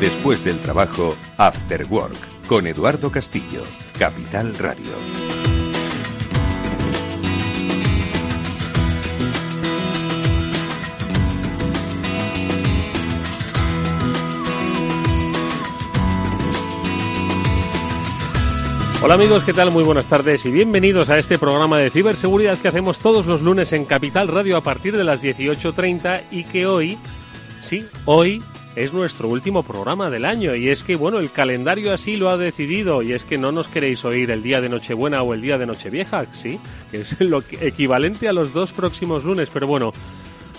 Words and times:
Después 0.00 0.44
del 0.44 0.58
trabajo, 0.58 1.16
After 1.38 1.86
Work, 1.86 2.46
con 2.46 2.66
Eduardo 2.66 3.10
Castillo, 3.10 3.62
Capital 3.98 4.54
Radio. 4.58 4.92
Hola 19.02 19.14
amigos, 19.14 19.44
¿qué 19.44 19.54
tal? 19.54 19.70
Muy 19.70 19.82
buenas 19.82 20.08
tardes 20.08 20.44
y 20.44 20.50
bienvenidos 20.50 21.08
a 21.08 21.16
este 21.16 21.38
programa 21.38 21.78
de 21.78 21.88
ciberseguridad 21.88 22.58
que 22.58 22.68
hacemos 22.68 22.98
todos 22.98 23.24
los 23.24 23.40
lunes 23.40 23.72
en 23.72 23.86
Capital 23.86 24.28
Radio 24.28 24.58
a 24.58 24.62
partir 24.62 24.94
de 24.94 25.04
las 25.04 25.22
18.30 25.22 26.24
y 26.32 26.44
que 26.44 26.66
hoy, 26.66 26.98
sí, 27.62 27.86
hoy 28.04 28.42
es 28.76 28.92
nuestro 28.92 29.28
último 29.28 29.62
programa 29.62 30.10
del 30.10 30.26
año 30.26 30.54
y 30.54 30.68
es 30.68 30.84
que, 30.84 30.96
bueno, 30.96 31.18
el 31.18 31.32
calendario 31.32 31.92
así 31.94 32.16
lo 32.16 32.28
ha 32.28 32.36
decidido 32.36 33.02
y 33.02 33.14
es 33.14 33.24
que 33.24 33.38
no 33.38 33.50
nos 33.50 33.68
queréis 33.68 34.04
oír 34.04 34.30
el 34.30 34.42
día 34.42 34.60
de 34.60 34.68
Nochebuena 34.68 35.22
o 35.22 35.32
el 35.32 35.40
día 35.40 35.56
de 35.56 35.66
Nochevieja, 35.66 36.26
sí, 36.32 36.60
que 36.90 36.98
es 37.00 37.18
lo 37.20 37.42
equivalente 37.60 38.28
a 38.28 38.34
los 38.34 38.52
dos 38.52 38.72
próximos 38.72 39.24
lunes, 39.24 39.48
pero 39.50 39.66
bueno, 39.66 39.92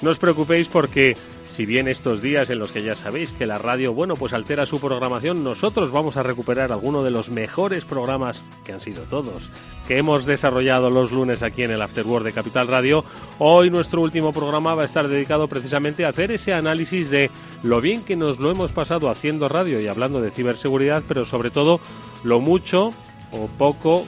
no 0.01 0.09
os 0.09 0.17
preocupéis 0.17 0.67
porque 0.67 1.15
si 1.57 1.65
bien 1.65 1.87
estos 1.87 2.21
días 2.21 2.51
en 2.51 2.59
los 2.59 2.71
que 2.71 2.83
ya 2.83 2.93
sabéis 2.93 3.31
que 3.31 3.47
la 3.47 3.57
radio, 3.57 3.91
bueno, 3.91 4.13
pues 4.13 4.35
altera 4.35 4.67
su 4.67 4.79
programación, 4.79 5.43
nosotros 5.43 5.89
vamos 5.89 6.15
a 6.15 6.21
recuperar 6.21 6.71
alguno 6.71 7.03
de 7.03 7.09
los 7.09 7.31
mejores 7.31 7.83
programas, 7.83 8.43
que 8.63 8.73
han 8.73 8.79
sido 8.79 9.05
todos, 9.05 9.49
que 9.87 9.97
hemos 9.97 10.27
desarrollado 10.27 10.91
los 10.91 11.11
lunes 11.11 11.41
aquí 11.41 11.63
en 11.63 11.71
el 11.71 11.81
Afterword 11.81 12.25
de 12.25 12.33
Capital 12.33 12.67
Radio. 12.67 13.03
Hoy 13.39 13.71
nuestro 13.71 14.03
último 14.03 14.33
programa 14.33 14.75
va 14.75 14.83
a 14.83 14.85
estar 14.85 15.07
dedicado 15.07 15.47
precisamente 15.47 16.05
a 16.05 16.09
hacer 16.09 16.29
ese 16.29 16.53
análisis 16.53 17.09
de 17.09 17.31
lo 17.63 17.81
bien 17.81 18.05
que 18.05 18.15
nos 18.15 18.37
lo 18.37 18.51
hemos 18.51 18.71
pasado 18.71 19.09
haciendo 19.09 19.49
radio 19.49 19.81
y 19.81 19.87
hablando 19.87 20.21
de 20.21 20.29
ciberseguridad, 20.29 21.01
pero 21.07 21.25
sobre 21.25 21.49
todo 21.49 21.79
lo 22.23 22.39
mucho 22.39 22.93
o 23.31 23.47
poco 23.57 24.05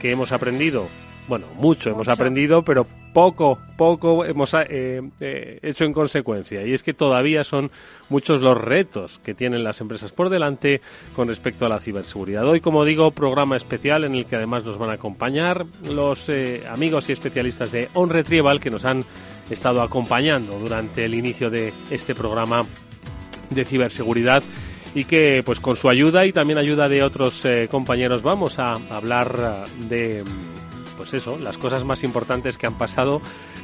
que 0.00 0.12
hemos 0.12 0.30
aprendido. 0.30 0.86
Bueno, 1.26 1.48
mucho, 1.56 1.90
hemos 1.90 2.06
aprendido, 2.06 2.62
pero 2.62 2.86
poco, 3.14 3.58
poco 3.78 4.24
hemos 4.24 4.52
eh, 4.54 5.00
eh, 5.20 5.58
hecho 5.62 5.84
en 5.84 5.92
consecuencia. 5.94 6.66
Y 6.66 6.74
es 6.74 6.82
que 6.82 6.92
todavía 6.92 7.44
son 7.44 7.70
muchos 8.10 8.42
los 8.42 8.58
retos 8.58 9.20
que 9.20 9.34
tienen 9.34 9.64
las 9.64 9.80
empresas 9.80 10.12
por 10.12 10.28
delante 10.28 10.82
con 11.14 11.28
respecto 11.28 11.64
a 11.64 11.68
la 11.70 11.80
ciberseguridad. 11.80 12.46
Hoy, 12.46 12.60
como 12.60 12.84
digo, 12.84 13.12
programa 13.12 13.56
especial 13.56 14.04
en 14.04 14.16
el 14.16 14.26
que 14.26 14.36
además 14.36 14.64
nos 14.64 14.76
van 14.76 14.90
a 14.90 14.94
acompañar 14.94 15.64
los 15.88 16.28
eh, 16.28 16.64
amigos 16.68 17.08
y 17.08 17.12
especialistas 17.12 17.70
de 17.72 17.88
On 17.94 18.10
Retrieval 18.10 18.60
que 18.60 18.70
nos 18.70 18.84
han 18.84 19.04
estado 19.48 19.80
acompañando 19.80 20.58
durante 20.58 21.04
el 21.04 21.14
inicio 21.14 21.50
de 21.50 21.72
este 21.90 22.14
programa 22.14 22.66
de 23.50 23.64
ciberseguridad 23.64 24.42
y 24.94 25.04
que 25.04 25.42
pues 25.44 25.60
con 25.60 25.76
su 25.76 25.88
ayuda 25.88 26.26
y 26.26 26.32
también 26.32 26.58
ayuda 26.58 26.88
de 26.88 27.02
otros 27.02 27.46
compañeros 27.70 28.22
vamos 28.22 28.58
a 28.58 28.74
hablar 28.90 29.66
de 29.88 30.24
pues 30.96 31.14
eso, 31.14 31.38
las 31.38 31.58
cosas 31.58 31.84
más 31.84 32.04
importantes 32.04 32.58
que 32.58 32.66
han 32.66 32.74
pasado 32.74 33.20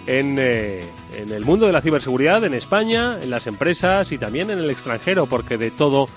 en, 0.07 0.37
eh, 0.39 0.85
en 1.17 1.33
el 1.33 1.45
mundo 1.45 1.67
de 1.67 1.73
la 1.73 1.81
ciberseguridad, 1.81 2.45
en 2.45 2.55
España, 2.55 3.19
en 3.21 3.31
las 3.31 3.47
empresas 3.47 4.13
y 4.13 4.19
también 4.19 4.51
en 4.51 4.59
el 4.59 4.71
extranjero, 4.71 5.27
porque 5.27 5.57
de 5.57 5.71
todo 5.71 6.09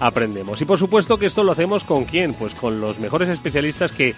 aprendemos. 0.00 0.60
Y 0.60 0.64
por 0.64 0.78
supuesto 0.78 1.18
que 1.18 1.26
esto 1.26 1.44
lo 1.44 1.52
hacemos 1.52 1.84
con 1.84 2.04
quién? 2.04 2.34
Pues 2.34 2.54
con 2.54 2.80
los 2.80 2.98
mejores 2.98 3.28
especialistas 3.28 3.92
que 3.92 4.14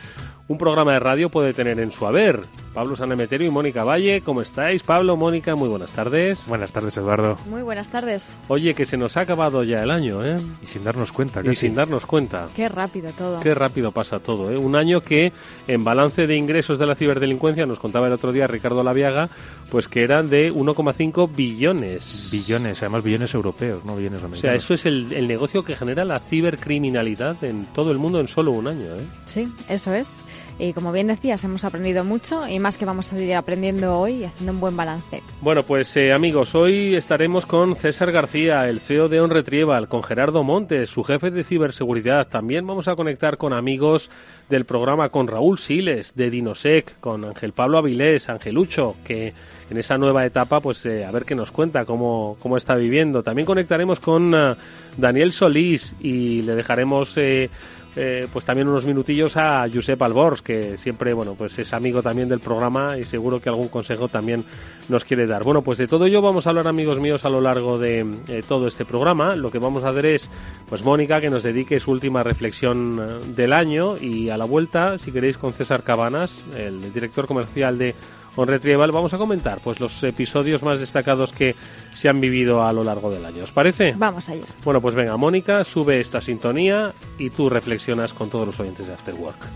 un 0.49 0.59
programa 0.59 0.93
de 0.93 1.01
radio 1.01 1.29
puede 1.29 1.53
tener 1.53 1.81
en 1.81 1.91
su 1.91 2.07
haber. 2.07 2.43
Pablo 2.73 2.95
Sanemeterio 2.95 3.49
y 3.49 3.51
Mónica 3.51 3.85
Valle, 3.85 4.21
¿cómo 4.21 4.43
estáis? 4.43 4.83
Pablo, 4.83 5.17
Mónica, 5.17 5.55
muy 5.55 5.69
buenas 5.69 5.93
tardes. 5.93 6.45
Buenas 6.47 6.73
tardes, 6.73 6.97
Eduardo. 6.99 7.39
Muy 7.49 7.63
buenas 7.63 7.89
tardes. 7.89 8.39
Oye, 8.49 8.75
que 8.75 8.85
se 8.85 8.99
nos 8.99 9.17
ha 9.17 9.23
acabado 9.23 9.63
ya 9.63 9.83
el 9.83 9.91
año, 9.91 10.23
¿eh? 10.25 10.37
Y 10.63 10.67
sin 10.67 10.85
darnos 10.85 11.11
cuenta. 11.11 11.41
Y 11.43 11.55
sin 11.55 11.75
darnos 11.75 12.05
cuenta. 12.05 12.49
Qué 12.55 12.69
rápido 12.69 13.13
todo. 13.13 13.41
Qué 13.41 13.55
rápido 13.55 13.93
pasa 13.93 14.19
todo, 14.19 14.51
¿eh? 14.51 14.59
Un 14.59 14.77
año 14.77 15.01
que 15.01 15.33
en 15.67 15.85
balance 15.85 16.27
de 16.27 16.37
ingresos 16.37 16.79
de 16.79 16.87
la 16.87 16.95
ciberdelincuencia, 16.95 17.65
nos 17.65 17.79
contaba 17.79 18.09
el 18.09 18.13
otro 18.13 18.31
día 18.31 18.47
Ricardo 18.47 18.85
Laviaga, 18.85 19.31
pues 19.71 19.89
que 19.89 20.03
eran 20.03 20.29
de 20.29 20.53
1,5 20.53 21.35
billones. 21.35 22.29
Billones, 22.31 22.83
además 22.83 23.03
billones 23.03 23.33
europeos, 23.33 23.87
no 23.87 23.97
billones 23.97 24.23
americanos. 24.23 24.39
O 24.39 24.41
sea, 24.41 24.55
eso 24.55 24.75
es 24.75 24.85
el, 24.85 25.13
el 25.15 25.27
negocio 25.27 25.65
que 25.65 25.77
genera 25.77 26.05
la 26.05 26.21
cibercriminalidad 26.21 27.43
en 27.43 27.65
todo 27.75 27.91
el 27.91 27.99
mundo 27.99 28.21
en 28.21 28.29
solo 28.29 28.53
un 28.53 28.69
año, 28.69 28.85
¿eh? 28.85 29.07
Sí, 29.25 29.51
eso 29.69 29.95
es. 29.95 30.25
Y 30.59 30.73
como 30.73 30.91
bien 30.91 31.09
decías, 31.09 31.45
hemos 31.45 31.65
aprendido 31.65 32.03
mucho 32.05 32.49
y 32.49 32.59
más 32.59 32.79
que 32.79 32.87
vamos 32.87 33.13
a 33.13 33.17
seguir 33.17 33.35
aprendiendo 33.35 33.99
hoy 33.99 34.13
y 34.13 34.25
haciendo 34.25 34.53
un 34.53 34.61
buen 34.61 34.77
balance. 34.77 35.23
Bueno, 35.43 35.63
pues 35.63 35.95
eh, 35.97 36.13
amigos, 36.13 36.55
hoy 36.55 36.95
estaremos 36.95 37.45
con 37.45 37.77
César 37.77 38.11
García, 38.11 38.69
el 38.69 38.81
CEO 38.81 39.09
de 39.09 39.21
On 39.21 39.31
Retrieval, 39.31 39.89
con 39.89 40.03
Gerardo 40.03 40.43
Montes, 40.45 40.89
su 40.89 41.05
jefe 41.05 41.31
de 41.31 41.45
ciberseguridad. 41.45 42.29
También 42.29 42.67
vamos 42.67 42.89
a 42.89 42.97
conectar 42.97 43.37
con 43.37 43.53
amigos 43.53 44.11
del 44.49 44.65
programa, 44.65 45.11
con 45.11 45.27
Raúl 45.27 45.59
Siles, 45.59 46.15
de 46.15 46.31
Dinosec, 46.31 46.99
con 47.01 47.25
Ángel 47.25 47.53
Pablo 47.53 47.79
Avilés, 47.79 48.29
Angelucho, 48.29 48.97
que 49.05 49.35
en 49.69 49.77
esa 49.77 49.99
nueva 49.99 50.25
etapa, 50.25 50.61
pues 50.61 50.87
eh, 50.87 51.05
a 51.05 51.11
ver 51.11 51.25
qué 51.25 51.35
nos 51.35 51.53
cuenta, 51.53 51.85
cómo, 51.85 52.37
cómo 52.41 52.57
está 52.57 52.77
viviendo. 52.77 53.23
También 53.23 53.47
conectaremos 53.47 54.01
con 54.01 54.33
uh, 54.33 54.57
Daniel 54.97 55.33
Solís 55.33 55.95
y 56.01 56.43
le 56.43 56.55
dejaremos... 56.55 57.17
Eh, 57.19 57.51
eh, 57.97 58.29
pues 58.33 58.45
también 58.45 58.69
unos 58.69 58.85
minutillos 58.85 59.37
a 59.37 59.67
Josep 59.73 60.01
Albors, 60.03 60.43
que 60.43 60.77
siempre, 60.77 61.15
bueno, 61.15 61.35
pues 61.35 61.59
es 61.59 61.73
amigo 61.73 62.03
también 62.03 62.29
del 62.29 62.41
programa 62.41 62.99
y 62.99 63.05
seguro 63.05 63.41
que 63.41 63.49
algún 63.49 63.69
consejo 63.69 64.09
también 64.09 64.45
nos 64.89 65.05
quiere 65.05 65.27
dar. 65.27 65.43
Bueno, 65.45 65.63
pues 65.63 65.79
de 65.79 65.89
todo 65.89 66.05
ello 66.05 66.21
vamos 66.21 66.47
a 66.47 66.51
hablar, 66.51 66.69
amigos 66.69 67.01
míos, 67.01 67.25
a 67.25 67.31
lo 67.31 67.41
largo 67.41 67.79
de 67.79 68.01
eh, 68.29 68.43
todo 68.47 68.67
este 68.67 68.85
programa. 68.85 69.35
Lo 69.35 69.51
que 69.51 69.59
vamos 69.59 69.85
a 69.85 69.89
hacer 69.89 70.07
es, 70.07 70.31
pues 70.69 70.85
Mónica, 70.85 71.21
que 71.21 71.31
nos 71.31 71.43
dedique 71.43 71.81
su 71.81 71.91
última 71.91 72.23
reflexión 72.23 73.01
eh, 73.01 73.33
del 73.35 73.53
año 73.53 73.97
y 73.97 74.29
a 74.29 74.37
la 74.37 74.45
vuelta, 74.45 74.99
si 74.99 75.11
queréis, 75.11 75.39
con 75.39 75.53
César 75.55 75.83
Cabanas, 75.83 76.45
el 76.57 76.93
director 76.93 77.27
comercial 77.27 77.79
de 77.79 77.95
On 78.37 78.47
Retrieval, 78.47 78.93
vamos 78.93 79.15
a 79.15 79.19
comentar 79.19 79.61
pues 79.63 79.81
los 79.81 80.03
episodios 80.05 80.63
más 80.63 80.79
destacados 80.79 81.33
que 81.33 81.55
se 81.95 82.09
han 82.09 82.21
vivido 82.21 82.63
a 82.63 82.73
lo 82.73 82.85
largo 82.85 83.11
del 83.11 83.25
año. 83.25 83.45
¿Os 83.45 83.53
parece? 83.53 83.95
Vamos 83.97 84.29
allá. 84.29 84.45
Bueno, 84.65 84.81
pues 84.81 84.95
venga, 84.95 85.17
Mónica, 85.17 85.65
sube 85.65 86.01
esta 86.01 86.21
sintonía 86.21 86.93
y 87.19 87.31
tú 87.31 87.49
reflexionas 87.49 88.13
con 88.13 88.29
todos 88.29 88.47
los 88.47 88.61
oyentes 88.61 88.87
de 88.87 88.93
After 88.95 89.15
Work. 89.15 89.49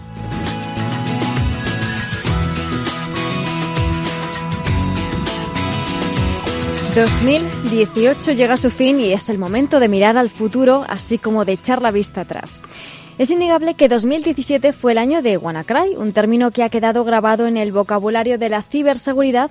2018 6.94 8.32
llega 8.32 8.54
a 8.54 8.56
su 8.56 8.68
fin 8.70 8.98
y 8.98 9.12
es 9.12 9.28
el 9.28 9.38
momento 9.38 9.78
de 9.78 9.88
mirar 9.88 10.18
al 10.18 10.28
futuro, 10.28 10.84
así 10.88 11.18
como 11.18 11.44
de 11.44 11.52
echar 11.52 11.82
la 11.82 11.92
vista 11.92 12.22
atrás. 12.22 12.60
Es 13.20 13.30
innegable 13.30 13.74
que 13.74 13.90
2017 13.90 14.72
fue 14.72 14.92
el 14.92 14.98
año 14.98 15.20
de 15.20 15.36
WannaCry, 15.36 15.94
un 15.98 16.14
término 16.14 16.52
que 16.52 16.62
ha 16.62 16.70
quedado 16.70 17.04
grabado 17.04 17.46
en 17.46 17.58
el 17.58 17.70
vocabulario 17.70 18.38
de 18.38 18.48
la 18.48 18.62
ciberseguridad 18.62 19.50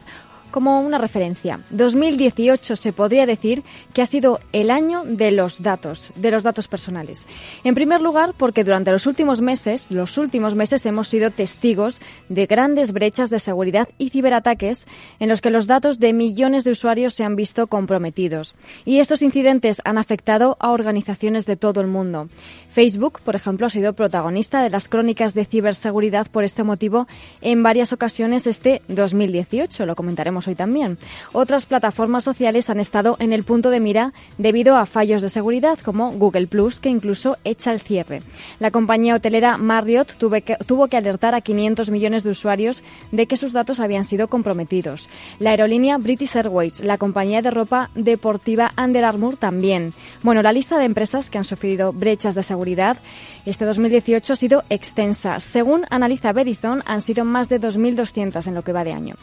como 0.49 0.81
una 0.81 0.97
referencia. 0.97 1.61
2018 1.69 2.75
se 2.75 2.93
podría 2.93 3.25
decir 3.25 3.63
que 3.93 4.01
ha 4.01 4.05
sido 4.05 4.39
el 4.51 4.71
año 4.71 5.03
de 5.05 5.31
los 5.31 5.61
datos, 5.61 6.11
de 6.15 6.31
los 6.31 6.43
datos 6.43 6.67
personales. 6.67 7.27
En 7.63 7.75
primer 7.75 8.01
lugar, 8.01 8.33
porque 8.37 8.63
durante 8.63 8.91
los 8.91 9.07
últimos 9.07 9.41
meses, 9.41 9.87
los 9.89 10.17
últimos 10.17 10.55
meses 10.55 10.85
hemos 10.85 11.07
sido 11.07 11.31
testigos 11.31 12.01
de 12.29 12.45
grandes 12.45 12.93
brechas 12.93 13.29
de 13.29 13.39
seguridad 13.39 13.89
y 13.97 14.09
ciberataques 14.09 14.87
en 15.19 15.29
los 15.29 15.41
que 15.41 15.49
los 15.49 15.67
datos 15.67 15.99
de 15.99 16.13
millones 16.13 16.63
de 16.63 16.71
usuarios 16.71 17.13
se 17.13 17.23
han 17.23 17.35
visto 17.35 17.67
comprometidos. 17.67 18.55
Y 18.85 18.99
estos 18.99 19.21
incidentes 19.21 19.81
han 19.85 19.97
afectado 19.97 20.57
a 20.59 20.71
organizaciones 20.71 21.45
de 21.45 21.57
todo 21.57 21.81
el 21.81 21.87
mundo. 21.87 22.29
Facebook, 22.69 23.21
por 23.23 23.35
ejemplo, 23.35 23.67
ha 23.67 23.69
sido 23.69 23.93
protagonista 23.93 24.61
de 24.61 24.69
las 24.69 24.89
crónicas 24.89 25.33
de 25.33 25.45
ciberseguridad 25.45 26.27
por 26.27 26.43
este 26.43 26.63
motivo 26.63 27.07
en 27.41 27.63
varias 27.63 27.93
ocasiones 27.93 28.47
este 28.47 28.81
2018. 28.87 29.85
Lo 29.85 29.95
comentaremos 29.95 30.38
tenemos 30.39 30.47
hoy 30.47 30.55
también. 30.55 30.97
Otras 31.33 31.65
plataformas 31.65 32.23
sociales 32.23 32.69
han 32.69 32.79
estado 32.79 33.17
en 33.19 33.33
el 33.33 33.43
punto 33.43 33.69
de 33.69 33.79
mira 33.79 34.13
debido 34.37 34.77
a 34.77 34.85
fallos 34.85 35.21
de 35.21 35.29
seguridad 35.29 35.79
como 35.79 36.11
Google 36.11 36.47
Plus, 36.47 36.79
que 36.79 36.89
incluso 36.89 37.37
echa 37.43 37.71
el 37.71 37.79
cierre. 37.79 38.21
La 38.59 38.71
compañía 38.71 39.15
hotelera 39.15 39.57
Marriott 39.57 40.15
tuvo 40.17 40.87
que 40.87 40.97
alertar 40.97 41.35
a 41.35 41.41
500 41.41 41.89
millones 41.89 42.23
de 42.23 42.29
usuarios 42.29 42.83
de 43.11 43.25
que 43.25 43.37
sus 43.37 43.53
datos 43.53 43.79
habían 43.79 44.05
sido 44.05 44.27
comprometidos. 44.27 45.09
La 45.39 45.51
aerolínea 45.51 45.97
British 45.97 46.37
Airways, 46.37 46.81
la 46.83 46.97
compañía 46.97 47.41
de 47.41 47.51
ropa 47.51 47.89
deportiva 47.95 48.71
Under 48.77 49.03
Armour 49.03 49.37
también. 49.37 49.93
Bueno, 50.23 50.41
la 50.41 50.53
lista 50.53 50.77
de 50.77 50.85
empresas 50.85 51.29
que 51.29 51.37
han 51.37 51.43
sufrido 51.43 51.91
brechas 51.91 52.35
de 52.35 52.43
seguridad 52.43 52.97
este 53.45 53.65
2018 53.65 54.33
ha 54.33 54.35
sido 54.35 54.63
extensa. 54.69 55.39
Según 55.39 55.85
analiza 55.89 56.33
Verizon, 56.33 56.83
han 56.85 57.01
sido 57.01 57.25
más 57.25 57.49
de 57.49 57.59
2.200 57.59 58.45
en 58.47 58.53
lo 58.53 58.63
que 58.63 58.73
va 58.73 58.83
de 58.83 58.93
año. 58.93 59.15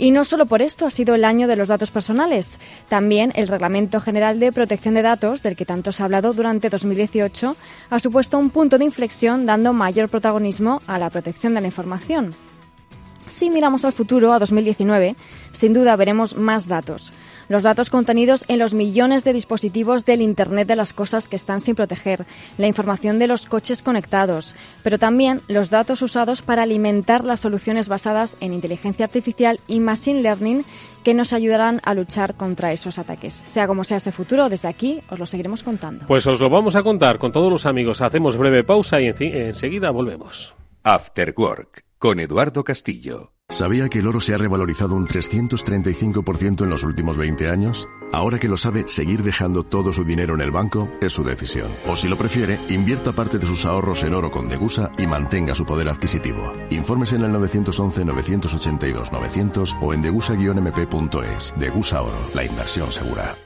Y 0.00 0.12
no 0.12 0.24
solo 0.24 0.46
por 0.46 0.62
esto 0.62 0.86
ha 0.86 0.90
sido 0.90 1.14
el 1.14 1.26
año 1.26 1.46
de 1.46 1.56
los 1.56 1.68
datos 1.68 1.90
personales. 1.90 2.58
También 2.88 3.32
el 3.34 3.48
Reglamento 3.48 4.00
General 4.00 4.40
de 4.40 4.50
Protección 4.50 4.94
de 4.94 5.02
Datos, 5.02 5.42
del 5.42 5.56
que 5.56 5.66
tanto 5.66 5.92
se 5.92 6.02
ha 6.02 6.06
hablado 6.06 6.32
durante 6.32 6.70
2018, 6.70 7.54
ha 7.90 7.98
supuesto 7.98 8.38
un 8.38 8.48
punto 8.48 8.78
de 8.78 8.86
inflexión 8.86 9.44
dando 9.44 9.74
mayor 9.74 10.08
protagonismo 10.08 10.80
a 10.86 10.98
la 10.98 11.10
protección 11.10 11.54
de 11.54 11.60
la 11.60 11.66
información. 11.66 12.34
Si 13.26 13.50
miramos 13.50 13.84
al 13.84 13.92
futuro, 13.92 14.32
a 14.32 14.38
2019, 14.38 15.16
sin 15.52 15.74
duda 15.74 15.94
veremos 15.96 16.34
más 16.34 16.66
datos 16.66 17.12
los 17.50 17.64
datos 17.64 17.90
contenidos 17.90 18.44
en 18.46 18.60
los 18.60 18.74
millones 18.74 19.24
de 19.24 19.32
dispositivos 19.32 20.04
del 20.06 20.22
Internet 20.22 20.68
de 20.68 20.76
las 20.76 20.94
Cosas 20.94 21.28
que 21.28 21.34
están 21.34 21.60
sin 21.60 21.74
proteger, 21.74 22.24
la 22.56 22.68
información 22.68 23.18
de 23.18 23.26
los 23.26 23.46
coches 23.46 23.82
conectados, 23.82 24.54
pero 24.84 25.00
también 25.00 25.42
los 25.48 25.68
datos 25.68 26.00
usados 26.00 26.42
para 26.42 26.62
alimentar 26.62 27.24
las 27.24 27.40
soluciones 27.40 27.88
basadas 27.88 28.36
en 28.40 28.52
inteligencia 28.52 29.04
artificial 29.04 29.58
y 29.66 29.80
machine 29.80 30.22
learning 30.22 30.64
que 31.02 31.12
nos 31.12 31.32
ayudarán 31.32 31.80
a 31.82 31.92
luchar 31.94 32.36
contra 32.36 32.72
esos 32.72 33.00
ataques. 33.00 33.42
Sea 33.44 33.66
como 33.66 33.82
sea 33.82 33.96
ese 33.96 34.12
futuro, 34.12 34.48
desde 34.48 34.68
aquí 34.68 35.00
os 35.10 35.18
lo 35.18 35.26
seguiremos 35.26 35.64
contando. 35.64 36.06
Pues 36.06 36.28
os 36.28 36.40
lo 36.40 36.50
vamos 36.50 36.76
a 36.76 36.84
contar 36.84 37.18
con 37.18 37.32
todos 37.32 37.50
los 37.50 37.66
amigos. 37.66 38.00
Hacemos 38.00 38.36
breve 38.36 38.62
pausa 38.62 39.00
y 39.00 39.08
enseguida 39.08 39.90
volvemos. 39.90 40.54
After 40.84 41.34
Work 41.36 41.84
con 41.98 42.20
Eduardo 42.20 42.62
Castillo. 42.62 43.32
¿Sabía 43.50 43.88
que 43.88 43.98
el 43.98 44.06
oro 44.06 44.20
se 44.20 44.32
ha 44.32 44.38
revalorizado 44.38 44.94
un 44.94 45.08
335% 45.08 46.62
en 46.62 46.70
los 46.70 46.84
últimos 46.84 47.16
20 47.16 47.50
años? 47.50 47.88
Ahora 48.12 48.38
que 48.38 48.48
lo 48.48 48.56
sabe, 48.56 48.84
seguir 48.86 49.24
dejando 49.24 49.64
todo 49.64 49.92
su 49.92 50.04
dinero 50.04 50.34
en 50.34 50.40
el 50.40 50.52
banco 50.52 50.88
es 51.00 51.12
su 51.12 51.24
decisión. 51.24 51.72
O 51.88 51.96
si 51.96 52.06
lo 52.08 52.16
prefiere, 52.16 52.60
invierta 52.68 53.10
parte 53.12 53.40
de 53.40 53.46
sus 53.46 53.64
ahorros 53.64 54.04
en 54.04 54.14
oro 54.14 54.30
con 54.30 54.48
Degusa 54.48 54.92
y 54.96 55.08
mantenga 55.08 55.56
su 55.56 55.66
poder 55.66 55.88
adquisitivo. 55.88 56.52
Informes 56.70 57.12
en 57.12 57.24
el 57.24 57.32
911-982-900 57.32 59.78
o 59.80 59.94
en 59.94 60.02
degusa-mp.es. 60.02 61.54
Degusa 61.58 62.02
Oro, 62.02 62.30
la 62.32 62.44
inversión 62.44 62.92
segura. 62.92 63.36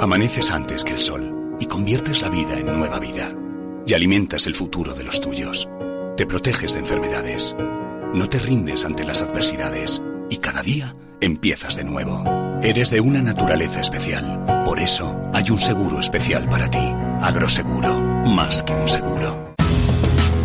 Amaneces 0.00 0.50
antes 0.50 0.82
que 0.82 0.94
el 0.94 1.00
sol 1.00 1.54
y 1.60 1.66
conviertes 1.66 2.20
la 2.20 2.30
vida 2.30 2.58
en 2.58 2.66
nueva 2.66 2.98
vida. 2.98 3.32
Y 3.86 3.94
alimentas 3.94 4.48
el 4.48 4.56
futuro 4.56 4.92
de 4.92 5.04
los 5.04 5.20
tuyos. 5.20 5.68
Te 6.16 6.26
proteges 6.26 6.72
de 6.72 6.80
enfermedades 6.80 7.54
no 8.14 8.28
te 8.28 8.38
rindes 8.38 8.84
ante 8.84 9.04
las 9.04 9.22
adversidades 9.22 10.02
y 10.28 10.38
cada 10.38 10.62
día 10.62 10.94
empiezas 11.20 11.76
de 11.76 11.84
nuevo. 11.84 12.24
Eres 12.62 12.90
de 12.90 13.00
una 13.00 13.20
naturaleza 13.20 13.80
especial. 13.80 14.44
Por 14.64 14.80
eso 14.80 15.20
hay 15.32 15.50
un 15.50 15.58
seguro 15.58 16.00
especial 16.00 16.48
para 16.48 16.68
ti. 16.68 16.94
Agroseguro, 17.20 17.98
más 18.24 18.62
que 18.62 18.72
un 18.72 18.88
seguro. 18.88 19.51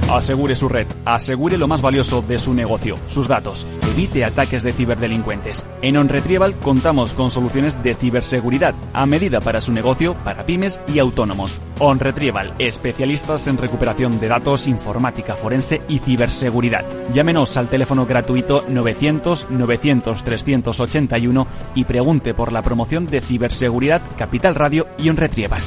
Asegure 0.09 0.56
su 0.56 0.69
red, 0.69 0.88
asegure 1.04 1.57
lo 1.57 1.68
más 1.68 1.81
valioso 1.81 2.21
de 2.21 2.39
su 2.39 2.54
negocio, 2.54 2.95
sus 3.09 3.27
datos. 3.27 3.68
Evite 3.92 4.24
ataques 4.24 4.63
de 4.63 4.71
ciberdelincuentes. 4.71 5.65
En 5.81 5.98
OnRetrieval 5.98 6.56
contamos 6.56 7.12
con 7.12 7.30
soluciones 7.30 7.83
de 7.83 7.94
ciberseguridad 7.94 8.74
a 8.94 9.06
medida 9.06 9.42
para 9.42 9.59
su 9.59 9.74
negocio, 9.74 10.15
para 10.24 10.45
pymes 10.45 10.80
y 10.88 11.00
autónomos. 11.00 11.62
OnRetrieval, 11.80 12.54
especialistas 12.57 13.48
en 13.48 13.57
recuperación 13.57 14.18
de 14.21 14.30
datos, 14.30 14.68
informática 14.68 15.36
forense 15.36 15.81
y 15.89 16.00
ciberseguridad. 16.00 16.86
Llámenos 17.13 17.57
al 17.57 17.68
teléfono 17.68 18.06
gratuito 18.06 18.63
900 18.69 19.48
900 19.50 20.24
381 20.24 21.48
y 21.75 21.83
pregunte 21.83 22.33
por 22.33 22.53
la 22.53 22.62
promoción 22.62 23.07
de 23.07 23.19
ciberseguridad 23.19 24.01
Capital 24.18 24.56
Radio 24.56 24.88
y 24.98 25.10
OnRetrieval. 25.10 25.62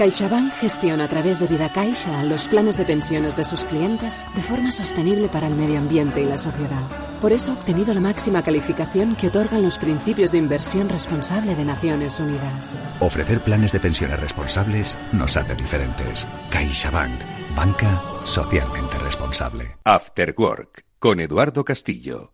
CaixaBank 0.00 0.54
gestiona 0.54 1.04
a 1.04 1.08
través 1.08 1.40
de 1.40 1.46
Vida 1.46 1.70
Caixa 1.70 2.24
los 2.24 2.48
planes 2.48 2.78
de 2.78 2.86
pensiones 2.86 3.36
de 3.36 3.44
sus 3.44 3.66
clientes 3.66 4.24
de 4.34 4.40
forma 4.40 4.70
sostenible 4.70 5.28
para 5.28 5.46
el 5.46 5.54
medio 5.54 5.78
ambiente 5.78 6.22
y 6.22 6.24
la 6.24 6.38
sociedad. 6.38 6.88
Por 7.20 7.34
eso 7.34 7.50
ha 7.50 7.54
obtenido 7.54 7.92
la 7.92 8.00
máxima 8.00 8.42
calificación 8.42 9.14
que 9.14 9.26
otorgan 9.26 9.60
los 9.60 9.76
principios 9.76 10.32
de 10.32 10.38
inversión 10.38 10.88
responsable 10.88 11.54
de 11.54 11.66
Naciones 11.66 12.18
Unidas. 12.18 12.80
Ofrecer 13.00 13.44
planes 13.44 13.72
de 13.72 13.80
pensiones 13.80 14.18
responsables 14.18 14.96
nos 15.12 15.36
hace 15.36 15.54
diferentes. 15.54 16.26
CaixaBank, 16.50 17.20
banca 17.54 18.02
socialmente 18.24 18.96
responsable. 19.00 19.76
After 19.84 20.34
Work, 20.34 20.82
con 20.98 21.20
Eduardo 21.20 21.62
Castillo. 21.62 22.32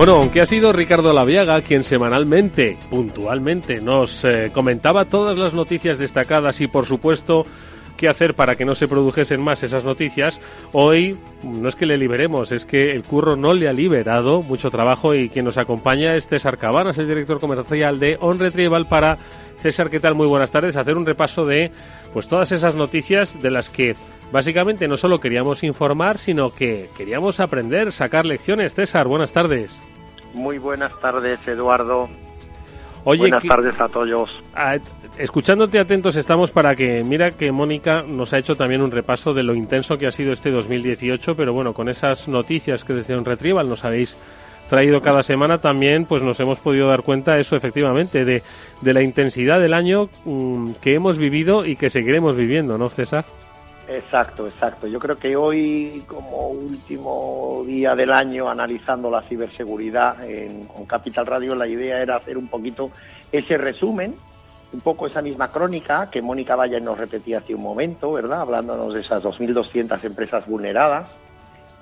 Bueno, 0.00 0.14
aunque 0.14 0.40
ha 0.40 0.46
sido 0.46 0.72
Ricardo 0.72 1.12
Laviaga 1.12 1.60
quien 1.60 1.84
semanalmente, 1.84 2.78
puntualmente, 2.88 3.82
nos 3.82 4.24
eh, 4.24 4.50
comentaba 4.50 5.04
todas 5.04 5.36
las 5.36 5.52
noticias 5.52 5.98
destacadas 5.98 6.62
y, 6.62 6.68
por 6.68 6.86
supuesto, 6.86 7.42
qué 7.98 8.08
hacer 8.08 8.32
para 8.32 8.54
que 8.54 8.64
no 8.64 8.74
se 8.74 8.88
produjesen 8.88 9.42
más 9.42 9.62
esas 9.62 9.84
noticias, 9.84 10.40
hoy 10.72 11.18
no 11.42 11.68
es 11.68 11.76
que 11.76 11.84
le 11.84 11.98
liberemos, 11.98 12.50
es 12.50 12.64
que 12.64 12.92
el 12.92 13.02
curro 13.02 13.36
no 13.36 13.52
le 13.52 13.68
ha 13.68 13.74
liberado 13.74 14.40
mucho 14.40 14.70
trabajo 14.70 15.14
y 15.14 15.28
quien 15.28 15.44
nos 15.44 15.58
acompaña 15.58 16.16
es 16.16 16.26
César 16.26 16.56
Cabanas, 16.56 16.96
el 16.96 17.06
director 17.06 17.38
comercial 17.38 18.00
de 18.00 18.16
On 18.22 18.38
Retrieval 18.38 18.88
para 18.88 19.18
César, 19.58 19.90
¿qué 19.90 20.00
tal? 20.00 20.14
Muy 20.14 20.26
buenas 20.26 20.50
tardes. 20.50 20.78
Hacer 20.78 20.96
un 20.96 21.04
repaso 21.04 21.44
de 21.44 21.70
pues 22.14 22.26
todas 22.26 22.50
esas 22.52 22.74
noticias 22.74 23.38
de 23.42 23.50
las 23.50 23.68
que 23.68 23.94
básicamente 24.32 24.88
no 24.88 24.96
solo 24.96 25.18
queríamos 25.18 25.62
informar, 25.62 26.18
sino 26.18 26.50
que 26.50 26.88
queríamos 26.96 27.40
aprender, 27.40 27.92
sacar 27.92 28.26
lecciones. 28.26 28.74
César, 28.74 29.06
buenas 29.08 29.32
tardes. 29.32 29.78
Muy 30.34 30.58
buenas 30.58 30.98
tardes, 31.00 31.38
Eduardo. 31.46 32.08
Buenas 33.04 33.42
tardes 33.42 33.80
a 33.80 33.88
todos. 33.88 34.42
escuchándote 35.16 35.78
atentos 35.78 36.16
estamos 36.16 36.50
para 36.50 36.74
que, 36.74 37.02
mira 37.02 37.30
que 37.30 37.50
Mónica 37.50 38.02
nos 38.02 38.32
ha 38.34 38.38
hecho 38.38 38.54
también 38.54 38.82
un 38.82 38.90
repaso 38.90 39.32
de 39.32 39.42
lo 39.42 39.54
intenso 39.54 39.96
que 39.96 40.06
ha 40.06 40.10
sido 40.10 40.32
este 40.32 40.50
2018, 40.50 41.34
pero 41.34 41.52
bueno, 41.52 41.72
con 41.72 41.88
esas 41.88 42.28
noticias 42.28 42.84
que 42.84 42.92
desde 42.92 43.16
un 43.16 43.24
Retrieval 43.24 43.68
nos 43.68 43.84
habéis 43.84 44.16
traído 44.68 45.00
cada 45.00 45.22
semana 45.22 45.58
también, 45.58 46.04
pues 46.04 46.22
nos 46.22 46.38
hemos 46.40 46.60
podido 46.60 46.88
dar 46.88 47.02
cuenta 47.02 47.38
eso 47.38 47.56
efectivamente 47.56 48.24
de, 48.24 48.42
de 48.82 48.94
la 48.94 49.02
intensidad 49.02 49.58
del 49.58 49.74
año 49.74 50.08
mm, 50.24 50.72
que 50.82 50.94
hemos 50.94 51.18
vivido 51.18 51.64
y 51.64 51.76
que 51.76 51.90
seguiremos 51.90 52.36
viviendo, 52.36 52.78
¿no, 52.78 52.88
César? 52.90 53.24
Exacto, 53.90 54.46
exacto. 54.46 54.86
Yo 54.86 55.00
creo 55.00 55.16
que 55.16 55.34
hoy, 55.34 56.04
como 56.06 56.50
último 56.50 57.64
día 57.66 57.96
del 57.96 58.12
año, 58.12 58.48
analizando 58.48 59.10
la 59.10 59.22
ciberseguridad 59.22 60.22
en, 60.22 60.68
Capital 60.86 61.26
Radio, 61.26 61.56
la 61.56 61.66
idea 61.66 62.00
era 62.00 62.16
hacer 62.16 62.38
un 62.38 62.46
poquito 62.46 62.92
ese 63.32 63.58
resumen, 63.58 64.14
un 64.72 64.80
poco 64.80 65.08
esa 65.08 65.22
misma 65.22 65.48
crónica 65.48 66.08
que 66.08 66.22
Mónica 66.22 66.54
Valle 66.54 66.80
nos 66.80 66.98
repetía 66.98 67.38
hace 67.38 67.52
un 67.56 67.62
momento, 67.62 68.12
¿verdad? 68.12 68.42
Hablándonos 68.42 68.94
de 68.94 69.00
esas 69.00 69.24
2.200 69.24 70.04
empresas 70.04 70.46
vulneradas. 70.46 71.08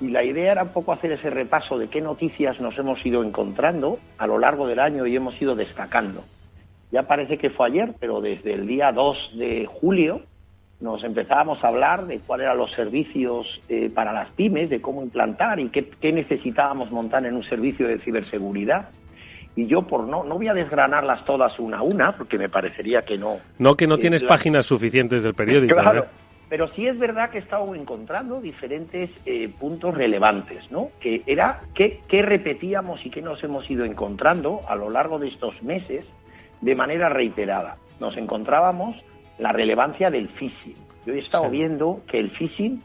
Y 0.00 0.08
la 0.08 0.24
idea 0.24 0.52
era 0.52 0.62
un 0.62 0.72
poco 0.72 0.92
hacer 0.92 1.12
ese 1.12 1.28
repaso 1.28 1.76
de 1.76 1.88
qué 1.88 2.00
noticias 2.00 2.58
nos 2.58 2.78
hemos 2.78 3.04
ido 3.04 3.22
encontrando 3.22 3.98
a 4.16 4.26
lo 4.26 4.38
largo 4.38 4.66
del 4.66 4.80
año 4.80 5.06
y 5.06 5.14
hemos 5.14 5.38
ido 5.42 5.54
destacando. 5.54 6.24
Ya 6.90 7.02
parece 7.02 7.36
que 7.36 7.50
fue 7.50 7.66
ayer, 7.66 7.94
pero 8.00 8.22
desde 8.22 8.54
el 8.54 8.66
día 8.66 8.92
2 8.92 9.32
de 9.34 9.66
julio 9.66 10.22
nos 10.80 11.02
empezábamos 11.02 11.62
a 11.64 11.68
hablar 11.68 12.06
de 12.06 12.20
cuáles 12.20 12.44
eran 12.44 12.58
los 12.58 12.70
servicios 12.72 13.60
eh, 13.68 13.90
para 13.92 14.12
las 14.12 14.30
pymes, 14.30 14.70
de 14.70 14.80
cómo 14.80 15.02
implantar 15.02 15.58
y 15.58 15.70
qué, 15.70 16.12
necesitábamos 16.12 16.92
montar 16.92 17.26
en 17.26 17.34
un 17.34 17.42
servicio 17.42 17.88
de 17.88 17.98
ciberseguridad. 17.98 18.90
Y 19.56 19.66
yo, 19.66 19.82
por 19.82 20.06
no, 20.06 20.22
no 20.22 20.36
voy 20.36 20.46
a 20.46 20.54
desgranarlas 20.54 21.24
todas 21.24 21.58
una 21.58 21.78
a 21.78 21.82
una, 21.82 22.16
porque 22.16 22.38
me 22.38 22.48
parecería 22.48 23.02
que 23.02 23.18
no. 23.18 23.38
No, 23.58 23.74
que 23.74 23.88
no 23.88 23.96
eh, 23.96 23.98
tienes 23.98 24.22
páginas 24.22 24.66
suficientes 24.66 25.24
del 25.24 25.34
periódico. 25.34 25.74
Claro, 25.74 26.06
pero 26.48 26.68
sí 26.68 26.86
es 26.86 26.96
verdad 26.96 27.30
que 27.30 27.38
he 27.38 27.40
estado 27.40 27.74
encontrando 27.74 28.40
diferentes 28.40 29.10
eh, 29.26 29.48
puntos 29.58 29.94
relevantes, 29.94 30.70
¿no? 30.70 30.90
Que 31.00 31.22
era 31.26 31.62
qué, 31.74 32.00
qué 32.06 32.22
repetíamos 32.22 33.04
y 33.04 33.10
qué 33.10 33.20
nos 33.20 33.42
hemos 33.42 33.68
ido 33.68 33.84
encontrando 33.84 34.60
a 34.68 34.76
lo 34.76 34.90
largo 34.90 35.18
de 35.18 35.26
estos 35.26 35.60
meses 35.60 36.04
de 36.60 36.74
manera 36.76 37.08
reiterada. 37.08 37.76
Nos 37.98 38.16
encontrábamos 38.16 39.04
la 39.38 39.52
relevancia 39.52 40.10
del 40.10 40.28
phishing. 40.28 40.74
Yo 41.06 41.14
he 41.14 41.20
estado 41.20 41.48
viendo 41.48 42.02
que 42.06 42.18
el 42.18 42.30
phishing 42.30 42.82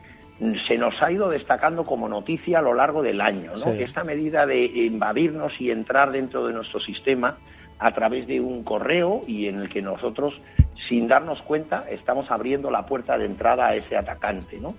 se 0.68 0.78
nos 0.78 1.02
ha 1.02 1.12
ido 1.12 1.30
destacando 1.30 1.84
como 1.84 2.10
noticia 2.10 2.60
a 2.60 2.62
lo 2.62 2.74
largo 2.74 3.02
del 3.02 3.22
año, 3.22 3.52
¿no? 3.56 3.74
Que 3.74 3.84
esta 3.84 4.04
medida 4.04 4.46
de 4.46 4.66
invadirnos 4.66 5.54
y 5.60 5.72
entrar 5.72 6.12
dentro 6.12 6.48
de 6.48 6.54
nuestro 6.54 6.80
sistema 6.80 7.38
a 7.80 7.92
través 7.94 8.28
de 8.28 8.40
un 8.40 8.64
correo 8.64 9.22
y 9.28 9.48
en 9.48 9.60
el 9.60 9.70
que 9.70 9.82
nosotros, 9.82 10.40
sin 10.88 11.08
darnos 11.08 11.42
cuenta, 11.42 11.86
estamos 11.90 12.30
abriendo 12.32 12.72
la 12.72 12.86
puerta 12.86 13.18
de 13.18 13.26
entrada 13.26 13.68
a 13.68 13.76
ese 13.76 13.98
atacante, 13.98 14.60
¿no? 14.60 14.74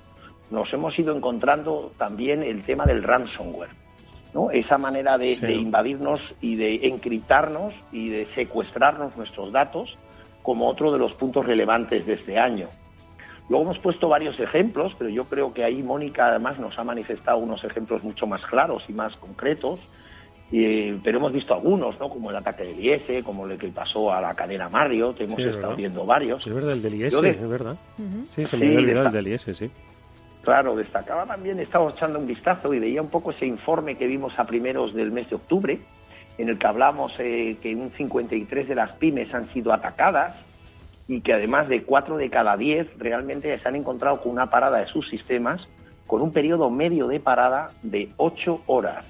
Nos 0.51 0.73
hemos 0.73 0.99
ido 0.99 1.15
encontrando 1.17 1.93
también 1.99 2.43
el 2.43 2.63
tema 2.65 2.85
del 2.85 3.03
ransomware, 3.03 3.71
¿no? 4.35 4.51
Esa 4.51 4.79
manera 4.79 5.19
de, 5.19 5.37
de 5.37 5.55
invadirnos 5.55 6.21
y 6.41 6.57
de 6.57 6.89
encriptarnos 6.89 7.75
y 7.91 8.09
de 8.09 8.27
secuestrarnos 8.35 9.17
nuestros 9.17 9.53
datos 9.53 9.97
como 10.45 10.69
otro 10.69 10.93
de 10.93 11.01
los 11.01 11.13
puntos 11.15 11.45
relevantes 11.45 12.07
de 12.07 12.13
este 12.13 12.39
año. 12.39 12.69
Luego 13.49 13.65
hemos 13.65 13.79
puesto 13.81 14.09
varios 14.09 14.39
ejemplos, 14.39 14.95
pero 14.97 15.11
yo 15.11 15.25
creo 15.25 15.53
que 15.53 15.65
ahí 15.65 15.83
Mónica 15.83 16.27
además 16.27 16.61
nos 16.61 16.79
ha 16.79 16.85
manifestado 16.85 17.39
unos 17.39 17.65
ejemplos 17.65 18.05
mucho 18.05 18.29
más 18.29 18.47
claros 18.47 18.85
y 18.89 18.93
más 18.93 19.17
concretos 19.17 19.81
pero 21.03 21.19
hemos 21.19 21.33
visto 21.33 21.55
algunos, 21.55 21.99
¿no? 21.99 22.09
Como 22.09 22.31
el 22.31 22.37
ataque 22.37 22.65
del 22.65 22.85
IS, 22.85 23.25
como 23.25 23.47
el 23.47 23.59
que 23.59 23.69
pasó 23.69 24.13
a 24.13 24.21
la 24.21 24.35
cadena 24.35 24.69
Marriott, 24.69 25.21
hemos 25.21 25.41
estado 25.41 25.75
viendo 25.75 26.07
varios. 26.07 26.47
Es 26.47 26.55
verdad, 26.55 26.73
el 26.73 26.83
del 26.83 26.95
IS, 26.95 27.15
es 27.15 27.49
verdad. 27.49 27.77
Sí, 28.31 28.47
se 28.47 28.57
me 28.57 28.67
había 28.67 28.79
olvidado 28.79 29.07
el 29.07 29.13
del 29.13 29.29
IS, 29.29 29.43
sí. 29.53 29.71
Claro, 30.43 30.77
destacaba 30.77 31.25
también, 31.25 31.59
estaba 31.59 31.91
echando 31.91 32.19
un 32.19 32.27
vistazo 32.27 32.75
y 32.75 32.79
veía 32.79 33.01
un 33.01 33.09
poco 33.09 33.31
ese 33.31 33.47
informe 33.47 33.97
que 33.97 34.07
vimos 34.07 34.39
a 34.39 34.45
primeros 34.45 34.93
del 34.95 35.11
mes 35.11 35.29
de 35.31 35.37
octubre, 35.37 35.81
en 36.39 36.49
el 36.49 36.59
que 36.59 36.67
hablamos 36.67 37.15
eh, 37.19 37.57
que 37.63 37.75
un 37.75 37.91
53 37.91 38.69
de 38.69 38.75
las 38.75 38.93
pymes 38.95 39.33
han 39.35 39.53
sido 39.53 39.73
atacadas 39.73 40.37
y 41.07 41.21
que 41.21 41.35
además 41.35 41.69
de 41.69 41.83
4 41.83 42.17
de 42.17 42.31
cada 42.31 42.57
10 42.57 42.99
realmente 42.99 43.57
se 43.59 43.69
han 43.69 43.77
encontrado 43.77 44.21
con 44.21 44.33
una 44.33 44.51
parada 44.51 44.79
de 44.79 44.87
sus 44.87 45.09
sistemas 45.09 45.69
con 46.07 46.23
un 46.23 46.33
periodo 46.33 46.71
medio 46.71 47.07
de 47.07 47.21
parada 47.21 47.69
de 47.83 48.11
8 48.17 48.63
horas. 48.67 49.05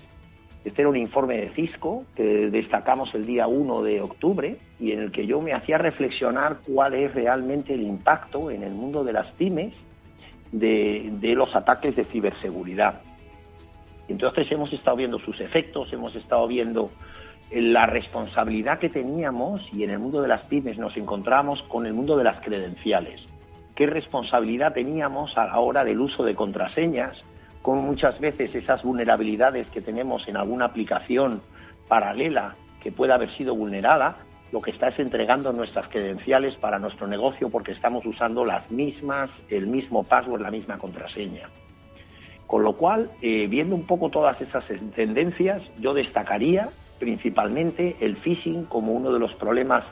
Este 0.64 0.80
era 0.80 0.88
un 0.88 0.96
informe 0.96 1.36
de 1.36 1.48
Cisco 1.48 2.04
que 2.16 2.50
destacamos 2.50 3.14
el 3.14 3.26
día 3.26 3.46
1 3.46 3.82
de 3.82 4.00
octubre 4.00 4.56
y 4.80 4.92
en 4.92 5.00
el 5.00 5.12
que 5.12 5.26
yo 5.26 5.40
me 5.40 5.52
hacía 5.52 5.76
reflexionar 5.76 6.58
cuál 6.66 6.94
es 6.94 7.14
realmente 7.14 7.74
el 7.74 7.82
impacto 7.82 8.50
en 8.50 8.62
el 8.62 8.72
mundo 8.72 9.04
de 9.04 9.12
las 9.12 9.30
pymes 9.32 9.74
de, 10.52 11.34
los 11.36 11.54
ataques 11.54 11.96
de 11.96 12.04
ciberseguridad. 12.04 13.02
Entonces 14.08 14.50
hemos 14.50 14.72
estado 14.72 14.96
viendo 14.96 15.18
sus 15.18 15.40
efectos, 15.40 15.92
hemos 15.92 16.14
estado 16.14 16.46
viendo 16.46 16.90
la 17.50 17.86
responsabilidad 17.86 18.78
que 18.78 18.88
teníamos 18.88 19.62
y 19.72 19.84
en 19.84 19.90
el 19.90 19.98
mundo 19.98 20.20
de 20.20 20.28
las 20.28 20.44
pymes 20.46 20.78
nos 20.78 20.96
encontramos 20.96 21.62
con 21.64 21.86
el 21.86 21.94
mundo 21.94 22.16
de 22.16 22.24
las 22.24 22.40
credenciales. 22.40 23.24
¿Qué 23.74 23.86
responsabilidad 23.86 24.72
teníamos 24.72 25.36
a 25.36 25.46
la 25.46 25.58
hora 25.58 25.84
del 25.84 26.00
uso 26.00 26.24
de 26.24 26.34
contraseñas? 26.34 27.24
con 27.64 27.78
muchas 27.78 28.20
veces 28.20 28.54
esas 28.54 28.82
vulnerabilidades 28.82 29.66
que 29.68 29.80
tenemos 29.80 30.28
en 30.28 30.36
alguna 30.36 30.66
aplicación 30.66 31.40
paralela 31.88 32.56
que 32.78 32.92
pueda 32.92 33.14
haber 33.14 33.34
sido 33.38 33.56
vulnerada, 33.56 34.18
lo 34.52 34.60
que 34.60 34.70
está 34.70 34.88
es 34.88 34.98
entregando 34.98 35.50
nuestras 35.50 35.88
credenciales 35.88 36.56
para 36.56 36.78
nuestro 36.78 37.06
negocio 37.06 37.48
porque 37.48 37.72
estamos 37.72 38.04
usando 38.04 38.44
las 38.44 38.70
mismas, 38.70 39.30
el 39.48 39.66
mismo 39.66 40.04
password, 40.04 40.42
la 40.42 40.50
misma 40.50 40.76
contraseña. 40.76 41.48
Con 42.46 42.62
lo 42.62 42.74
cual, 42.74 43.10
eh, 43.22 43.46
viendo 43.46 43.74
un 43.74 43.84
poco 43.84 44.10
todas 44.10 44.40
esas 44.40 44.64
tendencias, 44.94 45.62
yo 45.78 45.94
destacaría 45.94 46.68
principalmente 46.98 47.96
el 48.00 48.16
phishing 48.16 48.64
como 48.64 48.92
uno 48.92 49.12
de 49.12 49.18
los 49.18 49.34
problemas 49.34 49.84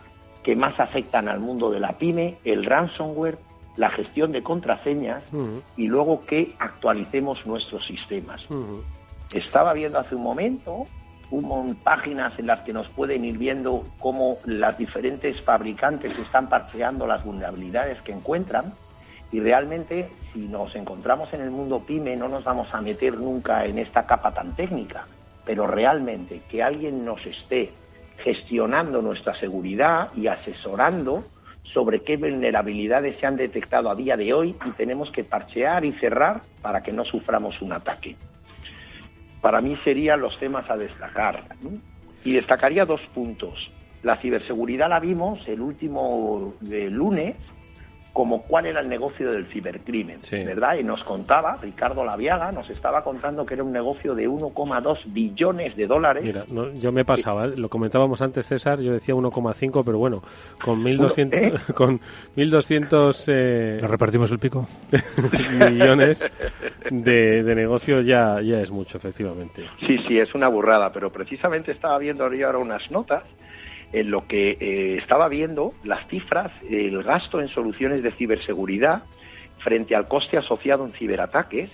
que 0.42 0.56
más 0.56 0.78
afectan 0.78 1.28
al 1.28 1.40
mundo 1.40 1.70
de 1.70 1.80
la 1.80 1.98
pyme, 1.98 2.38
el 2.44 2.64
ransomware 2.64 3.38
la 3.76 3.90
gestión 3.90 4.32
de 4.32 4.42
contraseñas 4.42 5.22
y 5.76 5.86
luego 5.86 6.24
que 6.26 6.52
actualicemos 6.58 7.46
nuestros 7.46 7.86
sistemas. 7.86 8.42
Estaba 9.32 9.72
viendo 9.72 9.98
hace 9.98 10.14
un 10.14 10.22
momento 10.22 10.84
un, 11.30 11.74
páginas 11.76 12.38
en 12.38 12.46
las 12.48 12.60
que 12.60 12.74
nos 12.74 12.88
pueden 12.90 13.24
ir 13.24 13.38
viendo 13.38 13.84
cómo 13.98 14.36
las 14.44 14.76
diferentes 14.76 15.40
fabricantes 15.40 16.16
están 16.18 16.48
parcheando 16.48 17.06
las 17.06 17.24
vulnerabilidades 17.24 18.02
que 18.02 18.12
encuentran 18.12 18.74
y 19.32 19.40
realmente 19.40 20.10
si 20.32 20.46
nos 20.46 20.74
encontramos 20.76 21.32
en 21.32 21.40
el 21.40 21.50
mundo 21.50 21.82
pyme 21.84 22.14
no 22.16 22.28
nos 22.28 22.44
vamos 22.44 22.72
a 22.72 22.80
meter 22.80 23.16
nunca 23.16 23.64
en 23.64 23.78
esta 23.78 24.06
capa 24.06 24.32
tan 24.32 24.54
técnica, 24.54 25.06
pero 25.44 25.66
realmente 25.66 26.42
que 26.50 26.62
alguien 26.62 27.04
nos 27.04 27.24
esté 27.26 27.72
gestionando 28.18 29.00
nuestra 29.00 29.34
seguridad 29.34 30.10
y 30.14 30.26
asesorando 30.26 31.24
sobre 31.62 32.02
qué 32.02 32.16
vulnerabilidades 32.16 33.18
se 33.18 33.26
han 33.26 33.36
detectado 33.36 33.90
a 33.90 33.94
día 33.94 34.16
de 34.16 34.34
hoy 34.34 34.54
y 34.66 34.70
tenemos 34.72 35.10
que 35.10 35.24
parchear 35.24 35.84
y 35.84 35.92
cerrar 35.92 36.42
para 36.60 36.82
que 36.82 36.92
no 36.92 37.04
suframos 37.04 37.60
un 37.62 37.72
ataque. 37.72 38.16
Para 39.40 39.60
mí 39.60 39.76
serían 39.82 40.20
los 40.20 40.38
temas 40.38 40.68
a 40.70 40.76
destacar. 40.76 41.44
Y 42.24 42.32
destacaría 42.32 42.84
dos 42.84 43.00
puntos. 43.14 43.72
La 44.02 44.16
ciberseguridad 44.16 44.88
la 44.88 45.00
vimos 45.00 45.46
el 45.48 45.60
último 45.60 46.54
de 46.60 46.90
lunes 46.90 47.36
como 48.12 48.42
cuál 48.42 48.66
era 48.66 48.80
el 48.80 48.88
negocio 48.88 49.32
del 49.32 49.46
cibercrimen, 49.46 50.20
¿verdad? 50.30 50.76
Y 50.78 50.84
nos 50.84 51.02
contaba, 51.02 51.56
Ricardo 51.60 52.04
Laviaga, 52.04 52.52
nos 52.52 52.68
estaba 52.68 53.02
contando 53.02 53.46
que 53.46 53.54
era 53.54 53.64
un 53.64 53.72
negocio 53.72 54.14
de 54.14 54.28
1,2 54.28 54.98
billones 55.06 55.74
de 55.76 55.86
dólares. 55.86 56.22
Mira, 56.22 56.44
yo 56.74 56.92
me 56.92 57.04
pasaba, 57.04 57.46
lo 57.46 57.68
comentábamos 57.70 58.20
antes, 58.20 58.46
César, 58.46 58.80
yo 58.80 58.92
decía 58.92 59.14
1,5, 59.14 59.82
pero 59.84 59.98
bueno, 59.98 60.22
con 60.62 60.82
1.200... 60.82 61.34
¿eh? 61.34 61.52
Con 61.74 62.00
1200 62.36 63.28
eh, 63.28 63.78
¿Nos 63.80 63.90
repartimos 63.90 64.30
el 64.30 64.38
pico? 64.38 64.68
millones 65.70 66.26
de, 66.90 67.42
de 67.42 67.54
negocio 67.54 68.00
ya, 68.02 68.40
ya 68.42 68.60
es 68.60 68.70
mucho, 68.70 68.98
efectivamente. 68.98 69.68
Sí, 69.86 69.98
sí, 70.06 70.18
es 70.18 70.34
una 70.34 70.48
burrada, 70.48 70.92
pero 70.92 71.10
precisamente 71.10 71.72
estaba 71.72 71.98
viendo 71.98 72.24
ahora 72.24 72.58
unas 72.58 72.90
notas 72.90 73.22
en 73.92 74.10
lo 74.10 74.26
que 74.26 74.56
eh, 74.58 74.96
estaba 74.98 75.28
viendo 75.28 75.72
las 75.84 76.06
cifras, 76.08 76.52
el 76.68 77.02
gasto 77.02 77.40
en 77.40 77.48
soluciones 77.48 78.02
de 78.02 78.12
ciberseguridad 78.12 79.02
frente 79.58 79.94
al 79.94 80.06
coste 80.06 80.38
asociado 80.38 80.84
en 80.84 80.92
ciberataques. 80.92 81.70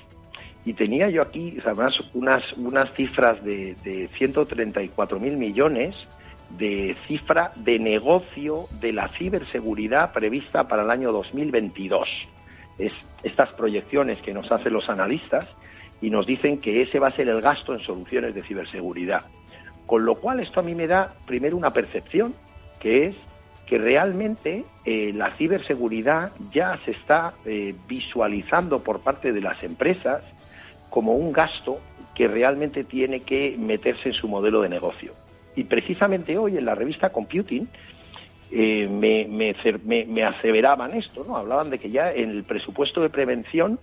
Y 0.65 0.75
tenía 0.75 1.09
yo 1.09 1.23
aquí 1.23 1.57
además 1.65 1.99
unas, 2.13 2.53
unas 2.55 2.93
cifras 2.95 3.43
de, 3.43 3.75
de 3.85 4.09
134 4.19 5.19
mil 5.19 5.37
millones 5.37 5.97
de 6.51 6.97
cifra 7.07 7.53
de 7.57 7.79
negocio 7.79 8.67
de 8.81 8.93
la 8.93 9.09
ciberseguridad 9.09 10.13
prevista 10.13 10.67
para 10.67 10.83
el 10.83 10.91
año 10.91 11.13
2022. 11.13 12.09
Es 12.79 12.93
estas 13.23 13.51
proyecciones 13.51 14.21
que 14.23 14.35
nos 14.35 14.51
hacen 14.53 14.73
los 14.73 14.89
analistas 14.89 15.47
y 16.01 16.11
nos 16.11 16.27
dicen 16.27 16.59
que 16.59 16.83
ese 16.83 16.99
va 16.99 17.09
a 17.09 17.17
ser 17.17 17.29
el 17.29 17.41
gasto 17.41 17.75
en 17.75 17.81
soluciones 17.81 18.35
de 18.35 18.43
ciberseguridad. 18.43 19.25
Con 19.89 20.05
lo 20.05 20.17
cual 20.17 20.41
esto 20.41 20.61
a 20.61 20.63
mí 20.63 20.75
me 20.75 20.87
da 20.87 21.15
primero 21.25 21.57
una 21.57 21.73
percepción, 21.73 22.35
que 22.79 23.07
es 23.07 23.17
que 23.67 23.79
realmente 23.79 24.67
eh, 24.85 25.13
la 25.15 25.33
ciberseguridad 25.37 26.31
ya 26.53 26.79
se 26.85 26.91
está 26.91 27.33
eh, 27.47 27.75
visualizando 27.89 28.81
por 28.83 29.01
parte 29.01 29.33
de 29.33 29.41
las 29.41 29.63
empresas 29.63 30.23
como 30.91 31.15
un 31.15 31.33
gasto 31.33 31.81
que 32.15 32.29
realmente 32.29 32.85
tiene 32.85 33.21
que 33.21 33.57
meterse 33.59 34.11
en 34.11 34.15
su 34.15 34.29
modelo 34.29 34.61
de 34.61 34.69
negocio. 34.69 35.15
Y 35.57 35.65
precisamente 35.65 36.37
hoy 36.37 36.59
en 36.59 36.67
la 36.67 36.75
revista 36.75 37.09
Computing 37.09 37.67
eh, 38.51 38.89
me, 38.91 39.27
me, 39.27 40.23
aseveraban 40.23 40.93
esto, 40.93 41.25
¿no? 41.27 41.39
Hablaban 41.39 41.71
de 41.71 41.79
que 41.79 41.89
ya 41.89 42.13
en 42.13 42.29
el 42.29 42.45
presupuesto 42.45 43.01
de 43.01 43.09
prevención 43.09 43.81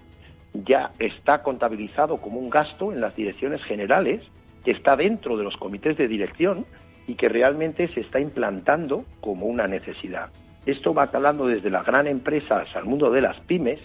ya 0.53 0.91
está 1.00 1.41
contabilizado 1.41 2.17
como 2.17 2.39
un 2.39 2.51
gasto 2.51 2.91
en 2.91 3.01
las 3.01 3.15
direcciones 3.15 3.63
generales 3.63 4.21
que 4.65 4.72
está 4.72 4.95
dentro 4.95 5.38
de 5.38 5.43
los 5.43 5.55
comités 5.55 5.95
de 5.95 6.07
dirección 6.07 6.65
y 7.07 7.13
que 7.13 7.29
realmente 7.29 7.88
se 7.88 8.01
está 8.01 8.19
implantando 8.19 9.05
como 9.22 9.45
una 9.45 9.67
necesidad. 9.67 10.29
Esto 10.65 10.93
va 10.93 11.12
calando 11.12 11.45
desde 11.45 11.69
las 11.69 11.86
gran 11.86 12.07
empresas 12.07 12.75
al 12.75 12.86
mundo 12.86 13.12
de 13.12 13.22
las 13.22 13.39
pymes, 13.41 13.79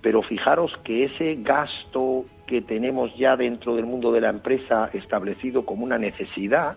pero 0.00 0.22
fijaros 0.22 0.76
que 0.82 1.04
ese 1.04 1.36
gasto 1.36 2.24
que 2.46 2.60
tenemos 2.60 3.16
ya 3.16 3.36
dentro 3.36 3.76
del 3.76 3.86
mundo 3.86 4.10
de 4.10 4.20
la 4.20 4.30
empresa 4.30 4.90
establecido 4.92 5.64
como 5.64 5.84
una 5.84 5.98
necesidad, 5.98 6.76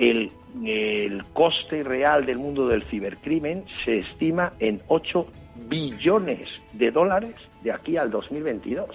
el, 0.00 0.32
el 0.64 1.22
coste 1.32 1.84
real 1.84 2.26
del 2.26 2.38
mundo 2.38 2.66
del 2.66 2.82
cibercrimen 2.84 3.64
se 3.84 4.00
estima 4.00 4.52
en 4.58 4.82
8 4.88 5.26
billones 5.68 6.48
de 6.72 6.90
dólares 6.90 7.34
de 7.62 7.72
aquí 7.72 7.96
al 7.96 8.10
2022. 8.10 8.90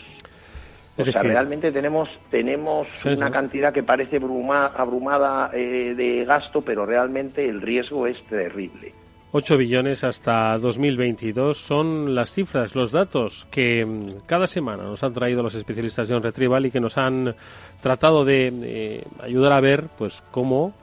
O 0.95 1.03
sea, 1.03 1.23
realmente 1.23 1.71
tenemos 1.71 2.07
tenemos 2.29 2.87
una 3.05 3.31
cantidad 3.31 3.73
que 3.73 3.81
parece 3.81 4.17
abrumada 4.17 5.49
eh, 5.53 5.93
de 5.95 6.23
gasto, 6.25 6.61
pero 6.61 6.85
realmente 6.85 7.47
el 7.47 7.61
riesgo 7.61 8.05
es 8.05 8.21
terrible. 8.27 8.93
8 9.35 9.57
billones 9.57 10.03
hasta 10.03 10.55
2022 10.59 11.57
son 11.57 12.13
las 12.13 12.31
cifras, 12.31 12.75
los 12.75 12.91
datos 12.91 13.47
que 13.49 13.83
mm, 13.83 14.27
cada 14.27 14.45
semana 14.45 14.83
nos 14.83 15.03
han 15.03 15.11
traído 15.11 15.41
los 15.41 15.55
especialistas 15.55 16.07
de 16.07 16.13
On 16.13 16.21
Retrieval 16.21 16.67
y 16.67 16.71
que 16.71 16.79
nos 16.79 16.99
han 16.99 17.33
tratado 17.81 18.25
de 18.25 18.53
eh, 18.61 19.03
ayudar 19.19 19.53
a 19.53 19.59
ver 19.59 19.85
pues 19.97 20.21
cómo 20.29 20.75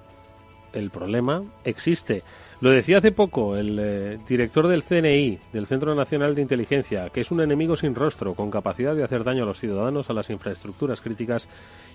el 0.73 0.91
problema 0.91 1.45
existe. 1.65 2.25
Lo 2.61 2.71
decía 2.71 2.99
hace 2.99 3.11
poco 3.11 3.57
el 3.57 3.79
eh, 3.79 4.19
director 4.29 4.69
del 4.69 4.83
CNI, 4.83 5.39
del 5.51 5.67
Centro 5.67 5.95
Nacional 5.95 6.35
de 6.35 6.43
Inteligencia, 6.43 7.09
que 7.09 7.23
es 7.23 7.31
un 7.31 7.41
enemigo 7.41 7.75
sin 7.75 7.95
rostro, 7.95 8.35
con 8.35 8.51
capacidad 8.51 8.95
de 8.95 9.03
hacer 9.03 9.25
daño 9.25 9.45
a 9.45 9.47
los 9.47 9.59
ciudadanos, 9.59 10.11
a 10.11 10.13
las 10.13 10.29
infraestructuras 10.29 11.01
críticas 11.01 11.49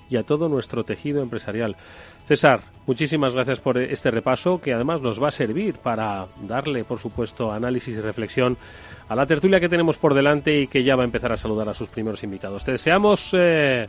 y 0.10 0.17
a 0.17 0.24
todo 0.24 0.50
nuestro 0.50 0.84
tejido 0.84 1.22
empresarial. 1.22 1.75
César, 2.25 2.62
muchísimas 2.88 3.36
gracias 3.36 3.60
por 3.60 3.77
este 3.77 4.10
repaso, 4.10 4.60
que 4.60 4.74
además 4.74 5.01
nos 5.01 5.22
va 5.22 5.27
a 5.27 5.31
servir 5.31 5.75
para 5.75 6.25
darle, 6.48 6.84
por 6.84 6.98
supuesto, 6.98 7.51
análisis 7.51 7.95
y 7.95 8.01
reflexión 8.01 8.57
a 9.07 9.15
la 9.15 9.27
tertulia 9.27 9.60
que 9.60 9.69
tenemos 9.69 10.00
por 10.00 10.15
delante 10.15 10.62
y 10.62 10.67
que 10.67 10.84
ya 10.84 10.95
va 10.95 11.03
a 11.03 11.05
empezar 11.05 11.31
a 11.31 11.38
saludar 11.38 11.69
a 11.69 11.75
sus 11.75 11.89
primeros 11.89 12.24
invitados. 12.24 12.65
Te 12.65 12.72
deseamos 12.72 13.36
eh, 13.38 13.88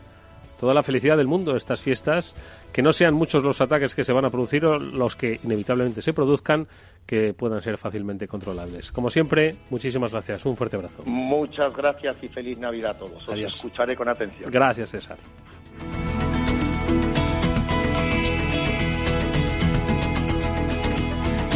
toda 0.59 0.75
la 0.75 0.83
felicidad 0.83 1.17
del 1.17 1.27
mundo 1.27 1.57
estas 1.57 1.83
fiestas 1.83 2.35
que 2.73 2.83
no 2.83 2.93
sean 2.93 3.15
muchos 3.15 3.43
los 3.43 3.61
ataques 3.61 3.95
que 3.95 4.05
se 4.05 4.13
van 4.13 4.25
a 4.25 4.31
producir 4.31 4.65
o 4.67 4.79
los 4.79 5.17
que 5.17 5.41
inevitablemente 5.43 6.03
se 6.03 6.13
produzcan, 6.13 6.67
que 7.07 7.33
puedan 7.33 7.63
ser 7.63 7.79
fácilmente 7.79 8.29
controlables. 8.29 8.93
Como 8.93 9.09
siempre, 9.09 9.53
muchísimas 9.71 10.13
gracias. 10.13 10.45
Un 10.45 10.57
fuerte 10.57 10.77
abrazo. 10.77 11.03
Muchas 11.07 11.75
gracias 11.75 12.17
y 12.23 12.29
feliz 12.29 12.59
Navidad 12.59 12.91
a 12.91 12.99
todos. 12.99 13.29
Os 13.29 13.39
escucharé 13.39 13.97
con 13.97 14.09
atención. 14.09 14.51
Gracias, 14.51 14.91
César. 14.91 15.17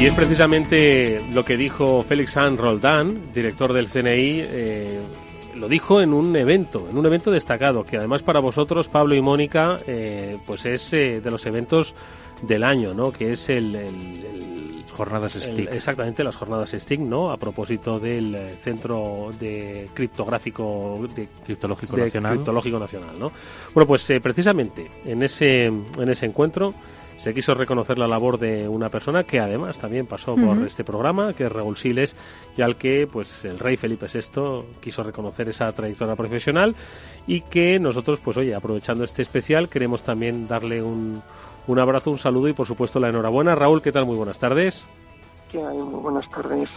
Y 0.00 0.07
es 0.07 0.14
precisamente 0.14 1.21
lo 1.30 1.45
que 1.45 1.59
dijo 1.59 2.00
Félix 2.00 2.33
San 2.33 2.57
Roldán, 2.57 3.21
director 3.35 3.75
del 3.75 3.87
CNI, 3.87 4.30
eh, 4.49 5.00
lo 5.61 5.69
dijo 5.69 6.00
en 6.00 6.12
un 6.12 6.35
evento, 6.35 6.88
en 6.90 6.97
un 6.97 7.07
evento 7.07 7.31
destacado, 7.31 7.85
que 7.85 7.99
además 7.99 8.23
para 8.23 8.40
vosotros, 8.40 8.88
Pablo 8.88 9.14
y 9.14 9.21
Mónica, 9.21 9.76
eh, 9.87 10.38
pues 10.47 10.64
es 10.64 10.93
eh, 10.95 11.21
de 11.21 11.31
los 11.31 11.45
eventos 11.47 11.95
del 12.43 12.64
año, 12.64 12.95
¿no? 12.95 13.12
Que 13.12 13.31
es 13.31 13.50
el, 13.50 14.83
jornadas 14.90 15.35
STIC. 15.35 15.73
exactamente, 15.73 16.25
las 16.25 16.37
jornadas 16.37 16.71
STIC, 16.71 17.00
¿no? 17.00 17.31
A 17.31 17.37
propósito 17.37 17.99
del 17.99 18.35
eh, 18.35 18.50
Centro 18.52 19.31
de 19.38 19.90
Criptográfico 19.93 21.07
de, 21.14 21.29
Criptológico 21.45 21.97
Nacional. 21.99 22.33
Criptológico 22.33 22.79
Nacional, 22.79 23.19
¿no? 23.19 23.31
Bueno, 23.75 23.87
pues 23.87 24.11
precisamente 24.23 24.88
en 25.05 25.23
ese 25.23 25.67
en 25.67 26.09
ese 26.09 26.26
encuentro 26.26 26.75
se 27.20 27.34
quiso 27.34 27.52
reconocer 27.52 27.98
la 27.98 28.06
labor 28.06 28.38
de 28.38 28.66
una 28.66 28.88
persona 28.88 29.24
que 29.24 29.40
además 29.40 29.78
también 29.78 30.06
pasó 30.06 30.34
por 30.36 30.56
este 30.66 30.84
programa, 30.84 31.34
que 31.34 31.44
es 31.44 31.52
Raúl 31.52 31.76
Siles, 31.76 32.16
y 32.56 32.62
al 32.62 32.76
que 32.76 33.06
pues 33.06 33.44
el 33.44 33.58
rey 33.58 33.76
Felipe 33.76 34.06
VI 34.06 34.80
quiso 34.80 35.02
reconocer 35.02 35.46
esa 35.50 35.70
trayectoria 35.70 36.16
profesional 36.16 36.74
y 37.26 37.42
que 37.42 37.78
nosotros, 37.78 38.20
pues 38.24 38.38
oye, 38.38 38.54
aprovechando 38.54 39.04
este 39.04 39.20
especial, 39.20 39.68
queremos 39.68 40.02
también 40.02 40.48
darle 40.48 40.82
un, 40.82 41.22
un 41.66 41.78
abrazo, 41.78 42.10
un 42.10 42.16
saludo 42.16 42.48
y 42.48 42.54
por 42.54 42.66
supuesto 42.66 42.98
la 42.98 43.10
enhorabuena. 43.10 43.54
Raúl, 43.54 43.82
¿qué 43.82 43.92
tal? 43.92 44.06
Muy 44.06 44.16
buenas 44.16 44.38
tardes. 44.38 44.86
¿Qué 45.50 45.58
hay? 45.58 45.76
Muy 45.76 46.00
buenas 46.00 46.26
tardes. 46.30 46.70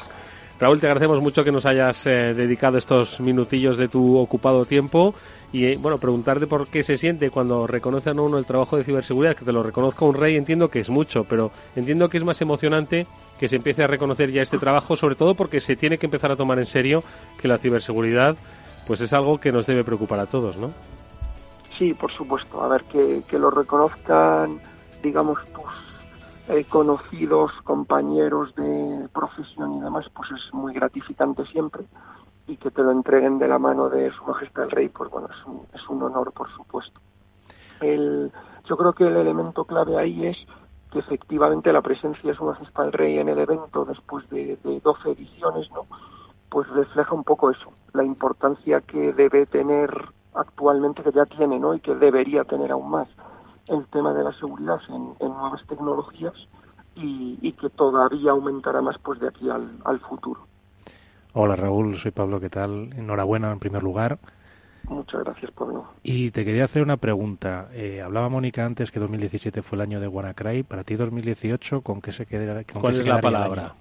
Raúl, 0.59 0.79
te 0.81 0.88
agradecemos 0.88 1.21
mucho 1.21 1.45
que 1.45 1.53
nos 1.53 1.65
hayas 1.65 2.05
eh, 2.05 2.33
dedicado 2.33 2.77
estos 2.77 3.21
minutillos 3.21 3.77
de 3.77 3.88
tu 3.88 4.17
ocupado 4.17 4.65
tiempo 4.65 5.15
y 5.53 5.65
eh, 5.67 5.77
bueno, 5.79 6.00
preguntarte 6.00 6.48
por 6.48 6.67
qué 6.67 6.81
se 6.81 6.98
siente 6.98 7.29
cuando 7.29 7.67
reconocen 7.67 8.17
a 8.17 8.24
uno 8.24 8.39
el 8.39 8.45
trabajo 8.45 8.75
de 8.75 8.83
ciberseguridad, 8.83 9.36
que 9.36 9.45
te 9.45 9.51
lo 9.51 9.62
reconozca 9.62 10.03
un 10.03 10.15
rey, 10.15 10.36
entiendo 10.36 10.69
que 10.69 10.79
es 10.79 10.89
mucho, 10.89 11.25
pero 11.25 11.51
entiendo 11.75 12.10
que 12.10 12.17
es 12.17 12.24
más 12.24 12.41
emocionante 12.41 13.05
que 13.39 13.48
se 13.48 13.57
empiece 13.57 13.83
a 13.83 13.88
reconocer 13.88 14.31
ya 14.31 14.41
este 14.41 14.57
trabajo, 14.57 14.95
sobre 14.95 15.15
todo 15.15 15.36
porque 15.36 15.62
se 15.62 15.75
tiene 15.75 16.00
que 16.00 16.07
empezar 16.07 16.31
a 16.31 16.36
tomar 16.36 16.57
en 16.57 16.65
serio 16.65 17.03
que 17.39 17.48
la 17.48 17.60
ciberseguridad 17.60 18.36
pues 18.88 19.00
es 19.00 19.13
algo 19.13 19.39
que 19.39 19.51
nos 19.51 19.67
debe 19.67 19.83
preocupar 19.83 20.19
a 20.19 20.25
todos, 20.25 20.57
¿no? 20.57 20.72
Sí, 21.77 21.93
por 21.93 22.12
supuesto. 22.12 22.62
A 22.62 22.67
ver, 22.67 22.83
que, 22.86 23.22
que 23.27 23.38
lo 23.38 23.51
reconozcan, 23.51 24.60
digamos, 25.03 25.38
tus 25.53 26.55
eh, 26.55 26.65
conocidos, 26.67 27.51
compañeros 27.63 28.53
de 28.55 29.07
profesión 29.13 29.77
y 29.77 29.81
demás, 29.81 30.07
pues 30.15 30.31
es 30.31 30.53
muy 30.53 30.74
gratificante 30.74 31.45
siempre 31.45 31.83
y 32.47 32.57
que 32.57 32.71
te 32.71 32.83
lo 32.83 32.91
entreguen 32.91 33.39
de 33.39 33.47
la 33.47 33.59
mano 33.59 33.89
de 33.89 34.12
Su 34.12 34.23
Majestad 34.25 34.65
el 34.65 34.71
Rey, 34.71 34.89
pues 34.89 35.09
bueno, 35.09 35.29
es 35.29 35.45
un, 35.45 35.65
es 35.73 35.88
un 35.89 36.03
honor, 36.03 36.31
por 36.33 36.50
supuesto. 36.51 37.00
El, 37.79 38.31
yo 38.65 38.77
creo 38.77 38.93
que 38.93 39.07
el 39.07 39.15
elemento 39.15 39.65
clave 39.65 39.97
ahí 39.97 40.27
es 40.27 40.38
que 40.91 41.00
efectivamente 41.00 41.73
la 41.73 41.81
presencia 41.81 42.29
de 42.29 42.35
Su 42.35 42.45
Majestad 42.45 42.85
el 42.85 42.93
Rey 42.93 43.17
en 43.17 43.29
el 43.29 43.39
evento, 43.39 43.85
después 43.85 44.29
de, 44.29 44.57
de 44.63 44.79
12 44.79 45.12
ediciones, 45.12 45.69
¿no? 45.71 45.85
pues 46.50 46.67
refleja 46.69 47.15
un 47.15 47.23
poco 47.23 47.50
eso, 47.50 47.71
la 47.93 48.03
importancia 48.03 48.81
que 48.81 49.12
debe 49.13 49.45
tener 49.47 49.89
actualmente, 50.35 51.01
que 51.01 51.12
ya 51.12 51.25
tiene, 51.25 51.59
¿no? 51.59 51.73
y 51.73 51.79
que 51.79 51.95
debería 51.95 52.43
tener 52.43 52.71
aún 52.71 52.91
más 52.91 53.07
el 53.67 53.88
tema 53.88 54.13
de 54.13 54.23
la 54.23 54.33
seguridad 54.33 54.79
en, 54.89 55.15
nuevas 55.19 55.65
tecnologías 55.67 56.33
y, 56.95 57.51
que 57.53 57.69
todavía 57.69 58.31
aumentará 58.31 58.82
más 58.82 58.97
pues 58.99 59.19
de 59.19 59.29
aquí 59.29 59.49
al 59.49 59.99
futuro. 60.01 60.41
Hola 61.36 61.56
Raúl, 61.56 61.98
soy 61.98 62.12
Pablo, 62.12 62.39
¿qué 62.39 62.50
tal? 62.50 62.93
Enhorabuena 62.96 63.52
en 63.52 63.58
primer 63.58 63.82
lugar. 63.82 64.19
Muchas 64.88 65.24
gracias, 65.24 65.50
Pablo. 65.52 65.86
Y 66.04 66.30
te 66.30 66.46
quería 66.46 66.65
hacer 66.65 66.84
una 66.84 66.98
pregunta. 66.98 67.69
Eh, 67.74 68.04
hablaba 68.04 68.30
Mónica 68.30 68.63
antes 68.63 68.91
que 68.91 69.00
2017 69.00 69.63
fue 69.63 69.78
el 69.78 69.82
año 69.82 70.00
de 70.00 70.08
WannaCry. 70.08 70.62
Para 70.62 70.84
ti 70.84 70.96
2018, 70.96 71.82
¿con 71.82 72.02
qué 72.02 72.12
se 72.12 72.28
quedará? 72.28 72.63
Con 72.65 72.82
¿Cuál 72.82 72.93
qué 72.93 73.00
es 73.00 73.06
se 73.06 73.10
la 73.10 73.19
palabra? 73.19 73.74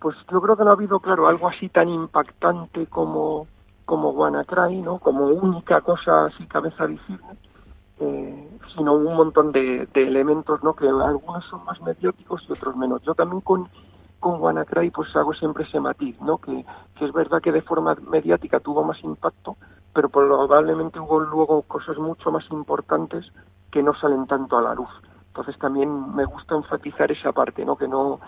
Pues 0.00 0.16
yo 0.30 0.40
creo 0.40 0.56
que 0.56 0.64
no 0.64 0.70
ha 0.70 0.72
habido, 0.72 0.98
claro, 0.98 1.28
algo 1.28 1.48
así 1.48 1.68
tan 1.68 1.88
impactante 1.88 2.86
como, 2.86 3.46
como 3.84 4.10
WannaCry, 4.10 4.82
¿no? 4.82 4.98
Como 4.98 5.26
única 5.26 5.80
cosa 5.82 6.26
así 6.26 6.46
cabeza 6.46 6.86
visible, 6.86 7.26
eh, 8.00 8.48
sino 8.74 8.94
un 8.94 9.14
montón 9.14 9.52
de, 9.52 9.86
de 9.94 10.02
elementos, 10.02 10.64
¿no? 10.64 10.74
Que 10.74 10.88
algunos 10.88 11.44
son 11.44 11.64
más 11.64 11.80
mediáticos 11.80 12.44
y 12.48 12.52
otros 12.52 12.74
menos. 12.74 13.02
Yo 13.02 13.14
también 13.14 13.40
con 13.40 13.68
con 14.20 14.40
WannaCry 14.40 14.90
pues 14.90 15.14
hago 15.16 15.32
siempre 15.34 15.64
ese 15.64 15.80
matiz, 15.80 16.20
¿no? 16.20 16.38
Que, 16.38 16.64
que 16.96 17.04
es 17.04 17.12
verdad 17.12 17.40
que 17.40 17.52
de 17.52 17.62
forma 17.62 17.96
mediática 18.08 18.60
tuvo 18.60 18.84
más 18.84 19.02
impacto, 19.02 19.56
pero 19.92 20.08
probablemente 20.08 21.00
hubo 21.00 21.20
luego 21.20 21.62
cosas 21.62 21.98
mucho 21.98 22.30
más 22.30 22.44
importantes 22.50 23.30
que 23.70 23.82
no 23.82 23.94
salen 23.94 24.26
tanto 24.26 24.58
a 24.58 24.62
la 24.62 24.74
luz. 24.74 24.90
Entonces 25.28 25.58
también 25.58 26.14
me 26.14 26.24
gusta 26.24 26.56
enfatizar 26.56 27.12
esa 27.12 27.32
parte, 27.32 27.64
¿no? 27.64 27.76
Que 27.76 27.86
no, 27.86 28.18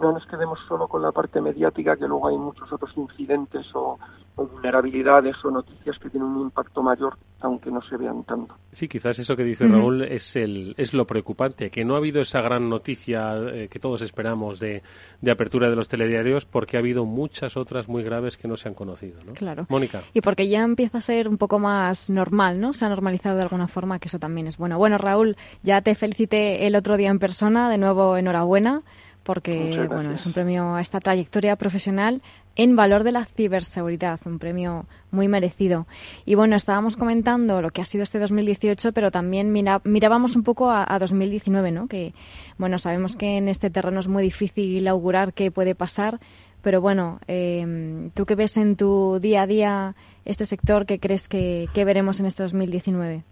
no 0.00 0.12
nos 0.12 0.26
quedemos 0.26 0.58
solo 0.68 0.88
con 0.88 1.02
la 1.02 1.12
parte 1.12 1.40
mediática, 1.40 1.96
que 1.96 2.06
luego 2.06 2.28
hay 2.28 2.36
muchos 2.36 2.70
otros 2.72 2.96
incidentes 2.96 3.66
o, 3.74 3.98
o 4.36 4.46
vulnerabilidades 4.46 5.36
o 5.44 5.50
noticias 5.50 5.98
que 5.98 6.10
tienen 6.10 6.28
un 6.28 6.42
impacto 6.42 6.82
mayor, 6.82 7.16
aunque 7.40 7.70
no 7.70 7.80
se 7.82 7.96
vean 7.96 8.22
tanto. 8.24 8.54
Sí, 8.72 8.88
quizás 8.88 9.18
eso 9.18 9.34
que 9.34 9.44
dice 9.44 9.66
Raúl 9.66 10.02
es, 10.02 10.36
el, 10.36 10.74
es 10.76 10.92
lo 10.92 11.06
preocupante, 11.06 11.70
que 11.70 11.84
no 11.84 11.94
ha 11.94 11.98
habido 11.98 12.20
esa 12.20 12.42
gran 12.42 12.68
noticia 12.68 13.34
eh, 13.36 13.68
que 13.68 13.78
todos 13.78 14.02
esperamos 14.02 14.60
de, 14.60 14.82
de 15.22 15.30
apertura 15.30 15.70
de 15.70 15.76
los 15.76 15.88
telediarios, 15.88 16.44
porque 16.44 16.76
ha 16.76 16.80
habido 16.80 17.06
muchas 17.06 17.56
otras 17.56 17.88
muy 17.88 18.02
graves 18.02 18.36
que 18.36 18.48
no 18.48 18.56
se 18.56 18.68
han 18.68 18.74
conocido. 18.74 19.18
¿no? 19.24 19.32
Claro. 19.32 19.66
Mónica. 19.70 20.02
Y 20.12 20.20
porque 20.20 20.48
ya 20.48 20.62
empieza 20.62 20.98
a 20.98 21.00
ser 21.00 21.28
un 21.28 21.38
poco 21.38 21.58
más 21.58 22.10
normal, 22.10 22.60
¿no? 22.60 22.74
Se 22.74 22.84
ha 22.84 22.90
normalizado 22.90 23.36
de 23.36 23.42
alguna 23.42 23.68
forma, 23.68 23.98
que 23.98 24.08
eso 24.08 24.18
también 24.18 24.46
es 24.46 24.58
bueno. 24.58 24.76
Bueno, 24.76 24.98
Raúl, 24.98 25.36
ya 25.62 25.80
te 25.80 25.94
felicité 25.94 26.66
el 26.66 26.76
otro 26.76 26.98
día 26.98 27.08
en 27.08 27.18
persona, 27.18 27.70
de 27.70 27.78
nuevo 27.78 28.18
enhorabuena 28.18 28.82
porque 29.26 29.86
bueno, 29.88 30.12
es 30.12 30.24
un 30.24 30.32
premio 30.32 30.76
a 30.76 30.80
esta 30.80 31.00
trayectoria 31.00 31.56
profesional 31.56 32.22
en 32.54 32.76
valor 32.76 33.02
de 33.02 33.10
la 33.10 33.24
ciberseguridad, 33.24 34.20
un 34.24 34.38
premio 34.38 34.86
muy 35.10 35.26
merecido. 35.26 35.88
Y 36.24 36.36
bueno, 36.36 36.54
estábamos 36.54 36.96
comentando 36.96 37.60
lo 37.60 37.70
que 37.70 37.82
ha 37.82 37.84
sido 37.84 38.04
este 38.04 38.20
2018, 38.20 38.92
pero 38.92 39.10
también 39.10 39.50
mira, 39.50 39.80
mirábamos 39.82 40.36
un 40.36 40.44
poco 40.44 40.70
a, 40.70 40.86
a, 40.88 40.98
2019, 41.00 41.72
¿no? 41.72 41.88
Que 41.88 42.14
bueno, 42.56 42.78
sabemos 42.78 43.16
que 43.16 43.36
en 43.36 43.48
este 43.48 43.68
terreno 43.68 43.98
es 43.98 44.06
muy 44.06 44.22
difícil 44.22 44.86
augurar 44.86 45.34
qué 45.34 45.50
puede 45.50 45.74
pasar, 45.74 46.20
pero 46.62 46.80
bueno, 46.80 47.18
eh, 47.26 48.10
¿tú 48.14 48.26
qué 48.26 48.36
ves 48.36 48.56
en 48.56 48.76
tu 48.76 49.18
día 49.20 49.42
a 49.42 49.46
día 49.48 49.94
este 50.24 50.46
sector? 50.46 50.86
¿Qué 50.86 51.00
crees 51.00 51.28
que, 51.28 51.68
que 51.74 51.84
veremos 51.84 52.20
en 52.20 52.26
este 52.26 52.44
2019? 52.44 53.24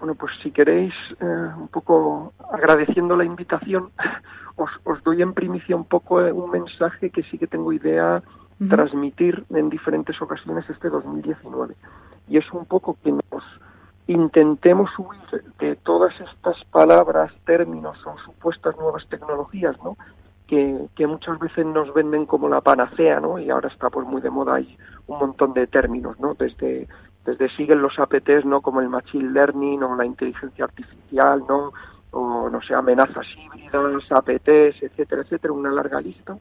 Bueno, 0.00 0.14
pues 0.14 0.32
si 0.42 0.50
queréis, 0.50 0.94
eh, 1.20 1.24
un 1.24 1.68
poco 1.68 2.32
agradeciendo 2.52 3.16
la 3.16 3.24
invitación, 3.24 3.90
os, 4.58 4.70
os, 4.84 5.02
doy 5.04 5.22
en 5.22 5.32
primicia 5.32 5.76
un 5.76 5.84
poco 5.84 6.16
un 6.16 6.50
mensaje 6.50 7.10
que 7.10 7.22
sí 7.22 7.38
que 7.38 7.46
tengo 7.46 7.72
idea 7.72 8.22
uh 8.22 8.64
-huh. 8.64 8.68
transmitir 8.68 9.44
en 9.50 9.70
diferentes 9.70 10.20
ocasiones 10.20 10.68
este 10.68 10.90
2019. 10.90 11.74
Y 12.28 12.36
es 12.36 12.52
un 12.52 12.64
poco 12.66 12.96
que 13.02 13.12
nos 13.12 13.44
intentemos 14.06 14.90
huir 14.98 15.44
de 15.58 15.76
todas 15.76 16.14
estas 16.20 16.64
palabras, 16.64 17.32
términos 17.44 18.04
o 18.06 18.18
supuestas 18.18 18.76
nuevas 18.76 19.06
tecnologías, 19.08 19.76
¿no? 19.84 19.96
Que, 20.46 20.88
que, 20.96 21.06
muchas 21.06 21.38
veces 21.38 21.66
nos 21.66 21.92
venden 21.92 22.24
como 22.24 22.48
la 22.48 22.62
panacea, 22.62 23.20
¿no? 23.20 23.38
Y 23.38 23.50
ahora 23.50 23.68
está 23.68 23.90
pues 23.90 24.06
muy 24.06 24.22
de 24.22 24.30
moda 24.30 24.54
hay 24.54 24.78
un 25.06 25.18
montón 25.18 25.52
de 25.52 25.66
términos, 25.66 26.18
¿no? 26.18 26.34
Desde 26.34 26.88
desde 27.28 27.50
siguen 27.50 27.82
los 27.82 27.98
APTs, 27.98 28.46
¿no? 28.46 28.62
Como 28.62 28.80
el 28.80 28.88
machine 28.88 29.32
learning 29.32 29.82
o 29.82 29.94
la 29.96 30.06
inteligencia 30.06 30.64
artificial, 30.64 31.44
¿no? 31.46 31.72
O 32.20 32.50
no 32.50 32.60
sé, 32.62 32.74
amenazas 32.74 33.26
híbridas, 33.36 34.10
APTs, 34.10 34.82
etcétera, 34.82 35.22
etcétera, 35.22 35.52
una 35.52 35.70
larga 35.70 36.00
lista 36.00 36.36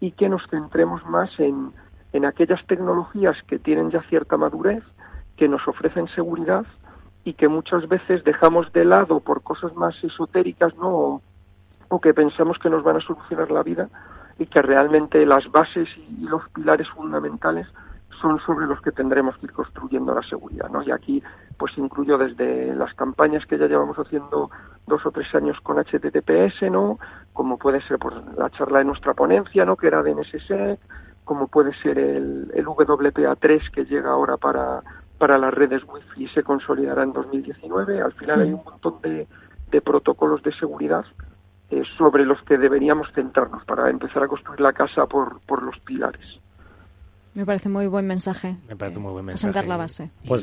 y 0.00 0.12
que 0.12 0.28
nos 0.28 0.46
centremos 0.48 1.04
más 1.06 1.30
en 1.40 1.72
en 2.12 2.24
aquellas 2.24 2.64
tecnologías 2.66 3.36
que 3.46 3.58
tienen 3.58 3.90
ya 3.90 4.02
cierta 4.02 4.36
madurez, 4.36 4.82
que 5.36 5.48
nos 5.48 5.66
ofrecen 5.68 6.08
seguridad 6.08 6.64
y 7.24 7.34
que 7.34 7.48
muchas 7.48 7.88
veces 7.88 8.24
dejamos 8.24 8.72
de 8.72 8.84
lado 8.84 9.20
por 9.20 9.42
cosas 9.42 9.74
más 9.74 10.02
esotéricas, 10.02 10.74
¿no? 10.76 11.20
o 11.90 12.00
que 12.00 12.14
pensamos 12.14 12.58
que 12.58 12.70
nos 12.70 12.82
van 12.82 12.96
a 12.96 13.00
solucionar 13.00 13.50
la 13.50 13.62
vida 13.62 13.88
y 14.38 14.46
que 14.46 14.62
realmente 14.62 15.24
las 15.26 15.50
bases 15.50 15.88
y 15.96 16.26
los 16.26 16.48
pilares 16.50 16.88
fundamentales 16.90 17.66
son 18.20 18.38
sobre 18.40 18.66
los 18.66 18.80
que 18.80 18.92
tendremos 18.92 19.36
que 19.38 19.46
ir 19.46 19.52
construyendo 19.52 20.14
la 20.14 20.22
seguridad, 20.22 20.68
¿no? 20.68 20.82
Y 20.82 20.90
aquí 20.90 21.22
pues 21.56 21.76
incluyo 21.76 22.18
desde 22.18 22.74
las 22.74 22.94
campañas 22.94 23.44
que 23.46 23.58
ya 23.58 23.66
llevamos 23.66 23.98
haciendo 23.98 24.50
dos 24.86 25.04
o 25.04 25.10
tres 25.10 25.34
años 25.34 25.60
con 25.60 25.76
HTTPS, 25.76 26.70
¿no? 26.70 26.98
Como 27.32 27.58
puede 27.58 27.80
ser 27.82 27.98
pues, 27.98 28.14
la 28.36 28.50
charla 28.50 28.78
de 28.78 28.84
nuestra 28.84 29.14
ponencia, 29.14 29.64
¿no? 29.64 29.76
Que 29.76 29.88
era 29.88 30.02
de 30.02 30.14
NSSEC, 30.14 30.78
como 31.24 31.48
puede 31.48 31.74
ser 31.74 31.98
el, 31.98 32.50
el 32.54 32.66
WPA3 32.66 33.70
que 33.70 33.84
llega 33.84 34.10
ahora 34.10 34.36
para, 34.36 34.82
para 35.18 35.36
las 35.36 35.52
redes 35.52 35.82
Wi-Fi 35.84 36.24
y 36.24 36.28
se 36.28 36.42
consolidará 36.42 37.02
en 37.02 37.12
2019. 37.12 38.00
Al 38.00 38.12
final 38.12 38.40
hay 38.40 38.52
un 38.52 38.62
montón 38.64 39.00
de, 39.02 39.26
de 39.70 39.80
protocolos 39.80 40.42
de 40.42 40.52
seguridad 40.52 41.04
eh, 41.70 41.82
sobre 41.98 42.24
los 42.24 42.40
que 42.44 42.56
deberíamos 42.56 43.12
centrarnos 43.12 43.64
para 43.64 43.90
empezar 43.90 44.22
a 44.22 44.28
construir 44.28 44.60
la 44.60 44.72
casa 44.72 45.06
por, 45.06 45.40
por 45.40 45.62
los 45.62 45.78
pilares. 45.80 46.40
Me 47.34 47.46
parece 47.46 47.68
muy 47.68 47.86
buen 47.86 48.06
mensaje. 48.06 48.56
Me 48.68 48.76
parece 48.76 48.98
muy 48.98 49.12
buen 49.12 49.24
mensaje. 49.24 49.52
Sentar 49.52 49.66
la 49.66 49.76
base. 49.76 50.10
Pues 50.26 50.42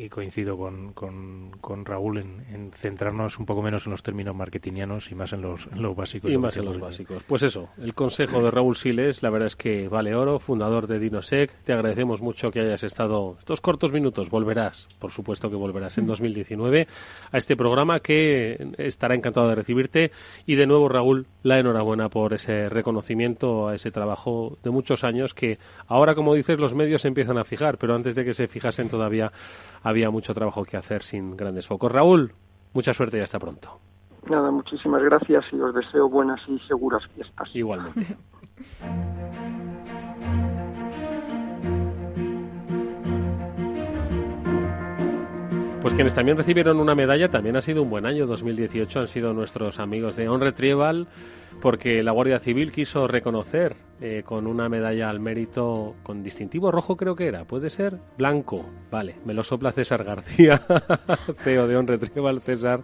y 0.00 0.08
coincido 0.08 0.56
con, 0.56 0.92
con, 0.92 1.84
Raúl 1.84 2.18
en, 2.18 2.70
centrarnos 2.72 3.38
un 3.38 3.44
poco 3.44 3.60
menos 3.60 3.86
en 3.86 3.92
los 3.92 4.02
términos 4.02 4.34
marketingianos 4.34 5.10
y 5.10 5.14
más 5.14 5.32
en 5.32 5.42
los, 5.42 5.66
en 5.66 5.94
básicos. 5.94 6.30
Y 6.30 6.38
más 6.38 6.56
en 6.56 6.64
los 6.64 6.80
básicos. 6.80 7.22
Pues 7.24 7.42
eso, 7.42 7.68
el 7.78 7.94
consejo 7.94 8.42
de 8.42 8.50
Raúl 8.50 8.76
Siles, 8.76 9.22
la 9.22 9.30
verdad 9.30 9.48
es 9.48 9.56
que 9.56 9.88
vale 9.88 10.14
oro, 10.14 10.38
fundador 10.38 10.86
de 10.86 10.98
Dinosec. 10.98 11.52
Te 11.64 11.74
agradecemos 11.74 12.22
mucho 12.22 12.50
que 12.50 12.60
hayas 12.60 12.82
estado 12.82 13.36
estos 13.38 13.60
cortos 13.60 13.92
minutos. 13.92 14.30
Volverás, 14.30 14.88
por 14.98 15.10
supuesto 15.10 15.50
que 15.50 15.56
volverás 15.56 15.98
en 15.98 16.06
2019 16.06 16.86
a 17.30 17.38
este 17.38 17.56
programa 17.56 18.00
que 18.00 18.72
estará 18.78 19.14
encantado 19.14 19.48
de 19.48 19.54
recibirte. 19.54 20.12
Y 20.46 20.54
de 20.54 20.66
nuevo, 20.66 20.88
Raúl, 20.88 21.26
la 21.42 21.58
enhorabuena 21.58 22.08
por 22.08 22.32
ese 22.32 22.70
reconocimiento 22.70 23.68
a 23.68 23.74
ese 23.74 23.90
trabajo 23.90 24.56
de 24.62 24.70
muchos 24.70 25.04
años 25.04 25.34
que 25.34 25.58
ahora, 25.88 26.14
como 26.14 26.34
dices, 26.34 26.58
los 26.58 26.74
medios 26.74 27.02
se 27.02 27.08
empiezan 27.08 27.36
a 27.36 27.44
fijar, 27.44 27.76
pero 27.76 27.94
antes 27.94 28.14
de 28.14 28.24
que 28.24 28.32
se 28.32 28.48
fijasen 28.48 28.88
todavía 28.88 29.30
había 29.90 30.10
mucho 30.10 30.34
trabajo 30.34 30.64
que 30.64 30.76
hacer 30.76 31.02
sin 31.02 31.36
grandes 31.36 31.66
focos. 31.66 31.92
Raúl, 31.92 32.32
mucha 32.72 32.92
suerte 32.94 33.18
y 33.18 33.20
hasta 33.20 33.38
pronto. 33.38 33.78
Nada, 34.28 34.50
muchísimas 34.50 35.02
gracias 35.02 35.44
y 35.52 35.60
os 35.60 35.74
deseo 35.74 36.08
buenas 36.08 36.40
y 36.48 36.58
seguras 36.60 37.06
fiestas. 37.14 37.50
Igualmente. 37.54 38.16
Pues 45.80 45.94
quienes 45.94 46.14
también 46.14 46.36
recibieron 46.36 46.78
una 46.78 46.94
medalla 46.94 47.30
también 47.30 47.56
ha 47.56 47.62
sido 47.62 47.82
un 47.82 47.88
buen 47.88 48.04
año 48.04 48.26
2018, 48.26 49.00
han 49.00 49.08
sido 49.08 49.32
nuestros 49.32 49.78
amigos 49.78 50.14
de 50.14 50.28
On 50.28 50.38
Retrieval, 50.38 51.08
porque 51.62 52.02
la 52.02 52.12
Guardia 52.12 52.38
Civil 52.38 52.70
quiso 52.70 53.08
reconocer 53.08 53.76
eh, 54.02 54.22
con 54.22 54.46
una 54.46 54.68
medalla 54.68 55.08
al 55.08 55.20
mérito 55.20 55.94
con 56.02 56.22
distintivo 56.22 56.70
rojo 56.70 56.98
creo 56.98 57.16
que 57.16 57.28
era, 57.28 57.46
puede 57.46 57.70
ser 57.70 57.98
blanco, 58.18 58.66
vale, 58.90 59.16
me 59.24 59.32
lo 59.32 59.42
sopla 59.42 59.72
César 59.72 60.04
García, 60.04 60.60
CEO 61.38 61.66
de 61.66 61.76
On 61.78 61.86
Retrieval, 61.86 62.42
César, 62.42 62.80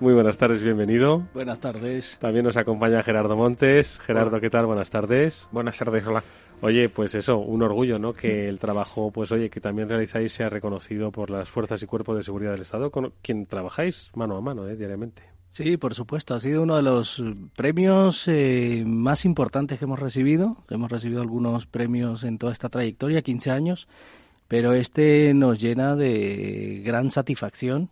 muy 0.00 0.12
buenas 0.12 0.36
tardes, 0.36 0.64
bienvenido. 0.64 1.22
Buenas 1.34 1.60
tardes. 1.60 2.18
También 2.20 2.44
nos 2.44 2.56
acompaña 2.56 3.04
Gerardo 3.04 3.36
Montes, 3.36 4.00
Gerardo, 4.00 4.40
¿qué 4.40 4.50
tal? 4.50 4.66
Buenas 4.66 4.90
tardes. 4.90 5.46
Buenas 5.52 5.78
tardes, 5.78 6.04
hola. 6.04 6.24
Oye, 6.62 6.88
pues 6.88 7.16
eso, 7.16 7.38
un 7.38 7.60
orgullo, 7.62 7.98
¿no? 7.98 8.12
Que 8.12 8.48
el 8.48 8.60
trabajo, 8.60 9.10
pues 9.10 9.32
oye, 9.32 9.50
que 9.50 9.60
también 9.60 9.88
realizáis 9.88 10.32
sea 10.32 10.48
reconocido 10.48 11.10
por 11.10 11.28
las 11.28 11.50
fuerzas 11.50 11.82
y 11.82 11.86
cuerpos 11.86 12.16
de 12.16 12.22
seguridad 12.22 12.52
del 12.52 12.62
Estado, 12.62 12.92
con 12.92 13.12
quien 13.20 13.46
trabajáis 13.46 14.12
mano 14.14 14.36
a 14.36 14.40
mano, 14.40 14.68
¿eh? 14.68 14.76
diariamente. 14.76 15.24
Sí, 15.50 15.76
por 15.76 15.94
supuesto. 15.94 16.34
Ha 16.34 16.40
sido 16.40 16.62
uno 16.62 16.76
de 16.76 16.82
los 16.82 17.20
premios 17.56 18.28
eh, 18.28 18.84
más 18.86 19.24
importantes 19.24 19.80
que 19.80 19.86
hemos 19.86 19.98
recibido. 19.98 20.56
Hemos 20.70 20.90
recibido 20.90 21.20
algunos 21.20 21.66
premios 21.66 22.22
en 22.22 22.38
toda 22.38 22.52
esta 22.52 22.68
trayectoria, 22.68 23.22
15 23.22 23.50
años, 23.50 23.88
pero 24.46 24.72
este 24.72 25.34
nos 25.34 25.60
llena 25.60 25.96
de 25.96 26.80
gran 26.84 27.10
satisfacción. 27.10 27.90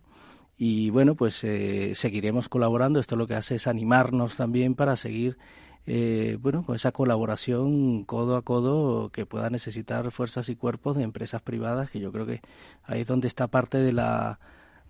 Y 0.57 0.91
bueno, 0.91 1.15
pues 1.15 1.43
eh, 1.43 1.91
seguiremos 1.93 2.47
colaborando. 2.47 3.01
Esto 3.01 3.17
lo 3.17 3.27
que 3.27 3.35
hace 3.35 3.55
es 3.55 3.67
animarnos 3.67 4.37
también 4.37 4.75
para 4.75 4.95
seguir 4.95 5.37
eh, 5.87 6.37
bueno, 6.39 6.63
con 6.63 6.75
esa 6.75 6.91
colaboración 6.91 8.03
codo 8.03 8.35
a 8.35 8.43
codo 8.43 9.09
que 9.09 9.25
pueda 9.25 9.49
necesitar 9.49 10.11
fuerzas 10.11 10.49
y 10.49 10.55
cuerpos 10.55 10.97
de 10.97 11.03
empresas 11.03 11.41
privadas, 11.41 11.89
que 11.89 11.99
yo 11.99 12.11
creo 12.11 12.25
que 12.25 12.41
ahí 12.83 13.01
es 13.01 13.07
donde 13.07 13.27
está 13.27 13.47
parte 13.47 13.79
de 13.79 13.93
la 13.93 14.39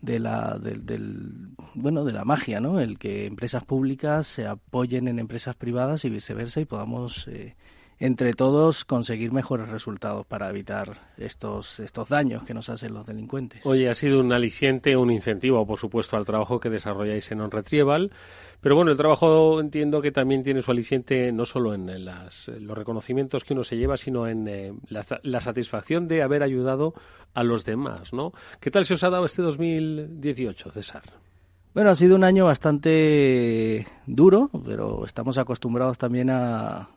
de 0.02 0.20
la 0.20 0.58
del, 0.58 1.52
bueno 1.76 2.04
de 2.04 2.12
la 2.12 2.26
magia 2.26 2.60
no 2.60 2.80
el 2.80 2.98
que 2.98 3.28
empresas 3.28 3.64
públicas 3.64 4.26
se 4.26 4.48
apoyen 4.48 5.08
en 5.08 5.20
empresas 5.20 5.56
privadas 5.56 6.06
y 6.06 6.10
viceversa 6.10 6.60
y 6.60 6.66
podamos 6.66 7.28
eh, 7.28 7.56
entre 8.02 8.34
todos 8.34 8.84
conseguir 8.84 9.32
mejores 9.32 9.70
resultados 9.70 10.26
para 10.26 10.50
evitar 10.50 11.12
estos, 11.18 11.80
estos 11.80 12.10
daños 12.10 12.44
que 12.44 12.56
nos 12.56 12.68
hacen 12.68 12.96
los 12.96 13.06
delincuentes. 13.06 13.64
Oye, 13.64 13.92
ha 13.92 13.94
sido 13.94 14.20
un 14.20 14.34
aliciente, 14.34 14.98
un 14.98 15.12
incentivo, 15.12 15.68
por 15.68 15.78
supuesto, 15.78 16.18
al 16.18 16.26
trabajo 16.26 16.60
que 16.60 16.72
desarrolláis 16.72 17.32
en 17.32 17.42
On 17.42 17.52
Retrieval. 17.52 18.12
Pero 18.62 18.76
bueno, 18.76 18.92
el 18.92 18.98
trabajo 18.98 19.60
entiendo 19.60 20.02
que 20.02 20.12
también 20.12 20.44
tiene 20.44 20.62
su 20.62 20.70
aliciente 20.70 21.32
no 21.32 21.46
solo 21.46 21.74
en, 21.74 22.06
las, 22.06 22.48
los 22.48 22.78
reconocimientos 22.78 23.44
que 23.44 23.54
uno 23.54 23.64
se 23.64 23.76
lleva, 23.76 23.98
sino 23.98 24.28
en 24.28 24.48
eh, 24.48 24.74
la, 24.90 25.42
satisfacción 25.42 26.08
de 26.08 26.22
haber 26.22 26.44
ayudado 26.44 26.94
a 27.34 27.44
los 27.44 27.66
demás, 27.66 28.14
¿no? 28.14 28.34
¿Qué 28.60 28.70
tal 28.70 28.86
se 28.86 28.94
os 28.94 29.04
ha 29.04 29.10
dado 29.10 29.26
este 29.26 29.42
2018, 29.42 30.72
César? 30.72 31.02
Bueno, 31.74 31.90
ha 31.90 31.96
sido 31.96 32.16
un 32.16 32.24
año 32.24 32.46
bastante 32.46 33.88
duro, 34.06 34.52
pero 34.64 35.06
estamos 35.06 35.40
acostumbrados 35.40 35.98
también 35.98 36.30
a, 36.30 36.90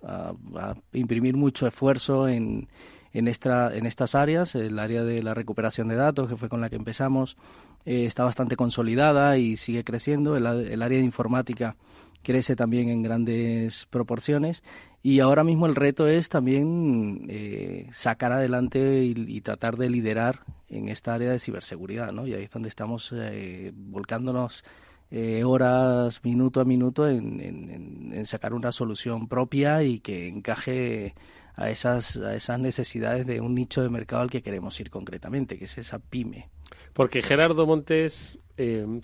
imprimir 0.93 1.35
mucho 1.35 1.67
esfuerzo 1.67 2.29
en, 2.29 2.69
en, 3.15 3.29
esta, 3.29 3.75
en 3.75 3.87
estas 3.87 4.15
áreas. 4.15 4.55
El 4.55 4.79
área 4.79 5.05
de 5.05 5.23
la 5.23 5.33
recuperación 5.33 5.89
de 5.89 5.95
datos, 5.95 6.29
que 6.29 6.37
fue 6.37 6.51
con 6.51 6.61
la 6.61 6.69
que 6.69 6.77
empezamos, 6.77 7.39
eh, 7.87 8.05
está 8.05 8.25
bastante 8.25 8.57
consolidada 8.57 9.39
y 9.39 9.57
sigue 9.57 9.85
creciendo. 9.85 10.37
El, 10.37 10.45
el 10.47 10.83
área 10.83 10.99
de 10.99 11.05
informática 11.05 11.77
crece 12.23 12.57
también 12.57 12.89
en 12.89 13.03
grandes 13.03 13.87
proporciones 13.87 14.63
y 15.07 15.21
ahora 15.21 15.45
mismo 15.45 15.67
el 15.67 15.77
reto 15.77 16.09
es 16.09 16.31
también 16.31 17.27
eh, 17.29 17.91
sacar 17.93 18.33
adelante 18.33 19.05
y, 19.05 19.41
tratar 19.43 19.77
de 19.77 19.91
liderar 19.91 20.41
en 20.71 20.89
esta 20.89 21.13
área 21.13 21.31
de 21.31 21.39
ciberseguridad, 21.39 22.11
¿no? 22.11 22.27
Y 22.27 22.33
ahí 22.33 22.45
es 22.45 22.51
donde 22.51 22.71
estamos 22.71 23.13
eh, 23.15 23.71
volcándonos 23.75 24.65
eh, 25.11 25.45
horas, 25.45 26.25
minuto 26.25 26.63
a 26.63 26.65
minuto, 26.65 27.07
en, 27.07 28.25
sacar 28.25 28.55
una 28.55 28.73
solución 28.73 29.29
propia 29.29 29.83
y 29.83 30.01
que 30.01 30.27
encaje 30.27 31.15
a 31.57 31.71
esas, 31.71 32.17
a 32.17 32.35
esas 32.35 32.59
necesidades 32.59 33.27
de 33.27 33.41
un 33.41 33.55
nicho 33.55 33.83
de 33.83 33.89
mercado 33.89 34.23
al 34.23 34.31
que 34.31 34.43
queremos 34.43 34.79
ir 34.81 34.91
concretamente, 34.91 35.59
que 35.59 35.65
es 35.67 35.79
esa 35.79 35.99
pyme. 35.99 36.49
Porque 36.93 37.23
Gerardo 37.23 37.67
Montes, 37.67 38.39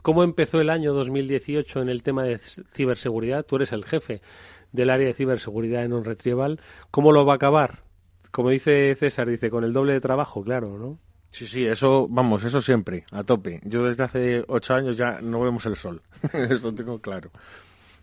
¿cómo 0.02 0.22
empezó 0.22 0.60
el 0.60 0.70
año 0.70 0.92
2018 0.92 1.82
en 1.82 1.88
el 1.88 2.02
tema 2.02 2.22
de 2.24 2.38
ciberseguridad? 2.38 3.44
Tú 3.44 3.56
eres 3.56 3.72
el 3.72 3.84
jefe 3.84 4.22
del 4.72 4.90
área 4.90 5.08
de 5.08 5.14
ciberseguridad 5.14 5.84
en 5.84 5.92
un 5.92 6.04
retrieval. 6.04 6.60
¿Cómo 6.90 7.12
lo 7.12 7.24
va 7.24 7.34
a 7.34 7.36
acabar? 7.36 7.82
Como 8.30 8.50
dice 8.50 8.94
César, 8.94 9.28
dice, 9.28 9.50
con 9.50 9.64
el 9.64 9.72
doble 9.72 9.92
de 9.92 10.00
trabajo, 10.00 10.42
claro, 10.42 10.78
¿no? 10.78 10.98
Sí, 11.32 11.46
sí, 11.46 11.64
eso, 11.64 12.08
vamos, 12.08 12.44
eso 12.44 12.60
siempre, 12.60 13.04
a 13.12 13.22
tope. 13.22 13.60
Yo 13.64 13.84
desde 13.84 14.02
hace 14.02 14.44
ocho 14.48 14.74
años 14.74 14.96
ya 14.96 15.20
no 15.20 15.40
vemos 15.40 15.64
el 15.66 15.76
sol, 15.76 16.02
eso 16.32 16.74
tengo 16.74 17.00
claro. 17.00 17.30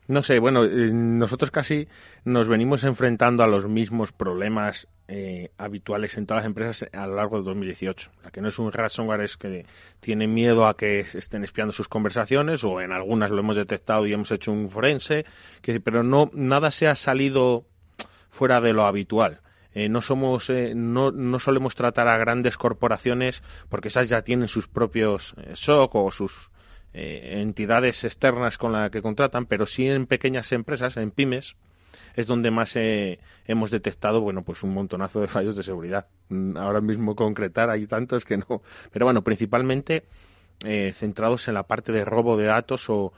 No 0.08 0.24
sé, 0.24 0.40
bueno, 0.40 0.64
eh, 0.64 0.90
nosotros 0.94 1.52
casi 1.52 1.90
nos 2.24 2.48
venimos 2.48 2.86
enfrentando 2.86 3.44
a 3.44 3.48
los 3.48 3.68
mismos 3.68 4.14
problemas 4.14 4.88
eh, 5.10 5.52
habituales 5.58 6.18
en 6.18 6.26
todas 6.26 6.44
las 6.44 6.48
empresas 6.48 6.90
a 6.94 7.08
lo 7.08 7.16
largo 7.16 7.40
de 7.40 7.44
2018. 7.44 8.12
La 8.24 8.32
que 8.32 8.40
no 8.40 8.48
es 8.48 8.58
un 8.58 8.72
ransomware 8.72 9.22
es 9.22 9.36
que 9.36 9.66
tiene 10.00 10.28
miedo 10.28 10.66
a 10.66 10.78
que 10.78 11.02
estén 11.02 11.44
espiando 11.44 11.74
sus 11.74 11.90
conversaciones 11.90 12.64
o 12.64 12.80
en 12.80 12.94
algunas 12.94 13.32
lo 13.32 13.40
hemos 13.40 13.58
detectado 13.58 14.08
y 14.08 14.14
hemos 14.14 14.32
hecho 14.32 14.54
un 14.54 14.70
forense, 14.70 15.26
que, 15.62 15.82
pero 15.82 16.04
no 16.04 16.30
nada 16.34 16.72
se 16.72 16.88
ha 16.88 16.96
salido 16.96 17.66
fuera 18.30 18.62
de 18.62 18.72
lo 18.72 18.86
habitual. 18.86 19.42
Eh, 19.74 19.90
no 19.90 20.02
somos 20.02 20.50
no, 20.50 21.12
no 21.12 21.40
solemos 21.40 21.76
tratar 21.76 22.08
a 22.08 22.18
grandes 22.18 22.58
corporaciones 22.58 23.44
porque 23.68 23.90
esas 23.90 24.08
ya 24.08 24.22
tienen 24.22 24.48
sus 24.48 24.70
propios 24.70 25.36
SOC 25.54 25.96
o 25.96 26.12
sus 26.12 26.50
eh, 27.00 27.42
entidades 27.42 28.04
externas 28.04 28.58
con 28.58 28.72
las 28.72 28.90
que 28.90 29.04
contratan, 29.04 29.46
pero 29.46 29.68
sí 29.68 29.88
en 29.88 30.08
pequeñas 30.08 30.52
empresas, 30.52 30.98
en 30.98 31.12
pymes, 31.12 31.56
es 32.16 32.26
donde 32.26 32.50
más 32.50 32.76
eh, 32.76 33.20
hemos 33.46 33.70
detectado, 33.70 34.20
bueno, 34.20 34.42
pues 34.42 34.64
un 34.64 34.74
montonazo 34.74 35.22
de 35.22 35.28
fallos 35.28 35.56
de 35.56 35.62
seguridad. 35.62 36.08
Mm, 36.30 36.58
ahora 36.58 36.82
mismo 36.82 37.16
concretar 37.16 37.70
hay 37.70 37.86
tantos 37.86 38.26
que 38.26 38.38
no. 38.38 38.64
Pero 38.92 39.06
bueno, 39.06 39.24
principalmente 39.24 40.06
eh, 40.66 40.92
centrados 40.96 41.48
en 41.48 41.54
la 41.54 41.68
parte 41.68 41.92
de 41.92 42.04
robo 42.04 42.36
de 42.36 42.46
datos 42.46 42.90
o 42.90 43.14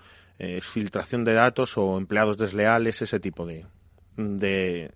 filtración 0.62 1.26
de 1.26 1.34
datos 1.34 1.78
o 1.78 1.98
empleados 1.98 2.38
desleales, 2.38 3.02
ese 3.02 3.20
tipo 3.20 3.46
de, 3.46 3.66
de 4.16 4.90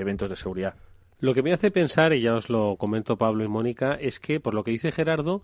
eventos 0.00 0.30
de 0.30 0.36
seguridad. 0.36 0.74
Lo 1.20 1.34
que 1.34 1.42
me 1.42 1.52
hace 1.52 1.70
pensar, 1.70 2.14
y 2.14 2.22
ya 2.22 2.34
os 2.34 2.48
lo 2.48 2.76
comento 2.76 3.16
Pablo 3.16 3.44
y 3.44 3.48
Mónica, 3.48 3.94
es 3.94 4.20
que, 4.20 4.40
por 4.40 4.54
lo 4.54 4.64
que 4.64 4.70
dice 4.70 4.92
Gerardo, 4.92 5.42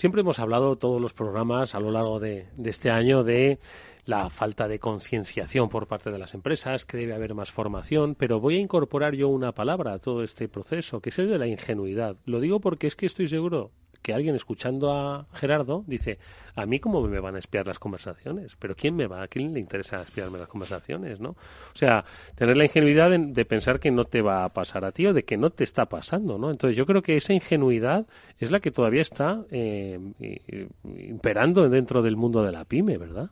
Siempre 0.00 0.22
hemos 0.22 0.38
hablado 0.38 0.76
todos 0.76 0.98
los 0.98 1.12
programas 1.12 1.74
a 1.74 1.78
lo 1.78 1.90
largo 1.90 2.18
de, 2.20 2.46
de 2.56 2.70
este 2.70 2.90
año 2.90 3.22
de 3.22 3.58
la 4.06 4.30
falta 4.30 4.66
de 4.66 4.78
concienciación 4.78 5.68
por 5.68 5.88
parte 5.88 6.10
de 6.10 6.18
las 6.18 6.32
empresas, 6.32 6.86
que 6.86 6.96
debe 6.96 7.12
haber 7.12 7.34
más 7.34 7.52
formación, 7.52 8.14
pero 8.14 8.40
voy 8.40 8.56
a 8.56 8.60
incorporar 8.60 9.14
yo 9.14 9.28
una 9.28 9.52
palabra 9.52 9.92
a 9.92 9.98
todo 9.98 10.22
este 10.22 10.48
proceso, 10.48 11.02
que 11.02 11.10
es 11.10 11.18
el 11.18 11.28
de 11.28 11.36
la 11.36 11.48
ingenuidad. 11.48 12.16
Lo 12.24 12.40
digo 12.40 12.60
porque 12.60 12.86
es 12.86 12.96
que 12.96 13.04
estoy 13.04 13.28
seguro 13.28 13.72
que 14.02 14.14
alguien 14.14 14.34
escuchando 14.34 14.92
a 14.92 15.26
Gerardo 15.32 15.84
dice, 15.86 16.18
a 16.54 16.66
mí 16.66 16.80
cómo 16.80 17.02
me 17.02 17.20
van 17.20 17.36
a 17.36 17.38
espiar 17.38 17.66
las 17.66 17.78
conversaciones, 17.78 18.56
pero 18.56 18.74
¿quién 18.74 18.96
me 18.96 19.06
va? 19.06 19.22
¿A 19.22 19.28
quién 19.28 19.52
le 19.52 19.60
interesa 19.60 20.02
espiarme 20.02 20.38
las 20.38 20.48
conversaciones? 20.48 21.20
¿no? 21.20 21.30
O 21.30 21.76
sea, 21.76 22.04
tener 22.34 22.56
la 22.56 22.64
ingenuidad 22.64 23.10
de, 23.10 23.44
pensar 23.44 23.80
que 23.80 23.90
no 23.90 24.04
te 24.04 24.22
va 24.22 24.44
a 24.44 24.48
pasar 24.50 24.84
a 24.84 24.92
ti 24.92 25.06
o 25.06 25.14
de 25.14 25.24
que 25.24 25.36
no 25.36 25.50
te 25.50 25.64
está 25.64 25.86
pasando, 25.86 26.38
¿no? 26.38 26.50
Entonces 26.50 26.76
yo 26.76 26.86
creo 26.86 27.02
que 27.02 27.16
esa 27.16 27.32
ingenuidad 27.32 28.06
es 28.38 28.50
la 28.50 28.60
que 28.60 28.70
todavía 28.70 29.02
está 29.02 29.44
eh, 29.50 29.98
imperando 30.84 31.68
dentro 31.68 32.02
del 32.02 32.16
mundo 32.16 32.42
de 32.42 32.52
la 32.52 32.64
pyme, 32.64 32.96
¿verdad? 32.98 33.30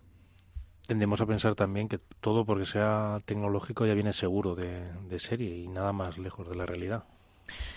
Tendemos 0.87 1.21
a 1.21 1.27
pensar 1.27 1.55
también 1.55 1.89
que 1.89 1.99
todo 2.21 2.45
porque 2.45 2.65
sea 2.65 3.19
tecnológico 3.25 3.87
ya 3.87 3.95
viene 3.95 4.13
seguro 4.13 4.55
de 4.55 5.19
serie 5.19 5.55
y 5.55 5.69
nada 5.69 5.93
más 5.93 6.19
lejos 6.19 6.49
de 6.49 6.57
la 6.57 6.67
realidad. 6.67 7.05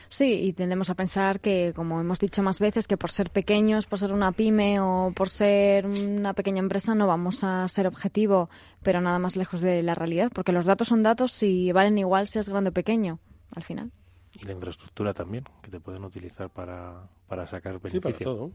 Sí, 0.10 0.42
y 0.44 0.54
tendemos 0.54 0.90
a 0.90 0.96
pensar 0.96 1.40
que, 1.40 1.74
como 1.76 2.00
hemos 2.02 2.20
dicho 2.20 2.44
más 2.44 2.60
veces, 2.60 2.88
que 2.88 2.98
por 2.98 3.12
ser 3.12 3.30
pequeños, 3.30 3.86
por 3.86 4.00
ser 4.00 4.12
una 4.12 4.32
pyme 4.32 4.80
o 4.80 5.12
por 5.16 5.30
ser 5.30 5.86
una 5.86 6.34
pequeña 6.34 6.60
empresa 6.60 6.96
no 6.96 7.08
vamos 7.08 7.44
a 7.44 7.68
ser 7.68 7.88
objetivo, 7.88 8.50
pero 8.84 9.02
nada 9.02 9.20
más 9.20 9.36
lejos 9.36 9.62
de 9.62 9.84
la 9.84 9.96
realidad, 9.96 10.32
porque 10.34 10.52
los 10.52 10.66
datos 10.66 10.90
son 10.90 11.04
datos 11.04 11.42
y 11.44 11.72
valen 11.72 11.98
igual 11.98 12.28
si 12.28 12.40
es 12.40 12.50
grande 12.50 12.70
o 12.70 12.74
pequeño, 12.74 13.20
al 13.56 13.64
final. 13.64 13.92
Y 14.34 14.46
la 14.46 14.54
infraestructura 14.54 15.14
también, 15.14 15.46
que 15.62 15.72
te 15.72 15.80
pueden 15.80 16.04
utilizar 16.04 16.50
para, 16.50 17.08
para 17.28 17.48
sacar 17.48 17.80
beneficio. 17.80 18.02
Sí, 18.02 18.14
para 18.14 18.18
todo. 18.18 18.52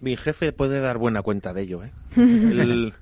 Mi 0.00 0.16
jefe 0.16 0.52
puede 0.52 0.80
dar 0.80 0.98
buena 0.98 1.22
cuenta 1.22 1.52
de 1.52 1.62
ello. 1.62 1.82
¿eh? 1.82 1.92
él, 2.16 2.94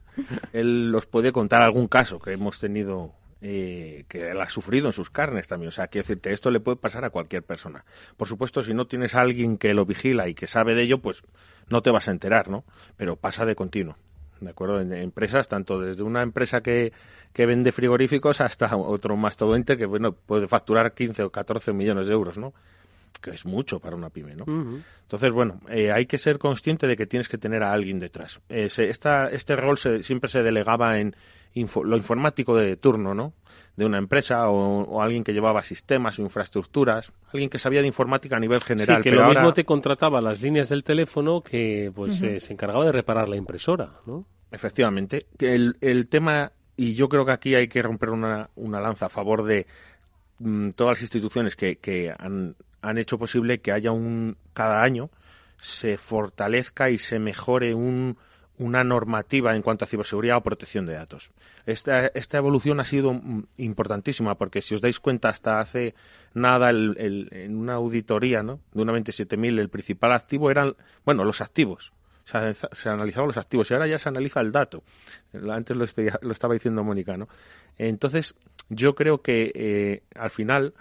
él 0.52 0.94
os 0.94 1.06
puede 1.06 1.32
contar 1.32 1.62
algún 1.62 1.88
caso 1.88 2.18
que 2.18 2.32
hemos 2.32 2.58
tenido 2.58 3.12
eh, 3.42 4.04
que 4.08 4.30
él 4.30 4.40
ha 4.40 4.48
sufrido 4.48 4.86
en 4.86 4.92
sus 4.92 5.10
carnes 5.10 5.46
también. 5.46 5.68
O 5.68 5.72
sea, 5.72 5.88
quiero 5.88 6.04
decirte, 6.04 6.32
esto 6.32 6.50
le 6.50 6.60
puede 6.60 6.76
pasar 6.76 7.04
a 7.04 7.10
cualquier 7.10 7.42
persona. 7.42 7.84
Por 8.16 8.28
supuesto, 8.28 8.62
si 8.62 8.74
no 8.74 8.86
tienes 8.86 9.14
a 9.14 9.20
alguien 9.20 9.58
que 9.58 9.74
lo 9.74 9.84
vigila 9.84 10.28
y 10.28 10.34
que 10.34 10.46
sabe 10.46 10.74
de 10.74 10.82
ello, 10.82 10.98
pues 10.98 11.22
no 11.68 11.82
te 11.82 11.90
vas 11.90 12.08
a 12.08 12.12
enterar, 12.12 12.48
¿no? 12.48 12.64
Pero 12.96 13.16
pasa 13.16 13.44
de 13.44 13.54
continuo. 13.54 13.96
¿De 14.40 14.50
acuerdo? 14.50 14.80
En 14.80 14.92
empresas, 14.92 15.48
tanto 15.48 15.80
desde 15.80 16.02
una 16.02 16.22
empresa 16.22 16.60
que, 16.60 16.92
que 17.32 17.46
vende 17.46 17.72
frigoríficos 17.72 18.40
hasta 18.40 18.76
otro 18.76 19.16
mastodonte 19.16 19.78
que 19.78 19.86
bueno, 19.86 20.12
puede 20.12 20.46
facturar 20.46 20.92
15 20.92 21.22
o 21.22 21.30
14 21.30 21.72
millones 21.72 22.08
de 22.08 22.12
euros, 22.12 22.36
¿no? 22.36 22.52
Que 23.18 23.30
es 23.30 23.44
mucho 23.44 23.80
para 23.80 23.96
una 23.96 24.10
pyme, 24.10 24.34
¿no? 24.34 24.44
Entonces, 25.02 25.32
bueno, 25.32 25.60
eh, 25.68 25.92
hay 25.92 26.06
que 26.06 26.18
ser 26.18 26.38
consciente 26.38 26.86
de 26.86 26.96
que 26.96 27.06
tienes 27.06 27.28
que 27.28 27.38
tener 27.38 27.62
a 27.62 27.72
alguien 27.72 27.98
detrás. 27.98 28.40
Eh, 28.48 28.68
esta, 28.76 29.28
este 29.28 29.56
rol 29.56 29.78
siempre 29.78 30.28
se 30.28 30.42
delegaba 30.42 30.98
en 30.98 31.16
lo 31.84 31.96
informático 31.96 32.56
de 32.56 32.76
turno, 32.76 33.14
¿no? 33.14 33.32
De 33.76 33.86
una 33.86 33.98
empresa 33.98 34.48
o, 34.50 35.00
alguien 35.00 35.24
que 35.24 35.32
llevaba 35.32 35.62
sistemas 35.62 36.18
o 36.18 36.22
infraestructuras, 36.22 37.12
alguien 37.32 37.48
que 37.48 37.58
sabía 37.58 37.80
de 37.80 37.86
informática 37.86 38.36
a 38.36 38.40
nivel 38.40 38.60
general. 38.60 39.02
Sí, 39.02 39.10
que 39.10 39.16
lo 39.16 39.26
mismo 39.28 39.52
te 39.52 39.64
contrataba 39.64 40.20
las 40.20 40.42
líneas 40.42 40.68
del 40.68 40.84
teléfono 40.84 41.40
que 41.40 41.90
pues 41.94 42.22
eh, 42.22 42.40
se 42.40 42.52
encargaba 42.52 42.84
de 42.84 42.92
reparar 42.92 43.28
la 43.28 43.36
impresora, 43.36 43.90
¿no? 44.06 44.26
Efectivamente. 44.50 45.26
El, 45.38 45.76
el 45.80 46.08
tema, 46.08 46.52
y 46.76 46.94
yo 46.94 47.08
creo 47.08 47.24
que 47.24 47.32
aquí 47.32 47.54
hay 47.54 47.68
que 47.68 47.82
romper 47.82 48.10
una, 48.10 48.50
una 48.54 48.80
lanza 48.80 49.06
a 49.06 49.10
favor 49.10 49.44
de 49.44 49.66
mm, 50.38 50.70
todas 50.70 50.96
las 50.96 51.02
instituciones 51.02 51.56
que, 51.56 51.76
que 51.76 52.14
han 52.16 52.54
han 52.86 52.98
hecho 52.98 53.18
posible 53.18 53.58
que 53.58 53.72
haya 53.72 53.90
un 53.90 54.36
cada 54.52 54.82
año 54.82 55.10
se 55.58 55.98
fortalezca 55.98 56.90
y 56.90 56.98
se 56.98 57.18
mejore 57.18 57.74
un, 57.74 58.16
una 58.58 58.84
normativa 58.84 59.56
en 59.56 59.62
cuanto 59.62 59.84
a 59.84 59.88
ciberseguridad 59.88 60.36
o 60.36 60.42
protección 60.42 60.86
de 60.86 60.94
datos. 60.94 61.30
Esta, 61.66 62.06
esta 62.08 62.38
evolución 62.38 62.78
ha 62.78 62.84
sido 62.84 63.20
importantísima 63.56 64.36
porque 64.36 64.62
si 64.62 64.74
os 64.74 64.80
dais 64.80 65.00
cuenta 65.00 65.30
hasta 65.30 65.58
hace 65.58 65.94
nada 66.32 66.70
el, 66.70 67.28
en 67.32 67.56
una 67.56 67.74
auditoría 67.74 68.42
¿no? 68.42 68.60
de 68.72 68.82
una 68.82 68.92
27.000 68.92 69.58
el 69.58 69.68
principal 69.68 70.12
activo 70.12 70.50
eran, 70.50 70.76
bueno, 71.04 71.24
los 71.24 71.40
activos. 71.40 71.92
Se, 72.24 72.54
se, 72.54 72.88
analizaban 72.88 73.28
los 73.28 73.36
activos 73.36 73.70
y 73.70 73.74
ahora 73.74 73.86
ya 73.86 74.00
se 74.00 74.08
analiza 74.08 74.40
el 74.40 74.50
dato. 74.50 74.82
Antes 75.48 75.76
lo, 75.76 75.84
lo 76.22 76.32
estaba 76.32 76.54
diciendo 76.54 76.82
Mónica, 76.82 77.16
¿no? 77.16 77.28
Entonces, 77.78 78.34
yo 78.68 78.96
creo 78.96 79.22
que 79.22 79.52
eh, 79.54 80.02
al 80.16 80.30
final 80.30 80.74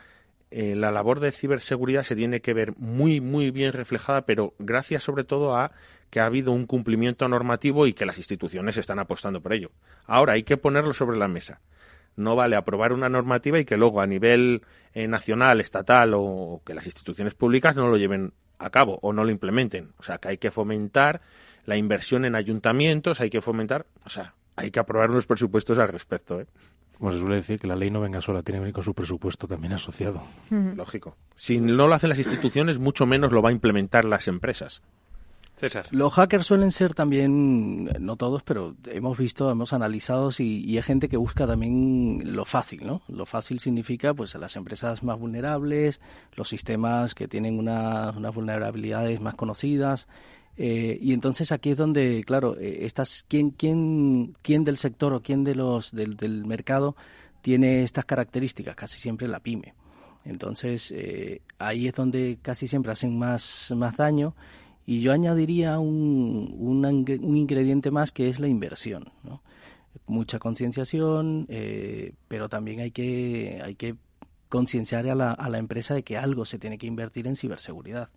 eh, 0.57 0.73
la 0.73 0.89
labor 0.89 1.19
de 1.19 1.33
ciberseguridad 1.33 2.03
se 2.03 2.15
tiene 2.15 2.39
que 2.39 2.53
ver 2.53 2.77
muy, 2.77 3.19
muy 3.19 3.51
bien 3.51 3.73
reflejada, 3.73 4.21
pero 4.21 4.53
gracias 4.57 5.03
sobre 5.03 5.25
todo 5.25 5.53
a 5.53 5.73
que 6.09 6.21
ha 6.21 6.25
habido 6.27 6.53
un 6.53 6.65
cumplimiento 6.65 7.27
normativo 7.27 7.87
y 7.87 7.93
que 7.93 8.05
las 8.05 8.17
instituciones 8.17 8.77
están 8.77 8.99
apostando 8.99 9.41
por 9.41 9.51
ello. 9.51 9.71
Ahora 10.05 10.31
hay 10.31 10.43
que 10.43 10.55
ponerlo 10.55 10.93
sobre 10.93 11.17
la 11.17 11.27
mesa. 11.27 11.59
No 12.15 12.37
vale 12.37 12.55
aprobar 12.55 12.93
una 12.93 13.09
normativa 13.09 13.59
y 13.59 13.65
que 13.65 13.75
luego 13.75 13.99
a 13.99 14.07
nivel 14.07 14.61
eh, 14.93 15.09
nacional, 15.09 15.59
estatal 15.59 16.13
o 16.15 16.61
que 16.65 16.73
las 16.73 16.85
instituciones 16.85 17.33
públicas 17.33 17.75
no 17.75 17.89
lo 17.89 17.97
lleven 17.97 18.31
a 18.57 18.69
cabo 18.69 18.99
o 19.01 19.11
no 19.11 19.25
lo 19.25 19.31
implementen. 19.31 19.91
O 19.97 20.03
sea, 20.03 20.19
que 20.19 20.29
hay 20.29 20.37
que 20.37 20.51
fomentar 20.51 21.19
la 21.65 21.75
inversión 21.75 22.23
en 22.23 22.33
ayuntamientos, 22.33 23.19
hay 23.19 23.29
que 23.29 23.41
fomentar, 23.41 23.87
o 24.05 24.09
sea, 24.09 24.35
hay 24.55 24.71
que 24.71 24.79
aprobar 24.79 25.11
unos 25.11 25.25
presupuestos 25.25 25.79
al 25.79 25.89
respecto. 25.89 26.39
¿eh? 26.39 26.47
Como 26.97 27.11
se 27.11 27.19
suele 27.19 27.35
decir, 27.35 27.59
que 27.59 27.67
la 27.67 27.75
ley 27.75 27.91
no 27.91 28.01
venga 28.01 28.21
sola, 28.21 28.41
tiene 28.41 28.57
que 28.57 28.61
venir 28.61 28.73
con 28.73 28.83
su 28.83 28.93
presupuesto 28.93 29.47
también 29.47 29.73
asociado. 29.73 30.23
Lógico. 30.49 31.17
Si 31.35 31.59
no 31.59 31.87
lo 31.87 31.93
hacen 31.93 32.09
las 32.09 32.19
instituciones, 32.19 32.79
mucho 32.79 33.05
menos 33.05 33.31
lo 33.31 33.41
va 33.41 33.49
a 33.49 33.53
implementar 33.53 34.05
las 34.05 34.27
empresas. 34.27 34.81
César. 35.57 35.87
Los 35.91 36.13
hackers 36.13 36.47
suelen 36.47 36.71
ser 36.71 36.93
también, 36.93 37.85
no 37.99 38.17
todos, 38.17 38.43
pero 38.43 38.75
hemos 38.87 39.17
visto, 39.17 39.49
hemos 39.49 39.71
analizado 39.71 40.29
y, 40.37 40.75
hay 40.75 40.83
gente 40.83 41.07
que 41.07 41.15
busca 41.15 41.47
también 41.47 42.35
lo 42.35 42.43
fácil, 42.43 42.85
¿no? 42.85 43.01
Lo 43.07 43.25
fácil 43.25 43.61
significa, 43.61 44.13
pues, 44.13 44.35
las 44.35 44.57
empresas 44.57 45.01
más 45.01 45.17
vulnerables, 45.17 46.01
los 46.35 46.49
sistemas 46.49 47.15
que 47.15 47.29
tienen 47.29 47.57
unas 47.57 48.35
vulnerabilidades 48.35 49.21
más 49.21 49.35
conocidas, 49.35 50.07
eh, 50.57 50.97
y 51.01 51.13
entonces 51.13 51.51
aquí 51.51 51.71
es 51.71 51.77
donde, 51.77 52.23
claro, 52.25 52.57
eh, 52.57 52.85
estás, 52.85 53.25
¿quién, 53.27 53.51
quién, 53.51 54.63
del 54.63 54.77
sector 54.77 55.13
o 55.13 55.21
quién 55.21 55.43
de 55.43 55.55
los, 55.55 55.91
del, 55.91 56.15
del 56.15 56.45
mercado 56.45 56.95
tiene 57.41 57.83
estas 57.83 58.05
características? 58.05 58.75
Casi 58.75 58.99
siempre 58.99 59.27
la 59.27 59.39
pyme. 59.39 59.73
Entonces, 60.23 60.91
eh, 60.91 61.41
ahí 61.59 61.87
es 61.87 61.93
donde 61.93 62.39
casi 62.41 62.67
siempre 62.67 62.91
hacen 62.91 63.17
más, 63.17 63.71
más 63.75 63.97
daño. 63.97 64.35
Y 64.87 65.01
yo 65.01 65.11
añadiría 65.11 65.79
un, 65.79 66.55
un, 66.57 66.85
un 66.85 67.37
ingrediente 67.37 67.91
más 67.91 68.11
que 68.11 68.29
es 68.29 68.39
la 68.39 68.47
inversión. 68.47 69.11
Mucha 70.05 70.37
concienciación, 70.37 71.47
pero 72.27 72.49
también 72.49 72.81
hay 72.81 72.91
que, 72.91 73.61
hay 73.63 73.73
que 73.73 73.95
concienciar 74.47 75.07
a 75.07 75.49
la 75.49 75.57
empresa 75.57 75.95
de 75.95 76.03
que 76.03 76.17
algo 76.17 76.45
se 76.45 76.59
tiene 76.59 76.77
que 76.77 76.85
invertir 76.85 77.25
en 77.25 77.35
ciberseguridad 77.35 78.09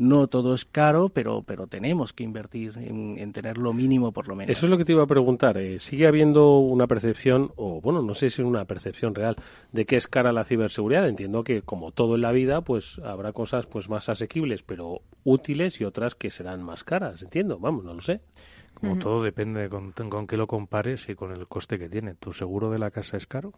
no 0.00 0.28
todo 0.28 0.54
es 0.54 0.64
caro, 0.64 1.10
pero, 1.10 1.42
pero 1.42 1.66
tenemos 1.66 2.14
que 2.14 2.24
invertir 2.24 2.72
en, 2.78 3.32
tener 3.34 3.58
lo 3.58 3.74
mínimo 3.74 4.12
por 4.12 4.28
lo 4.28 4.34
menos. 4.34 4.56
Eso 4.56 4.64
es 4.64 4.70
lo 4.70 4.78
que 4.78 4.86
te 4.86 4.92
iba 4.92 5.02
a 5.02 5.06
preguntar. 5.06 5.58
Eh, 5.58 5.78
¿Sigue 5.78 6.06
habiendo 6.06 6.56
una 6.58 6.86
percepción, 6.86 7.52
o 7.56 7.82
bueno, 7.82 8.00
no 8.00 8.14
sé 8.14 8.30
si 8.30 8.40
es 8.40 8.46
una 8.46 8.64
percepción 8.64 9.14
real, 9.14 9.36
de 9.72 9.84
que 9.84 9.96
es 9.96 10.06
cara 10.06 10.32
la 10.32 10.44
ciberseguridad? 10.44 11.06
Entiendo 11.06 11.44
que 11.44 11.60
como 11.60 11.92
todo 11.92 12.14
en 12.14 12.22
la 12.22 12.32
vida, 12.32 12.62
pues 12.62 12.98
habrá 13.04 13.34
cosas 13.34 13.66
pues 13.66 13.90
más 13.90 14.08
asequibles, 14.08 14.62
pero 14.62 15.02
útiles 15.22 15.78
y 15.82 15.84
otras 15.84 16.14
que 16.14 16.30
serán 16.30 16.62
más 16.62 16.82
caras. 16.82 17.20
Entiendo, 17.20 17.58
vamos, 17.58 17.84
no 17.84 17.92
lo 17.92 18.00
sé. 18.00 18.22
Como 18.72 18.98
todo 18.98 19.22
depende 19.22 19.68
con, 19.68 19.92
con 19.92 20.26
qué 20.26 20.38
lo 20.38 20.46
compares 20.46 21.10
y 21.10 21.14
con 21.14 21.32
el 21.32 21.46
coste 21.46 21.78
que 21.78 21.90
tiene. 21.90 22.14
¿Tu 22.14 22.32
seguro 22.32 22.70
de 22.70 22.78
la 22.78 22.90
casa 22.90 23.18
es 23.18 23.26
caro? 23.26 23.52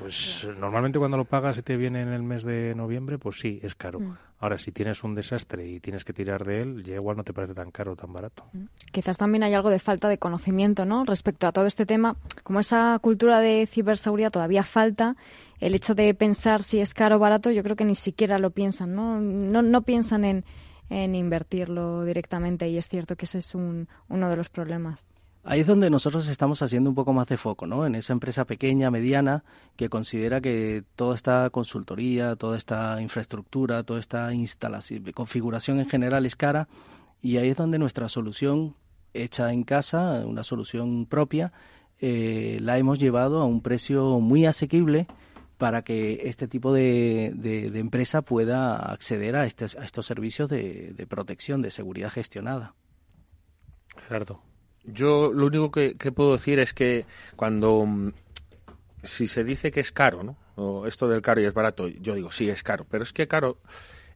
Pues 0.00 0.46
normalmente 0.58 0.98
cuando 0.98 1.16
lo 1.16 1.24
pagas 1.24 1.58
y 1.58 1.62
te 1.62 1.76
viene 1.76 2.00
en 2.00 2.08
el 2.08 2.22
mes 2.22 2.42
de 2.42 2.74
noviembre, 2.74 3.18
pues 3.18 3.38
sí, 3.38 3.60
es 3.62 3.74
caro. 3.74 4.00
Mm. 4.00 4.16
Ahora, 4.40 4.58
si 4.58 4.72
tienes 4.72 5.04
un 5.04 5.14
desastre 5.14 5.68
y 5.68 5.80
tienes 5.80 6.04
que 6.04 6.14
tirar 6.14 6.44
de 6.44 6.60
él, 6.60 6.82
ya 6.82 6.94
igual 6.94 7.18
no 7.18 7.24
te 7.24 7.34
parece 7.34 7.52
tan 7.52 7.70
caro 7.70 7.92
o 7.92 7.96
tan 7.96 8.12
barato. 8.12 8.46
Mm. 8.52 8.64
Quizás 8.90 9.18
también 9.18 9.42
hay 9.42 9.52
algo 9.52 9.68
de 9.68 9.78
falta 9.78 10.08
de 10.08 10.18
conocimiento, 10.18 10.86
¿no? 10.86 11.04
Respecto 11.04 11.46
a 11.46 11.52
todo 11.52 11.66
este 11.66 11.84
tema, 11.84 12.16
como 12.42 12.60
esa 12.60 12.98
cultura 13.00 13.40
de 13.40 13.66
ciberseguridad 13.66 14.30
todavía 14.30 14.62
falta, 14.62 15.16
el 15.60 15.74
hecho 15.74 15.94
de 15.94 16.14
pensar 16.14 16.62
si 16.62 16.80
es 16.80 16.94
caro 16.94 17.16
o 17.16 17.18
barato, 17.18 17.50
yo 17.50 17.62
creo 17.62 17.76
que 17.76 17.84
ni 17.84 17.94
siquiera 17.94 18.38
lo 18.38 18.50
piensan, 18.50 18.94
¿no? 18.94 19.20
No, 19.20 19.60
no 19.60 19.82
piensan 19.82 20.24
en, 20.24 20.44
en 20.88 21.14
invertirlo 21.14 22.04
directamente 22.04 22.68
y 22.68 22.78
es 22.78 22.88
cierto 22.88 23.16
que 23.16 23.26
ese 23.26 23.38
es 23.38 23.54
un, 23.54 23.88
uno 24.08 24.30
de 24.30 24.36
los 24.36 24.48
problemas. 24.48 25.04
Ahí 25.42 25.60
es 25.60 25.66
donde 25.66 25.88
nosotros 25.88 26.28
estamos 26.28 26.60
haciendo 26.60 26.90
un 26.90 26.94
poco 26.94 27.14
más 27.14 27.26
de 27.28 27.38
foco, 27.38 27.66
¿no? 27.66 27.86
En 27.86 27.94
esa 27.94 28.12
empresa 28.12 28.44
pequeña, 28.44 28.90
mediana, 28.90 29.42
que 29.76 29.88
considera 29.88 30.42
que 30.42 30.84
toda 30.96 31.14
esta 31.14 31.48
consultoría, 31.48 32.36
toda 32.36 32.58
esta 32.58 33.00
infraestructura, 33.00 33.82
toda 33.82 34.00
esta 34.00 34.32
instalación, 34.34 35.02
configuración 35.12 35.80
en 35.80 35.88
general 35.88 36.26
es 36.26 36.36
cara, 36.36 36.68
y 37.22 37.38
ahí 37.38 37.48
es 37.48 37.56
donde 37.56 37.78
nuestra 37.78 38.10
solución 38.10 38.76
hecha 39.14 39.52
en 39.52 39.64
casa, 39.64 40.22
una 40.26 40.42
solución 40.44 41.06
propia, 41.06 41.52
eh, 42.00 42.58
la 42.60 42.76
hemos 42.76 42.98
llevado 42.98 43.40
a 43.40 43.46
un 43.46 43.62
precio 43.62 44.20
muy 44.20 44.44
asequible 44.44 45.06
para 45.56 45.82
que 45.82 46.22
este 46.24 46.48
tipo 46.48 46.72
de, 46.72 47.32
empresa 47.74 48.22
pueda 48.22 48.76
acceder 48.76 49.36
a, 49.36 49.46
este, 49.46 49.64
a 49.64 49.84
estos 49.84 50.06
servicios 50.06 50.50
de, 50.50 50.92
de, 50.94 51.06
protección, 51.06 51.60
de 51.60 51.70
seguridad 51.70 52.10
gestionada. 52.10 52.74
Gerardo. 54.08 54.49
Yo 54.84 55.32
lo 55.32 55.46
único 55.46 55.70
que, 55.70 55.94
puedo 56.12 56.32
decir 56.32 56.58
es 56.58 56.72
que 56.72 57.04
cuando 57.36 57.84
mm, 57.86 58.12
si 59.02 59.28
se 59.28 59.44
dice 59.44 59.70
que 59.70 59.80
es 59.80 59.92
caro, 59.92 60.22
¿no? 60.22 60.36
O 60.56 60.86
esto 60.86 61.08
del 61.08 61.22
caro 61.22 61.40
y 61.40 61.44
es 61.44 61.54
barato, 61.54 61.88
yo 61.88 62.14
digo 62.14 62.32
sí 62.32 62.48
es 62.48 62.62
caro, 62.62 62.86
pero 62.88 63.02
es 63.02 63.12
que 63.12 63.28
caro 63.28 63.58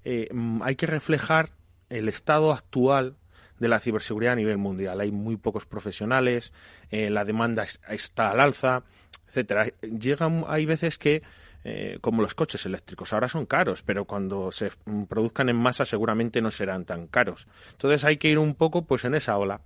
eh, 0.04 0.28
mm, 0.32 0.62
hay 0.62 0.76
que 0.76 0.86
reflejar 0.86 1.50
el 1.88 2.08
estado 2.08 2.52
actual 2.52 3.16
de 3.58 3.68
la 3.68 3.80
ciberseguridad 3.80 4.32
a 4.32 4.36
nivel 4.36 4.58
mundial. 4.58 5.00
Hay 5.00 5.12
muy 5.12 5.36
pocos 5.36 5.66
profesionales, 5.66 6.52
eh, 6.90 7.10
la 7.10 7.24
demanda 7.24 7.64
está 7.88 8.30
al 8.30 8.40
alza, 8.40 8.82
etcétera. 9.28 9.66
Llegan, 9.82 10.44
hay 10.48 10.66
veces 10.66 10.98
que 10.98 11.22
eh, 11.66 11.98
como 12.02 12.20
los 12.20 12.34
coches 12.34 12.66
eléctricos 12.66 13.12
ahora 13.14 13.28
son 13.28 13.46
caros, 13.46 13.82
pero 13.82 14.04
cuando 14.04 14.52
se 14.52 14.70
mm, 14.84 15.04
produzcan 15.04 15.48
en 15.48 15.56
masa 15.56 15.86
seguramente 15.86 16.42
no 16.42 16.50
serán 16.50 16.84
tan 16.84 17.06
caros. 17.06 17.46
Entonces 17.72 18.04
hay 18.04 18.18
que 18.18 18.28
ir 18.28 18.38
un 18.38 18.54
poco 18.54 18.84
pues 18.84 19.04
en 19.04 19.14
esa 19.14 19.38
ola, 19.38 19.62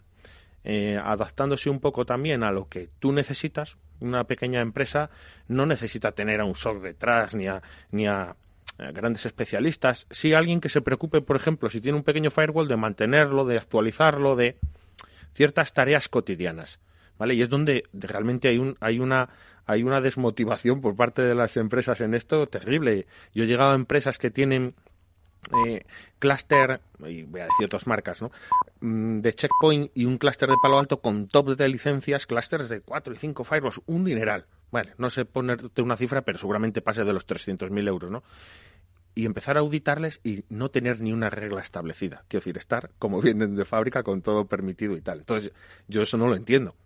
eh, 0.64 0.98
adaptándose 1.02 1.70
un 1.70 1.80
poco 1.80 2.04
también 2.04 2.42
a 2.42 2.52
lo 2.52 2.68
que 2.68 2.88
tú 2.98 3.12
necesitas. 3.12 3.78
Una 4.00 4.24
pequeña 4.24 4.60
empresa 4.60 5.10
no 5.48 5.66
necesita 5.66 6.12
tener 6.12 6.40
a 6.40 6.44
un 6.44 6.54
SOC 6.54 6.82
detrás 6.82 7.34
ni 7.34 7.48
a, 7.48 7.62
ni 7.90 8.06
a 8.06 8.36
grandes 8.78 9.26
especialistas, 9.26 10.06
sí 10.10 10.32
alguien 10.32 10.60
que 10.60 10.68
se 10.68 10.80
preocupe, 10.80 11.20
por 11.20 11.36
ejemplo, 11.36 11.68
si 11.68 11.80
tiene 11.80 11.98
un 11.98 12.04
pequeño 12.04 12.30
firewall, 12.30 12.68
de 12.68 12.76
mantenerlo, 12.76 13.44
de 13.44 13.58
actualizarlo, 13.58 14.36
de 14.36 14.56
ciertas 15.34 15.72
tareas 15.72 16.08
cotidianas, 16.08 16.78
¿vale? 17.18 17.34
Y 17.34 17.42
es 17.42 17.48
donde 17.48 17.84
realmente 17.92 18.48
hay, 18.48 18.58
un, 18.58 18.76
hay, 18.80 19.00
una, 19.00 19.30
hay 19.66 19.82
una 19.82 20.00
desmotivación 20.00 20.80
por 20.80 20.94
parte 20.94 21.22
de 21.22 21.34
las 21.34 21.56
empresas 21.56 22.00
en 22.00 22.14
esto 22.14 22.46
terrible. 22.46 23.06
Yo 23.34 23.44
he 23.44 23.46
llegado 23.46 23.72
a 23.72 23.74
empresas 23.74 24.18
que 24.18 24.30
tienen 24.30 24.74
eh, 25.66 25.84
clúster, 26.18 26.80
y 27.06 27.22
voy 27.22 27.40
a 27.40 27.44
decir 27.44 27.66
otras 27.66 27.86
marcas, 27.86 28.22
¿no? 28.22 28.30
Mm, 28.80 29.20
de 29.20 29.32
Checkpoint 29.32 29.90
y 29.94 30.04
un 30.04 30.18
clúster 30.18 30.48
de 30.48 30.56
Palo 30.62 30.78
Alto 30.78 31.00
con 31.00 31.28
top 31.28 31.56
de 31.56 31.68
licencias, 31.68 32.26
clústeres 32.26 32.68
de 32.68 32.80
4 32.80 33.14
y 33.14 33.16
5 33.16 33.44
firewalls, 33.44 33.80
un 33.86 34.04
dineral. 34.04 34.46
Vale, 34.70 34.94
no 34.98 35.08
sé 35.08 35.24
ponerte 35.24 35.80
una 35.80 35.96
cifra, 35.96 36.22
pero 36.22 36.38
seguramente 36.38 36.82
pase 36.82 37.04
de 37.04 37.12
los 37.12 37.26
300.000 37.26 37.88
euros, 37.88 38.10
¿no? 38.10 38.22
y 39.18 39.26
empezar 39.26 39.56
a 39.56 39.60
auditarles 39.60 40.20
y 40.22 40.44
no 40.48 40.70
tener 40.70 41.00
ni 41.00 41.12
una 41.12 41.28
regla 41.28 41.60
establecida. 41.60 42.22
Quiero 42.28 42.40
decir, 42.40 42.56
estar 42.56 42.90
como 43.00 43.20
vienen 43.22 43.56
de 43.56 43.64
fábrica 43.64 44.04
con 44.04 44.22
todo 44.22 44.46
permitido 44.46 44.96
y 44.96 45.00
tal. 45.00 45.18
Entonces, 45.18 45.52
yo 45.88 46.02
eso 46.02 46.16
no 46.16 46.28
lo 46.28 46.36
entiendo. 46.36 46.76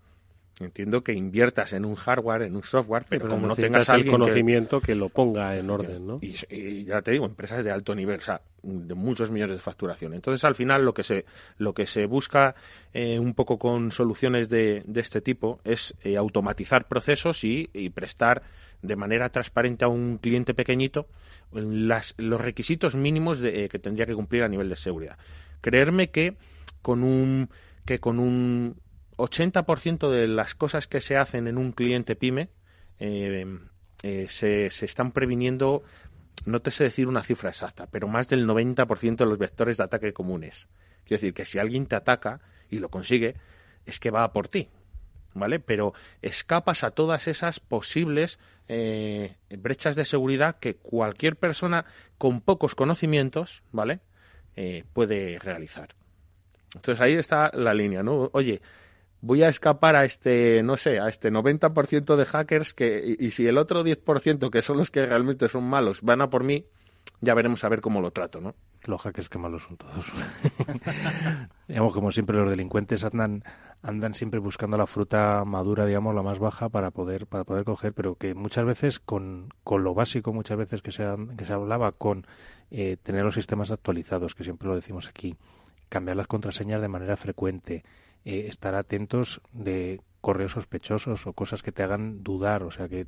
Entiendo 0.65 1.03
que 1.03 1.13
inviertas 1.13 1.73
en 1.73 1.85
un 1.85 1.95
hardware, 1.95 2.43
en 2.43 2.57
un 2.57 2.63
software, 2.63 3.05
pero, 3.09 3.29
como 3.29 3.47
no 3.47 3.57
tengas 3.57 3.89
el 3.91 4.07
conocimiento 4.07 4.81
que... 4.81 4.95
lo 4.95 5.09
ponga 5.09 5.57
en 5.57 5.71
orden, 5.71 6.07
¿no? 6.07 6.19
Y, 6.21 6.85
ya 6.85 7.03
te 7.03 7.13
digo, 7.13 7.27
empresas 7.27 7.65
de 7.65 7.71
alto 7.71 7.95
nivel, 7.95 8.19
o 8.19 8.23
sea, 8.23 8.41
de 8.63 8.95
muchos 8.95 9.31
millones 9.31 9.57
de 9.57 9.63
facturación. 9.63 10.15
Entonces, 10.15 10.45
al 10.45 10.55
final, 10.55 10.85
lo 10.85 10.95
que 10.95 11.03
se 11.03 11.25
lo 11.59 11.75
que 11.75 11.87
se 11.87 12.07
busca 12.07 12.55
eh, 12.93 13.19
un 13.19 13.35
poco 13.35 13.59
con 13.59 13.93
soluciones 13.93 14.49
de, 14.49 14.83
de 14.87 15.01
este 15.01 15.21
tipo 15.21 15.61
es 15.65 15.95
eh, 16.03 16.17
automatizar 16.17 16.87
procesos 16.87 17.45
y, 17.45 17.71
y 17.73 17.91
prestar 17.91 18.43
de 18.83 18.97
manera 18.97 19.29
transparente 19.31 19.85
a 19.85 19.89
un 19.89 20.19
cliente 20.19 20.55
pequeñito 20.55 21.07
las, 21.53 22.15
los 22.19 22.41
requisitos 22.41 22.95
mínimos 22.95 23.39
de, 23.39 23.65
eh, 23.65 23.69
que 23.69 23.79
tendría 23.79 24.07
que 24.07 24.15
cumplir 24.15 24.43
a 24.43 24.49
nivel 24.49 24.69
de 24.69 24.77
seguridad. 24.77 25.17
Creerme 25.61 26.11
que 26.11 26.37
con 26.83 27.03
un 27.03 27.49
que 27.85 27.99
con 27.99 28.19
un 28.19 28.77
80% 29.17 30.11
de 30.11 30.29
las 30.29 30.55
cosas 30.55 30.87
que 30.87 31.01
se 31.01 31.17
hacen 31.17 31.47
en 31.47 31.59
un 31.59 31.73
cliente 31.73 32.17
pyme 32.17 32.51
eh, 32.99 33.47
eh, 34.03 34.27
se, 34.29 34.67
están 34.67 35.13
previniendo, 35.13 35.83
no 36.45 36.61
te 36.61 36.71
sé 36.71 36.85
decir 36.85 37.09
una 37.09 37.23
cifra 37.23 37.51
exacta, 37.51 37.87
pero 37.87 38.09
más 38.09 38.29
del 38.29 38.47
90% 38.47 39.17
de 39.17 39.27
los 39.27 39.39
vectores 39.39 39.77
de 39.77 39.85
ataque 39.85 40.13
comunes. 40.13 40.69
Quiero 41.05 41.21
decir 41.21 41.35
que 41.35 41.45
si 41.45 41.59
alguien 41.59 41.87
te 41.87 41.97
ataca 41.97 42.41
y 42.71 42.79
lo 42.79 42.89
consigue, 42.89 43.37
es 43.87 44.01
que 44.01 44.11
va 44.11 44.25
a 44.25 44.33
por 44.33 44.49
ti. 44.49 44.69
¿vale? 45.35 45.61
Pero 45.61 45.95
escapas 46.21 46.85
a 46.85 46.91
todas 46.91 47.29
esas 47.29 47.61
posibles 47.61 48.39
eh, 48.69 49.37
brechas 49.51 49.97
de 49.97 50.05
seguridad 50.05 50.59
que 50.59 50.77
cualquier 50.77 51.37
persona 51.37 51.85
con 52.19 52.41
pocos 52.41 52.75
conocimientos, 52.75 53.63
¿vale? 53.73 54.01
Eh, 54.57 54.85
puede 54.93 55.39
realizar. 55.39 55.89
Entonces 56.75 57.01
ahí 57.01 57.15
está 57.15 57.51
la 57.55 57.75
línea, 57.75 58.03
¿no? 58.03 58.31
Oye, 58.33 58.63
voy 59.23 59.43
a 59.45 59.49
escapar 59.49 59.97
a 59.97 60.05
este, 60.05 60.63
no 60.63 60.77
sé, 60.77 60.99
a 61.01 61.09
este 61.09 61.33
90% 61.33 62.17
de 62.17 62.27
hackers 62.27 62.75
que, 62.75 63.17
y, 63.19 63.31
si 63.31 63.47
el 63.47 63.57
otro 63.57 63.83
10% 63.83 64.51
que 64.51 64.63
son 64.63 64.77
los 64.77 64.91
que 64.91 65.07
realmente 65.07 65.49
son 65.49 65.65
malos 65.65 66.03
van 66.03 66.21
a 66.21 66.29
por 66.29 66.45
mí, 66.45 66.67
ya 67.21 67.35
veremos 67.35 67.65
a 67.65 67.69
ver 67.69 67.81
cómo 67.81 68.01
lo 68.01 68.11
trato, 68.11 68.41
¿no? 68.41 68.55
Los 68.85 69.01
hackers 69.03 69.29
que 69.29 69.39
malos 69.39 69.63
son 69.63 69.77
todos. 69.77 70.07
digamos, 71.69 71.93
como 71.93 72.11
siempre 72.11 72.37
los 72.37 72.51
delincuentes 72.51 73.05
andan 73.05 73.45
andan 73.81 74.15
siempre 74.15 74.41
buscando 74.41 74.77
la 74.77 74.87
fruta 74.87 75.45
madura, 75.45 75.87
digamos, 75.87 76.15
la 76.15 76.23
más 76.23 76.41
baja 76.41 76.69
para 76.69 76.91
poder 76.91 77.27
para 77.27 77.45
poder 77.45 77.65
coger, 77.65 77.93
pero 77.93 78.17
que 78.17 78.35
muchas 78.35 78.65
veces 78.65 78.99
con, 78.99 79.51
con 79.63 79.85
lo 79.85 79.95
básico, 79.95 80.33
muchas 80.33 80.59
veces 80.59 80.83
que 80.83 80.91
se, 80.91 81.05
que 81.37 81.45
se 81.45 81.53
hablaba 81.53 81.93
con 81.93 82.27
eh, 82.73 82.97
tener 83.01 83.25
los 83.25 83.35
sistemas 83.35 83.71
actualizados, 83.71 84.35
que 84.35 84.43
siempre 84.43 84.67
lo 84.67 84.75
decimos 84.75 85.09
aquí, 85.09 85.37
cambiar 85.89 86.17
las 86.17 86.27
contraseñas 86.27 86.81
de 86.81 86.89
manera 86.89 87.17
frecuente, 87.17 87.85
eh, 88.25 88.47
estar 88.49 88.75
atentos 88.75 89.41
de 89.53 90.01
correos 90.21 90.53
sospechosos 90.53 91.27
o 91.27 91.33
cosas 91.33 91.63
que 91.63 91.73
te 91.73 91.83
hagan 91.83 92.23
dudar, 92.23 92.63
o 92.63 92.71
sea 92.71 92.89
que 92.89 93.07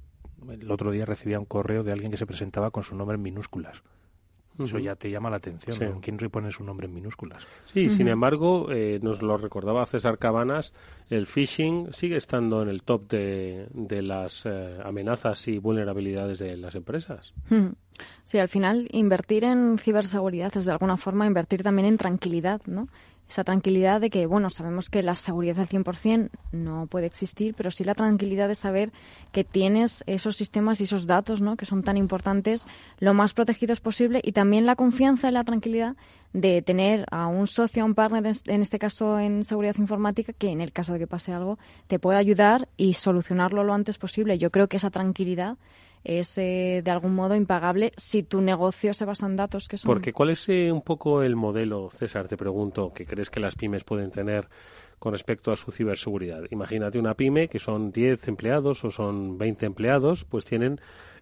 el 0.49 0.71
otro 0.71 0.91
día 0.91 1.07
recibía 1.07 1.39
un 1.39 1.47
correo 1.47 1.83
de 1.85 1.93
alguien 1.93 2.11
que 2.11 2.19
se 2.19 2.27
presentaba 2.27 2.71
con 2.71 2.83
su 2.83 2.95
nombre 2.95 3.17
en 3.17 3.23
minúsculas. 3.23 3.83
Eso 4.57 4.79
ya 4.79 4.95
te 4.95 5.11
llama 5.11 5.31
la 5.31 5.39
atención. 5.39 6.01
¿Quién 6.01 6.17
repone 6.17 6.53
su 6.53 6.63
nombre 6.63 6.87
en 6.87 6.95
minúsculas? 6.95 7.45
Sí, 7.65 7.91
sin 7.91 8.07
embargo, 8.07 8.71
eh, 8.71 9.01
nos 9.03 9.21
lo 9.21 9.37
recordaba 9.37 9.85
César 9.85 10.19
Cabanas, 10.19 10.73
el 11.11 11.27
phishing 11.27 11.93
sigue 11.93 12.17
estando 12.17 12.63
en 12.63 12.69
el 12.69 12.85
top 12.85 13.09
de, 13.09 13.67
de 13.73 14.03
las 14.03 14.47
eh, 14.47 14.79
amenazas 14.85 15.49
y 15.49 15.59
vulnerabilidades 15.59 16.39
de 16.39 16.57
las 16.57 16.77
empresas. 16.77 17.35
Sí, 18.23 18.39
al 18.39 18.49
final 18.49 18.87
invertir 18.93 19.43
en 19.43 19.77
ciberseguridad 19.77 20.57
es 20.57 20.67
de 20.67 20.73
alguna 20.73 20.99
forma 20.99 21.27
invertir 21.27 21.65
también 21.65 21.89
en 21.89 21.99
tranquilidad, 21.99 22.63
¿no? 22.67 22.89
Esa 23.29 23.45
tranquilidad 23.45 24.01
de 24.01 24.11
que, 24.11 24.27
bueno, 24.27 24.51
sabemos 24.51 24.91
que 24.91 25.03
la 25.03 25.15
seguridad 25.15 25.59
al 25.59 25.69
100% 25.69 26.31
no 26.53 26.87
puede 26.87 27.07
existir, 27.07 27.55
pero 27.57 27.71
sí 27.71 27.85
la 27.85 27.95
tranquilidad 27.95 28.49
de 28.49 28.55
saber 28.55 28.93
que 29.33 29.45
tienes 29.45 30.05
esos 30.07 30.37
sistemas 30.37 30.81
y 30.81 30.85
esos 30.85 31.07
datos, 31.07 31.41
¿no?, 31.41 31.57
que 31.57 31.65
son 31.65 31.83
tan 31.83 31.97
importantes, 31.97 32.67
lo 32.99 33.15
más 33.15 33.33
protegidos 33.33 33.81
posible 33.81 34.21
y 34.23 34.33
también 34.33 34.67
la 34.67 34.77
confianza 34.77 35.29
y 35.29 35.33
la 35.33 35.45
tranquilidad 35.45 35.97
de 36.33 36.63
tener 36.63 37.07
a 37.11 37.29
un 37.29 37.47
socio, 37.47 37.83
a 37.83 37.87
un 37.87 37.95
partner, 37.95 38.35
en 38.47 38.61
este 38.61 38.79
caso 38.79 39.19
en 39.19 39.45
seguridad 39.45 39.77
informática, 39.79 40.33
que 40.33 40.51
en 40.51 40.61
el 40.61 40.73
caso 40.73 40.93
de 40.93 40.99
que 40.99 41.07
pase 41.07 41.33
algo, 41.33 41.59
te 41.87 41.99
pueda 41.99 42.19
ayudar 42.19 42.69
y 42.77 42.95
solucionarlo 42.95 43.63
lo 43.63 43.73
antes 43.73 43.99
posible. 43.99 44.37
Yo 44.37 44.51
creo 44.51 44.69
que 44.69 44.77
esa 44.77 44.91
tranquilidad 44.91 45.57
es 46.05 46.37
eh, 46.39 46.83
de 46.85 46.91
algún 46.91 47.15
modo 47.15 47.35
impagable 47.35 47.93
si 47.97 48.23
tu 48.23 48.41
negocio 48.41 48.93
se 48.95 49.05
basa 49.05 49.27
en 49.27 49.37
datos 49.37 49.69
que 49.69 49.79
son. 49.79 49.89
Porque 49.89 50.13
¿cuál 50.13 50.31
es 50.31 50.49
eh, 50.49 50.71
un 50.71 50.83
poco 50.83 51.23
el 51.23 51.35
modelo, 51.35 51.89
César, 51.91 52.29
te 52.29 52.37
pregunto, 52.37 52.93
que 52.93 53.07
crees 53.07 53.31
que 53.31 53.41
las 53.41 53.57
pymes 53.57 53.85
pueden 53.85 54.11
tener 54.11 54.49
con 54.99 55.13
respecto 55.13 55.51
a 55.51 55.57
su 55.57 55.71
ciberseguridad? 55.71 56.43
Imagínate 56.51 56.99
una 56.99 57.15
pyme 57.15 57.49
que 57.49 57.59
son 57.59 57.91
10 57.91 58.29
empleados 58.29 58.85
o 58.85 58.91
son 58.91 59.39
20 59.39 59.67
empleados, 59.67 60.25
pues 60.25 60.45
tienen 60.45 60.79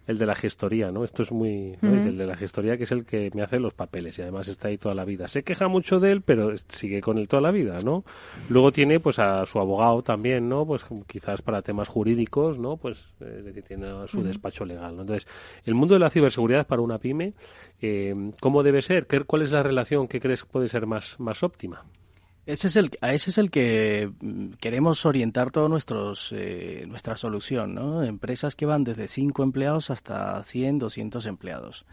el 0.07 0.17
de 0.17 0.25
la 0.25 0.35
gestoría, 0.35 0.91
¿no? 0.91 1.03
Esto 1.03 1.23
es 1.23 1.31
muy... 1.31 1.77
El 1.81 2.17
de 2.17 2.25
la 2.25 2.35
gestoría 2.35 2.77
que 2.77 2.83
es 2.83 2.91
el 2.91 3.05
que 3.05 3.31
me 3.33 3.41
hace 3.41 3.59
los 3.59 3.73
papeles 3.73 4.17
y 4.19 4.21
además 4.21 4.47
está 4.47 4.67
ahí 4.67 4.77
toda 4.77 4.95
la 4.95 5.05
vida. 5.05 5.27
Se 5.27 5.43
queja 5.43 5.67
mucho 5.67 5.99
de 5.99 6.11
él, 6.11 6.21
pero 6.21 6.51
sigue 6.67 7.01
con 7.01 7.17
él 7.17 7.27
toda 7.27 7.41
la 7.41 7.51
vida, 7.51 7.77
¿no? 7.83 8.03
Luego 8.49 8.71
tiene 8.71 8.99
pues 8.99 9.19
a 9.19 9.45
su 9.45 9.59
abogado 9.59 10.01
también, 10.03 10.49
¿no? 10.49 10.65
Pues 10.65 10.85
quizás 11.07 11.41
para 11.41 11.61
temas 11.61 11.87
jurídicos, 11.87 12.59
¿no? 12.59 12.77
Pues 12.77 13.05
eh, 13.21 13.63
tiene 13.67 13.87
su 14.07 14.23
despacho 14.23 14.65
legal, 14.65 14.95
¿no? 14.95 15.01
Entonces, 15.01 15.27
el 15.65 15.75
mundo 15.75 15.93
de 15.93 15.99
la 15.99 16.09
ciberseguridad 16.09 16.67
para 16.67 16.81
una 16.81 16.97
pyme, 16.97 17.33
eh, 17.81 18.13
¿cómo 18.39 18.63
debe 18.63 18.81
ser? 18.81 19.07
¿Cuál 19.25 19.43
es 19.43 19.51
la 19.51 19.63
relación 19.63 20.07
que 20.07 20.19
crees 20.19 20.43
puede 20.43 20.67
ser 20.67 20.85
más, 20.85 21.19
más 21.19 21.43
óptima? 21.43 21.85
Ese 22.45 22.67
es 22.67 22.75
el, 22.75 22.91
a 22.99 23.13
ese 23.13 23.29
es 23.29 23.37
el 23.37 23.49
que 23.49 24.11
mm, 24.19 24.53
queremos 24.59 25.05
orientar 25.05 25.49
toda 25.51 25.69
eh, 26.31 26.85
nuestra 26.87 27.15
solución, 27.15 27.73
¿no? 27.73 28.03
Empresas 28.03 28.55
que 28.55 28.65
van 28.65 28.83
desde 28.83 29.07
5 29.07 29.43
empleados 29.43 29.89
hasta 29.89 30.43
100, 30.43 30.79
200 30.79 31.25
empleados, 31.25 31.85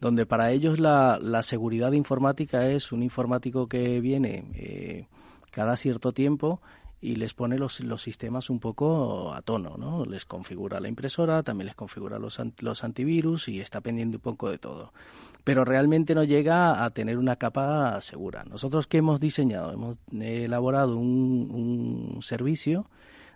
donde 0.00 0.26
para 0.26 0.50
ellos 0.50 0.78
la, 0.78 1.18
la 1.22 1.42
seguridad 1.42 1.92
informática 1.92 2.68
es 2.68 2.92
un 2.92 3.02
informático 3.02 3.66
que 3.66 4.00
viene 4.00 4.44
eh, 4.54 5.06
cada 5.50 5.74
cierto 5.76 6.12
tiempo 6.12 6.60
y 7.00 7.16
les 7.16 7.32
pone 7.32 7.58
los, 7.58 7.80
los 7.80 8.02
sistemas 8.02 8.50
un 8.50 8.60
poco 8.60 9.32
a 9.32 9.40
tono, 9.40 9.76
¿no? 9.78 10.04
Les 10.04 10.26
configura 10.26 10.80
la 10.80 10.88
impresora, 10.88 11.42
también 11.42 11.66
les 11.66 11.76
configura 11.76 12.18
los, 12.18 12.38
los 12.58 12.84
antivirus 12.84 13.48
y 13.48 13.60
está 13.60 13.80
pendiente 13.80 14.18
un 14.18 14.22
poco 14.22 14.50
de 14.50 14.58
todo 14.58 14.92
pero 15.44 15.66
realmente 15.66 16.14
no 16.14 16.24
llega 16.24 16.84
a 16.84 16.90
tener 16.90 17.18
una 17.18 17.36
capa 17.36 18.00
segura. 18.00 18.44
Nosotros 18.44 18.86
que 18.86 18.98
hemos 18.98 19.20
diseñado, 19.20 19.72
hemos 19.72 19.98
elaborado 20.10 20.96
un, 20.96 22.18
servicio 22.22 22.88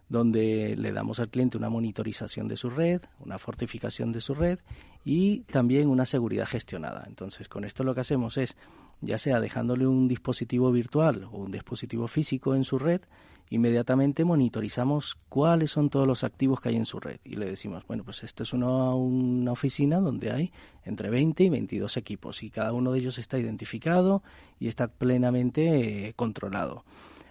donde 0.08 0.74
le 0.78 0.92
damos 0.92 1.20
al 1.20 1.28
cliente 1.28 1.58
una 1.58 1.68
monitorización 1.68 2.48
de 2.48 2.56
su 2.56 2.70
red, 2.70 3.02
una 3.20 3.38
fortificación 3.38 4.10
de 4.10 4.22
su 4.22 4.34
red 4.34 4.58
y 5.04 5.40
también 5.40 5.90
una 5.90 6.06
seguridad 6.06 6.46
gestionada. 6.46 7.04
Entonces, 7.06 7.46
con 7.46 7.64
esto 7.64 7.84
lo 7.84 7.94
que 7.94 8.00
hacemos 8.00 8.38
es, 8.38 8.56
ya 9.02 9.18
sea 9.18 9.38
dejándole 9.38 9.86
un 9.86 10.08
dispositivo 10.08 10.72
virtual 10.72 11.28
o 11.30 11.36
un 11.36 11.50
dispositivo 11.50 12.08
físico 12.08 12.54
en 12.54 12.64
su 12.64 12.78
red, 12.78 13.02
inmediatamente 13.50 14.24
monitorizamos 14.24 15.18
cuáles 15.28 15.70
son 15.70 15.90
todos 15.90 16.06
los 16.06 16.24
activos 16.24 16.60
que 16.60 16.70
hay 16.70 16.76
en 16.76 16.86
su 16.86 17.00
red 17.00 17.20
y 17.24 17.36
le 17.36 17.46
decimos, 17.46 17.86
bueno, 17.86 18.04
pues 18.04 18.22
esto 18.24 18.42
es 18.42 18.52
una, 18.52 18.94
una, 18.94 19.52
oficina 19.52 19.98
donde 20.00 20.30
hay 20.30 20.52
entre 20.84 21.10
20 21.10 21.44
y 21.44 21.48
22 21.48 21.96
equipos 21.96 22.42
y 22.42 22.50
cada 22.50 22.72
uno 22.72 22.92
de 22.92 23.00
ellos 23.00 23.18
está 23.18 23.38
identificado 23.38 24.22
y 24.58 24.68
está 24.68 24.88
plenamente 24.88 26.08
eh, 26.08 26.14
controlado. 26.14 26.84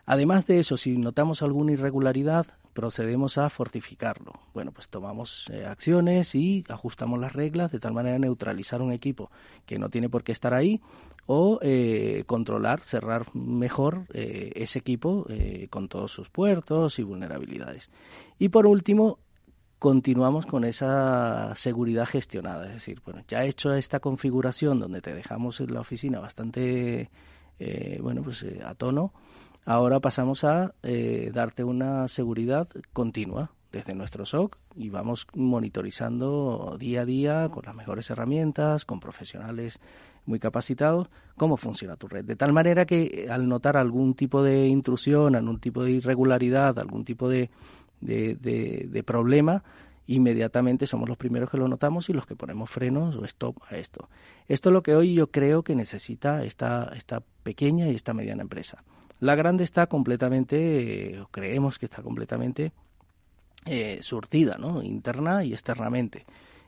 Además 0.05 0.47
de 0.47 0.59
eso, 0.59 0.78
si 0.78 0.97
notamos 0.97 1.41
alguna 1.41 1.74
irregularidad, 1.74 2.47
procedemos 2.78 3.39
a 3.39 3.49
fortificarlo. 3.49 4.34
Bueno, 4.53 4.72
pues 4.72 4.88
tomamos 4.88 5.49
eh, 5.49 5.65
acciones 5.65 6.36
y 6.36 6.63
ajustamos 6.70 7.20
las 7.20 7.34
reglas 7.34 7.72
de 7.72 7.80
tal 7.80 7.91
manera 7.91 8.20
neutralizar 8.20 8.84
un 8.84 8.91
equipo 8.91 9.32
que 9.65 9.80
no 9.80 9.89
tiene 9.89 10.09
por 10.09 10.24
qué 10.24 10.32
estar 10.32 10.53
ahí 10.53 10.80
o 11.28 11.59
eh, 11.61 12.23
controlar, 12.25 12.84
cerrar 12.84 13.36
mejor 13.36 14.05
eh, 14.13 14.51
ese 14.55 14.80
equipo 14.80 15.28
con 15.69 15.88
todos 15.88 16.11
sus 16.11 16.30
puertos 16.30 16.97
y 16.97 17.03
vulnerabilidades. 17.03 17.89
Y 18.39 18.49
por 18.49 18.65
último, 18.65 19.19
continuamos 19.78 20.47
con 20.47 20.63
esa 20.63 21.53
seguridad 21.55 22.07
gestionada. 22.07 22.65
Es 22.65 22.73
decir, 22.73 23.01
bueno, 23.05 23.21
ya 23.28 23.45
he 23.45 23.49
hecho 23.49 23.73
esta 23.73 23.99
configuración 23.99 24.80
donde 24.80 25.01
te 25.01 25.13
dejamos 25.13 25.59
en 25.59 25.73
la 25.73 25.82
oficina 25.82 26.19
bastante, 26.19 27.11
bueno, 28.01 28.23
pues 28.23 28.43
a 28.65 28.73
tono 28.73 29.13
Ahora 29.67 29.99
pasamos 29.99 30.45
a 30.45 30.75
eh, 30.82 31.30
darte 31.34 31.65
una 31.65 32.07
seguridad 32.07 32.69
continua 32.93 33.51
desde 33.73 33.95
nuestro 33.95 34.25
SOC 34.25 34.57
y 34.78 34.88
vamos 34.88 35.28
monitorizando 35.36 36.78
día 36.80 37.01
a 37.01 37.05
día 37.05 37.49
con 37.51 37.65
las 37.65 37.75
mejores 37.75 38.09
herramientas, 38.09 38.86
con 38.86 39.01
profesionales 39.01 39.82
muy 40.28 40.39
capacitados, 40.39 41.09
cómo 41.36 41.57
funciona 41.57 41.95
tu 41.95 42.07
red. 42.07 42.25
De 42.25 42.36
tal 42.36 42.53
manera 42.53 42.86
que 42.86 43.03
eh, 43.03 43.28
al 43.30 43.47
notar 43.47 43.78
algún 43.78 44.13
tipo 44.13 44.43
de 44.43 44.67
intrusión, 44.67 45.36
algún 45.36 45.59
tipo 45.59 45.84
de 45.84 45.91
irregularidad, 45.91 46.78
algún 46.78 47.03
tipo 47.05 47.30
de, 47.30 47.49
de, 48.01 49.03
problema, 49.03 49.63
inmediatamente 50.05 50.86
somos 50.86 51.09
los 51.09 51.17
primeros 51.17 51.49
que 51.49 51.57
lo 51.57 51.67
notamos 51.67 52.09
y 52.09 52.13
los 52.13 52.25
que 52.25 52.36
ponemos 52.36 52.69
frenos 52.69 53.15
o 53.15 53.25
stop 53.25 53.57
a 53.69 53.78
esto. 53.78 54.09
Esto 54.47 54.69
es 54.69 54.73
lo 54.73 54.84
que 54.84 54.95
hoy 54.95 55.13
yo 55.13 55.32
creo 55.32 55.63
que 55.63 55.75
necesita 55.75 56.43
esta, 56.43 56.91
esta 56.95 57.23
pequeña 57.43 57.88
y 57.89 57.95
esta 57.95 58.13
mediana 58.13 58.43
empresa. 58.43 58.84
La 59.19 59.36
grande 59.36 59.63
está 59.63 59.88
completamente, 59.88 61.15
eh, 61.15 61.25
creemos 61.32 61.80
que 61.80 61.86
está 61.86 62.03
completamente 62.03 62.71
eh, 63.65 63.99
surtida, 64.01 64.57
¿no? 64.59 64.84
Interna 64.84 65.43
y 65.43 65.53
externamente. 65.53 66.25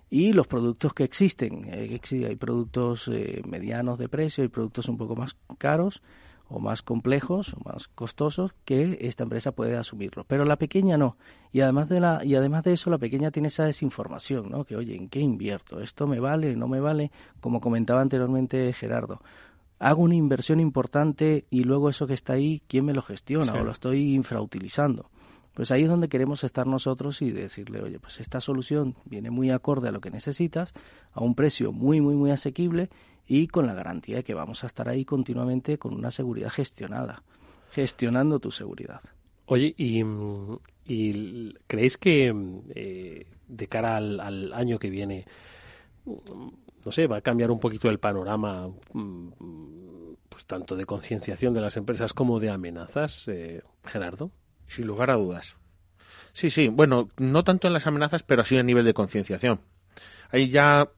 Y 0.10 0.34
los 0.34 0.48
productos 0.48 0.94
que 0.94 1.04
existen, 1.04 1.66
eh, 1.68 2.00
hay 2.28 2.36
productos 2.36 3.10
medianos 3.48 4.00
de 4.00 4.10
precio, 4.10 4.44
hay 4.44 4.48
productos 4.48 4.90
un 4.90 4.98
poco 4.98 5.16
más 5.16 5.38
caros 5.58 6.02
o 6.48 6.60
más 6.60 6.82
complejos 6.82 7.54
o 7.54 7.60
más 7.64 7.88
costosos 7.88 8.56
que 8.66 8.98
esta 9.02 9.24
empresa 9.24 9.52
puede 9.52 9.78
asumirlo, 9.78 10.24
pero 10.28 10.46
la 10.46 10.58
pequeña 10.58 10.98
no. 10.98 11.16
Y 11.52 11.62
además 11.62 11.90
de 11.90 12.00
la 12.00 12.26
y 12.26 12.36
además 12.36 12.64
de 12.64 12.74
eso 12.74 12.90
la 12.90 12.98
pequeña 12.98 13.30
tiene 13.30 13.50
esa 13.50 13.66
desinformación, 13.66 14.50
¿no? 14.50 14.66
Que 14.66 14.76
oye, 14.76 14.96
¿en 14.96 15.10
qué 15.10 15.20
invierto? 15.20 15.80
¿Esto 15.80 16.08
me 16.08 16.20
vale? 16.20 16.56
¿No 16.56 16.68
me 16.68 16.80
vale? 16.80 17.12
Como 17.40 17.62
comentaba 17.62 18.02
anteriormente 18.02 18.74
Gerardo 18.74 19.22
hago 19.80 20.04
una 20.04 20.16
inversión 20.16 20.60
importante 20.60 21.46
y 21.50 21.64
luego 21.64 21.90
eso 21.90 22.06
que 22.06 22.14
está 22.14 22.34
ahí, 22.34 22.62
¿quién 22.68 22.86
me 22.86 22.94
lo 22.94 23.02
gestiona? 23.02 23.54
O 23.54 23.64
lo 23.64 23.72
estoy 23.72 24.14
infrautilizando. 24.14 25.10
Pues 25.60 25.72
ahí 25.72 25.84
es 25.84 25.90
donde 25.90 26.08
queremos 26.08 26.46
estar 26.46 26.66
nosotros 26.68 27.22
y 27.22 27.32
decirle, 27.32 27.82
oye, 27.82 28.00
pues 28.00 28.22
esta 28.22 28.40
solución 28.40 28.96
viene 29.04 29.30
muy 29.30 29.52
acorde 29.52 29.90
a 29.90 29.92
lo 29.92 30.00
que 30.00 30.10
necesitas, 30.10 30.74
a 31.12 31.22
un 31.22 31.36
precio 31.36 31.74
muy, 31.74 32.00
muy, 32.00 32.16
muy 32.16 32.32
asequible 32.32 32.88
y 33.28 33.48
con 33.48 33.68
la 33.68 33.74
garantía 33.74 34.16
de 34.16 34.24
que 34.24 34.34
vamos 34.34 34.64
a 34.64 34.68
estar 34.68 34.88
ahí 34.88 35.04
continuamente 35.04 35.78
con 35.78 35.94
una 35.94 36.12
seguridad 36.12 36.50
gestionada, 36.50 37.24
gestionando 37.72 38.40
tu 38.40 38.52
seguridad. 38.52 39.02
Oye, 39.48 39.76
¿y, 39.78 40.02
creéis 41.68 41.98
que 41.98 42.34
eh, 42.74 43.28
de 43.50 43.68
cara 43.68 43.98
al 43.98 44.54
año 44.54 44.80
que 44.80 44.90
viene 44.90 45.26
no 46.06 46.92
sé, 46.94 47.06
va 47.06 47.18
a 47.18 47.22
cambiar 47.22 47.52
un 47.52 47.60
poquito 47.60 47.90
el 47.90 48.00
panorama, 48.00 48.70
mm, 48.94 49.30
pues 50.30 50.46
tanto 50.46 50.78
de 50.78 50.86
concienciación 50.86 51.54
de 51.54 51.60
las 51.60 51.76
empresas 51.76 52.14
como 52.14 52.40
de 52.40 52.50
amenazas, 52.50 53.28
eh, 53.28 53.62
Gerardo. 53.84 54.32
Sin 54.70 54.88
lugar 54.88 55.12
a 55.12 55.16
dudas. 55.16 55.58
Sí, 56.34 56.50
sí, 56.50 56.68
bueno, 56.68 57.10
no 57.18 57.44
tanto 57.44 57.68
en 57.68 57.74
las 57.74 57.88
amenazas, 57.88 58.24
pero 58.24 58.46
sí 58.46 58.58
a 58.58 58.64
nivel 58.64 58.86
de 58.86 58.94
concienciación. 58.94 59.62
Hay 60.32 60.50
ya 60.50 60.90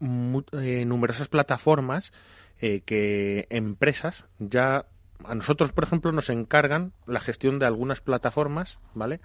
eh, 0.51 0.85
numerosas 0.85 1.29
plataformas 1.29 2.11
eh, 2.59 2.81
que 2.85 3.47
empresas 3.49 4.25
ya 4.39 4.85
a 5.23 5.35
nosotros, 5.35 5.71
por 5.71 5.83
ejemplo, 5.83 6.11
nos 6.11 6.29
encargan 6.29 6.93
la 7.07 7.21
gestión 7.21 7.59
de 7.59 7.65
algunas 7.65 8.01
plataformas, 8.01 8.79
¿vale? 8.93 9.21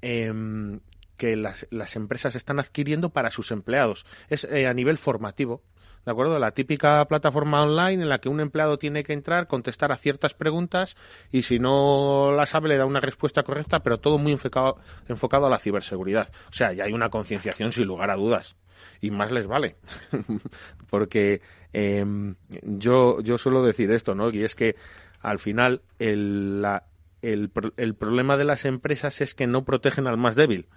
Em, 0.00 0.80
que 1.16 1.36
las, 1.36 1.66
las, 1.70 1.96
empresas 1.96 2.34
están 2.34 2.58
adquiriendo 2.58 3.10
para 3.10 3.30
sus 3.30 3.50
empleados. 3.50 4.06
Es 4.28 4.44
a 4.44 4.74
nivel 4.74 4.98
formativo. 4.98 5.62
¿De 6.04 6.12
acuerdo? 6.12 6.38
La 6.38 6.52
típica 6.52 7.04
plataforma 7.06 7.62
online 7.62 8.02
en 8.02 8.08
la 8.08 8.18
que 8.18 8.28
un 8.28 8.40
empleado 8.40 8.78
tiene 8.78 9.02
que 9.02 9.12
entrar, 9.12 9.46
contestar 9.46 9.92
a 9.92 9.96
ciertas 9.96 10.34
preguntas 10.34 10.96
y 11.30 11.42
si 11.42 11.58
no 11.58 12.32
la 12.32 12.46
sabe 12.46 12.68
le 12.68 12.76
da 12.76 12.86
una 12.86 13.00
respuesta 13.00 13.42
correcta, 13.42 13.80
pero 13.80 13.98
todo 13.98 14.18
muy 14.18 14.32
enfocado, 14.32 14.76
enfocado 15.08 15.46
a 15.46 15.50
la 15.50 15.58
ciberseguridad. 15.58 16.30
O 16.48 16.52
sea, 16.52 16.72
ya 16.72 16.84
hay 16.84 16.92
una 16.92 17.10
concienciación 17.10 17.72
sin 17.72 17.86
lugar 17.86 18.10
a 18.10 18.16
dudas 18.16 18.56
y 19.00 19.10
más 19.10 19.32
les 19.32 19.46
vale. 19.46 19.76
Porque 20.90 21.40
em, 21.72 22.34
yo, 22.62 23.20
yo 23.20 23.38
suelo 23.38 23.62
decir 23.64 23.90
esto, 23.90 24.14
¿no? 24.14 24.30
Y 24.30 24.44
es 24.44 24.54
que 24.54 24.76
al 25.20 25.38
final 25.38 25.82
el, 25.98 26.60
la, 26.60 26.84
el, 27.22 27.50
el 27.76 27.94
problema 27.94 28.36
de 28.36 28.44
las 28.44 28.64
empresas 28.64 29.20
es 29.20 29.34
que 29.34 29.46
no 29.46 29.64
protegen 29.64 30.06
al 30.06 30.18
más 30.18 30.34
débil 30.36 30.68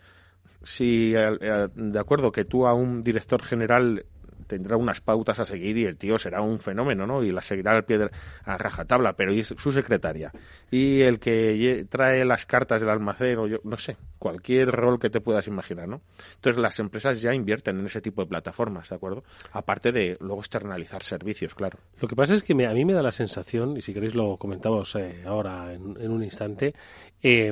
si 0.63 1.11
de 1.11 1.99
acuerdo 1.99 2.31
que 2.31 2.45
tú 2.45 2.67
a 2.67 2.73
un 2.73 3.01
director 3.01 3.43
general 3.43 4.05
tendrá 4.47 4.77
unas 4.77 5.01
pautas 5.01 5.39
a 5.39 5.45
seguir 5.45 5.77
y 5.77 5.85
el 5.85 5.97
tío 5.97 6.17
será 6.17 6.41
un 6.41 6.59
fenómeno, 6.59 7.05
¿no? 7.05 7.23
Y 7.23 7.31
la 7.31 7.41
seguirá 7.41 7.71
al 7.71 7.85
pie 7.85 7.97
de 7.97 8.09
a 8.43 8.57
rajatabla, 8.57 9.13
pero 9.13 9.31
es 9.31 9.53
su 9.57 9.71
secretaria. 9.71 10.31
Y 10.71 11.01
el 11.01 11.19
que 11.19 11.85
trae 11.89 12.25
las 12.25 12.45
cartas 12.45 12.81
del 12.81 12.89
almacén, 12.89 13.37
o 13.37 13.47
yo, 13.47 13.57
no 13.63 13.77
sé, 13.77 13.97
cualquier 14.17 14.69
rol 14.69 14.99
que 14.99 15.09
te 15.09 15.21
puedas 15.21 15.47
imaginar, 15.47 15.87
¿no? 15.87 16.01
Entonces 16.35 16.61
las 16.61 16.79
empresas 16.79 17.21
ya 17.21 17.33
invierten 17.33 17.79
en 17.79 17.85
ese 17.85 18.01
tipo 18.01 18.21
de 18.23 18.27
plataformas, 18.27 18.89
¿de 18.89 18.95
acuerdo? 18.95 19.23
Aparte 19.51 19.91
de 19.91 20.17
luego 20.19 20.39
externalizar 20.39 21.03
servicios, 21.03 21.53
claro. 21.53 21.79
Lo 22.01 22.07
que 22.07 22.15
pasa 22.15 22.33
es 22.33 22.43
que 22.43 22.53
a 22.53 22.73
mí 22.73 22.85
me 22.85 22.93
da 22.93 23.01
la 23.01 23.11
sensación, 23.11 23.77
y 23.77 23.81
si 23.81 23.93
queréis 23.93 24.15
lo 24.15 24.37
comentamos 24.37 24.95
eh, 24.95 25.23
ahora 25.25 25.73
en, 25.73 26.11
un 26.11 26.23
instante, 26.23 26.73
eh, 27.21 27.51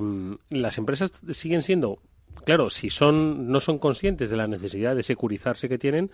las 0.50 0.78
empresas 0.78 1.12
siguen 1.32 1.62
siendo 1.62 2.00
claro, 2.44 2.70
si 2.70 2.90
son 2.90 3.52
no 3.52 3.60
son 3.60 3.80
conscientes 3.80 4.30
de 4.30 4.38
la 4.38 4.48
necesidad 4.48 4.96
de 4.96 5.04
securizarse 5.04 5.70
que 5.70 5.78
tienen, 5.78 6.12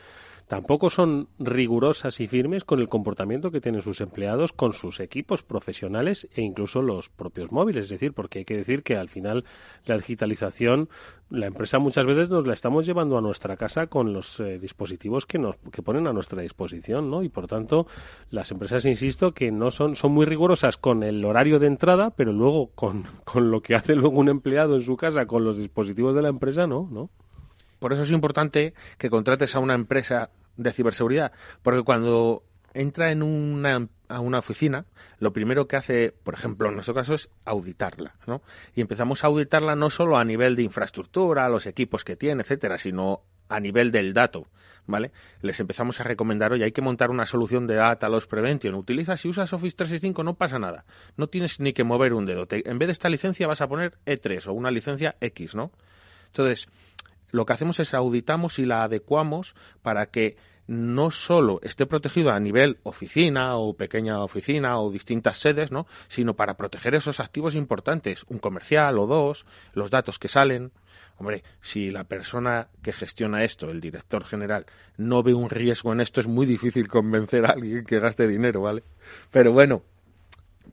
tampoco 0.52 0.90
son 0.90 1.30
rigurosas 1.40 2.20
y 2.20 2.28
firmes 2.28 2.66
con 2.66 2.82
el 2.82 2.90
comportamiento 2.90 3.52
que 3.52 3.62
tienen 3.62 3.82
sus 3.82 4.02
empleados 4.02 4.52
con 4.52 4.74
sus 4.74 5.00
equipos 5.00 5.44
profesionales 5.44 6.28
e 6.36 6.42
incluso 6.42 6.82
los 6.82 7.08
propios 7.08 7.54
móviles. 7.54 7.86
Es 7.86 7.92
decir, 7.92 8.12
porque 8.12 8.40
hay 8.40 8.44
que 8.44 8.58
decir 8.58 8.84
que 8.84 8.98
al 8.98 9.08
final 9.08 9.46
la 9.86 9.96
digitalización, 9.96 10.90
la 11.30 11.46
empresa 11.46 11.80
muchas 11.80 12.06
veces 12.06 12.30
nos 12.30 12.46
la 12.46 12.52
estamos 12.52 12.86
llevando 12.86 13.18
a 13.18 13.22
nuestra 13.22 13.56
casa 13.56 13.88
con 13.88 14.12
los 14.12 14.42
eh, 14.42 14.58
dispositivos 14.60 15.26
que 15.26 15.40
nos 15.40 15.56
que 15.72 15.82
ponen 15.82 16.06
a 16.06 16.12
nuestra 16.12 16.42
disposición, 16.42 17.10
¿no? 17.10 17.24
Y 17.24 17.30
por 17.30 17.48
tanto, 17.48 17.88
las 18.30 18.52
empresas, 18.52 18.84
insisto, 18.84 19.32
que 19.32 19.54
no 19.54 19.72
son, 19.72 19.96
son 19.96 20.12
muy 20.12 20.26
rigurosas 20.26 20.76
con 20.76 21.04
el 21.04 21.24
horario 21.24 21.60
de 21.60 21.68
entrada, 21.68 22.10
pero 22.10 22.34
luego 22.34 22.72
con, 22.76 23.06
con 23.24 23.52
lo 23.52 23.62
que 23.62 23.76
hace 23.76 23.96
luego 23.96 24.20
un 24.20 24.28
empleado 24.28 24.76
en 24.76 24.82
su 24.82 24.98
casa 24.98 25.26
con 25.28 25.46
los 25.46 25.58
dispositivos 25.58 26.14
de 26.14 26.24
la 26.24 26.28
empresa, 26.28 26.68
no, 26.68 26.90
¿no? 26.92 27.10
Por 27.80 27.94
eso 27.94 28.04
es 28.04 28.12
importante 28.12 28.76
que 29.00 29.10
contrates 29.10 29.56
a 29.56 29.60
una 29.60 29.74
empresa 29.74 30.30
de 30.58 30.72
ciberseguridad, 30.72 31.32
porque 31.62 31.84
cuando 31.84 32.44
entra 32.74 33.12
en 33.12 33.24
una, 33.24 33.88
a 34.08 34.20
una 34.20 34.40
oficina, 34.40 34.86
lo 35.20 35.34
primero 35.34 35.68
que 35.68 35.76
hace, 35.76 36.14
por 36.24 36.34
ejemplo, 36.34 36.70
en 36.70 36.76
nuestro 36.76 36.94
caso, 36.94 37.14
es 37.14 37.30
auditarla, 37.46 38.16
¿no? 38.28 38.42
Y 38.76 38.82
empezamos 38.82 39.24
a 39.24 39.28
auditarla 39.28 39.76
no 39.76 39.90
solo 39.90 40.18
a 40.18 40.26
nivel 40.26 40.56
de 40.56 40.64
infraestructura, 40.64 41.50
los 41.50 41.66
equipos 41.66 42.04
que 42.04 42.16
tiene, 42.16 42.44
etcétera, 42.44 42.78
sino 42.78 43.24
a 43.50 43.60
nivel 43.60 43.92
del 43.92 44.14
dato, 44.14 44.48
¿vale? 44.88 45.12
Les 45.42 45.60
empezamos 45.60 46.00
a 46.00 46.04
recomendar, 46.04 46.54
oye, 46.54 46.64
hay 46.64 46.72
que 46.72 46.82
montar 46.82 47.10
una 47.10 47.26
solución 47.26 47.68
de 47.68 47.76
data 47.76 48.08
loss 48.08 48.26
prevention. 48.26 48.76
Utiliza, 48.76 49.18
si 49.18 49.28
usas 49.28 49.52
Office 49.52 49.76
365 49.76 50.24
no 50.24 50.36
pasa 50.36 50.58
nada. 50.58 50.86
No 51.18 51.28
tienes 51.28 51.60
ni 51.60 51.74
que 51.74 51.84
mover 51.84 52.14
un 52.14 52.26
dedo. 52.26 52.48
en 52.50 52.80
vez 52.80 52.88
de 52.88 52.94
esta 52.94 53.10
licencia 53.10 53.48
vas 53.48 53.62
a 53.62 53.68
poner 53.68 53.98
E3 54.06 54.48
o 54.48 54.54
una 54.54 54.72
licencia 54.72 55.18
X, 55.20 55.54
¿no? 55.54 55.72
Entonces, 56.28 56.70
lo 57.32 57.46
que 57.46 57.54
hacemos 57.54 57.80
es 57.80 57.94
auditamos 57.94 58.60
y 58.60 58.66
la 58.66 58.84
adecuamos 58.84 59.56
para 59.82 60.08
que 60.08 60.38
no 60.68 61.12
solo 61.12 61.60
esté 61.64 61.86
protegido 61.86 62.32
a 62.32 62.40
nivel 62.40 62.80
oficina 62.84 63.58
o 63.58 63.74
pequeña 63.74 64.24
oficina 64.24 64.80
o 64.80 64.90
distintas 64.90 65.38
sedes, 65.38 65.72
¿no? 65.72 65.86
sino 66.08 66.36
para 66.36 66.56
proteger 66.56 66.96
esos 66.96 67.20
activos 67.20 67.56
importantes, 67.56 68.24
un 68.30 68.40
comercial 68.40 68.98
o 68.98 69.06
dos, 69.06 69.46
los 69.74 69.92
datos 69.92 70.18
que 70.18 70.30
salen. 70.30 70.72
Hombre, 71.18 71.44
si 71.62 71.92
la 71.92 72.06
persona 72.06 72.70
que 72.82 72.94
gestiona 72.94 73.44
esto, 73.44 73.70
el 73.70 73.82
director 73.82 74.24
general, 74.24 74.66
no 74.98 75.24
ve 75.24 75.34
un 75.34 75.50
riesgo 75.50 75.92
en 75.92 76.00
esto, 76.00 76.22
es 76.22 76.28
muy 76.28 76.46
difícil 76.46 76.88
convencer 76.88 77.46
a 77.46 77.50
alguien 77.50 77.84
que 77.84 78.00
gaste 78.00 78.28
dinero, 78.28 78.62
¿vale? 78.62 78.84
Pero 79.30 79.52
bueno, 79.52 79.84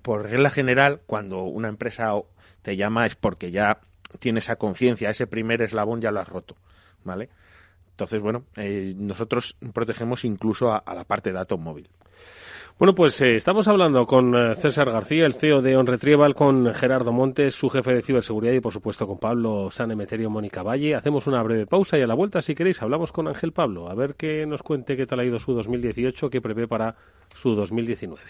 por 0.00 0.22
regla 0.22 0.50
general, 0.50 1.00
cuando 1.06 1.42
una 1.42 1.68
empresa 1.68 2.14
te 2.62 2.76
llama 2.76 3.04
es 3.04 3.14
porque 3.14 3.50
ya 3.50 3.80
tiene 4.18 4.38
esa 4.38 4.56
conciencia, 4.56 5.11
ese 5.11 5.26
primer 5.26 5.62
eslabón 5.62 6.00
ya 6.00 6.11
lo 6.11 6.20
has 6.20 6.28
roto, 6.28 6.56
¿vale? 7.04 7.28
Entonces, 7.90 8.20
bueno, 8.20 8.44
eh, 8.56 8.94
nosotros 8.96 9.56
protegemos 9.72 10.24
incluso 10.24 10.72
a, 10.72 10.94
la 10.94 11.02
parte 11.02 11.30
de 11.30 11.34
datos 11.34 11.59
móvil. 11.59 11.88
Bueno, 12.78 12.94
pues 12.94 13.20
eh, 13.22 13.34
estamos 13.34 13.66
hablando 13.66 14.06
con 14.06 14.36
eh, 14.36 14.54
César 14.54 14.88
García, 14.92 15.26
el 15.26 15.34
CEO 15.34 15.61
de 15.61 15.76
OnRetrieval, 15.76 16.32
con 16.32 16.72
Gerardo 16.74 17.12
Montes, 17.12 17.56
su 17.56 17.68
jefe 17.68 17.92
de 17.92 18.02
ciberseguridad 18.02 18.52
y, 18.52 18.61
por 18.61 18.72
supuesto, 18.72 19.04
con 19.04 19.18
Pablo 19.18 19.68
Sanemeterio 19.72 20.30
Mónica 20.30 20.62
Valle. 20.62 20.94
Hacemos 20.94 21.26
una 21.26 21.42
breve 21.42 21.66
pausa 21.66 21.98
y 21.98 22.02
a 22.02 22.06
la 22.06 22.14
vuelta, 22.14 22.40
si 22.40 22.54
queréis, 22.54 22.80
hablamos 22.80 23.11
con 23.11 23.26
Ángel 23.26 23.50
Pablo, 23.50 23.90
a 23.90 23.96
ver 23.96 24.14
qué 24.14 24.46
nos 24.46 24.62
cuente 24.62 24.96
qué 24.96 25.06
tal 25.06 25.18
ha 25.18 25.24
ido 25.24 25.40
su 25.40 25.52
2018, 25.54 26.30
qué 26.30 26.40
prevé 26.40 26.68
para 26.68 26.94
su 27.34 27.56
2019. 27.56 28.22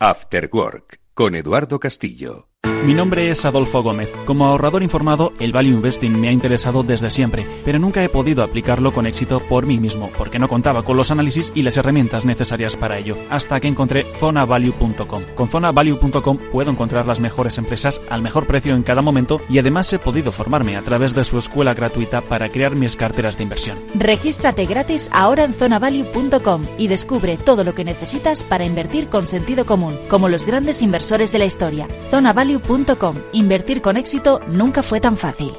After 0.00 0.50
Work, 0.52 0.98
con 1.14 1.36
Eduardo 1.36 1.78
Castillo. 1.78 2.48
Mi 2.86 2.94
nombre 2.94 3.30
es 3.30 3.44
Adolfo 3.44 3.82
Gómez. 3.82 4.12
Como 4.26 4.46
ahorrador 4.46 4.84
informado, 4.84 5.32
el 5.40 5.50
value 5.50 5.74
investing 5.74 6.20
me 6.20 6.28
ha 6.28 6.32
interesado 6.32 6.84
desde 6.84 7.10
siempre, 7.10 7.44
pero 7.64 7.80
nunca 7.80 8.04
he 8.04 8.08
podido 8.08 8.44
aplicarlo 8.44 8.92
con 8.92 9.08
éxito 9.08 9.40
por 9.40 9.66
mí 9.66 9.76
mismo, 9.78 10.08
porque 10.16 10.38
no 10.38 10.46
contaba 10.46 10.84
con 10.84 10.96
los 10.96 11.10
análisis 11.10 11.50
y 11.52 11.64
las 11.64 11.76
herramientas 11.76 12.24
necesarias 12.24 12.76
para 12.76 12.96
ello, 12.96 13.16
hasta 13.28 13.58
que 13.58 13.66
encontré 13.66 14.04
zonavalue.com. 14.20 15.24
Con 15.34 15.48
zonavalue.com 15.48 16.38
puedo 16.52 16.70
encontrar 16.70 17.08
las 17.08 17.18
mejores 17.18 17.58
empresas 17.58 18.00
al 18.08 18.22
mejor 18.22 18.46
precio 18.46 18.76
en 18.76 18.84
cada 18.84 19.02
momento 19.02 19.40
y 19.48 19.58
además 19.58 19.92
he 19.92 19.98
podido 19.98 20.30
formarme 20.30 20.76
a 20.76 20.82
través 20.82 21.12
de 21.12 21.24
su 21.24 21.38
escuela 21.38 21.74
gratuita 21.74 22.20
para 22.20 22.50
crear 22.50 22.76
mis 22.76 22.94
carteras 22.94 23.36
de 23.36 23.42
inversión. 23.42 23.78
Regístrate 23.96 24.64
gratis 24.64 25.08
ahora 25.12 25.42
en 25.42 25.54
zonavalue.com 25.54 26.64
y 26.78 26.86
descubre 26.86 27.36
todo 27.36 27.64
lo 27.64 27.74
que 27.74 27.82
necesitas 27.82 28.44
para 28.44 28.64
invertir 28.64 29.08
con 29.08 29.26
sentido 29.26 29.64
común, 29.64 29.98
como 30.08 30.28
los 30.28 30.46
grandes 30.46 30.82
inversores 30.82 31.32
de 31.32 31.40
la 31.40 31.46
historia. 31.46 31.88
Zonavalue 32.46 32.60
Invertir 33.32 33.82
con 33.82 33.96
éxito 33.96 34.40
nunca 34.48 34.82
fue 34.82 35.00
tan 35.00 35.16
fácil. 35.16 35.52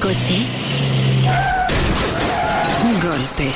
Coche. 0.00 0.38
Golpe. 3.02 3.52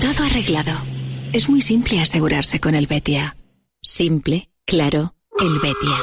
Todo 0.00 0.26
arreglado. 0.26 0.72
Es 1.32 1.48
muy 1.48 1.62
simple 1.62 2.00
asegurarse 2.00 2.60
con 2.60 2.74
el 2.74 2.86
Betia. 2.86 3.36
Simple, 3.80 4.50
claro, 4.66 5.14
el 5.38 5.58
Betia. 5.60 5.96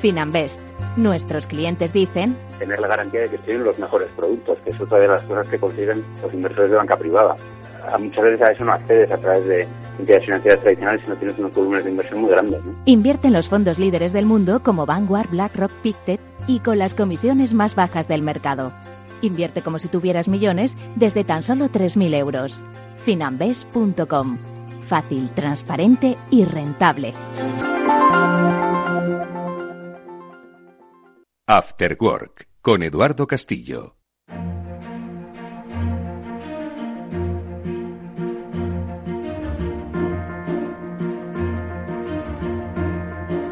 Finambest. 0.00 0.73
Nuestros 0.96 1.46
clientes 1.46 1.92
dicen 1.92 2.36
tener 2.58 2.78
la 2.78 2.88
garantía 2.88 3.20
de 3.20 3.30
que 3.30 3.38
tienen 3.38 3.64
los 3.64 3.78
mejores 3.78 4.10
productos, 4.16 4.58
que 4.58 4.70
es 4.70 4.80
otra 4.80 4.98
de 4.98 5.08
las 5.08 5.24
cosas 5.24 5.48
que 5.48 5.58
consiguen 5.58 6.04
los 6.22 6.32
inversores 6.32 6.70
de 6.70 6.76
banca 6.76 6.96
privada 6.96 7.36
muchas 7.98 8.24
veces 8.24 8.42
a 8.42 8.50
eso 8.52 8.64
no 8.64 8.72
accedes 8.72 9.12
a 9.12 9.18
través 9.18 9.46
de 9.46 9.68
entidades 9.98 10.24
financieras 10.24 10.60
tradicionales 10.60 11.04
si 11.04 11.10
no 11.10 11.16
tienes 11.16 11.38
unos 11.38 11.54
volúmenes 11.54 11.84
de 11.84 11.90
inversión 11.90 12.20
muy 12.20 12.30
grandes. 12.30 12.60
Invierte 12.84 13.28
en 13.28 13.32
los 13.32 13.48
fondos 13.48 13.78
líderes 13.78 14.12
del 14.12 14.26
mundo 14.26 14.60
como 14.62 14.86
Vanguard, 14.86 15.30
BlackRock, 15.30 15.72
Pictet 15.82 16.20
y 16.46 16.60
con 16.60 16.78
las 16.78 16.94
comisiones 16.94 17.54
más 17.54 17.74
bajas 17.74 18.08
del 18.08 18.22
mercado. 18.22 18.72
Invierte 19.20 19.62
como 19.62 19.78
si 19.78 19.88
tuvieras 19.88 20.28
millones 20.28 20.76
desde 20.96 21.24
tan 21.24 21.42
solo 21.42 21.66
3.000 21.66 22.14
euros. 22.14 22.62
Finambes.com. 23.04 24.38
Fácil, 24.86 25.30
transparente 25.30 26.16
y 26.30 26.44
rentable. 26.44 27.12
After 31.46 31.98
Work 32.00 32.48
con 32.62 32.82
Eduardo 32.82 33.26
Castillo. 33.26 33.98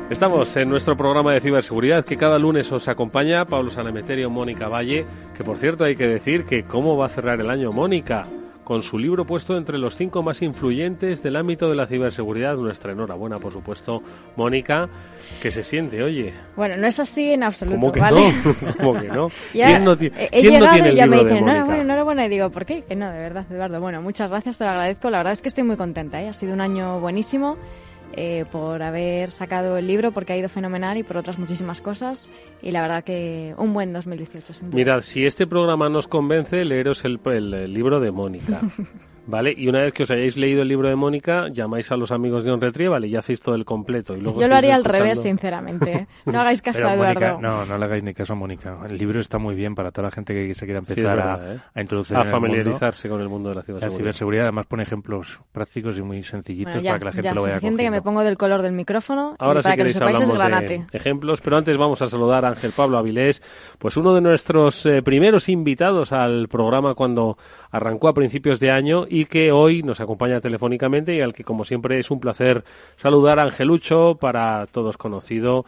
Estamos 0.09 0.57
en 0.57 0.71
nuestro 0.71 0.97
programa 0.97 1.35
de 1.35 1.41
ciberseguridad 1.43 2.07
que 2.07 2.17
cada 2.17 2.39
lunes 2.39 2.73
os 2.73 2.89
acompaña 2.89 3.45
Pablo 3.45 3.71
Sanemeterio, 3.71 4.31
Mónica 4.31 4.69
Valle, 4.69 5.05
que 5.37 5.45
por 5.45 5.59
cierto 5.59 5.85
hay 5.85 5.95
que 5.95 6.09
decir 6.09 6.47
que 6.47 6.65
cómo 6.65 6.97
va 6.97 7.07
a 7.07 7.11
cerrar 7.11 7.41
el 7.43 7.51
año 7.51 7.73
Mónica 7.73 8.27
con 8.65 8.83
su 8.83 8.99
libro 8.99 9.25
puesto 9.25 9.57
entre 9.57 9.79
los 9.79 9.97
cinco 9.97 10.23
más 10.23 10.43
influyentes 10.43 11.23
del 11.23 11.37
ámbito 11.37 11.69
de 11.69 11.77
la 11.77 11.87
ciberseguridad. 11.87 12.57
Nuestra 12.57 12.93
enhorabuena, 12.93 13.39
por 13.39 13.53
supuesto, 13.53 14.03
Mónica, 14.37 14.89
que 15.41 15.51
se 15.51 15.65
siente, 15.65 16.03
oye. 16.03 16.33
Bueno, 16.57 16.77
no 16.77 16.87
es 16.87 16.99
así 17.01 17.33
en 17.33 17.43
absoluto, 17.43 17.77
¿Cómo 17.77 17.93
que 17.93 18.01
¿vale? 18.01 18.33
no? 18.33 18.75
¿Cómo 18.77 19.01
que 19.01 19.09
no? 19.09 19.29
¿Quién 19.53 19.85
no, 19.85 19.97
tiene 19.97 20.13
y 20.33 20.95
ya 20.95 21.07
me 21.07 21.19
dicen, 21.19 21.39
enhorabuena, 21.39 21.83
enhorabuena, 21.83 22.27
y 22.27 22.29
digo, 22.29 22.51
¿por 22.51 22.65
qué? 22.65 22.83
Que 22.83 22.97
no, 22.97 23.11
de 23.11 23.19
verdad, 23.19 23.47
Eduardo. 23.51 23.81
Bueno, 23.81 24.03
muchas 24.03 24.31
gracias, 24.31 24.59
te 24.59 24.65
lo 24.65 24.71
agradezco. 24.71 25.11
La 25.11 25.19
verdad 25.19 25.33
es 25.33 25.43
que 25.43 25.49
estoy 25.49 25.65
muy 25.65 25.77
contenta, 25.77 26.21
¿eh? 26.23 26.29
ha 26.29 26.33
sido 26.33 26.53
un 26.53 26.61
año 26.61 27.01
buenísimo. 27.01 27.57
Eh, 28.15 28.45
por 28.53 28.83
haber 28.83 29.31
sacado 29.31 29.79
el 29.79 29.87
libro 29.87 30.13
porque 30.13 30.35
ha 30.35 30.37
ido 30.37 30.49
fenomenal 30.49 30.99
y 30.99 31.03
por 31.03 31.17
otras 31.17 31.39
muchísimas 31.39 31.81
cosas. 31.81 32.29
Y 32.61 32.73
la 32.73 32.83
verdad 32.83 33.05
que 33.05 33.55
un 33.57 33.73
buen 33.73 33.93
2018. 33.93 34.53
Sin 34.53 34.75
Mirad, 34.75 35.01
si 35.01 35.25
este 35.25 35.47
programa 35.47 35.89
nos 35.89 36.09
convence, 36.09 36.65
leeros 36.65 37.05
el, 37.05 37.21
el 37.25 37.73
libro 37.73 38.01
de 38.01 38.11
Mónica. 38.11 38.61
¿Vale? 39.27 39.55
Y 39.57 39.69
una 39.69 39.83
vez 39.83 39.93
que 39.93 40.03
os 40.03 40.11
hayáis 40.11 40.37
leído 40.37 40.63
el 40.63 40.69
libro 40.69 40.89
de 40.89 40.97
Mónica, 40.97 41.49
llamáis 41.49 41.91
a 41.93 41.97
los 41.97 42.11
amigos 42.11 42.45
de 42.45 42.51
On 42.51 42.61
Retrieval 42.61 43.05
y 43.05 43.11
ya 43.11 43.21
hacéis 43.21 43.41
todo 43.41 43.55
el 43.55 43.65
completo. 43.65 44.17
Y 44.17 44.21
luego 44.21 44.41
Yo 44.41 44.49
lo 44.49 44.57
haría 44.57 44.75
al 44.75 44.85
revés, 44.85 45.23
sinceramente. 45.23 45.93
¿eh? 45.93 46.07
No 46.33 46.41
hagáis 46.41 46.63
caso 46.63 46.87
a 46.87 46.95
Eduardo. 46.95 47.41
no, 47.41 47.65
no 47.65 47.79
le 47.79 47.85
hagáis 47.85 48.03
ni 48.03 48.15
caso 48.15 48.33
a 48.33 48.37
Mónica. 48.37 48.79
El 48.89 48.97
libro 48.99 49.21
está 49.21 49.39
muy 49.39 49.55
bien 49.55 49.75
para 49.75 49.91
toda 49.91 50.09
la 50.09 50.11
gente 50.11 50.35
que 50.35 50.55
se 50.55 50.65
quiera 50.65 50.79
empezar 50.79 51.21
a, 51.21 51.55
¿eh? 51.55 51.59
a, 51.75 51.81
introducir 51.81 52.17
a 52.17 52.25
familiarizarse 52.25 53.09
con 53.09 53.21
el 53.21 53.29
mundo 53.29 53.51
de 53.51 53.57
la 53.57 53.63
ciberseguridad. 53.63 53.93
La 53.93 53.97
ciberseguridad 53.97 54.45
además 54.45 54.67
pone 54.67 54.83
ejemplos 54.83 55.41
prácticos 55.53 55.99
y 55.99 56.03
muy 56.03 56.23
sencillitos 56.23 56.83
para 56.83 56.99
que 56.99 57.05
la 57.05 57.13
gente 57.13 57.29
ya, 57.29 57.35
lo 57.35 57.43
vaya 57.43 57.55
suficiente 57.55 57.83
que 57.83 57.91
me 57.91 58.03
pongo 58.03 58.23
del 58.23 58.37
color 58.37 58.63
del 58.63 58.73
micrófono 58.73 59.37
Ahora 59.39 59.61
y 59.61 59.63
para 59.63 59.77
que 59.77 59.85
lo 59.85 59.91
sepáis 59.91 60.21
es 60.21 60.31
granate. 60.31 60.87
ejemplos, 60.93 61.41
pero 61.41 61.57
antes 61.57 61.77
vamos 61.77 62.03
a 62.03 62.09
saludar 62.09 62.45
a 62.45 62.49
Ángel 62.49 62.73
Pablo 62.75 62.99
Avilés, 62.99 63.43
pues 63.79 63.97
uno 63.97 64.15
de 64.15 64.21
nuestros 64.21 64.87
eh, 64.87 65.03
primeros 65.03 65.49
invitados 65.49 66.13
al 66.13 66.49
programa 66.49 66.95
cuando 66.95 67.37
arrancó 67.71 68.09
a 68.09 68.15
principios 68.15 68.61
de 68.61 68.71
año 68.71 69.07
y 69.13 69.27
que 69.27 69.53
hoy 69.53 69.83
nos 69.83 70.01
acompaña 70.01 70.41
telefónicamente 70.41 71.15
y 71.15 71.21
al 71.21 71.35
que, 71.35 71.45
como 71.45 71.67
siempre, 71.67 71.99
es 71.99 72.11
un 72.11 72.19
placer 72.19 72.65
saludar 72.97 73.39
a 73.39 73.43
Angelucho, 73.43 74.17
para 74.19 74.67
todos 74.69 74.97
conocido. 74.97 75.67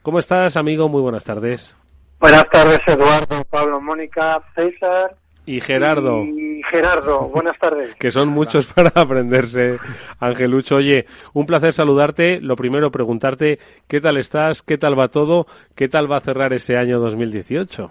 ¿Cómo 0.00 0.18
estás, 0.18 0.56
amigo? 0.56 0.88
Muy 0.88 1.02
buenas 1.02 1.22
tardes. 1.22 1.76
Buenas 2.18 2.48
tardes, 2.48 2.80
Eduardo, 2.86 3.44
Pablo, 3.50 3.78
Mónica, 3.82 4.40
César. 4.54 5.14
Y 5.44 5.60
Gerardo. 5.60 6.24
Y 6.24 6.62
Gerardo, 6.70 7.28
buenas 7.28 7.58
tardes. 7.58 7.94
que 8.00 8.10
son 8.10 8.28
muchos 8.28 8.64
para 8.72 8.90
aprenderse, 8.94 9.76
Angelucho. 10.18 10.76
Oye, 10.76 11.04
un 11.34 11.44
placer 11.44 11.74
saludarte. 11.74 12.40
Lo 12.40 12.56
primero, 12.56 12.90
preguntarte 12.90 13.58
qué 13.86 14.00
tal 14.00 14.16
estás, 14.16 14.62
qué 14.62 14.78
tal 14.78 14.98
va 14.98 15.08
todo, 15.08 15.46
qué 15.74 15.88
tal 15.88 16.10
va 16.10 16.16
a 16.16 16.20
cerrar 16.20 16.54
ese 16.54 16.78
año 16.78 17.00
2018. 17.00 17.90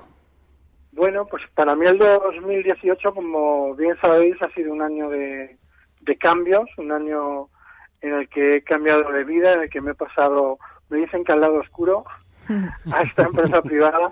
Bueno, 0.98 1.28
pues 1.28 1.44
para 1.54 1.76
mí 1.76 1.86
el 1.86 2.00
2018, 2.00 3.14
como 3.14 3.76
bien 3.76 3.96
sabéis, 4.02 4.36
ha 4.42 4.50
sido 4.50 4.74
un 4.74 4.82
año 4.82 5.12
de, 5.12 5.56
cambios, 6.20 6.68
un 6.80 6.92
año 6.92 7.50
en 8.02 8.16
el 8.16 8.28
que 8.30 8.56
he 8.56 8.62
cambiado 8.64 9.12
de 9.12 9.24
vida, 9.24 9.54
en 9.54 9.62
el 9.62 9.70
que 9.70 9.80
me 9.80 9.92
he 9.92 9.94
pasado, 9.94 10.58
me 10.90 10.98
dicen 10.98 11.24
que 11.24 11.34
al 11.34 11.42
lado 11.42 11.60
oscuro, 11.60 12.04
a 12.92 13.04
esta 13.04 13.26
empresa 13.26 13.62
privada. 13.62 14.12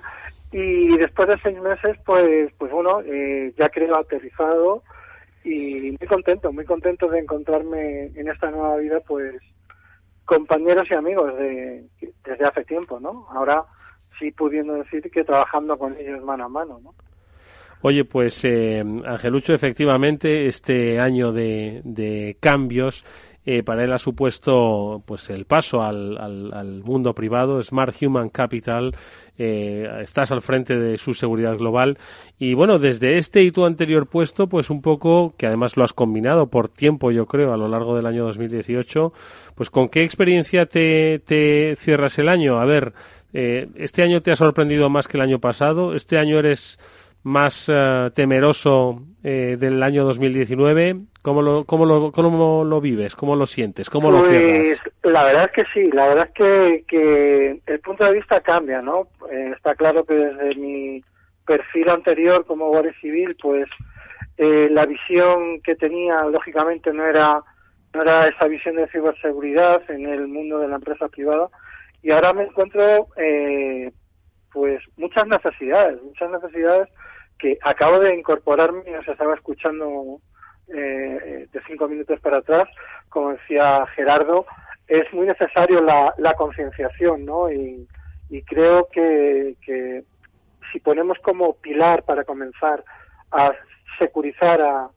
Y 0.51 0.95
después 0.97 1.27
de 1.27 1.39
seis 1.39 1.59
meses, 1.59 1.97
pues, 2.05 2.53
pues 2.59 2.71
bueno, 2.71 3.01
eh, 3.01 3.51
ya 3.57 3.69
creo 3.69 3.97
aterrizado 3.97 4.83
y 5.43 5.97
muy 5.99 6.07
contento, 6.07 6.53
muy 6.53 6.65
contento 6.65 7.07
de 7.07 7.17
encontrarme 7.17 8.11
en 8.13 8.27
esta 8.27 8.51
nueva 8.51 8.77
vida, 8.77 8.99
pues 9.07 9.41
compañeros 10.25 10.87
y 10.91 10.93
amigos 10.93 11.35
de, 11.35 11.87
desde 12.23 12.45
hace 12.45 12.63
tiempo, 12.63 12.99
¿no? 12.99 13.25
Ahora 13.31 13.65
sí 14.19 14.31
pudiendo 14.31 14.73
decir 14.73 15.09
que 15.11 15.23
trabajando 15.23 15.77
con 15.77 15.95
ellos 15.97 16.23
mano 16.23 16.45
a 16.45 16.49
mano, 16.49 16.79
¿no? 16.83 16.93
Oye, 17.81 18.03
pues 18.03 18.43
eh, 18.45 18.83
Angelucho, 19.05 19.53
efectivamente, 19.53 20.47
este 20.47 20.99
año 20.99 21.31
de, 21.31 22.35
cambios 22.39 23.05
eh, 23.45 23.61
para 23.61 23.83
él 23.83 23.93
ha 23.93 23.99
supuesto 23.99 25.03
pues 25.05 25.29
el 25.29 25.45
paso 25.45 25.83
al, 25.83 26.17
al, 26.17 26.83
mundo 26.83 27.13
privado, 27.13 27.61
Smart 27.61 27.95
Human 28.01 28.29
Capital, 28.29 28.95
eh, 29.37 29.87
estás 30.01 30.31
al 30.31 30.41
frente 30.41 30.75
de 30.75 30.97
su 30.97 31.13
seguridad 31.13 31.57
global 31.57 31.99
y 32.39 32.55
bueno, 32.55 32.79
desde 32.79 33.19
este 33.19 33.43
y 33.43 33.51
tu 33.51 33.65
anterior 33.65 34.07
puesto, 34.07 34.47
pues 34.47 34.71
un 34.71 34.81
poco, 34.81 35.35
que 35.37 35.45
además 35.45 35.77
lo 35.77 35.83
has 35.83 35.93
combinado 35.93 36.47
por 36.47 36.69
tiempo 36.69 37.11
yo 37.11 37.27
creo 37.27 37.53
a 37.53 37.57
lo 37.57 37.67
largo 37.67 37.95
del 37.95 38.07
año 38.07 38.23
2018, 38.25 39.13
pues 39.53 39.69
con 39.69 39.89
qué 39.89 40.03
experiencia 40.03 40.65
te, 40.65 41.19
te 41.19 41.75
cierras 41.75 42.17
el 42.17 42.29
año. 42.29 42.57
A 42.59 42.65
ver, 42.65 42.93
eh, 43.37 43.67
este 43.75 44.01
año 44.01 44.21
te 44.21 44.31
ha 44.31 44.37
sorprendido 44.37 44.89
más 44.89 45.09
que 45.09 45.17
el 45.17 45.23
año 45.23 45.39
pasado, 45.39 45.93
este 45.93 46.17
año 46.17 46.39
eres 46.39 46.79
más 47.25 47.67
eh, 47.67 48.11
temeroso 48.13 49.01
eh, 49.23 49.57
del 49.59 49.83
año 49.83 50.05
2019? 50.05 50.95
¿Cómo 51.21 51.41
lo, 51.41 51.65
cómo, 51.65 51.85
lo, 51.85 52.11
¿Cómo 52.13 52.63
lo 52.63 52.79
vives? 52.79 53.13
¿Cómo 53.15 53.35
lo 53.35 53.45
sientes? 53.45 53.89
¿Cómo 53.89 54.09
lo 54.09 54.21
cierras? 54.21 54.79
Pues, 55.01 55.13
la 55.13 55.25
verdad 55.25 55.45
es 55.45 55.51
que 55.51 55.63
sí, 55.73 55.91
la 55.91 56.07
verdad 56.07 56.27
es 56.27 56.33
que, 56.33 56.85
que 56.87 57.61
el 57.65 57.79
punto 57.81 58.05
de 58.05 58.13
vista 58.13 58.39
cambia, 58.39 58.81
¿no? 58.81 59.09
Eh, 59.29 59.51
está 59.53 59.75
claro 59.75 60.05
que 60.05 60.13
desde 60.13 60.55
mi 60.55 61.03
perfil 61.45 61.89
anterior 61.89 62.45
como 62.45 62.69
guardia 62.69 62.93
civil, 63.01 63.35
pues 63.41 63.67
la 64.37 64.85
visión 64.85 65.61
que 65.61 65.75
tenía, 65.75 66.21
lógicamente, 66.23 66.93
no 66.93 67.05
era, 67.05 67.41
no 67.93 68.01
era 68.01 68.27
esa 68.27 68.47
visión 68.47 68.75
de 68.75 68.87
ciberseguridad 68.87 69.81
en 69.89 70.07
el 70.07 70.27
mundo 70.27 70.59
de 70.59 70.67
la 70.67 70.75
empresa 70.75 71.07
privada, 71.07 71.49
y 72.05 72.11
ahora 72.11 72.33
me 72.33 72.43
encuentro 72.43 73.07
pues 74.53 74.79
muchas 74.95 75.25
necesidades, 75.25 75.99
muchas 76.03 76.29
necesidades 76.29 76.87
que 77.39 77.57
acabo 77.63 77.99
de 77.99 78.13
incorporarme, 78.13 78.95
o 78.95 79.03
sea, 79.03 79.13
estaba 79.13 79.33
escuchando 79.33 80.21
eh, 80.67 81.47
de 81.51 81.61
cinco 81.67 81.87
minutos 81.87 82.19
para 82.19 82.37
atrás, 82.37 82.69
como 83.09 83.31
decía 83.31 83.87
Gerardo, 83.95 84.45
es 84.87 85.11
muy 85.13 85.25
necesario 85.25 85.81
la, 85.81 86.13
la 86.19 86.35
concienciación, 86.35 87.25
¿no? 87.25 87.51
Y, 87.51 87.87
creo 88.45 88.87
que, 88.91 89.55
que, 89.65 90.03
si 90.71 90.79
ponemos 90.81 91.17
como 91.19 91.55
pilar 91.55 92.03
para 92.03 92.23
comenzar 92.23 92.83
a 93.31 93.51
securizar 93.97 94.61
a, 94.61 94.89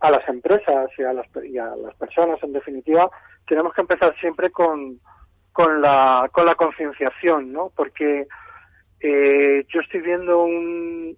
a, 0.00 0.10
las 0.10 0.28
empresas 0.28 0.90
y 0.98 1.02
a 1.02 1.12
las, 1.12 1.26
y 1.44 1.58
a 1.58 1.74
las 1.74 1.94
personas, 1.96 2.40
en 2.44 2.52
definitiva, 2.52 3.10
tenemos 3.48 3.74
que 3.74 3.80
empezar 3.80 4.14
siempre 4.20 4.50
con, 4.50 5.00
con 5.58 5.82
la, 5.82 6.30
con 6.30 6.46
la 6.46 6.54
concienciación, 6.54 7.52
¿no? 7.52 7.72
Porque 7.74 8.28
eh, 9.00 9.66
yo 9.66 9.80
estoy 9.80 10.00
viendo 10.02 10.44
un, 10.44 11.16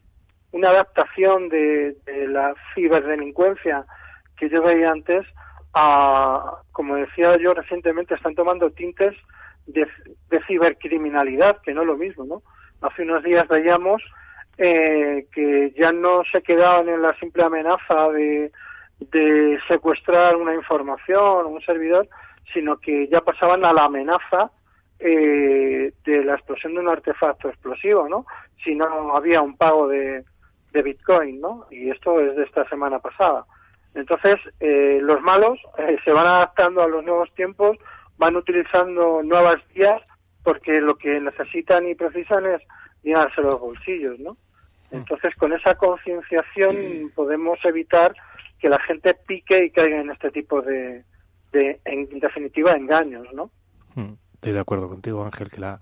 una 0.53 0.71
adaptación 0.71 1.51
de, 1.51 1.95
la 2.27 2.55
ciberdelincuencia 2.75 3.85
que 4.39 4.49
yo 4.49 4.63
veía 4.63 4.93
antes 4.93 5.27
a, 5.75 6.55
como 6.73 6.97
decía 6.97 7.37
yo 7.37 7.53
recientemente, 7.53 8.15
están 8.15 8.35
tomando 8.35 8.71
tintes 8.71 9.15
de, 9.67 9.87
cibercriminalidad, 10.47 11.61
que 11.61 11.75
no 11.75 11.83
es 11.83 11.89
lo 11.89 11.99
mismo, 11.99 12.25
¿no? 12.25 12.43
Hace 12.81 13.03
unos 13.03 13.23
días 13.23 13.47
veíamos 13.47 14.03
eh, 14.57 15.27
que 15.35 15.75
ya 15.77 15.93
no 15.93 16.23
se 16.33 16.41
quedaban 16.41 16.89
en 16.89 17.03
la 17.03 17.15
simple 17.19 17.43
amenaza 17.43 18.09
de, 18.09 18.51
de 19.01 19.59
secuestrar 19.69 20.37
una 20.37 20.55
información 20.55 21.45
o 21.45 21.49
un 21.49 21.61
servidor, 21.61 22.09
sino 22.53 22.79
que 22.79 23.09
ya 23.09 23.21
pasaban 23.21 23.65
a 23.65 23.73
la 23.73 23.85
amenaza 23.85 24.51
eh, 24.99 25.93
de 26.05 26.25
la 26.25 26.35
explosión 26.35 26.75
de 26.75 26.81
un 26.81 26.89
artefacto 26.89 27.49
explosivo, 27.49 28.09
¿no? 28.09 28.27
Si 28.63 28.75
no 28.75 29.17
había 29.17 29.41
un 29.41 29.57
pago 29.57 29.89
de, 29.89 30.25
de 30.73 30.83
Bitcoin, 30.83 31.41
¿no? 31.41 31.67
Y 31.71 31.91
esto 31.91 32.21
es 32.21 32.37
de 32.37 32.45
esta 32.45 32.69
semana 32.69 32.99
pasada. 32.99 33.45
Entonces, 33.95 34.37
eh, 34.61 34.99
los 35.03 35.21
malos 35.23 35.59
eh, 35.79 35.97
se 36.05 36.13
van 36.13 36.27
adaptando 36.27 36.83
a 36.83 36.89
los 36.89 37.05
nuevos 37.05 37.33
tiempos, 37.35 37.77
van 38.19 38.37
utilizando 38.37 39.23
nuevas 39.23 39.61
vías 39.75 40.03
porque 40.45 40.81
lo 40.81 40.97
que 40.97 41.21
necesitan 41.21 41.89
y 41.89 41.95
precisan 41.95 42.47
es 42.47 42.63
llenarse 43.03 43.41
los 43.41 43.59
bolsillos, 43.59 44.19
¿no? 44.19 44.33
Mm. 44.91 44.97
Entonces, 44.97 45.35
con 45.37 45.53
esa 45.53 45.75
concienciación 45.77 47.11
podemos 47.15 47.59
evitar 47.65 48.15
que 48.59 48.69
la 48.69 48.79
gente 48.81 49.15
pique 49.27 49.65
y 49.65 49.71
caiga 49.71 50.01
en 50.01 50.11
este 50.11 50.31
tipo 50.31 50.61
de, 50.61 51.05
de 51.53 51.81
en 51.85 52.21
definitiva, 52.21 52.77
engaños, 52.77 53.27
¿no? 53.33 53.51
Mm. 53.95 54.15
Estoy 54.35 54.53
de 54.53 54.61
acuerdo 54.61 54.89
contigo, 54.89 55.25
Ángel, 55.25 55.51
que 55.51 55.61
la, 55.61 55.81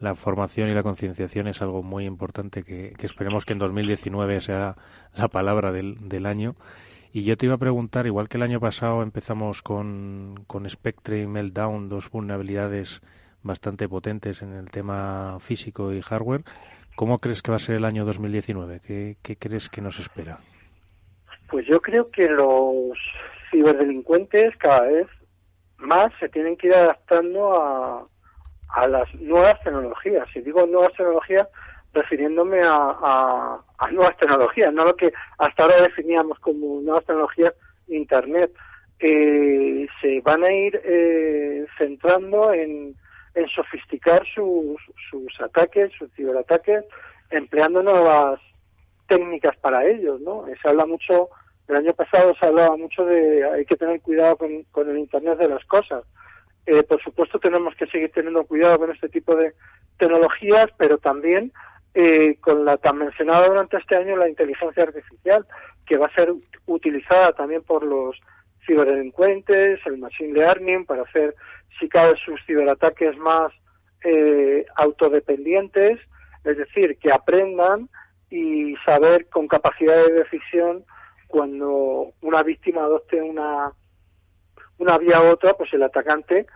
la 0.00 0.16
formación 0.16 0.68
y 0.68 0.74
la 0.74 0.82
concienciación 0.82 1.46
es 1.46 1.62
algo 1.62 1.82
muy 1.82 2.04
importante 2.04 2.64
que, 2.64 2.92
esperemos 3.00 3.44
que 3.44 3.52
en 3.52 3.60
2019 3.60 4.40
sea 4.40 4.76
la 5.14 5.28
palabra 5.28 5.70
del, 5.70 6.08
del, 6.08 6.26
año. 6.26 6.56
Y 7.12 7.22
yo 7.22 7.36
te 7.36 7.46
iba 7.46 7.54
a 7.54 7.58
preguntar, 7.58 8.06
igual 8.06 8.28
que 8.28 8.38
el 8.38 8.42
año 8.42 8.58
pasado 8.58 9.02
empezamos 9.02 9.62
con, 9.62 10.42
con 10.48 10.68
Spectre 10.68 11.20
y 11.20 11.26
Meltdown, 11.26 11.88
dos 11.88 12.10
vulnerabilidades 12.10 13.00
bastante 13.42 13.88
potentes 13.88 14.42
en 14.42 14.52
el 14.54 14.70
tema 14.70 15.38
físico 15.40 15.92
y 15.92 16.00
hardware, 16.00 16.42
¿cómo 16.96 17.18
crees 17.18 17.42
que 17.42 17.50
va 17.50 17.56
a 17.56 17.60
ser 17.60 17.76
el 17.76 17.84
año 17.84 18.04
2019? 18.04 18.80
¿Qué, 18.84 19.16
qué 19.22 19.36
crees 19.36 19.68
que 19.68 19.80
nos 19.80 19.98
espera? 20.00 20.40
Pues 21.48 21.66
yo 21.66 21.80
creo 21.80 22.10
que 22.10 22.28
los 22.28 22.98
ciberdelincuentes 23.52 24.56
cada 24.56 24.80
vez 24.80 25.06
más 25.78 26.12
se 26.18 26.28
tienen 26.28 26.56
que 26.56 26.66
ir 26.66 26.74
adaptando 26.74 27.62
a, 27.62 28.06
a 28.74 28.88
las 28.88 29.14
nuevas 29.14 29.62
tecnologías. 29.62 30.26
Si 30.32 30.40
digo 30.40 30.66
nuevas 30.66 30.92
tecnologías, 30.94 31.46
refiriéndome 31.92 32.60
a, 32.64 33.60
nuevas 33.90 34.16
tecnologías, 34.16 34.72
no 34.72 34.84
lo 34.84 34.96
que 34.96 35.12
hasta 35.38 35.62
ahora 35.62 35.82
definíamos 35.82 36.38
como 36.40 36.80
nuevas 36.80 37.04
tecnologías 37.04 37.54
Internet. 37.88 38.52
Eh, 38.98 39.86
se 40.00 40.20
van 40.20 40.44
a 40.44 40.52
ir 40.52 40.80
eh, 40.84 41.66
centrando 41.76 42.52
en, 42.52 42.94
en 43.34 43.48
sofisticar 43.48 44.24
sus, 44.32 44.80
sus 45.10 45.40
ataques, 45.40 45.90
sus 45.98 46.10
ciberataques, 46.14 46.84
empleando 47.30 47.82
nuevas 47.82 48.40
técnicas 49.08 49.56
para 49.56 49.84
ellos, 49.84 50.20
¿no? 50.20 50.44
Se 50.62 50.68
habla 50.68 50.86
mucho, 50.86 51.28
el 51.68 51.76
año 51.76 51.94
pasado 51.94 52.34
se 52.34 52.46
hablaba 52.46 52.76
mucho 52.76 53.04
de 53.04 53.44
hay 53.44 53.64
que 53.64 53.76
tener 53.76 54.00
cuidado 54.00 54.36
con, 54.36 54.88
el 54.88 54.98
Internet 54.98 55.38
de 55.38 55.48
las 55.48 55.64
cosas. 55.64 56.04
Eh, 56.66 56.82
por 56.82 57.02
supuesto, 57.02 57.38
tenemos 57.38 57.74
que 57.76 57.86
seguir 57.86 58.10
teniendo 58.12 58.44
cuidado 58.44 58.78
con 58.78 58.90
este 58.90 59.08
tipo 59.08 59.34
de 59.34 59.54
tecnologías, 59.98 60.70
pero 60.76 60.98
también 60.98 61.52
eh, 61.94 62.36
con 62.40 62.64
la 62.64 62.76
tan 62.76 62.98
mencionada 62.98 63.48
durante 63.48 63.76
este 63.76 63.96
año 63.96 64.16
la 64.16 64.28
inteligencia 64.28 64.82
artificial, 64.82 65.46
que 65.86 65.96
va 65.96 66.06
a 66.06 66.14
ser 66.14 66.32
utilizada 66.66 67.32
también 67.32 67.62
por 67.62 67.84
los 67.84 68.18
ciberdelincuentes, 68.66 69.80
el 69.86 69.98
machine 69.98 70.34
learning, 70.34 70.86
para 70.86 71.02
hacer, 71.02 71.34
si 71.78 71.88
cabe, 71.88 72.14
sus 72.24 72.40
ciberataques 72.46 73.16
más 73.18 73.52
eh, 74.04 74.64
autodependientes, 74.76 75.98
es 76.44 76.56
decir, 76.56 76.96
que 76.98 77.12
aprendan 77.12 77.88
y 78.30 78.74
saber 78.84 79.28
con 79.28 79.46
capacidad 79.46 79.96
de 79.96 80.12
decisión 80.12 80.84
cuando 81.32 82.12
una 82.20 82.42
víctima 82.42 82.82
adopte 82.82 83.22
una 83.22 83.72
una 84.76 84.98
vía 84.98 85.22
u 85.22 85.28
otra, 85.32 85.54
pues 85.54 85.72
el 85.72 85.82
atacante 85.82 86.46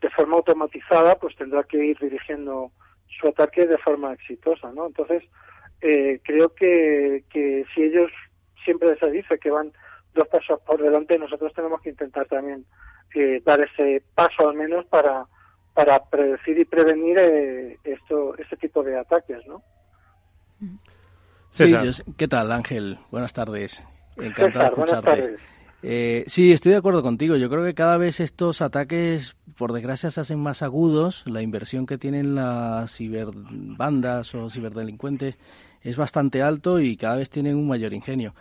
de 0.00 0.10
forma 0.10 0.36
automatizada 0.36 1.16
pues 1.16 1.36
tendrá 1.36 1.62
que 1.64 1.84
ir 1.84 1.98
dirigiendo 1.98 2.72
su 3.20 3.28
ataque 3.28 3.66
de 3.66 3.76
forma 3.78 4.14
exitosa, 4.14 4.72
¿no? 4.72 4.86
Entonces, 4.86 5.22
eh, 5.82 6.20
creo 6.24 6.54
que, 6.54 7.24
que 7.30 7.66
si 7.74 7.82
ellos 7.82 8.10
siempre 8.64 8.96
se 8.98 9.10
dice 9.10 9.38
que 9.38 9.50
van 9.50 9.72
dos 10.14 10.26
pasos 10.28 10.58
por 10.66 10.80
delante, 10.80 11.18
nosotros 11.18 11.52
tenemos 11.52 11.82
que 11.82 11.90
intentar 11.90 12.26
también 12.26 12.64
eh, 13.14 13.42
dar 13.44 13.60
ese 13.60 14.02
paso 14.14 14.48
al 14.48 14.56
menos 14.56 14.86
para, 14.86 15.26
para 15.74 16.02
predecir 16.04 16.58
y 16.58 16.64
prevenir 16.64 17.18
eh, 17.18 17.78
esto, 17.84 18.36
este 18.38 18.56
tipo 18.56 18.82
de 18.82 18.98
ataques, 18.98 19.46
¿no? 19.46 19.62
Sí, 21.50 21.74
¿qué 22.16 22.28
tal, 22.28 22.50
Ángel? 22.52 22.98
Buenas 23.10 23.32
tardes. 23.32 23.84
Encantado 24.16 24.64
de 24.64 24.70
escucharte. 24.70 25.36
Eh, 25.86 26.24
sí, 26.26 26.50
estoy 26.50 26.72
de 26.72 26.78
acuerdo 26.78 27.02
contigo. 27.02 27.36
Yo 27.36 27.50
creo 27.50 27.62
que 27.62 27.74
cada 27.74 27.98
vez 27.98 28.18
estos 28.18 28.62
ataques, 28.62 29.36
por 29.58 29.72
desgracia, 29.72 30.10
se 30.10 30.20
hacen 30.20 30.40
más 30.40 30.62
agudos. 30.62 31.24
La 31.26 31.42
inversión 31.42 31.84
que 31.84 31.98
tienen 31.98 32.34
las 32.34 32.96
ciberbandas 32.96 34.34
o 34.34 34.48
ciberdelincuentes 34.48 35.36
es 35.82 35.96
bastante 35.98 36.42
alto 36.42 36.80
y 36.80 36.96
cada 36.96 37.16
vez 37.16 37.28
tienen 37.28 37.56
un 37.56 37.68
mayor 37.68 37.92
ingenio. 37.92 38.34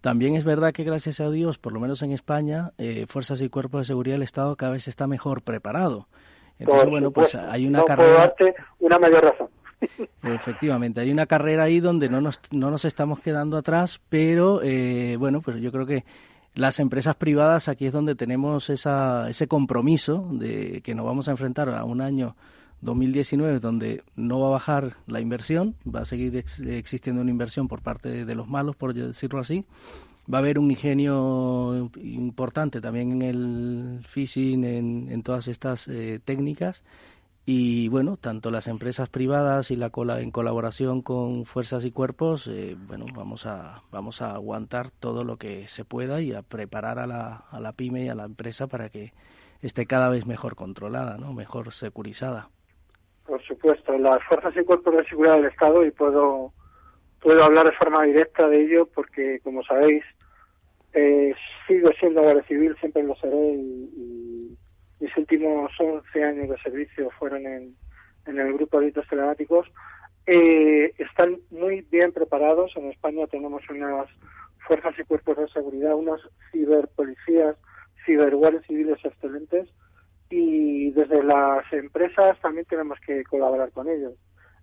También 0.00 0.36
es 0.36 0.44
verdad 0.44 0.72
que 0.72 0.84
gracias 0.84 1.18
a 1.18 1.28
Dios, 1.30 1.58
por 1.58 1.72
lo 1.72 1.80
menos 1.80 2.02
en 2.02 2.12
España, 2.12 2.70
eh, 2.78 3.06
fuerzas 3.08 3.40
y 3.42 3.48
cuerpos 3.48 3.80
de 3.80 3.84
seguridad 3.86 4.14
del 4.14 4.22
Estado 4.22 4.54
cada 4.54 4.70
vez 4.72 4.86
está 4.86 5.08
mejor 5.08 5.42
preparado. 5.42 6.06
Entonces, 6.60 6.88
bueno, 6.88 7.10
pues 7.10 7.34
hay 7.34 7.66
una 7.66 7.82
carrera. 7.82 8.32
una 8.78 8.98
mayor 9.00 9.24
razón. 9.24 9.48
Efectivamente, 10.22 11.00
hay 11.00 11.10
una 11.10 11.26
carrera 11.26 11.64
ahí 11.64 11.80
donde 11.80 12.08
no 12.08 12.20
nos, 12.20 12.40
no 12.50 12.70
nos 12.70 12.84
estamos 12.84 13.20
quedando 13.20 13.56
atrás, 13.56 14.00
pero 14.08 14.60
eh, 14.62 15.16
bueno, 15.18 15.40
pues 15.40 15.60
yo 15.60 15.70
creo 15.70 15.86
que 15.86 16.04
las 16.54 16.80
empresas 16.80 17.14
privadas 17.16 17.68
aquí 17.68 17.86
es 17.86 17.92
donde 17.92 18.14
tenemos 18.14 18.70
esa, 18.70 19.28
ese 19.30 19.46
compromiso 19.46 20.28
de 20.32 20.80
que 20.82 20.94
nos 20.94 21.06
vamos 21.06 21.28
a 21.28 21.30
enfrentar 21.30 21.68
a 21.68 21.84
un 21.84 22.00
año 22.00 22.34
2019 22.80 23.60
donde 23.60 24.02
no 24.16 24.40
va 24.40 24.48
a 24.48 24.50
bajar 24.50 24.96
la 25.06 25.20
inversión, 25.20 25.74
va 25.86 26.00
a 26.00 26.04
seguir 26.04 26.36
existiendo 26.36 27.22
una 27.22 27.30
inversión 27.30 27.68
por 27.68 27.82
parte 27.82 28.24
de, 28.24 28.34
los 28.34 28.48
malos, 28.48 28.76
por 28.76 28.94
decirlo 28.94 29.40
así, 29.40 29.64
Va 30.32 30.38
a 30.38 30.40
haber 30.40 30.58
un 30.58 30.70
ingenio 30.70 31.90
importante 31.96 32.82
también 32.82 33.12
en 33.12 33.22
el 33.22 34.00
phishing, 34.06 34.62
en, 34.62 35.22
todas 35.22 35.48
estas 35.48 35.88
eh, 35.88 36.20
técnicas. 36.22 36.84
Y 37.50 37.88
bueno, 37.88 38.18
tanto 38.18 38.50
las 38.50 38.68
empresas 38.68 39.08
privadas 39.08 39.70
y 39.70 39.76
la 39.76 39.88
cola 39.88 40.20
en 40.20 40.30
colaboración 40.30 41.00
con 41.00 41.46
fuerzas 41.46 41.86
y 41.86 41.90
cuerpos, 41.90 42.46
eh, 42.46 42.76
bueno, 42.78 43.06
vamos 43.14 43.46
a, 43.46 43.84
vamos 43.90 44.20
a 44.20 44.32
aguantar 44.32 44.90
todo 44.90 45.24
lo 45.24 45.38
que 45.38 45.66
se 45.66 45.86
pueda 45.86 46.20
y 46.20 46.34
a 46.34 46.42
preparar 46.42 46.98
a 46.98 47.06
la, 47.06 47.44
a 47.50 47.58
la 47.58 47.72
pyme 47.72 48.04
y 48.04 48.08
a 48.10 48.14
la 48.14 48.26
empresa 48.26 48.66
para 48.66 48.90
que 48.90 49.14
esté 49.62 49.86
cada 49.86 50.10
vez 50.10 50.26
mejor 50.26 50.56
controlada, 50.56 51.16
¿no? 51.16 51.32
mejor 51.32 51.72
securizada. 51.72 52.50
Por 53.26 53.42
supuesto, 53.42 53.96
las 53.96 54.22
fuerzas 54.24 54.54
y 54.54 54.62
cuerpos 54.64 54.96
de 54.96 55.06
seguridad 55.06 55.36
del 55.36 55.46
Estado, 55.46 55.86
y 55.86 55.90
puedo, 55.90 56.52
puedo 57.22 57.44
hablar 57.44 57.64
de 57.64 57.76
forma 57.78 58.02
directa 58.02 58.46
de 58.46 58.62
ello 58.62 58.86
porque, 58.94 59.40
como 59.42 59.62
sabéis, 59.62 60.04
eh, 60.92 61.34
sigo 61.66 61.88
siendo 61.98 62.20
guardia 62.20 62.42
civil, 62.42 62.76
siempre 62.78 63.02
lo 63.04 63.16
seré 63.16 63.54
y, 63.54 64.37
mis 65.00 65.16
últimos 65.16 65.70
11 65.78 66.24
años 66.24 66.48
de 66.48 66.58
servicio 66.58 67.10
fueron 67.18 67.46
en, 67.46 67.76
en 68.26 68.38
el 68.38 68.52
grupo 68.54 68.78
de 68.78 68.86
delitos 68.86 69.08
telemáticos. 69.08 69.66
Eh, 70.26 70.92
están 70.98 71.38
muy 71.50 71.82
bien 71.90 72.12
preparados. 72.12 72.72
En 72.76 72.90
España 72.90 73.26
tenemos 73.26 73.62
unas 73.70 74.08
fuerzas 74.66 74.94
y 74.98 75.04
cuerpos 75.04 75.38
de 75.38 75.48
seguridad, 75.48 75.94
unas 75.94 76.20
ciberpolicías, 76.52 77.56
ciberguardias 78.04 78.66
civiles 78.66 78.98
excelentes 79.04 79.68
y 80.30 80.90
desde 80.90 81.22
las 81.22 81.64
empresas 81.72 82.38
también 82.40 82.66
tenemos 82.66 82.98
que 83.00 83.24
colaborar 83.24 83.72
con 83.72 83.88
ellos. 83.88 84.14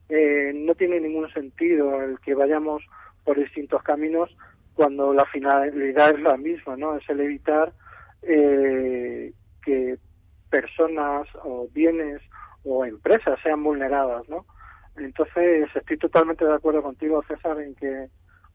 Eh, 0.09 0.51
no 0.53 0.75
tiene 0.75 0.99
ningún 0.99 1.31
sentido 1.31 2.01
el 2.01 2.19
que 2.19 2.35
vayamos 2.35 2.83
por 3.23 3.39
distintos 3.39 3.81
caminos 3.81 4.35
cuando 4.75 5.13
la 5.13 5.25
finalidad 5.25 6.11
es 6.11 6.19
la 6.19 6.37
misma, 6.37 6.77
¿no? 6.77 6.97
Es 6.97 7.09
el 7.09 7.21
evitar 7.21 7.73
eh, 8.21 9.33
que 9.63 9.97
personas 10.49 11.27
o 11.43 11.67
bienes 11.71 12.21
o 12.63 12.85
empresas 12.85 13.39
sean 13.41 13.63
vulneradas, 13.63 14.27
¿no? 14.29 14.45
Entonces, 14.97 15.69
estoy 15.75 15.97
totalmente 15.97 16.45
de 16.45 16.53
acuerdo 16.53 16.81
contigo, 16.81 17.23
César, 17.27 17.59
en 17.59 17.75
que 17.75 18.09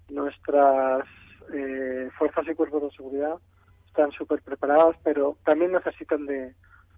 nuestras 0.09 1.05
eh, 1.53 2.09
fuerzas 2.19 2.47
y 2.49 2.55
cuerpos 2.55 2.83
de 2.83 2.91
seguridad 2.91 3.39
están 3.87 4.11
súper 4.13 4.41
preparadas, 4.43 4.97
pero 5.03 5.37
también 5.45 5.73
necesitan 5.73 6.27
de, 6.27 6.55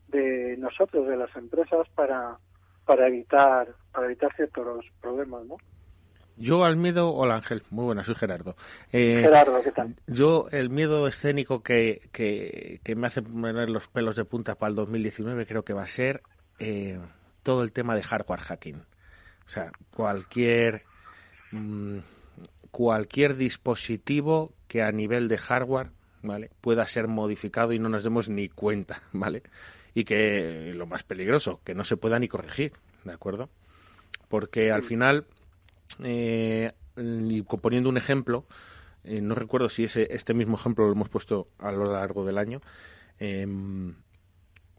de 0.08 0.56
nosotros, 0.58 1.08
de 1.08 1.16
las 1.16 1.34
empresas, 1.36 1.88
para, 1.94 2.38
para 2.84 3.08
evitar 3.08 3.68
para 3.92 4.06
evitar 4.06 4.34
ciertos 4.34 4.84
problemas, 5.00 5.44
¿no? 5.44 5.56
Yo 6.42 6.64
al 6.64 6.76
miedo, 6.76 7.14
hola 7.14 7.36
Ángel, 7.36 7.62
muy 7.70 7.84
buena, 7.84 8.02
soy 8.02 8.16
Gerardo. 8.16 8.56
Eh, 8.92 9.20
Gerardo, 9.22 9.62
¿qué 9.62 9.70
tal? 9.70 9.94
Yo 10.08 10.48
el 10.50 10.70
miedo 10.70 11.06
escénico 11.06 11.62
que, 11.62 12.08
que, 12.10 12.80
que, 12.82 12.96
me 12.96 13.06
hace 13.06 13.22
poner 13.22 13.70
los 13.70 13.86
pelos 13.86 14.16
de 14.16 14.24
punta 14.24 14.56
para 14.56 14.70
el 14.70 14.74
2019 14.74 15.46
creo 15.46 15.64
que 15.64 15.72
va 15.72 15.84
a 15.84 15.86
ser 15.86 16.20
eh, 16.58 16.98
todo 17.44 17.62
el 17.62 17.70
tema 17.70 17.94
de 17.94 18.02
hardware 18.02 18.40
hacking. 18.40 18.74
O 18.74 19.48
sea, 19.48 19.70
cualquier 19.94 20.82
mm, 21.52 21.98
cualquier 22.72 23.36
dispositivo 23.36 24.52
que 24.66 24.82
a 24.82 24.90
nivel 24.90 25.28
de 25.28 25.38
hardware, 25.38 25.90
¿vale? 26.22 26.50
pueda 26.60 26.88
ser 26.88 27.06
modificado 27.06 27.72
y 27.72 27.78
no 27.78 27.88
nos 27.88 28.02
demos 28.02 28.28
ni 28.28 28.48
cuenta, 28.48 29.00
¿vale? 29.12 29.44
Y 29.94 30.02
que 30.02 30.72
lo 30.74 30.86
más 30.86 31.04
peligroso, 31.04 31.60
que 31.62 31.76
no 31.76 31.84
se 31.84 31.96
pueda 31.96 32.18
ni 32.18 32.26
corregir, 32.26 32.72
¿de 33.04 33.12
acuerdo? 33.12 33.48
Porque 34.28 34.72
al 34.72 34.82
final 34.82 35.26
eh, 36.02 36.72
y 36.96 37.42
poniendo 37.42 37.88
un 37.88 37.96
ejemplo, 37.96 38.46
eh, 39.04 39.20
no 39.20 39.34
recuerdo 39.34 39.68
si 39.68 39.84
ese, 39.84 40.06
este 40.10 40.34
mismo 40.34 40.56
ejemplo 40.56 40.86
lo 40.86 40.92
hemos 40.92 41.08
puesto 41.08 41.48
a 41.58 41.72
lo 41.72 41.92
largo 41.92 42.24
del 42.24 42.38
año, 42.38 42.60
em, 43.18 43.94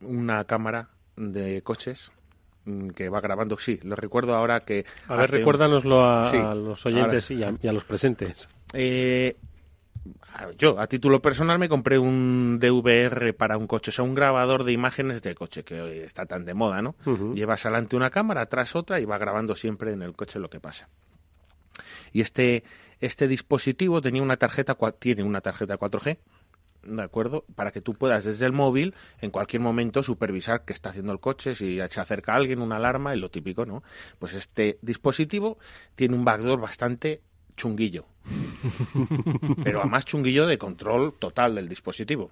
una 0.02 0.46
cámara 0.46 0.90
de 1.16 1.62
coches 1.62 2.12
mm, 2.66 2.90
que 2.90 3.10
va 3.10 3.22
grabando, 3.22 3.58
sí, 3.58 3.80
lo 3.84 3.96
recuerdo 3.96 4.36
ahora 4.36 4.62
que... 4.62 4.86
A 5.08 5.16
ver, 5.16 5.32
recuérdanoslo 5.32 6.06
a, 6.06 6.56
los 6.56 6.86
oyentes 6.86 7.32
y, 7.32 7.44
a, 7.44 7.74
los 7.74 7.84
presentes. 7.84 8.48
Eh, 10.06 10.56
yo, 10.58 10.80
a 10.80 10.88
título 10.88 11.22
personal, 11.22 11.60
me 11.60 11.70
compré 11.70 11.98
un 11.98 12.60
DVR 12.60 13.34
para 13.34 13.58
un 13.58 13.68
coche, 13.68 13.90
o 13.90 13.94
sea, 13.94 14.06
un 14.06 14.16
grabador 14.16 14.64
de 14.64 14.72
imágenes 14.72 15.22
de 15.22 15.36
coche, 15.36 15.64
que 15.64 15.82
hoy 15.82 16.00
está 16.00 16.26
tan 16.26 16.46
de 16.46 16.54
moda, 16.54 16.82
¿no? 16.82 16.96
Llevas 17.34 17.66
adelante 17.66 17.96
una 17.96 18.10
cámara, 18.10 18.42
atrás 18.42 18.76
otra 18.76 19.00
y 19.00 19.06
va 19.06 19.18
grabando 19.18 19.56
siempre 19.56 19.94
en 19.94 20.02
el 20.02 20.14
coche 20.14 20.40
lo 20.40 20.50
que 20.50 20.60
pasa. 20.60 20.90
Y 22.12 22.22
este, 22.22 22.64
este 23.00 23.28
dispositivo 23.28 24.02
tenía 24.02 24.22
una 24.22 24.38
tarjeta, 24.38 24.78
tiene 25.00 25.24
una 25.24 25.42
tarjeta 25.42 25.78
4G, 25.78 26.18
¿de 26.84 27.02
acuerdo? 27.02 27.46
Para 27.56 27.72
que 27.72 27.82
tú 27.82 27.94
puedas 27.94 28.26
desde 28.26 28.46
el 28.46 28.52
móvil 28.52 28.94
en 29.22 29.32
cualquier 29.32 29.62
momento 29.62 30.04
supervisar 30.04 30.64
qué 30.66 30.74
está 30.74 30.90
haciendo 30.90 31.12
el 31.12 31.20
coche, 31.20 31.56
si 31.56 31.80
se 31.90 32.00
acerca 32.00 32.36
alguien, 32.36 32.62
una 32.62 32.76
alarma, 32.76 33.16
y 33.16 33.20
lo 33.20 33.30
típico, 33.30 33.66
¿no? 33.66 33.84
Pues 34.20 34.34
este 34.34 34.78
dispositivo 34.82 35.58
tiene 35.96 36.16
un 36.16 36.26
backdoor 36.26 36.60
bastante 36.60 37.22
chunguillo. 37.56 38.06
Pero 39.64 39.82
además 39.82 40.06
chunguillo 40.06 40.48
de 40.48 40.58
control 40.58 41.14
total 41.20 41.56
del 41.56 41.68
dispositivo. 41.68 42.32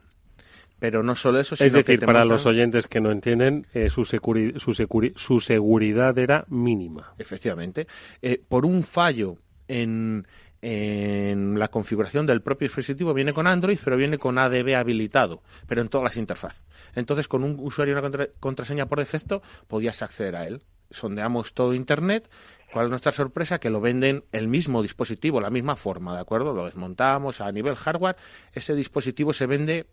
Pero 0.79 1.03
no 1.03 1.15
solo 1.15 1.39
eso, 1.39 1.55
sino 1.55 1.67
Es 1.67 1.73
decir, 1.73 1.99
para 1.99 2.25
los 2.25 2.47
oyentes 2.47 2.87
que 2.87 2.99
no 3.01 3.11
entienden, 3.11 3.67
eh, 3.73 3.89
su, 3.89 4.03
su, 4.03 5.39
seguridad 5.39 6.17
era 6.17 6.45
mínima. 6.49 7.13
Efectivamente. 7.19 7.85
Eh, 8.21 8.41
por 8.47 8.65
un 8.65 8.81
fallo 8.81 9.37
en, 9.67 10.25
en 10.61 11.57
la 11.57 11.67
configuración 11.67 12.25
del 12.25 12.41
propio 12.41 12.67
dispositivo 12.67 13.13
viene 13.13 13.33
con 13.33 13.47
Android, 13.47 13.79
pero 13.83 13.97
viene 13.97 14.17
con 14.17 14.37
ADB 14.37 14.75
habilitado, 14.75 15.41
pero 15.67 15.81
en 15.81 15.89
todas 15.89 16.05
las 16.05 16.17
interfaces. 16.17 16.63
Entonces, 16.95 17.27
con 17.27 17.43
un 17.43 17.57
usuario 17.59 17.95
y 17.95 17.97
una 17.97 18.27
contraseña 18.39 18.85
por 18.85 18.99
defecto, 18.99 19.41
podías 19.67 20.01
acceder 20.01 20.35
a 20.35 20.47
él. 20.47 20.61
Sondeamos 20.89 21.53
todo 21.53 21.73
Internet 21.73 22.29
¿Cuál 22.71 22.85
es 22.85 22.89
nuestra 22.89 23.11
sorpresa? 23.11 23.59
Que 23.59 23.69
lo 23.69 23.81
venden 23.81 24.23
el 24.31 24.47
mismo 24.47 24.81
dispositivo, 24.81 25.41
la 25.41 25.49
misma 25.49 25.75
forma, 25.75 26.15
¿de 26.15 26.21
acuerdo? 26.21 26.53
Lo 26.53 26.65
desmontamos 26.65 27.41
a 27.41 27.51
nivel 27.51 27.75
hardware. 27.75 28.15
Ese 28.53 28.75
dispositivo 28.75 29.33
se 29.33 29.45
vende 29.45 29.87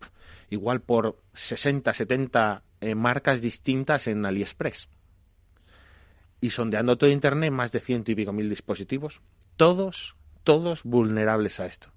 igual 0.49 0.81
por 0.81 1.17
60, 1.33 1.91
70 1.91 2.63
eh, 2.79 2.95
marcas 2.95 3.41
distintas 3.41 4.07
en 4.07 4.25
AliExpress. 4.25 4.89
Y 6.39 6.51
sondeando 6.51 6.97
todo 6.97 7.09
Internet, 7.09 7.51
más 7.51 7.73
de 7.73 7.81
ciento 7.81 8.11
y 8.11 8.15
pico 8.15 8.31
mil 8.31 8.47
dispositivos. 8.47 9.21
Todos, 9.57 10.15
todos 10.45 10.83
vulnerables 10.83 11.59
a 11.59 11.65
esto. 11.65 11.89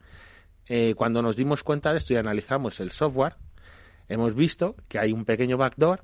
Eh, 0.66 0.94
cuando 0.96 1.22
nos 1.22 1.36
dimos 1.36 1.62
cuenta 1.62 1.92
de 1.92 1.98
esto 1.98 2.12
y 2.12 2.16
analizamos 2.16 2.80
el 2.80 2.90
software, 2.90 3.36
hemos 4.08 4.34
visto 4.34 4.74
que 4.88 4.98
hay 4.98 5.12
un 5.12 5.24
pequeño 5.24 5.56
backdoor 5.56 6.02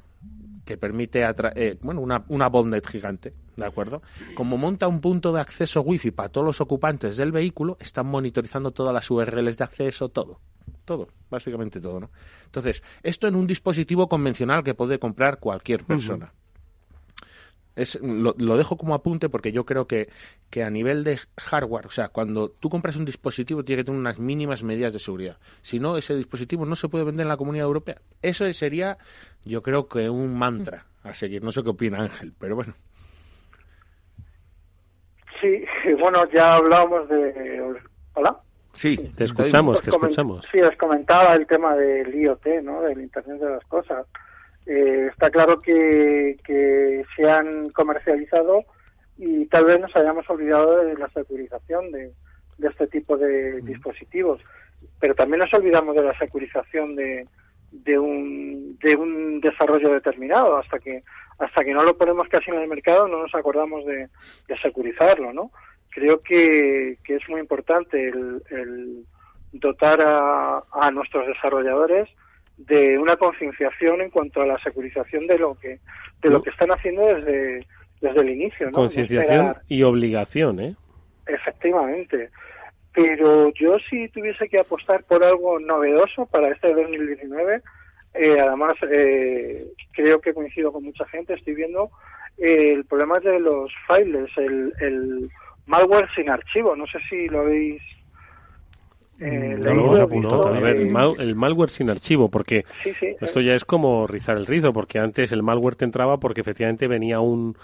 que 0.65 0.77
permite 0.77 1.25
eh, 1.25 1.79
bueno, 1.81 2.01
una, 2.01 2.25
una 2.29 2.49
bondnet 2.49 2.87
gigante, 2.87 3.35
¿de 3.59 3.67
acuerdo? 3.67 4.03
Como 4.35 4.57
monta 4.57 4.89
un 4.89 5.01
punto 5.01 5.33
de 5.33 5.41
acceso 5.41 5.83
wifi 5.83 6.11
para 6.11 6.29
todos 6.31 6.47
los 6.47 6.61
ocupantes 6.61 7.17
del 7.17 7.33
vehículo, 7.33 7.77
están 7.81 8.07
monitorizando 8.07 8.71
todas 8.71 8.95
las 8.95 9.11
URLs 9.11 9.59
de 9.59 9.65
acceso, 9.65 10.09
todo. 10.09 10.41
Todo, 10.85 11.09
básicamente 11.29 11.81
todo, 11.81 12.01
¿no? 12.01 12.11
Entonces, 12.47 12.83
esto 13.03 13.27
en 13.27 13.35
un 13.37 13.47
dispositivo 13.47 14.09
convencional 14.09 14.63
que 14.63 14.75
puede 14.75 14.99
comprar 14.99 15.39
cualquier 15.39 15.85
persona. 15.85 16.33
Es, 17.77 17.99
lo, 18.03 18.33
dejo 18.57 18.77
como 18.77 18.95
apunte 18.95 19.29
porque 19.29 19.53
yo 19.53 19.65
creo 19.65 19.87
que, 19.87 20.09
que, 20.51 20.65
a 20.65 20.71
nivel 20.71 21.05
de 21.05 21.21
hardware, 21.37 21.87
o 21.87 21.91
sea, 21.91 22.09
cuando 22.09 22.51
tú 22.51 22.69
compras 22.71 22.97
un 22.97 23.05
dispositivo 23.05 23.65
tiene 23.65 23.83
que 23.83 23.85
tener 23.85 24.01
unas 24.01 24.19
mínimas 24.19 24.65
medidas 24.65 24.93
de 24.93 24.99
seguridad. 24.99 25.39
Si 25.63 25.79
no, 25.79 25.97
ese 25.97 26.17
dispositivo 26.17 26.65
no 26.65 26.75
se 26.75 26.89
puede 26.89 27.05
vender 27.05 27.25
en 27.25 27.29
la 27.29 27.37
comunidad 27.37 27.67
europea. 27.67 28.01
Eso 28.21 28.51
sería, 28.53 28.99
yo 29.45 29.63
creo 29.63 29.89
que 29.89 30.11
un 30.11 30.37
mantra 30.37 30.87
a 31.05 31.15
seguir. 31.15 31.45
No 31.45 31.53
sé 31.53 31.63
qué 31.63 31.71
opina 31.71 32.03
Ángel, 32.03 32.33
pero 32.39 32.57
bueno. 32.57 32.75
Sí, 35.41 35.65
bueno, 36.01 36.29
ya 36.31 36.57
hablábamos 36.57 37.09
de... 37.09 37.75
¿Hola? 38.15 38.37
Sí, 38.73 38.97
te 39.17 39.25
escuchamos, 39.25 39.83
te 39.83 39.91
escuchamos. 39.91 40.47
Sí, 40.47 40.61
os 40.61 40.77
comentaba 40.77 41.35
el 41.35 41.47
tema 41.47 41.75
del 41.75 42.15
IoT, 42.15 42.47
¿no? 42.63 42.83
Del 42.83 43.01
Internet 43.01 43.41
de 43.41 43.51
las 43.51 43.65
Cosas. 43.65 44.07
Eh, 44.67 45.09
está 45.11 45.31
claro 45.31 45.61
que, 45.61 46.37
que 46.45 47.05
se 47.17 47.29
han 47.29 47.71
comercializado 47.71 48.65
y 49.17 49.47
tal 49.47 49.65
vez 49.65 49.81
nos 49.81 49.95
hayamos 49.97 50.29
olvidado 50.31 50.85
de 50.85 50.95
la 50.97 51.09
securización 51.09 51.91
de, 51.91 52.13
de 52.59 52.69
este 52.69 52.87
tipo 52.87 53.17
de 53.17 53.61
dispositivos. 53.63 54.41
Pero 55.01 55.15
también 55.15 55.41
nos 55.41 55.53
olvidamos 55.55 55.97
de 55.97 56.03
la 56.03 56.17
securización 56.19 56.95
de, 56.95 57.27
de, 57.71 57.99
un, 57.99 58.79
de 58.79 58.97
un 58.97 59.41
desarrollo 59.41 59.93
determinado. 59.93 60.57
Hasta 60.57 60.79
que, 60.79 61.03
hasta 61.39 61.65
que 61.65 61.75
no 61.75 61.83
lo 61.83 61.97
ponemos 61.97 62.29
casi 62.29 62.51
en 62.51 62.59
el 62.59 62.69
mercado 62.69 63.09
no 63.09 63.23
nos 63.23 63.35
acordamos 63.35 63.85
de, 63.87 64.09
de 64.49 64.59
securizarlo, 64.63 65.33
¿no? 65.33 65.51
Creo 65.91 66.21
que, 66.21 66.99
que 67.05 67.17
es 67.17 67.29
muy 67.29 67.41
importante 67.41 68.09
el, 68.09 68.43
el 68.51 69.05
dotar 69.53 70.01
a, 70.01 70.63
a 70.73 70.91
nuestros 70.91 71.27
desarrolladores 71.27 72.09
de 72.59 72.99
una 72.99 73.17
concienciación 73.17 74.01
en 74.01 74.11
cuanto 74.11 74.43
a 74.43 74.47
la 74.47 74.59
securización 74.59 75.27
de 75.27 75.39
lo 75.39 75.55
que 75.55 75.79
de 76.21 76.29
lo 76.29 76.43
que 76.43 76.51
están 76.51 76.71
haciendo 76.71 77.07
desde 77.07 77.65
desde 78.01 78.21
el 78.21 78.31
inicio 78.31 78.67
¿no? 78.67 78.73
concienciación 78.73 79.55
y 79.69 79.85
obligación 79.85 80.61
eh 80.61 80.75
efectivamente 81.27 82.31
pero 82.99 83.53
yo 83.55 83.79
si 83.89 84.09
tuviese 84.09 84.49
que 84.49 84.59
apostar 84.59 85.05
por 85.05 85.23
algo 85.23 85.61
novedoso 85.61 86.27
para 86.27 86.49
este 86.49 86.75
2019, 86.75 87.63
eh, 88.15 88.41
además 88.41 88.75
eh, 88.91 89.69
creo 89.93 90.21
que 90.21 90.35
coincido 90.35 90.73
con 90.73 90.83
mucha 90.83 91.07
gente, 91.07 91.35
estoy 91.35 91.55
viendo 91.55 91.91
eh, 92.39 92.73
el 92.73 92.85
problema 92.87 93.21
de 93.21 93.39
los 93.39 93.71
files, 93.87 94.31
el, 94.37 94.73
el 94.81 95.31
malware 95.67 96.09
sin 96.17 96.29
archivo, 96.29 96.75
no 96.75 96.87
sé 96.87 96.99
si 97.09 97.29
lo 97.29 97.41
habéis 97.41 97.81
eh, 99.21 99.59
a 99.67 100.61
ver, 100.61 100.77
el, 100.77 101.35
malware 101.35 101.71
sin 101.71 101.91
archivo, 101.91 102.29
porque 102.29 102.65
esto 103.21 103.41
ya 103.41 103.55
es 103.55 103.65
como 103.65 104.07
rizar 104.07 104.37
el 104.37 104.47
rizo, 104.47 104.73
porque 104.73 105.01
antes 105.01 105.33
el 105.33 105.43
malware 105.43 105.75
te 105.75 105.85
entraba 105.85 106.19
porque 106.19 106.41
efectivamente 106.41 106.87
venía 106.87 107.19
un, 107.19 107.57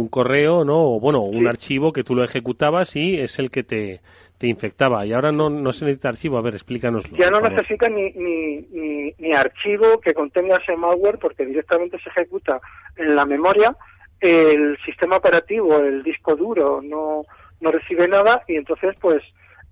un 0.00 0.08
correo, 0.08 0.64
¿no? 0.64 0.94
O 0.94 1.00
bueno, 1.00 1.20
un 1.20 1.46
archivo 1.46 1.92
que 1.92 2.04
tú 2.04 2.14
lo 2.14 2.24
ejecutabas 2.24 2.96
y 2.96 3.18
es 3.18 3.38
el 3.38 3.50
que 3.50 3.62
te, 3.62 4.00
te 4.38 4.46
infectaba. 4.46 5.06
Y 5.06 5.12
ahora 5.12 5.30
no, 5.30 5.48
no 5.50 5.72
se 5.72 5.84
necesita 5.84 6.08
archivo. 6.08 6.38
A 6.38 6.42
ver, 6.42 6.54
explícanoslo. 6.54 7.16
Ya 7.16 7.30
no 7.30 7.40
necesita 7.40 7.88
ni, 7.88 8.10
ni, 8.12 8.56
ni, 8.72 9.14
ni, 9.18 9.32
archivo 9.32 10.00
que 10.00 10.14
contenga 10.14 10.56
ese 10.56 10.76
malware 10.76 11.18
porque 11.18 11.46
directamente 11.46 11.98
se 12.00 12.08
ejecuta 12.08 12.60
en 12.96 13.14
la 13.14 13.24
memoria. 13.24 13.76
El 14.20 14.76
sistema 14.84 15.16
operativo, 15.16 15.78
el 15.78 16.02
disco 16.02 16.34
duro, 16.34 16.80
no, 16.82 17.24
no 17.60 17.70
recibe 17.70 18.08
nada 18.08 18.42
y 18.48 18.56
entonces, 18.56 18.96
pues, 19.00 19.22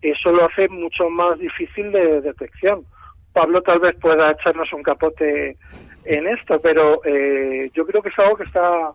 eso 0.02 0.30
lo 0.32 0.44
hace 0.44 0.68
mucho 0.68 1.08
más 1.10 1.38
difícil 1.38 1.90
de 1.90 2.20
detección. 2.20 2.84
Pablo 3.32 3.62
tal 3.62 3.80
vez 3.80 3.94
pueda 3.96 4.30
echarnos 4.30 4.72
un 4.72 4.82
capote 4.82 5.56
en 6.04 6.26
esto, 6.28 6.60
pero 6.60 7.00
eh, 7.04 7.70
yo 7.72 7.86
creo 7.86 8.02
que 8.02 8.10
es 8.10 8.18
algo 8.18 8.36
que 8.36 8.44
está, 8.44 8.92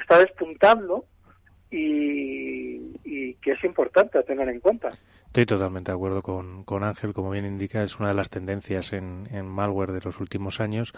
está 0.00 0.18
despuntando 0.18 1.04
y, 1.70 3.34
que 3.42 3.52
es 3.52 3.64
importante 3.64 4.22
tener 4.22 4.48
en 4.48 4.60
cuenta. 4.60 4.90
Estoy 5.26 5.44
totalmente 5.44 5.90
de 5.90 5.96
acuerdo 5.96 6.22
con, 6.22 6.64
con 6.64 6.84
Ángel, 6.84 7.12
como 7.12 7.30
bien 7.30 7.44
indica, 7.44 7.82
es 7.82 7.98
una 7.98 8.08
de 8.08 8.14
las 8.14 8.30
tendencias 8.30 8.92
en, 8.92 9.28
en 9.30 9.46
malware 9.46 9.92
de 9.92 10.00
los 10.00 10.20
últimos 10.20 10.60
años 10.60 10.94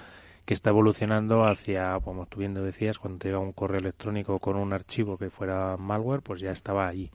que 0.47 0.55
está 0.55 0.71
evolucionando 0.71 1.45
hacia, 1.45 1.99
como 2.01 2.27
tú 2.27 2.39
bien 2.39 2.55
decías, 2.55 2.99
cuando 2.99 3.19
te 3.19 3.29
llega 3.29 3.41
un 3.41 3.53
correo 3.53 3.81
electrónico 3.81 4.39
con 4.39 4.57
un 4.57 4.73
archivo 4.73 5.19
que 5.19 5.29
fuera 5.29 5.77
malware, 5.77 6.23
pues 6.23 6.41
ya 6.41 6.53
estaba 6.53 6.87
ahí. 6.87 7.11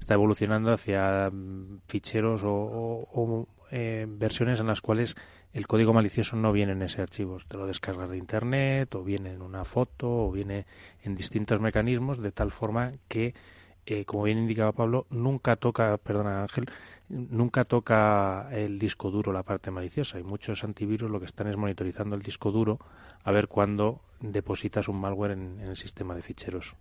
Está 0.00 0.14
evolucionando 0.14 0.72
hacia 0.72 1.30
mm, 1.30 1.82
ficheros 1.86 2.42
o, 2.44 3.46
eh, 3.70 4.04
versiones 4.08 4.58
en 4.58 4.66
las 4.66 4.80
cuales 4.80 5.16
el 5.52 5.66
código 5.66 5.92
malicioso 5.92 6.36
no 6.36 6.52
viene 6.52 6.72
en 6.72 6.82
ese 6.82 7.02
archivo. 7.02 7.38
Te 7.46 7.56
lo 7.56 7.66
descargas 7.66 8.08
de 8.08 8.16
internet, 8.16 8.94
o 8.94 9.04
viene 9.04 9.32
en 9.32 9.42
una 9.42 9.64
foto, 9.64 10.08
o 10.08 10.32
viene 10.32 10.66
en 11.02 11.14
distintos 11.14 11.60
mecanismos, 11.60 12.22
de 12.22 12.32
tal 12.32 12.50
forma 12.50 12.92
que, 13.08 13.34
eh, 13.84 14.04
como 14.04 14.22
bien 14.24 14.38
indicaba 14.38 14.72
Pablo, 14.72 15.06
nunca 15.10 15.56
toca, 15.56 15.98
perdona 15.98 16.42
Ángel, 16.42 16.66
nunca 17.08 17.64
toca 17.64 18.48
el 18.52 18.78
disco 18.78 19.10
duro 19.10 19.32
la 19.32 19.42
parte 19.42 19.70
maliciosa 19.70 20.18
y 20.18 20.22
muchos 20.22 20.64
antivirus 20.64 21.10
lo 21.10 21.20
que 21.20 21.26
están 21.26 21.48
es 21.48 21.56
monitorizando 21.56 22.16
el 22.16 22.22
disco 22.22 22.50
duro 22.50 22.78
a 23.22 23.32
ver 23.32 23.48
cuándo 23.48 24.00
depositas 24.20 24.88
un 24.88 25.00
malware 25.00 25.32
en, 25.32 25.60
el 25.60 25.76
sistema 25.76 26.14
de 26.14 26.22
ficheros. 26.22 26.74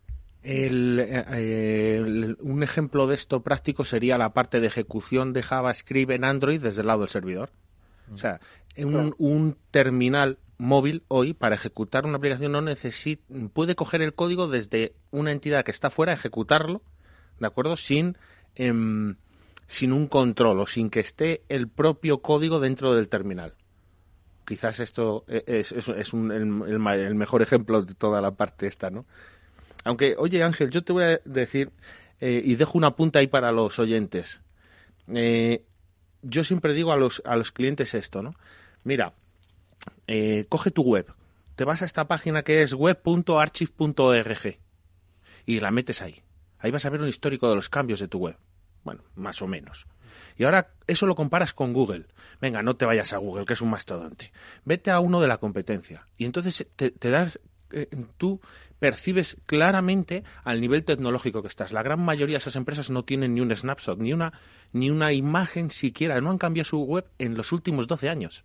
Eh, 0.43 2.33
un 2.39 2.63
ejemplo 2.63 3.05
de 3.05 3.15
esto 3.15 3.41
práctico 3.41 3.83
sería 3.83 4.17
la 4.17 4.33
parte 4.33 4.59
de 4.59 4.67
ejecución 4.67 5.33
de 5.33 5.43
JavaScript 5.43 6.11
en 6.11 6.23
Android 6.23 6.61
desde 6.61 6.81
el 6.81 6.87
lado 6.87 7.01
del 7.01 7.09
servidor. 7.09 7.51
O 8.13 8.17
sea, 8.17 8.39
un, 8.77 9.15
un 9.17 9.57
terminal 9.71 10.37
móvil 10.57 11.03
hoy 11.07 11.33
para 11.33 11.55
ejecutar 11.55 12.05
una 12.05 12.17
aplicación 12.17 12.51
no 12.51 12.61
necesita 12.61 13.23
puede 13.53 13.75
coger 13.75 14.01
el 14.01 14.13
código 14.13 14.47
desde 14.47 14.93
una 15.09 15.31
entidad 15.31 15.65
que 15.65 15.71
está 15.71 15.89
fuera 15.89 16.13
ejecutarlo 16.13 16.83
de 17.39 17.47
acuerdo 17.47 17.75
sin 17.75 18.15
em, 18.55 19.15
sin 19.67 19.93
un 19.93 20.07
control 20.07 20.59
o 20.59 20.67
sin 20.67 20.89
que 20.89 20.99
esté 20.99 21.43
el 21.47 21.69
propio 21.69 22.21
código 22.21 22.59
dentro 22.59 22.93
del 22.93 23.07
terminal. 23.07 23.53
Quizás 24.45 24.81
esto 24.81 25.23
e, 25.29 25.43
es, 25.47 25.71
es, 25.71 26.13
un, 26.13 26.31
el, 26.31 27.15
mejor 27.15 27.41
ejemplo 27.41 27.81
de 27.81 27.93
toda 27.95 28.21
la 28.21 28.31
parte 28.31 28.67
esta, 28.67 28.89
¿no? 28.89 29.05
Aunque, 29.85 30.15
oye 30.17 30.43
Ángel, 30.43 30.71
yo 30.71 30.83
te 30.83 30.91
voy 30.91 31.05
a 31.05 31.21
decir, 31.23 31.71
eh, 32.19 32.41
y 32.43 32.55
dejo 32.55 32.77
una 32.77 32.97
punta 32.97 33.19
ahí 33.19 33.27
para 33.27 33.53
los 33.53 33.79
oyentes. 33.79 34.41
Eh, 35.07 35.63
yo 36.21 36.43
siempre 36.43 36.73
digo 36.73 36.91
a 36.91 36.97
los, 36.97 37.21
a 37.25 37.35
los 37.35 37.51
clientes 37.51 37.93
esto, 37.93 38.21
¿no? 38.21 38.35
Mira, 38.83 39.13
eh, 40.07 40.45
coge 40.49 40.71
tu 40.71 40.83
web, 40.83 41.13
te 41.55 41.65
vas 41.65 41.81
a 41.81 41.85
esta 41.85 42.07
página 42.07 42.43
que 42.43 42.61
es 42.61 42.73
web.archive.org 42.73 44.57
y 45.45 45.59
la 45.59 45.71
metes 45.71 46.01
ahí. 46.01 46.23
Ahí 46.59 46.71
vas 46.71 46.85
a 46.85 46.89
ver 46.89 47.01
un 47.01 47.07
histórico 47.07 47.49
de 47.49 47.55
los 47.55 47.69
cambios 47.69 47.99
de 47.99 48.07
tu 48.07 48.19
web. 48.19 48.37
Bueno, 48.83 49.03
más 49.15 49.41
o 49.41 49.47
menos. 49.47 49.87
Y 50.37 50.43
ahora 50.43 50.73
eso 50.87 51.05
lo 51.05 51.15
comparas 51.15 51.53
con 51.53 51.73
Google. 51.73 52.05
Venga, 52.39 52.61
no 52.61 52.75
te 52.75 52.85
vayas 52.85 53.13
a 53.13 53.17
Google, 53.17 53.45
que 53.45 53.53
es 53.53 53.61
un 53.61 53.69
mastodonte. 53.69 54.31
Vete 54.65 54.91
a 54.91 54.99
uno 54.99 55.21
de 55.21 55.27
la 55.27 55.37
competencia. 55.37 56.07
Y 56.17 56.25
entonces 56.25 56.67
te, 56.75 56.91
das, 57.09 57.39
eh, 57.71 57.87
tú 58.17 58.41
percibes 58.81 59.37
claramente 59.45 60.23
al 60.43 60.59
nivel 60.59 60.83
tecnológico 60.83 61.43
que 61.43 61.47
estás. 61.47 61.71
La 61.71 61.83
gran 61.83 62.03
mayoría 62.03 62.33
de 62.33 62.39
esas 62.39 62.55
empresas 62.55 62.89
no 62.89 63.05
tienen 63.05 63.35
ni 63.35 63.39
un 63.39 63.55
snapshot, 63.55 63.99
ni 63.99 64.11
una, 64.11 64.33
ni 64.73 64.89
una 64.89 65.13
imagen 65.13 65.69
siquiera. 65.69 66.19
No 66.19 66.31
han 66.31 66.39
cambiado 66.39 66.67
su 66.67 66.81
web 66.81 67.05
en 67.19 67.37
los 67.37 67.51
últimos 67.51 67.87
12 67.87 68.09
años. 68.09 68.43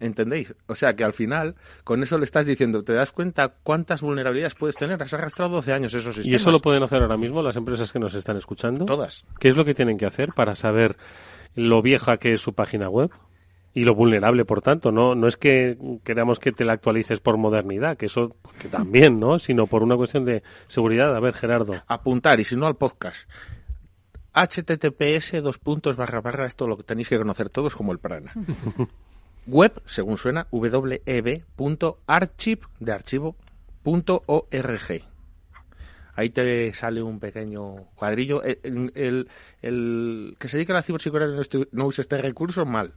¿Entendéis? 0.00 0.54
O 0.66 0.74
sea 0.74 0.94
que 0.96 1.02
al 1.02 1.14
final, 1.14 1.56
con 1.82 2.02
eso 2.02 2.18
le 2.18 2.24
estás 2.24 2.44
diciendo, 2.44 2.84
¿te 2.84 2.92
das 2.92 3.10
cuenta 3.10 3.54
cuántas 3.62 4.02
vulnerabilidades 4.02 4.54
puedes 4.54 4.76
tener? 4.76 5.02
Has 5.02 5.14
arrastrado 5.14 5.50
12 5.52 5.72
años 5.72 5.94
esos 5.94 6.14
sistemas. 6.14 6.26
¿Y 6.30 6.34
eso 6.34 6.50
lo 6.50 6.60
pueden 6.60 6.82
hacer 6.82 7.00
ahora 7.00 7.16
mismo 7.16 7.40
las 7.40 7.56
empresas 7.56 7.90
que 7.90 8.00
nos 8.00 8.12
están 8.12 8.36
escuchando? 8.36 8.84
Todas. 8.84 9.24
¿Qué 9.40 9.48
es 9.48 9.56
lo 9.56 9.64
que 9.64 9.72
tienen 9.72 9.96
que 9.96 10.04
hacer 10.04 10.34
para 10.34 10.54
saber 10.56 10.98
lo 11.54 11.80
vieja 11.80 12.18
que 12.18 12.34
es 12.34 12.42
su 12.42 12.52
página 12.52 12.90
web? 12.90 13.10
Y 13.74 13.84
lo 13.84 13.94
vulnerable, 13.94 14.44
por 14.44 14.60
tanto, 14.60 14.92
no, 14.92 15.14
no 15.14 15.26
es 15.26 15.38
que 15.38 15.78
queramos 16.04 16.38
que 16.38 16.52
te 16.52 16.64
la 16.64 16.74
actualices 16.74 17.20
por 17.20 17.38
modernidad, 17.38 17.96
que 17.96 18.06
eso 18.06 18.36
que 18.58 18.68
también, 18.68 19.18
¿no? 19.18 19.38
Sino 19.38 19.66
por 19.66 19.82
una 19.82 19.96
cuestión 19.96 20.26
de 20.26 20.42
seguridad. 20.68 21.16
A 21.16 21.20
ver, 21.20 21.34
Gerardo. 21.34 21.74
Apuntar, 21.86 22.38
y 22.40 22.44
si 22.44 22.54
no 22.54 22.66
al 22.66 22.76
podcast. 22.76 23.26
https 24.34 25.42
dos 25.42 25.58
puntos 25.58 25.96
barra 25.96 26.20
barra 26.20 26.46
esto 26.46 26.66
lo 26.66 26.76
que 26.76 26.84
tenéis 26.84 27.08
que 27.08 27.18
conocer 27.18 27.50
todos 27.50 27.76
como 27.76 27.92
el 27.92 27.98
prana 27.98 28.32
web, 29.46 29.82
según 29.84 30.18
suena, 30.18 30.46
web.archive 30.50 31.42
de 32.80 32.92
archivo.org. 32.92 35.11
Ahí 36.14 36.30
te 36.30 36.72
sale 36.74 37.02
un 37.02 37.18
pequeño 37.18 37.86
cuadrillo. 37.94 38.42
El, 38.42 39.28
que 40.38 40.48
se 40.48 40.56
dedica 40.56 40.74
a 40.74 40.76
la 40.76 40.82
ciberseguridad 40.82 41.30
no 41.72 41.86
use 41.86 42.02
este 42.02 42.18
recurso, 42.18 42.66
mal. 42.66 42.92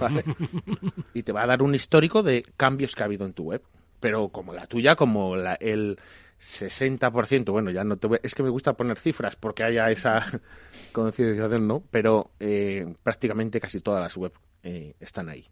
y 1.14 1.22
te 1.22 1.32
va 1.32 1.42
a 1.42 1.46
dar 1.46 1.62
un 1.62 1.74
histórico 1.74 2.22
de 2.22 2.44
cambios 2.56 2.94
que 2.94 3.02
ha 3.02 3.06
habido 3.06 3.26
en 3.26 3.32
tu 3.32 3.44
web. 3.44 3.62
Pero 4.00 4.28
como 4.28 4.52
la 4.54 4.66
tuya, 4.66 4.96
como 4.96 5.36
la, 5.36 5.54
el 5.54 5.98
60%, 6.40 7.50
bueno, 7.50 7.70
ya 7.70 7.84
no 7.84 7.96
te 7.96 8.06
voy, 8.06 8.18
es 8.22 8.34
que 8.34 8.42
me 8.42 8.50
gusta 8.50 8.74
poner 8.74 8.98
cifras 8.98 9.34
porque 9.36 9.64
haya 9.64 9.90
esa 9.90 10.24
concienciación, 10.92 11.66
¿no? 11.66 11.82
Pero 11.90 12.30
eh, 12.38 12.94
prácticamente 13.02 13.60
casi 13.60 13.80
todas 13.80 14.00
las 14.00 14.16
webs 14.16 14.38
eh, 14.62 14.94
están 15.00 15.28
ahí. 15.28 15.48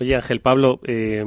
Oye, 0.00 0.16
Ángel 0.16 0.40
Pablo, 0.40 0.80
eh, 0.84 1.22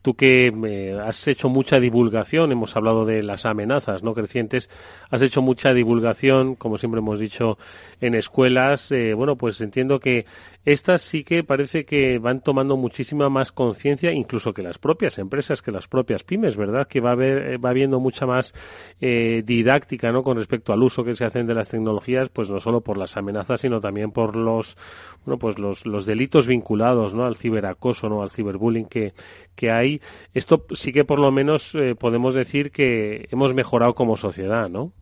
tú 0.00 0.14
que 0.14 0.46
eh, 0.46 0.96
has 0.96 1.26
hecho 1.26 1.48
mucha 1.48 1.80
divulgación, 1.80 2.52
hemos 2.52 2.76
hablado 2.76 3.04
de 3.04 3.20
las 3.24 3.46
amenazas 3.46 4.04
no 4.04 4.14
crecientes, 4.14 4.70
has 5.10 5.22
hecho 5.22 5.42
mucha 5.42 5.72
divulgación, 5.72 6.54
como 6.54 6.78
siempre 6.78 7.00
hemos 7.00 7.18
dicho, 7.18 7.58
en 8.00 8.14
escuelas. 8.14 8.92
Eh, 8.92 9.12
bueno, 9.14 9.34
pues 9.34 9.60
entiendo 9.60 9.98
que 9.98 10.24
estas 10.66 11.00
sí 11.00 11.24
que 11.24 11.42
parece 11.42 11.86
que 11.86 12.18
van 12.18 12.42
tomando 12.42 12.76
muchísima 12.76 13.30
más 13.30 13.52
conciencia, 13.52 14.12
incluso 14.12 14.52
que 14.52 14.62
las 14.62 14.76
propias 14.78 15.18
empresas, 15.18 15.62
que 15.62 15.72
las 15.72 15.88
propias 15.88 16.24
pymes, 16.24 16.58
¿verdad? 16.58 16.86
Que 16.86 17.00
va 17.00 17.10
a 17.10 17.12
haber, 17.14 17.64
va 17.64 17.70
habiendo 17.70 18.00
mucha 18.00 18.26
más 18.26 18.52
didáctica, 19.00 20.12
¿no? 20.12 20.22
Con 20.22 20.36
respecto 20.36 20.74
al 20.74 20.82
uso 20.82 21.04
que 21.04 21.14
se 21.14 21.24
hacen 21.24 21.46
de 21.46 21.54
las 21.54 21.68
tecnologías, 21.68 22.28
pues 22.28 22.50
no 22.50 22.60
solo 22.60 22.82
por 22.82 22.98
las 22.98 23.16
amenazas, 23.16 23.60
sino 23.60 23.80
también 23.80 24.10
por 24.10 24.36
los, 24.36 24.76
bueno, 25.24 25.38
pues 25.38 25.58
los, 25.58 25.86
los 25.86 26.04
delitos 26.04 26.46
vinculados, 26.46 27.14
¿no? 27.14 27.24
Al 27.24 27.36
ciberacoso 27.36 28.08
no 28.08 28.22
al 28.22 28.30
ciberbullying 28.30 28.86
que, 28.86 29.12
que 29.54 29.70
hay, 29.70 30.00
esto 30.34 30.66
sí 30.72 30.92
que 30.92 31.04
por 31.04 31.18
lo 31.18 31.30
menos 31.30 31.74
eh, 31.74 31.94
podemos 31.94 32.34
decir 32.34 32.70
que 32.70 33.28
hemos 33.30 33.54
mejorado 33.54 33.94
como 33.94 34.16
sociedad, 34.16 34.68
¿no? 34.68 34.92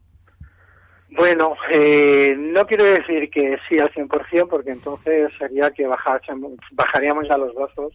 Bueno, 1.16 1.56
eh, 1.70 2.34
no 2.36 2.66
quiero 2.66 2.84
decir 2.84 3.30
que 3.30 3.58
sí 3.68 3.78
al 3.78 3.92
100%, 3.92 4.48
porque 4.48 4.70
entonces 4.70 5.32
sería 5.38 5.70
que 5.70 5.86
bajaríamos 5.86 7.28
ya 7.28 7.38
los 7.38 7.54
brazos, 7.54 7.94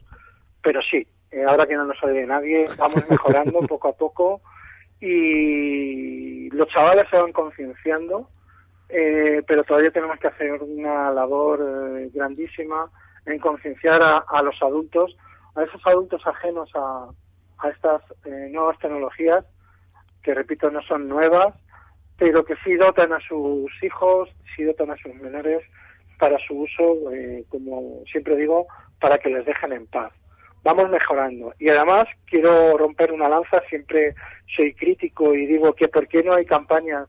pero 0.61 0.81
sí, 0.81 1.05
eh, 1.31 1.43
ahora 1.43 1.67
que 1.67 1.75
no 1.75 1.85
nos 1.85 2.01
oye 2.03 2.25
nadie, 2.25 2.67
vamos 2.77 3.03
mejorando 3.09 3.59
poco 3.67 3.89
a 3.89 3.93
poco 3.93 4.41
y 5.01 6.49
los 6.51 6.67
chavales 6.69 7.07
se 7.09 7.17
van 7.17 7.31
concienciando, 7.31 8.29
pero 8.87 9.63
todavía 9.63 9.91
tenemos 9.91 10.17
que 10.19 10.27
hacer 10.27 10.61
una 10.63 11.11
labor 11.11 11.59
grandísima 12.11 12.89
en 13.25 13.39
concienciar 13.39 14.01
a, 14.01 14.41
los 14.41 14.61
adultos, 14.61 15.15
a 15.55 15.63
esos 15.63 15.85
adultos 15.85 16.25
ajenos 16.25 16.69
a, 16.75 17.09
estas 17.69 18.01
eh, 18.25 18.49
nuevas 18.51 18.79
tecnologías, 18.79 19.45
que 20.23 20.33
repito, 20.33 20.71
no 20.71 20.81
son 20.83 21.07
nuevas, 21.09 21.53
pero 22.19 22.43
que 22.43 22.55
sí 22.63 22.75
dotan 22.75 23.13
a 23.13 23.19
sus 23.21 23.71
hijos, 23.81 24.29
sí 24.55 24.63
dotan 24.63 24.91
a 24.91 24.97
sus 24.97 25.15
menores 25.15 25.63
para 26.19 26.37
su 26.45 26.53
uso, 26.53 27.11
eh, 27.13 27.45
como 27.49 28.03
siempre 28.11 28.35
digo, 28.35 28.67
para 28.99 29.17
que 29.17 29.29
les 29.29 29.45
dejen 29.45 29.71
en 29.71 29.87
paz. 29.87 30.11
Vamos 30.63 30.89
mejorando. 30.89 31.53
Y 31.57 31.69
además 31.69 32.07
quiero 32.25 32.77
romper 32.77 33.13
una 33.13 33.29
lanza, 33.29 33.61
siempre 33.69 34.13
soy 34.53 34.73
crítico 34.73 35.33
y 35.33 35.45
digo 35.45 35.73
que 35.73 35.87
por 35.87 36.07
qué 36.07 36.21
no 36.21 36.33
hay 36.33 36.45
campañas 36.45 37.07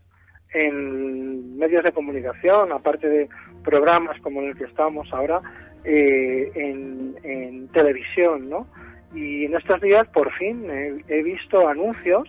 en 0.52 1.58
medios 1.58 1.84
de 1.84 1.92
comunicación, 1.92 2.72
aparte 2.72 3.08
de 3.08 3.28
programas 3.64 4.20
como 4.20 4.40
el 4.42 4.56
que 4.56 4.64
estamos 4.64 5.12
ahora, 5.12 5.40
eh, 5.84 6.50
en, 6.54 7.16
en, 7.22 7.68
televisión, 7.68 8.48
¿no? 8.48 8.66
Y 9.14 9.46
en 9.46 9.56
estos 9.56 9.80
días, 9.80 10.06
por 10.08 10.32
fin, 10.32 10.66
he, 11.08 11.22
visto 11.22 11.68
anuncios 11.68 12.28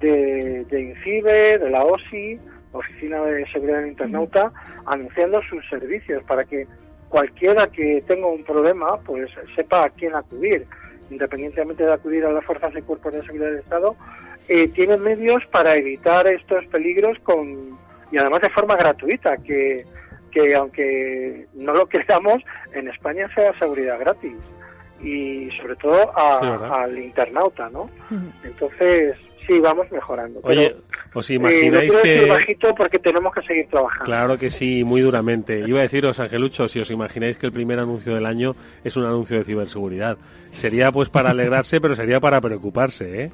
de, 0.00 0.64
de 0.68 0.80
INCIBE, 0.80 1.58
de 1.58 1.70
la 1.70 1.84
OSI, 1.84 2.38
Oficina 2.72 3.22
de 3.22 3.46
Seguridad 3.48 3.78
del 3.78 3.88
Internauta, 3.88 4.52
anunciando 4.86 5.40
sus 5.42 5.66
servicios 5.68 6.22
para 6.24 6.44
que 6.44 6.66
cualquiera 7.08 7.68
que 7.68 8.02
tenga 8.06 8.26
un 8.26 8.44
problema, 8.44 8.98
pues 8.98 9.30
sepa 9.56 9.84
a 9.84 9.90
quién 9.90 10.14
acudir, 10.14 10.66
independientemente 11.10 11.84
de 11.84 11.92
acudir 11.92 12.24
a 12.24 12.32
las 12.32 12.44
fuerzas 12.44 12.72
y 12.76 12.82
cuerpos 12.82 13.14
de 13.14 13.22
seguridad 13.22 13.46
del 13.46 13.60
Estado, 13.60 13.96
eh, 14.48 14.68
tienen 14.68 15.02
medios 15.02 15.44
para 15.46 15.76
evitar 15.76 16.26
estos 16.26 16.64
peligros 16.66 17.18
con 17.20 17.78
y 18.10 18.16
además 18.16 18.42
de 18.42 18.50
forma 18.50 18.76
gratuita, 18.76 19.36
que, 19.38 19.84
que 20.30 20.54
aunque 20.54 21.46
no 21.54 21.74
lo 21.74 21.86
creamos, 21.88 22.42
en 22.72 22.88
España 22.88 23.28
sea 23.34 23.58
seguridad 23.58 23.98
gratis. 23.98 24.36
Y 25.02 25.48
sobre 25.52 25.76
todo 25.76 26.16
al 26.16 26.98
internauta, 26.98 27.70
¿no? 27.70 27.88
Entonces, 28.42 29.16
sí, 29.48 29.58
vamos 29.58 29.90
mejorando. 29.90 30.40
Oye, 30.42 30.76
¿os 31.14 31.30
imagináis 31.30 31.92
eh, 31.94 31.98
que...? 32.02 32.26
bajito 32.26 32.74
porque 32.76 32.98
tenemos 32.98 33.34
que 33.34 33.42
seguir 33.42 33.66
trabajando. 33.68 34.04
Claro 34.04 34.38
que 34.38 34.50
sí, 34.50 34.84
muy 34.84 35.00
duramente. 35.00 35.60
Iba 35.66 35.80
a 35.80 35.82
deciros, 35.82 36.20
Angelucho, 36.20 36.68
si 36.68 36.78
os 36.78 36.90
imagináis 36.90 37.38
que 37.38 37.46
el 37.46 37.52
primer 37.52 37.80
anuncio 37.80 38.14
del 38.14 38.26
año 38.26 38.54
es 38.84 38.96
un 38.96 39.04
anuncio 39.04 39.38
de 39.38 39.44
ciberseguridad. 39.44 40.18
Sería 40.52 40.92
pues 40.92 41.08
para 41.08 41.30
alegrarse, 41.30 41.80
pero 41.80 41.94
sería 41.94 42.20
para 42.20 42.40
preocuparse, 42.40 43.24
¿eh? 43.24 43.30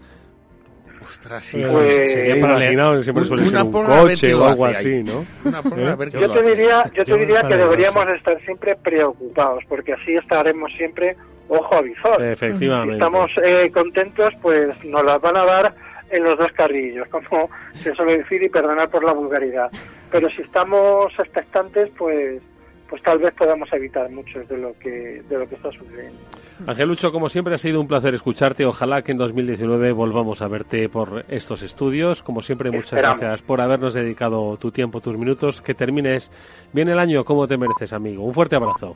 Ostras, 1.03 1.45
sí, 1.45 1.63
pues, 1.71 2.13
sería 2.13 2.41
para 2.41 2.55
alegrarse, 2.55 3.03
siempre 3.03 3.25
suele 3.25 3.45
ser 3.45 3.63
un 3.63 3.71
coche 3.71 4.35
o 4.35 4.45
algo 4.45 4.65
así, 4.65 5.03
¿no? 5.03 5.21
¿Eh? 5.45 6.11
yo 6.13 6.33
te 6.33 6.43
diría, 6.43 6.83
yo 6.95 7.05
te 7.05 7.19
diría 7.19 7.43
que 7.43 7.57
deberíamos 7.57 8.09
estar 8.17 8.41
siempre 8.43 8.75
preocupados, 8.77 9.63
porque 9.69 9.93
así 9.93 10.15
estaremos 10.15 10.73
siempre 10.79 11.15
ojo 11.49 11.75
a 11.75 11.83
visor. 11.83 12.23
Efectivamente. 12.23 12.95
Si 12.95 12.99
estamos 12.99 13.31
eh, 13.43 13.71
contentos, 13.73 14.33
pues 14.41 14.69
nos 14.85 15.05
las 15.05 15.21
van 15.21 15.37
a 15.37 15.45
dar 15.45 15.75
en 16.11 16.25
los 16.25 16.39
dos 16.39 16.53
carrillos, 16.53 17.09
como 17.09 17.51
se 17.73 17.95
suele 17.95 18.19
decir, 18.19 18.43
y 18.43 18.49
perdonar 18.49 18.89
por 18.91 19.05
la 19.05 19.13
vulgaridad. 19.13 19.71
Pero 20.11 20.31
si 20.31 20.43
estamos 20.43 21.13
expectantes, 21.19 21.91
pues 21.97 22.43
pues 22.89 23.03
tal 23.03 23.19
vez 23.19 23.35
podamos 23.35 23.73
evitar 23.73 24.11
mucho 24.11 24.41
de 24.45 24.57
lo 24.57 24.79
que 24.79 25.23
de 25.29 25.39
lo 25.39 25.49
que 25.49 25.57
está 25.57 25.71
sucediendo. 25.73 26.19
Angelucho, 26.67 27.11
como 27.11 27.29
siempre 27.29 27.55
ha 27.55 27.59
sido 27.59 27.81
un 27.81 27.89
placer 27.89 28.15
escucharte. 28.15 28.65
Ojalá 28.65 29.03
que 29.03 29.13
en 29.13 29.19
2019 29.19 29.93
volvamos 29.93 30.43
a 30.43 30.49
verte 30.49 30.89
por 30.89 31.25
estos 31.29 31.63
estudios. 31.63 32.23
Como 32.23 32.43
siempre, 32.43 32.71
muchas 32.71 33.01
gracias 33.01 33.43
por 33.43 33.61
habernos 33.61 33.95
dedicado 33.95 34.57
tu 34.59 34.71
tiempo, 34.71 35.01
tus 35.01 35.17
minutos. 35.17 35.61
Que 35.61 35.75
termines 35.75 36.31
bien 36.73 36.89
el 36.89 36.99
año 36.99 37.25
como 37.25 37.49
te 37.49 37.57
mereces, 37.57 37.93
amigo. 37.93 38.23
Un 38.23 38.35
fuerte 38.35 38.57
abrazo. 38.57 38.95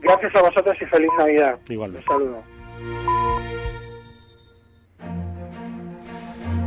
Gracias 0.00 0.34
a 0.34 0.42
vosotros 0.42 0.76
y 0.80 0.86
feliz 0.86 1.10
Navidad. 1.18 1.58
Igualmente. 1.68 2.10
Un 2.10 2.18
saludo. 2.18 3.17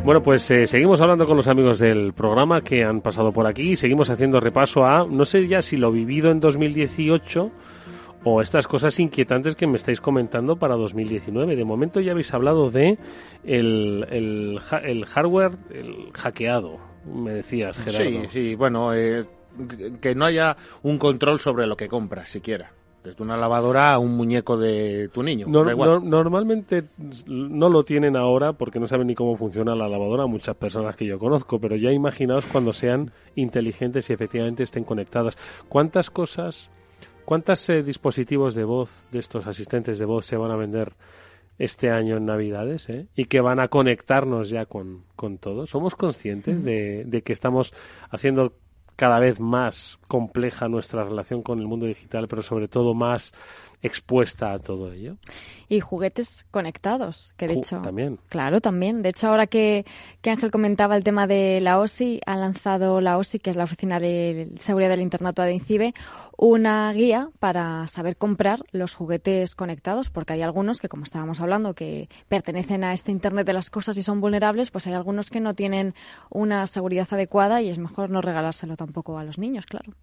Bueno, 0.03 0.23
pues 0.23 0.49
eh, 0.49 0.65
seguimos 0.65 0.99
hablando 0.99 1.27
con 1.27 1.37
los 1.37 1.47
amigos 1.47 1.77
del 1.77 2.13
programa 2.13 2.61
que 2.61 2.83
han 2.83 3.01
pasado 3.01 3.31
por 3.31 3.45
aquí 3.45 3.73
y 3.73 3.75
seguimos 3.75 4.09
haciendo 4.09 4.39
repaso 4.39 4.83
a, 4.83 5.05
no 5.07 5.25
sé 5.25 5.47
ya 5.47 5.61
si 5.61 5.77
lo 5.77 5.91
vivido 5.91 6.31
en 6.31 6.39
2018 6.39 7.51
o 8.23 8.41
estas 8.41 8.67
cosas 8.67 8.99
inquietantes 8.99 9.55
que 9.55 9.67
me 9.67 9.75
estáis 9.75 10.01
comentando 10.01 10.55
para 10.55 10.75
2019. 10.75 11.55
De 11.55 11.63
momento 11.65 11.99
ya 11.99 12.13
habéis 12.13 12.33
hablado 12.33 12.71
de 12.71 12.97
el, 13.43 14.07
el, 14.09 15.05
hardware 15.05 15.51
el 15.69 16.11
hackeado, 16.13 16.79
me 17.05 17.33
decías, 17.33 17.77
Gerardo. 17.77 18.21
Sí, 18.23 18.27
sí, 18.29 18.55
bueno, 18.55 18.95
eh, 18.95 19.27
que 20.01 20.15
no 20.15 20.25
haya 20.25 20.57
un 20.81 20.97
control 20.97 21.39
sobre 21.39 21.67
lo 21.67 21.77
que 21.77 21.87
compras 21.87 22.27
siquiera. 22.27 22.71
Desde 23.03 23.23
una 23.23 23.35
lavadora 23.35 23.93
a 23.93 23.99
un 23.99 24.15
muñeco 24.15 24.57
de 24.57 25.09
tu 25.11 25.23
niño. 25.23 25.47
normalmente 25.47 26.83
no 27.25 27.69
lo 27.69 27.83
tienen 27.83 28.15
ahora 28.15 28.53
porque 28.53 28.79
no 28.79 28.87
saben 28.87 29.07
ni 29.07 29.15
cómo 29.15 29.35
funciona 29.37 29.73
la 29.75 29.89
lavadora 29.89 30.27
muchas 30.27 30.55
personas 30.55 30.95
que 30.95 31.05
yo 31.05 31.17
conozco, 31.17 31.59
pero 31.59 31.75
ya 31.75 31.91
imaginaos 31.91 32.45
cuando 32.45 32.73
sean 32.73 33.11
inteligentes 33.35 34.09
y 34.09 34.13
efectivamente 34.13 34.63
estén 34.63 34.83
conectadas. 34.83 35.35
¿Cuántas 35.67 36.11
cosas, 36.11 36.69
cuántos 37.25 37.67
eh, 37.69 37.81
dispositivos 37.81 38.53
de 38.53 38.65
voz 38.65 39.07
de 39.11 39.19
estos 39.19 39.47
asistentes 39.47 39.97
de 39.97 40.05
voz 40.05 40.27
se 40.27 40.37
van 40.37 40.51
a 40.51 40.55
vender 40.55 40.93
este 41.57 41.89
año 41.89 42.17
en 42.17 42.25
Navidades 42.25 42.89
eh? 42.89 43.07
y 43.15 43.25
que 43.25 43.41
van 43.41 43.59
a 43.59 43.67
conectarnos 43.67 44.49
ya 44.49 44.67
con, 44.67 45.05
con 45.15 45.39
todo? 45.39 45.65
¿Somos 45.65 45.95
conscientes 45.95 46.63
de, 46.63 47.03
de 47.05 47.21
que 47.23 47.33
estamos 47.33 47.73
haciendo 48.11 48.53
cada 49.01 49.17
vez 49.17 49.39
más 49.39 49.97
compleja 50.07 50.67
nuestra 50.67 51.03
relación 51.03 51.41
con 51.41 51.57
el 51.57 51.65
mundo 51.65 51.87
digital, 51.87 52.27
pero 52.27 52.43
sobre 52.43 52.67
todo 52.67 52.93
más 52.93 53.33
expuesta 53.81 54.53
a 54.53 54.59
todo 54.59 54.91
ello. 54.91 55.17
Y 55.67 55.79
juguetes 55.79 56.45
conectados, 56.51 57.33
que 57.37 57.47
de 57.47 57.55
hecho... 57.55 57.81
También. 57.81 58.19
Claro, 58.29 58.61
también. 58.61 59.01
De 59.01 59.09
hecho, 59.09 59.29
ahora 59.29 59.47
que, 59.47 59.85
que, 60.21 60.29
Ángel 60.29 60.51
comentaba 60.51 60.97
el 60.97 61.03
tema 61.03 61.27
de 61.27 61.59
la 61.61 61.79
OSI, 61.79 62.21
ha 62.25 62.35
lanzado 62.35 63.01
la 63.01 63.17
OSI, 63.17 63.39
que 63.39 63.49
es 63.49 63.55
la 63.55 63.63
Oficina 63.63 63.99
de 63.99 64.51
Seguridad 64.59 64.89
del 64.89 65.01
Internato 65.01 65.41
de 65.41 65.53
INCIBE, 65.53 65.93
una 66.37 66.91
guía 66.91 67.29
para 67.39 67.87
saber 67.87 68.17
comprar 68.17 68.63
los 68.71 68.95
juguetes 68.95 69.55
conectados, 69.55 70.09
porque 70.09 70.33
hay 70.33 70.41
algunos 70.41 70.81
que, 70.81 70.89
como 70.89 71.03
estábamos 71.03 71.39
hablando, 71.39 71.73
que 71.73 72.09
pertenecen 72.27 72.83
a 72.83 72.93
este 72.93 73.11
Internet 73.11 73.45
de 73.45 73.53
las 73.53 73.69
cosas 73.69 73.97
y 73.97 74.03
son 74.03 74.21
vulnerables, 74.21 74.71
pues 74.71 74.87
hay 74.87 74.93
algunos 74.93 75.29
que 75.29 75.39
no 75.39 75.53
tienen 75.53 75.93
una 76.29 76.67
seguridad 76.67 77.07
adecuada 77.11 77.61
y 77.61 77.69
es 77.69 77.79
mejor 77.79 78.09
no 78.09 78.21
regalárselo 78.21 78.75
tampoco 78.75 79.17
a 79.17 79.23
los 79.23 79.37
niños, 79.37 79.65
claro. 79.65 79.93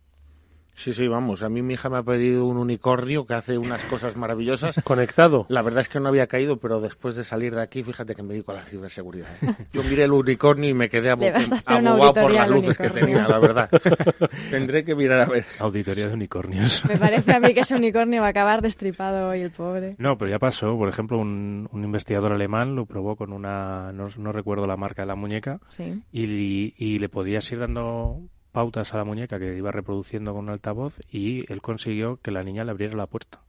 Sí, 0.79 0.93
sí, 0.93 1.09
vamos. 1.09 1.43
A 1.43 1.49
mí 1.49 1.61
mi 1.61 1.75
hija 1.75 1.89
me 1.89 1.99
ha 1.99 2.05
pedido 2.05 2.47
un 2.47 2.57
unicornio 2.57 3.27
que 3.27 3.35
hace 3.35 3.59
unas 3.59 3.83
cosas 3.87 4.17
maravillosas. 4.17 4.81
Conectado. 4.85 5.45
La 5.49 5.61
verdad 5.61 5.81
es 5.81 5.89
que 5.89 5.99
no 5.99 6.09
había 6.09 6.29
caído, 6.29 6.59
pero 6.59 6.81
después 6.81 7.17
de 7.17 7.25
salir 7.25 7.53
de 7.53 7.63
aquí, 7.63 7.83
fíjate 7.83 8.15
que 8.15 8.23
me 8.23 8.35
dedico 8.35 8.53
a 8.53 8.55
la 8.55 8.65
ciberseguridad. 8.65 9.27
Yo 9.73 9.83
miré 9.83 10.05
el 10.05 10.13
unicornio 10.13 10.71
y 10.71 10.75
me 10.75 10.89
quedé 10.89 11.11
abogado 11.11 12.15
por 12.15 12.31
las 12.31 12.49
luces 12.49 12.79
que 12.79 12.91
tenía, 12.91 13.27
la 13.27 13.41
verdad. 13.41 13.69
Tendré 14.53 14.85
que 14.85 14.95
mirar 14.95 15.23
a 15.23 15.27
ver. 15.27 15.47
Auditoría 15.59 16.07
de 16.07 16.15
unicornios. 16.15 16.85
Me 16.85 16.97
parece 16.97 17.33
a 17.33 17.41
mí 17.41 17.53
que 17.55 17.61
ese 17.61 17.75
unicornio 17.75 18.21
va 18.21 18.29
a 18.29 18.31
acabar 18.31 18.63
destripado 18.63 19.31
hoy 19.31 19.41
el 19.41 19.51
pobre. 19.51 19.97
No, 19.99 20.17
pero 20.17 20.31
ya 20.31 20.39
pasó. 20.39 20.79
Por 20.79 20.89
ejemplo, 20.89 21.19
un, 21.19 21.69
investigador 21.73 22.33
alemán 22.33 22.77
lo 22.77 22.87
probó 22.87 23.17
con 23.17 23.33
una, 23.33 23.91
no, 23.93 24.33
recuerdo 24.33 24.65
la 24.67 24.77
marca 24.77 25.03
de 25.03 25.09
la 25.09 25.17
muñeca, 25.17 25.59
sí. 25.67 26.01
y, 26.13 26.75
y 26.77 27.01
le 27.01 27.09
podías 27.09 27.51
ir 27.51 27.59
dando 27.59 28.29
pautas 28.59 28.93
a 28.93 28.97
la 28.97 29.05
muñeca 29.05 29.39
que 29.39 29.57
iba 29.57 29.71
reproduciendo 29.71 30.35
con 30.35 30.47
un 30.47 30.51
altavoz 30.51 30.99
y 31.13 31.45
él 31.53 31.63
consiguió 31.63 32.17
que 32.21 32.33
la 32.33 32.43
niña 32.43 32.65
le 32.65 32.73
abriera 32.73 32.97
la 32.97 33.07
puerta. 33.07 33.41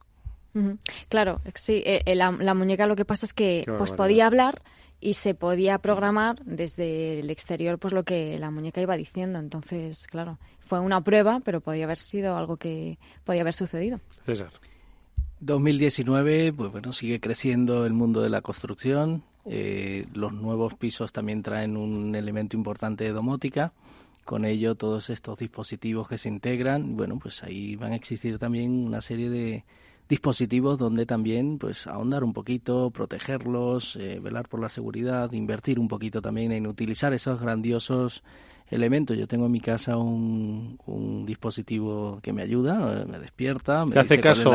Claro, 1.08 1.40
sí, 1.56 1.82
eh, 1.84 2.02
eh, 2.06 2.14
la, 2.14 2.30
muñeca 2.30 2.86
lo 2.86 2.94
que 2.94 3.04
pasa 3.04 3.26
es 3.26 3.34
que 3.34 3.64
pues 3.76 3.90
podía 3.90 4.28
hablar 4.28 4.62
y 5.00 5.14
se 5.14 5.34
podía 5.34 5.78
programar 5.78 6.44
desde 6.44 7.18
el 7.18 7.28
exterior 7.28 7.80
pues 7.80 7.92
lo 7.92 8.04
que 8.04 8.38
la 8.38 8.52
muñeca 8.52 8.80
iba 8.80 8.96
diciendo. 8.96 9.40
Entonces, 9.40 10.06
claro, 10.06 10.38
fue 10.60 10.78
una 10.78 11.00
prueba, 11.02 11.40
pero 11.44 11.60
podía 11.60 11.86
haber 11.86 11.98
sido 11.98 12.36
algo 12.36 12.56
que 12.56 13.00
podía 13.24 13.40
haber 13.40 13.54
sucedido. 13.54 13.98
César. 14.24 14.52
2019, 15.40 16.52
pues 16.52 16.70
bueno, 16.70 16.92
sigue 16.92 17.18
creciendo 17.18 17.84
el 17.84 17.94
mundo 17.94 18.22
de 18.22 18.30
la 18.30 18.42
construcción. 18.42 19.24
Eh, 19.44 20.06
los 20.14 20.32
nuevos 20.34 20.74
pisos 20.74 21.10
también 21.10 21.42
traen 21.42 21.76
un 21.76 22.14
elemento 22.14 22.56
importante 22.56 23.02
de 23.02 23.10
domótica 23.10 23.72
con 24.24 24.44
ello 24.44 24.74
todos 24.74 25.10
estos 25.10 25.38
dispositivos 25.38 26.08
que 26.08 26.18
se 26.18 26.28
integran, 26.28 26.96
bueno, 26.96 27.18
pues 27.18 27.42
ahí 27.42 27.76
van 27.76 27.92
a 27.92 27.96
existir 27.96 28.38
también 28.38 28.86
una 28.86 29.00
serie 29.00 29.30
de 29.30 29.64
dispositivos 30.08 30.76
donde 30.76 31.06
también 31.06 31.58
pues 31.58 31.86
ahondar 31.86 32.24
un 32.24 32.32
poquito, 32.32 32.90
protegerlos, 32.90 33.96
eh, 33.96 34.18
velar 34.20 34.48
por 34.48 34.60
la 34.60 34.68
seguridad, 34.68 35.32
invertir 35.32 35.78
un 35.78 35.86
poquito 35.86 36.20
también 36.20 36.50
en 36.50 36.66
utilizar 36.66 37.12
esos 37.14 37.40
grandiosos 37.40 38.24
elementos. 38.70 39.16
Yo 39.16 39.28
tengo 39.28 39.46
en 39.46 39.52
mi 39.52 39.60
casa 39.60 39.96
un, 39.96 40.78
un 40.86 41.26
dispositivo 41.26 42.18
que 42.22 42.32
me 42.32 42.42
ayuda, 42.42 43.04
me 43.06 43.20
despierta, 43.20 43.84
me 43.84 43.92
¿Te 43.92 44.00
hace 44.00 44.20
caso, 44.20 44.50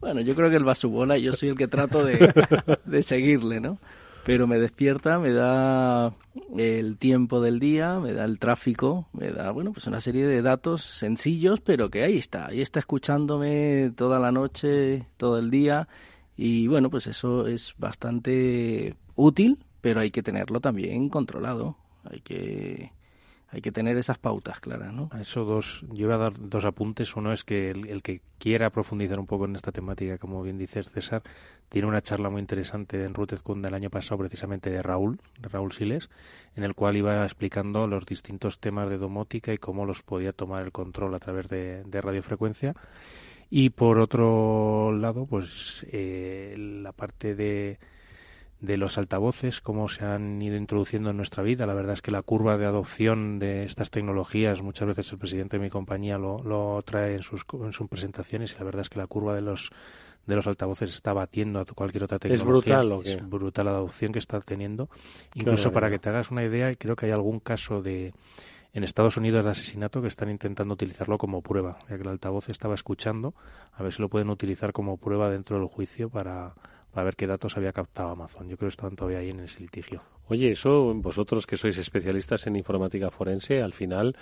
Bueno, 0.00 0.20
yo 0.20 0.34
creo 0.36 0.50
que 0.50 0.56
el 0.56 0.66
va 0.66 0.76
su 0.76 0.88
bola 0.88 1.18
y 1.18 1.22
yo 1.22 1.32
soy 1.32 1.50
el 1.50 1.56
que 1.56 1.66
trato 1.66 2.04
de, 2.04 2.32
de 2.84 3.02
seguirle, 3.02 3.60
¿no? 3.60 3.78
Pero 4.26 4.48
me 4.48 4.58
despierta, 4.58 5.20
me 5.20 5.32
da 5.32 6.12
el 6.58 6.98
tiempo 6.98 7.40
del 7.40 7.60
día, 7.60 8.00
me 8.00 8.12
da 8.12 8.24
el 8.24 8.40
tráfico, 8.40 9.06
me 9.12 9.30
da, 9.30 9.52
bueno, 9.52 9.72
pues 9.72 9.86
una 9.86 10.00
serie 10.00 10.26
de 10.26 10.42
datos 10.42 10.82
sencillos, 10.82 11.60
pero 11.60 11.90
que 11.90 12.02
ahí 12.02 12.18
está, 12.18 12.48
ahí 12.48 12.60
está 12.60 12.80
escuchándome 12.80 13.92
toda 13.94 14.18
la 14.18 14.32
noche, 14.32 15.06
todo 15.16 15.38
el 15.38 15.48
día, 15.48 15.86
y 16.36 16.66
bueno, 16.66 16.90
pues 16.90 17.06
eso 17.06 17.46
es 17.46 17.76
bastante 17.78 18.96
útil, 19.14 19.64
pero 19.80 20.00
hay 20.00 20.10
que 20.10 20.24
tenerlo 20.24 20.58
también 20.60 21.08
controlado, 21.08 21.76
hay 22.02 22.18
que 22.18 22.90
hay 23.56 23.62
que 23.62 23.72
tener 23.72 23.96
esas 23.96 24.18
pautas 24.18 24.60
claras, 24.60 24.92
¿no? 24.92 25.08
A 25.12 25.22
eso 25.22 25.46
dos, 25.46 25.82
yo 25.90 26.08
voy 26.08 26.14
a 26.14 26.18
dar 26.18 26.34
dos 26.38 26.66
apuntes. 26.66 27.16
Uno 27.16 27.32
es 27.32 27.42
que 27.42 27.70
el, 27.70 28.02
que 28.02 28.20
quiera 28.38 28.68
profundizar 28.68 29.18
un 29.18 29.26
poco 29.26 29.46
en 29.46 29.56
esta 29.56 29.72
temática, 29.72 30.18
como 30.18 30.42
bien 30.42 30.58
dices, 30.58 30.90
César, 30.90 31.22
tiene 31.70 31.88
una 31.88 32.02
charla 32.02 32.28
muy 32.28 32.42
interesante 32.42 33.02
en 33.02 33.14
Rutezcund 33.14 33.64
del 33.64 33.72
año 33.72 33.88
pasado, 33.88 34.18
precisamente 34.18 34.68
de 34.68 34.82
Raúl, 34.82 35.18
de 35.40 35.48
Raúl 35.48 35.72
Siles, 35.72 36.10
en 36.54 36.64
el 36.64 36.74
cual 36.74 36.98
iba 36.98 37.24
explicando 37.24 37.86
los 37.86 38.04
distintos 38.04 38.58
temas 38.58 38.90
de 38.90 38.98
domótica 38.98 39.54
y 39.54 39.56
cómo 39.56 39.86
los 39.86 40.02
podía 40.02 40.34
tomar 40.34 40.62
el 40.62 40.70
control 40.70 41.14
a 41.14 41.18
través 41.18 41.48
de, 41.48 41.82
de 41.84 42.00
radiofrecuencia. 42.02 42.74
Y 43.48 43.70
por 43.70 43.96
otro 43.96 44.92
lado, 44.92 45.24
pues 45.24 45.86
eh, 45.92 46.56
la 46.58 46.92
parte 46.92 47.34
de 47.34 47.78
de 48.60 48.76
los 48.76 48.96
altavoces, 48.98 49.60
cómo 49.60 49.88
se 49.88 50.04
han 50.04 50.40
ido 50.40 50.56
introduciendo 50.56 51.10
en 51.10 51.16
nuestra 51.16 51.42
vida. 51.42 51.66
La 51.66 51.74
verdad 51.74 51.92
es 51.92 52.02
que 52.02 52.10
la 52.10 52.22
curva 52.22 52.56
de 52.56 52.66
adopción 52.66 53.38
de 53.38 53.64
estas 53.64 53.90
tecnologías, 53.90 54.62
muchas 54.62 54.88
veces 54.88 55.12
el 55.12 55.18
presidente 55.18 55.58
de 55.58 55.62
mi 55.62 55.70
compañía 55.70 56.18
lo, 56.18 56.42
lo 56.42 56.82
trae 56.82 57.16
en 57.16 57.22
sus, 57.22 57.44
en 57.52 57.72
sus 57.72 57.88
presentaciones 57.88 58.54
y 58.54 58.58
la 58.58 58.64
verdad 58.64 58.82
es 58.82 58.88
que 58.88 58.98
la 58.98 59.06
curva 59.06 59.34
de 59.34 59.42
los 59.42 59.70
de 60.26 60.34
los 60.34 60.46
altavoces 60.48 60.90
está 60.90 61.12
batiendo 61.12 61.60
a 61.60 61.64
cualquier 61.64 62.02
otra 62.02 62.18
tecnología. 62.18 62.80
Es 62.80 62.84
brutal, 62.84 63.00
Es 63.04 63.28
brutal 63.28 63.66
la 63.66 63.70
adopción 63.72 64.12
que 64.12 64.18
está 64.18 64.40
teniendo. 64.40 64.88
Incluso 65.34 65.70
para 65.70 65.88
que 65.88 66.00
te 66.00 66.08
hagas 66.08 66.32
una 66.32 66.44
idea, 66.44 66.74
creo 66.74 66.96
que 66.96 67.06
hay 67.06 67.12
algún 67.12 67.38
caso 67.38 67.80
de 67.80 68.12
en 68.72 68.84
Estados 68.84 69.16
Unidos 69.16 69.42
de 69.42 69.52
asesinato 69.52 70.02
que 70.02 70.08
están 70.08 70.28
intentando 70.28 70.74
utilizarlo 70.74 71.16
como 71.16 71.40
prueba, 71.40 71.78
ya 71.88 71.96
que 71.96 72.02
el 72.02 72.08
altavoz 72.08 72.50
estaba 72.50 72.74
escuchando, 72.74 73.34
a 73.72 73.82
ver 73.82 73.94
si 73.94 74.02
lo 74.02 74.10
pueden 74.10 74.28
utilizar 74.28 74.74
como 74.74 74.98
prueba 74.98 75.30
dentro 75.30 75.58
del 75.58 75.66
juicio 75.66 76.10
para 76.10 76.52
a 77.00 77.04
ver 77.04 77.16
qué 77.16 77.26
datos 77.26 77.56
había 77.56 77.72
captado 77.72 78.10
Amazon. 78.10 78.48
Yo 78.48 78.56
creo 78.56 78.68
que 78.68 78.74
estaban 78.74 78.96
todavía 78.96 79.18
ahí 79.18 79.30
en 79.30 79.40
ese 79.40 79.60
litigio. 79.60 80.02
Oye, 80.28 80.50
eso, 80.50 80.92
vosotros 80.94 81.46
que 81.46 81.56
sois 81.56 81.78
especialistas 81.78 82.46
en 82.46 82.56
informática 82.56 83.10
forense, 83.10 83.62
al 83.62 83.72
final, 83.72 84.16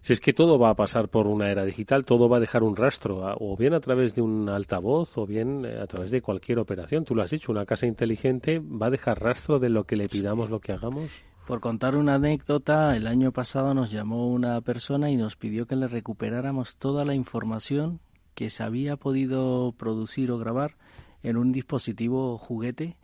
si 0.00 0.12
es 0.12 0.20
que 0.20 0.32
todo 0.32 0.58
va 0.58 0.70
a 0.70 0.74
pasar 0.74 1.08
por 1.08 1.26
una 1.26 1.50
era 1.50 1.64
digital, 1.64 2.04
todo 2.04 2.28
va 2.28 2.38
a 2.38 2.40
dejar 2.40 2.62
un 2.62 2.76
rastro, 2.76 3.36
o 3.38 3.56
bien 3.56 3.74
a 3.74 3.80
través 3.80 4.14
de 4.14 4.22
un 4.22 4.48
altavoz, 4.48 5.18
o 5.18 5.26
bien 5.26 5.64
eh, 5.64 5.78
a 5.80 5.86
través 5.86 6.10
de 6.10 6.22
cualquier 6.22 6.58
operación. 6.58 7.04
Tú 7.04 7.14
lo 7.14 7.22
has 7.22 7.30
dicho, 7.30 7.52
una 7.52 7.66
casa 7.66 7.86
inteligente 7.86 8.60
va 8.60 8.86
a 8.86 8.90
dejar 8.90 9.20
rastro 9.20 9.58
de 9.58 9.68
lo 9.68 9.84
que 9.84 9.96
le 9.96 10.08
pidamos, 10.08 10.48
lo 10.48 10.60
que 10.60 10.72
hagamos. 10.72 11.10
Por 11.46 11.60
contar 11.60 11.94
una 11.96 12.14
anécdota, 12.14 12.96
el 12.96 13.06
año 13.06 13.30
pasado 13.30 13.72
nos 13.72 13.90
llamó 13.90 14.26
una 14.28 14.60
persona 14.62 15.10
y 15.10 15.16
nos 15.16 15.36
pidió 15.36 15.66
que 15.66 15.76
le 15.76 15.86
recuperáramos 15.86 16.76
toda 16.76 17.04
la 17.04 17.14
información 17.14 18.00
que 18.34 18.50
se 18.50 18.62
había 18.62 18.96
podido 18.96 19.72
producir 19.78 20.30
o 20.30 20.38
grabar 20.38 20.76
en 21.22 21.36
un 21.36 21.52
dispositivo 21.52 22.38
juguete 22.38 22.96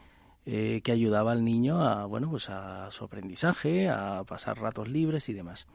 eh, 0.45 0.81
que 0.83 0.91
ayudaba 0.91 1.31
al 1.31 1.45
niño 1.45 1.87
a 1.87 2.05
bueno 2.07 2.29
pues 2.29 2.51
a 2.51 2.91
su 2.91 3.05
aprendizaje, 3.05 3.89
a 3.89 4.25
pasar 4.25 4.59
ratos 4.59 4.89
libres 4.89 5.29
y 5.29 5.33
demás. 5.33 5.67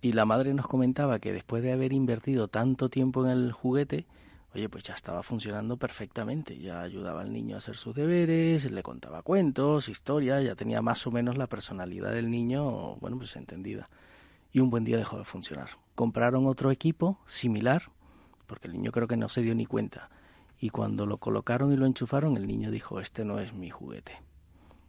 Y 0.00 0.12
la 0.12 0.24
madre 0.24 0.54
nos 0.54 0.66
comentaba 0.66 1.18
que 1.18 1.32
después 1.32 1.62
de 1.62 1.72
haber 1.72 1.92
invertido 1.92 2.48
tanto 2.48 2.88
tiempo 2.88 3.24
en 3.26 3.32
el 3.32 3.52
juguete, 3.52 4.06
oye, 4.54 4.68
pues 4.68 4.84
ya 4.84 4.94
estaba 4.94 5.22
funcionando 5.22 5.76
perfectamente, 5.76 6.56
ya 6.58 6.80
ayudaba 6.82 7.20
al 7.20 7.32
niño 7.32 7.56
a 7.56 7.58
hacer 7.58 7.76
sus 7.76 7.94
deberes, 7.94 8.70
le 8.70 8.82
contaba 8.82 9.22
cuentos, 9.22 9.88
historias, 9.88 10.44
ya 10.44 10.54
tenía 10.54 10.80
más 10.80 11.06
o 11.06 11.10
menos 11.10 11.36
la 11.36 11.48
personalidad 11.48 12.12
del 12.12 12.30
niño, 12.30 12.96
bueno, 12.96 13.18
pues 13.18 13.36
entendida. 13.36 13.90
Y 14.52 14.60
un 14.60 14.70
buen 14.70 14.84
día 14.84 14.96
dejó 14.96 15.18
de 15.18 15.24
funcionar. 15.24 15.70
Compraron 15.94 16.46
otro 16.46 16.70
equipo 16.70 17.18
similar, 17.26 17.90
porque 18.46 18.68
el 18.68 18.74
niño 18.74 18.92
creo 18.92 19.08
que 19.08 19.16
no 19.16 19.28
se 19.28 19.42
dio 19.42 19.54
ni 19.54 19.66
cuenta 19.66 20.10
y 20.60 20.70
cuando 20.70 21.06
lo 21.06 21.18
colocaron 21.18 21.72
y 21.72 21.76
lo 21.76 21.86
enchufaron, 21.86 22.36
el 22.36 22.46
niño 22.46 22.70
dijo, 22.70 23.00
este 23.00 23.24
no 23.24 23.38
es 23.38 23.52
mi 23.54 23.70
juguete. 23.70 24.12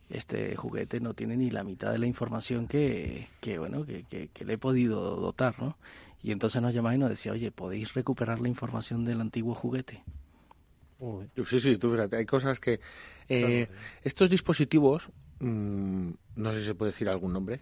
Este 0.10 0.56
juguete 0.56 1.00
no 1.00 1.14
tiene 1.14 1.38
ni 1.38 1.52
la 1.52 1.64
mitad 1.64 1.92
de 1.92 2.00
la 2.00 2.08
información 2.08 2.68
que, 2.68 3.28
que 3.40 3.60
bueno, 3.60 3.86
que, 3.86 4.30
que, 4.34 4.46
le 4.46 4.54
he 4.54 4.58
podido 4.58 5.16
dotar, 5.18 5.60
¿no? 5.62 5.78
Y 6.24 6.32
entonces 6.32 6.62
nos 6.62 6.74
llamaba 6.74 6.96
y 6.96 6.98
nos 6.98 7.10
decía, 7.10 7.32
oye, 7.32 7.52
¿podéis 7.52 7.94
recuperar 7.94 8.40
la 8.40 8.48
información 8.48 9.06
del 9.06 9.22
antiguo 9.22 9.54
juguete? 9.54 10.04
Sí, 11.46 11.60
sí, 11.60 11.78
tú 11.78 11.92
fíjate, 11.92 12.18
hay 12.18 12.26
cosas 12.26 12.60
que... 12.60 12.80
Eh, 13.30 13.68
estos 14.04 14.30
dispositivos, 14.30 15.10
mm, 15.40 16.10
no 16.36 16.54
sé 16.54 16.60
si 16.60 16.66
se 16.66 16.76
puede 16.76 16.92
decir 16.92 17.08
algún 17.08 17.32
nombre. 17.32 17.62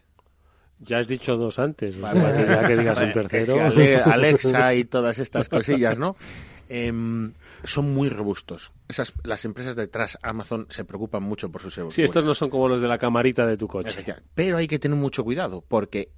Ya 0.79 0.99
has 0.99 1.07
dicho 1.07 1.35
dos 1.35 1.59
antes, 1.59 1.97
ya 1.97 2.65
que 2.65 2.77
digas 2.77 2.99
un 2.99 3.11
tercero. 3.11 3.59
Alexa 4.05 4.73
y 4.73 4.85
todas 4.85 5.19
estas 5.19 5.49
cosillas, 5.49 5.97
¿no? 5.97 6.15
Em, 6.69 7.33
son 7.63 7.93
muy 7.93 8.09
robustos. 8.09 8.71
Esas, 8.87 9.13
las 9.23 9.45
empresas 9.45 9.75
detrás, 9.75 10.17
Amazon, 10.21 10.67
se 10.69 10.85
preocupan 10.85 11.23
mucho 11.23 11.49
por 11.49 11.61
su 11.61 11.69
seguridad. 11.69 11.95
Sí, 11.95 12.03
estos 12.03 12.23
no 12.23 12.33
son 12.33 12.49
como 12.49 12.67
los 12.67 12.81
de 12.81 12.87
la 12.87 12.97
camarita 12.97 13.45
de 13.45 13.57
tu 13.57 13.67
coche. 13.67 14.03
Pero 14.33 14.57
hay 14.57 14.67
que 14.67 14.79
tener 14.79 14.97
mucho 14.97 15.23
cuidado, 15.23 15.63
porque 15.67 16.09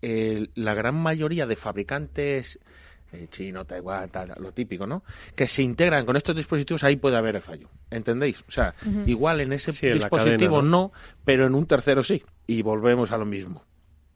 la 0.00 0.74
gran 0.74 0.96
mayoría 0.96 1.46
de 1.46 1.54
fabricantes 1.54 2.58
eh, 3.12 3.26
chino, 3.30 3.66
Taiwán, 3.66 4.10
lo 4.38 4.52
típico, 4.52 4.86
¿no? 4.86 5.04
Que 5.34 5.46
se 5.46 5.62
integran 5.62 6.06
con 6.06 6.16
estos 6.16 6.34
dispositivos, 6.34 6.82
ahí 6.82 6.96
puede 6.96 7.16
haber 7.16 7.36
el 7.36 7.42
fallo. 7.42 7.68
¿Entendéis? 7.90 8.42
O 8.48 8.50
sea, 8.50 8.74
igual 9.06 9.42
en 9.42 9.52
ese 9.52 9.72
dispositivo 9.92 10.62
¿no? 10.62 10.92
pero 11.24 11.46
en 11.46 11.54
un 11.54 11.66
tercero 11.66 12.02
sí. 12.02 12.24
Y 12.46 12.62
volvemos 12.62 13.12
a 13.12 13.18
lo 13.18 13.26
mismo 13.26 13.64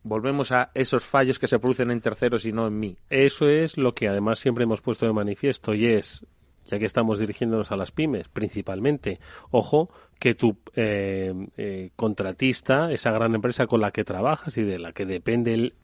volvemos 0.07 0.53
a 0.53 0.71
esos 0.75 1.05
fallos 1.05 1.39
que 1.39 1.49
se 1.49 1.59
producen 1.59 1.91
en 1.91 2.01
terceros 2.01 2.47
y 2.47 2.53
no 2.53 2.67
en 2.69 2.79
mí. 2.79 2.97
Eso 3.11 3.49
es 3.49 3.77
lo 3.77 3.93
que 3.93 4.09
además 4.09 4.39
siempre 4.39 4.65
hemos 4.65 4.81
puesto 4.81 5.05
de 5.05 5.13
manifiesto 5.13 5.75
y 5.75 5.87
es, 5.87 6.25
ya 6.67 6.79
que 6.79 6.87
estamos 6.87 7.19
dirigiéndonos 7.19 7.73
a 7.73 7.77
las 7.77 7.91
pymes 7.91 8.29
principalmente, 8.29 9.19
ojo 9.51 9.91
que 10.21 10.35
tu 10.35 10.57
eh, 10.77 11.35
eh, 11.57 11.91
contratista, 11.97 12.93
esa 12.93 13.11
gran 13.11 13.35
empresa 13.35 13.67
con 13.67 13.81
la 13.81 13.91
que 13.91 14.05
trabajas 14.05 14.57
y 14.57 14.63
de 14.63 14.79
la 14.79 14.93
que 14.93 15.07
depende 15.07 15.75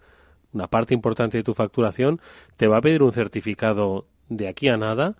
una 0.53 0.69
parte 0.69 0.95
importante 0.95 1.39
de 1.39 1.45
tu 1.45 1.55
facturación, 1.55 2.21
te 2.57 2.69
va 2.69 2.79
a 2.79 2.83
pedir 2.83 3.03
un 3.03 3.13
certificado 3.13 4.07
de 4.29 4.49
aquí 4.49 4.69
a 4.69 4.77
nada 4.77 5.17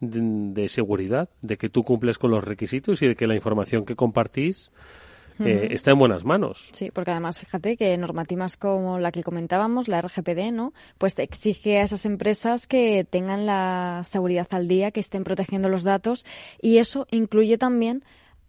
de 0.00 0.68
seguridad, 0.68 1.30
de 1.42 1.56
que 1.56 1.68
tú 1.68 1.84
cumples 1.84 2.18
con 2.18 2.32
los 2.32 2.42
requisitos 2.42 3.00
y 3.02 3.08
de 3.08 3.14
que 3.14 3.28
la 3.28 3.36
información 3.36 3.84
que 3.84 3.94
compartís 3.94 4.72
eh, 5.40 5.68
está 5.70 5.90
en 5.90 5.98
buenas 5.98 6.24
manos. 6.24 6.70
Sí, 6.72 6.90
porque 6.92 7.10
además 7.10 7.38
fíjate 7.38 7.76
que 7.76 7.96
normativas 7.96 8.56
como 8.56 8.98
la 8.98 9.12
que 9.12 9.22
comentábamos, 9.22 9.88
la 9.88 10.00
RGPD, 10.00 10.52
¿no? 10.52 10.72
Pues 10.98 11.18
exige 11.18 11.78
a 11.78 11.82
esas 11.82 12.06
empresas 12.06 12.66
que 12.66 13.06
tengan 13.08 13.46
la 13.46 14.02
seguridad 14.04 14.48
al 14.50 14.68
día, 14.68 14.90
que 14.90 15.00
estén 15.00 15.24
protegiendo 15.24 15.68
los 15.68 15.84
datos 15.84 16.24
y 16.60 16.78
eso 16.78 17.06
incluye 17.10 17.58
también 17.58 18.04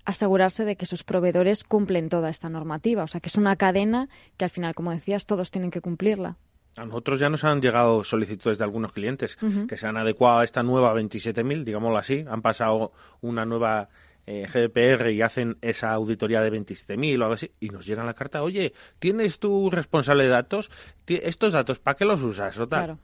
asegurarse 0.05 0.65
de 0.65 0.75
que 0.75 0.85
sus 0.85 1.03
proveedores 1.03 1.63
cumplen 1.63 2.09
toda 2.09 2.29
esta 2.29 2.49
normativa. 2.49 3.03
O 3.03 3.07
sea, 3.07 3.21
que 3.21 3.29
es 3.29 3.35
una 3.35 3.55
cadena 3.55 4.09
que 4.37 4.45
al 4.45 4.51
final, 4.51 4.75
como 4.75 4.91
decías, 4.91 5.25
todos 5.25 5.51
tienen 5.51 5.71
que 5.71 5.81
cumplirla. 5.81 6.37
A 6.75 6.85
nosotros 6.85 7.19
ya 7.19 7.29
nos 7.29 7.43
han 7.43 7.61
llegado 7.61 8.03
solicitudes 8.03 8.57
de 8.57 8.63
algunos 8.63 8.93
clientes 8.93 9.37
que 9.67 9.77
se 9.77 9.85
han 9.85 9.95
adecuado 9.95 10.39
a 10.39 10.43
esta 10.43 10.63
nueva 10.63 10.93
27.000, 10.95 11.63
digámoslo 11.63 11.97
así. 11.97 12.25
Han 12.27 12.41
pasado 12.41 12.93
una 13.21 13.45
nueva 13.45 13.89
eh, 14.25 14.47
GDPR 14.51 15.11
y 15.11 15.21
hacen 15.21 15.57
esa 15.61 15.91
auditoría 15.93 16.41
de 16.41 16.51
27.000 16.51 17.19
o 17.19 17.23
algo 17.23 17.33
así, 17.33 17.51
y 17.59 17.69
nos 17.69 17.85
llegan 17.85 18.05
la 18.05 18.13
carta, 18.13 18.41
oye, 18.41 18.73
¿tienes 18.99 19.39
tu 19.39 19.69
responsable 19.69 20.23
de 20.23 20.29
datos? 20.29 20.71
¿Estos 21.07 21.53
datos 21.53 21.79
para 21.79 21.97
qué 21.97 22.05
los 22.05 22.21
usas? 22.21 22.57
O 22.59 22.67
tal? 22.67 22.97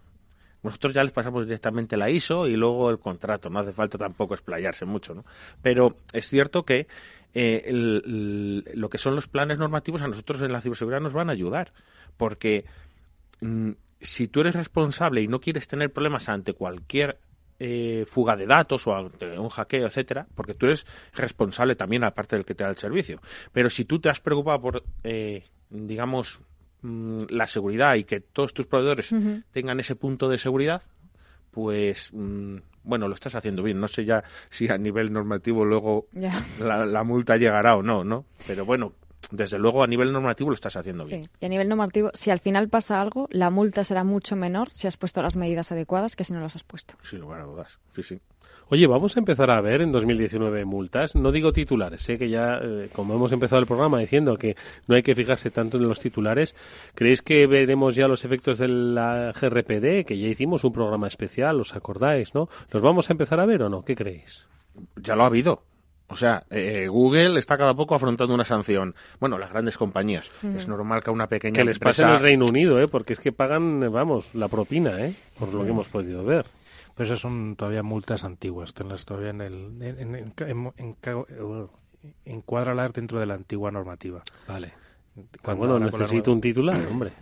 Nosotros 0.62 0.94
ya 0.94 1.04
les 1.04 1.12
pasamos 1.12 1.46
directamente 1.46 1.96
la 1.96 2.10
ISO 2.10 2.48
y 2.48 2.56
luego 2.56 2.90
el 2.90 3.00
contrato, 3.00 3.50
no 3.50 3.60
hace 3.60 3.72
falta 3.72 3.98
tampoco 3.98 4.34
explayarse 4.34 4.86
mucho, 4.86 5.14
¿no? 5.14 5.26
Pero 5.62 5.98
es 6.12 6.28
cierto 6.28 6.64
que 6.64 6.88
eh, 7.34 7.70
lo 7.72 8.90
que 8.90 8.98
son 8.98 9.16
los 9.16 9.28
planes 9.28 9.58
normativos 9.58 10.02
a 10.02 10.08
nosotros 10.08 10.42
en 10.42 10.52
la 10.52 10.62
ciberseguridad 10.62 11.02
nos 11.02 11.14
van 11.14 11.30
a 11.30 11.34
ayudar, 11.34 11.72
porque 12.18 12.66
mm, 13.42 13.72
si 14.02 14.28
tú 14.28 14.42
eres 14.42 14.56
responsable 14.56 15.22
y 15.22 15.28
no 15.28 15.40
quieres 15.40 15.68
tener 15.68 15.94
problemas 15.94 16.28
ante 16.28 16.54
cualquier 16.54 17.20
eh, 17.60 18.06
fuga 18.08 18.36
de 18.36 18.46
datos 18.46 18.88
o 18.88 19.12
un 19.38 19.50
hackeo, 19.50 19.88
etcétera, 19.88 20.28
porque 20.36 20.54
tú 20.54 20.66
eres 20.68 20.86
responsable 21.14 21.76
también 21.76 22.04
aparte 22.04 22.36
del 22.36 22.46
que 22.46 22.56
te 22.56 22.64
da 22.64 22.70
el 22.70 22.78
servicio. 22.78 23.22
Pero 23.52 23.70
si 23.70 23.86
tú 23.86 24.00
te 24.00 24.10
has 24.10 24.20
preocupado 24.20 24.62
por, 24.62 24.84
eh, 25.04 25.44
digamos, 25.70 26.40
mm, 26.82 27.24
la 27.30 27.48
seguridad 27.48 27.96
y 27.96 28.06
que 28.06 28.22
todos 28.22 28.54
tus 28.54 28.66
proveedores 28.66 29.14
tengan 29.52 29.80
ese 29.80 29.96
punto 29.96 30.30
de 30.30 30.38
seguridad, 30.38 30.84
pues 31.52 32.12
mm, 32.14 32.58
bueno, 32.84 33.08
lo 33.08 33.16
estás 33.16 33.36
haciendo 33.36 33.62
bien. 33.62 33.80
No 33.80 33.88
sé 33.88 34.06
ya 34.06 34.24
si 34.50 34.70
a 34.70 34.78
nivel 34.78 35.12
normativo 35.12 35.66
luego 35.66 36.08
la, 36.60 36.86
la, 36.86 37.04
multa 37.04 37.38
llegará 37.38 37.76
o 37.76 37.84
no, 37.84 38.04
¿no? 38.04 38.26
Pero 38.48 38.66
bueno, 38.66 38.94
desde 39.32 39.60
luego 39.60 39.84
a 39.84 39.88
nivel 39.88 40.12
normativo 40.12 40.50
lo 40.50 40.56
estás 40.56 40.76
haciendo 40.76 41.06
bien. 41.06 41.30
Y 41.40 41.46
a 41.46 41.50
nivel 41.50 41.68
normativo, 41.68 42.12
si 42.14 42.32
al 42.32 42.40
final 42.40 42.70
pasa 42.70 43.02
algo, 43.02 43.28
la 43.32 43.50
multa 43.50 43.84
será 43.84 44.04
mucho 44.04 44.36
menor 44.36 44.70
si 44.72 44.88
has 44.88 44.98
puesto 44.98 45.22
las 45.22 45.36
medidas 45.36 45.72
adecuadas 45.72 46.16
que 46.16 46.24
si 46.24 46.34
no 46.34 46.40
las 46.40 46.56
has 46.56 46.64
puesto. 46.64 46.96
Sin 47.04 47.20
lugar 47.20 47.42
a 47.42 47.46
dudas. 47.46 47.80
Sí, 47.96 48.04
sí. 48.04 48.22
Oye, 48.72 48.86
vamos 48.86 49.18
a 49.18 49.20
empezar 49.20 49.50
a 49.50 49.62
ver 49.62 49.82
en 49.82 49.92
2019 49.92 50.64
multas. 50.64 51.16
No 51.16 51.32
digo 51.32 51.52
titulares, 51.52 52.04
sé 52.04 52.20
que 52.20 52.30
ya, 52.30 52.60
eh, 52.62 52.90
como 52.94 53.16
hemos 53.16 53.32
empezado 53.32 53.60
el 53.60 53.66
programa 53.66 53.98
diciendo 53.98 54.38
que 54.38 54.56
no 54.88 54.96
hay 54.96 55.02
que 55.02 55.16
fijarse 55.16 55.50
tanto 55.50 55.78
en 55.78 55.88
los 55.88 56.00
titulares, 56.00 56.56
¿creéis 56.94 57.24
que 57.24 57.48
veremos 57.48 57.96
ya 57.96 58.08
los 58.08 58.26
efectos 58.26 58.60
de 58.60 58.68
la 58.68 59.34
GRPD? 59.34 60.06
Que 60.06 60.20
ya 60.20 60.28
hicimos 60.28 60.64
un 60.64 60.72
programa 60.72 61.08
especial, 61.08 61.60
¿os 61.60 61.76
acordáis, 61.76 62.36
no? 62.36 62.48
¿Los 62.70 62.84
vamos 62.84 63.10
a 63.10 63.14
empezar 63.14 63.40
a 63.40 63.48
ver 63.48 63.64
o 63.64 63.70
no? 63.70 63.84
¿Qué 63.84 63.96
creéis? 63.96 64.46
Ya 64.98 65.16
lo 65.16 65.24
ha 65.24 65.28
habido 65.28 65.64
O 66.10 66.16
sea, 66.16 66.44
eh, 66.50 66.88
Google 66.88 67.40
está 67.40 67.58
cada 67.58 67.76
poco 67.76 67.96
afrontando 67.96 68.34
una 68.34 68.44
sanción. 68.44 68.96
Bueno, 69.20 69.38
las 69.38 69.52
grandes 69.52 69.78
compañías. 69.78 70.32
Es 70.56 70.68
normal 70.68 71.04
que 71.04 71.12
a 71.12 71.14
una 71.14 71.28
pequeña 71.28 71.54
Que 71.54 71.64
les 71.64 71.80
pase 71.80 72.02
en 72.04 72.10
el 72.10 72.20
Reino 72.20 72.46
Unido, 72.46 72.82
¿eh? 72.82 72.88
Porque 72.88 73.14
es 73.14 73.20
que 73.20 73.32
pagan, 73.32 73.80
vamos, 73.92 74.34
la 74.34 74.48
propina, 74.48 75.06
¿eh? 75.06 75.14
Por 75.38 75.54
lo 75.54 75.64
que 75.64 75.70
hemos 75.70 75.88
podido 75.88 76.24
ver. 76.24 76.46
Pero 76.96 77.06
esas 77.06 77.20
son 77.20 77.56
todavía 77.56 77.84
multas 77.84 78.24
antiguas. 78.24 78.74
Tenlas 78.74 79.06
todavía 79.06 79.30
en 79.30 79.42
el... 79.42 79.82
En, 79.82 80.16
en, 80.16 80.74
en, 80.78 81.68
encuadralas 82.26 82.94
dentro 82.94 83.20
de 83.20 83.26
la 83.26 83.36
antigua 83.36 83.72
normativa. 83.72 84.24
Vale. 84.48 84.74
Cuando 85.42 85.68
bueno, 85.68 85.86
necesito 85.86 86.32
un 86.32 86.42
titular, 86.42 86.76
hombre. 86.92 87.14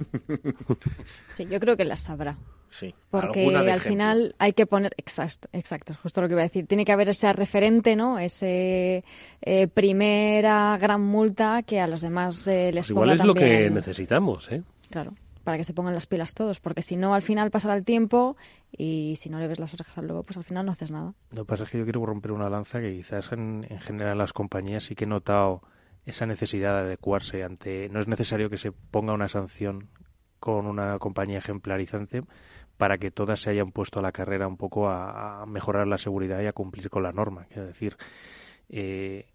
Sí, 1.30 1.46
yo 1.50 1.60
creo 1.60 1.78
que 1.78 1.86
las 1.86 2.04
sabrá. 2.04 2.38
Sí. 2.70 2.94
Porque 3.10 3.48
al 3.56 3.80
final 3.80 4.36
hay 4.40 4.54
que 4.54 4.66
poner, 4.66 4.94
exacto, 4.98 5.48
exacto, 5.54 5.94
es 5.94 6.00
justo 6.00 6.22
lo 6.22 6.28
que 6.28 6.34
iba 6.34 6.42
a 6.42 6.46
decir. 6.46 6.68
Tiene 6.68 6.86
que 6.86 6.92
haber 6.92 7.10
ese 7.10 7.32
referente, 7.34 7.96
¿no? 7.96 8.20
Ese 8.20 9.04
eh, 9.42 9.68
primera 9.68 10.78
gran 10.78 11.02
multa 11.02 11.64
que 11.64 11.80
a 11.80 11.88
los 11.88 12.02
demás 12.02 12.48
eh, 12.48 12.72
les 12.74 12.86
pues 12.86 12.90
igual 12.92 13.12
es 13.12 13.24
lo 13.24 13.34
que 13.34 13.70
necesitamos, 13.70 14.52
¿eh? 14.52 14.64
Claro, 14.90 15.14
para 15.44 15.58
que 15.58 15.64
se 15.64 15.74
pongan 15.74 15.94
las 15.94 16.08
pilas 16.08 16.34
todos, 16.34 16.60
porque 16.60 16.82
si 16.82 16.98
no 16.98 17.14
al 17.14 17.22
final 17.22 17.52
pasará 17.52 17.76
el 17.76 17.86
tiempo 17.86 18.36
y 18.72 19.16
si 19.18 19.30
no 19.30 19.40
le 19.40 19.48
ves 19.48 19.60
las 19.60 19.74
orejas 19.74 19.98
al 19.98 20.08
lobo, 20.08 20.24
pues 20.24 20.38
al 20.38 20.44
final 20.44 20.66
no 20.66 20.74
haces 20.74 20.92
nada. 20.92 21.14
Lo 21.32 21.46
que 21.46 21.48
pasa 21.48 21.64
es 21.64 21.72
que 21.72 21.78
yo 21.78 21.84
quiero 21.86 22.06
romper 22.06 22.34
una 22.34 22.50
lanza 22.50 22.82
que 22.82 22.94
quizás 22.94 23.32
en, 23.32 23.66
en 23.70 23.80
general 23.80 24.18
las 24.18 24.34
compañías 24.34 24.84
sí 24.84 24.96
que 24.96 25.06
he 25.06 25.08
notado 25.08 25.62
esa 26.08 26.26
necesidad 26.26 26.76
de 26.76 26.88
adecuarse 26.88 27.44
ante. 27.44 27.90
No 27.90 28.00
es 28.00 28.08
necesario 28.08 28.50
que 28.50 28.58
se 28.58 28.72
ponga 28.72 29.14
una 29.14 29.28
sanción 29.28 29.90
con 30.40 30.66
una 30.66 30.98
compañía 31.00 31.38
ejemplarizante 31.38 32.24
para 32.78 32.98
que 32.98 33.12
todas 33.12 33.42
se 33.42 33.50
hayan 33.50 33.72
puesto 33.72 34.00
a 34.00 34.02
la 34.02 34.14
carrera 34.14 34.48
un 34.48 34.56
poco 34.56 34.90
a, 34.90 35.46
mejorar 35.48 35.86
la 35.88 35.98
seguridad 35.98 36.42
y 36.42 36.46
a 36.46 36.54
cumplir 36.54 36.90
con 36.90 37.04
la 37.04 37.12
norma. 37.12 37.46
Quiero 37.50 37.66
decir, 37.66 37.98
eh, 38.70 39.28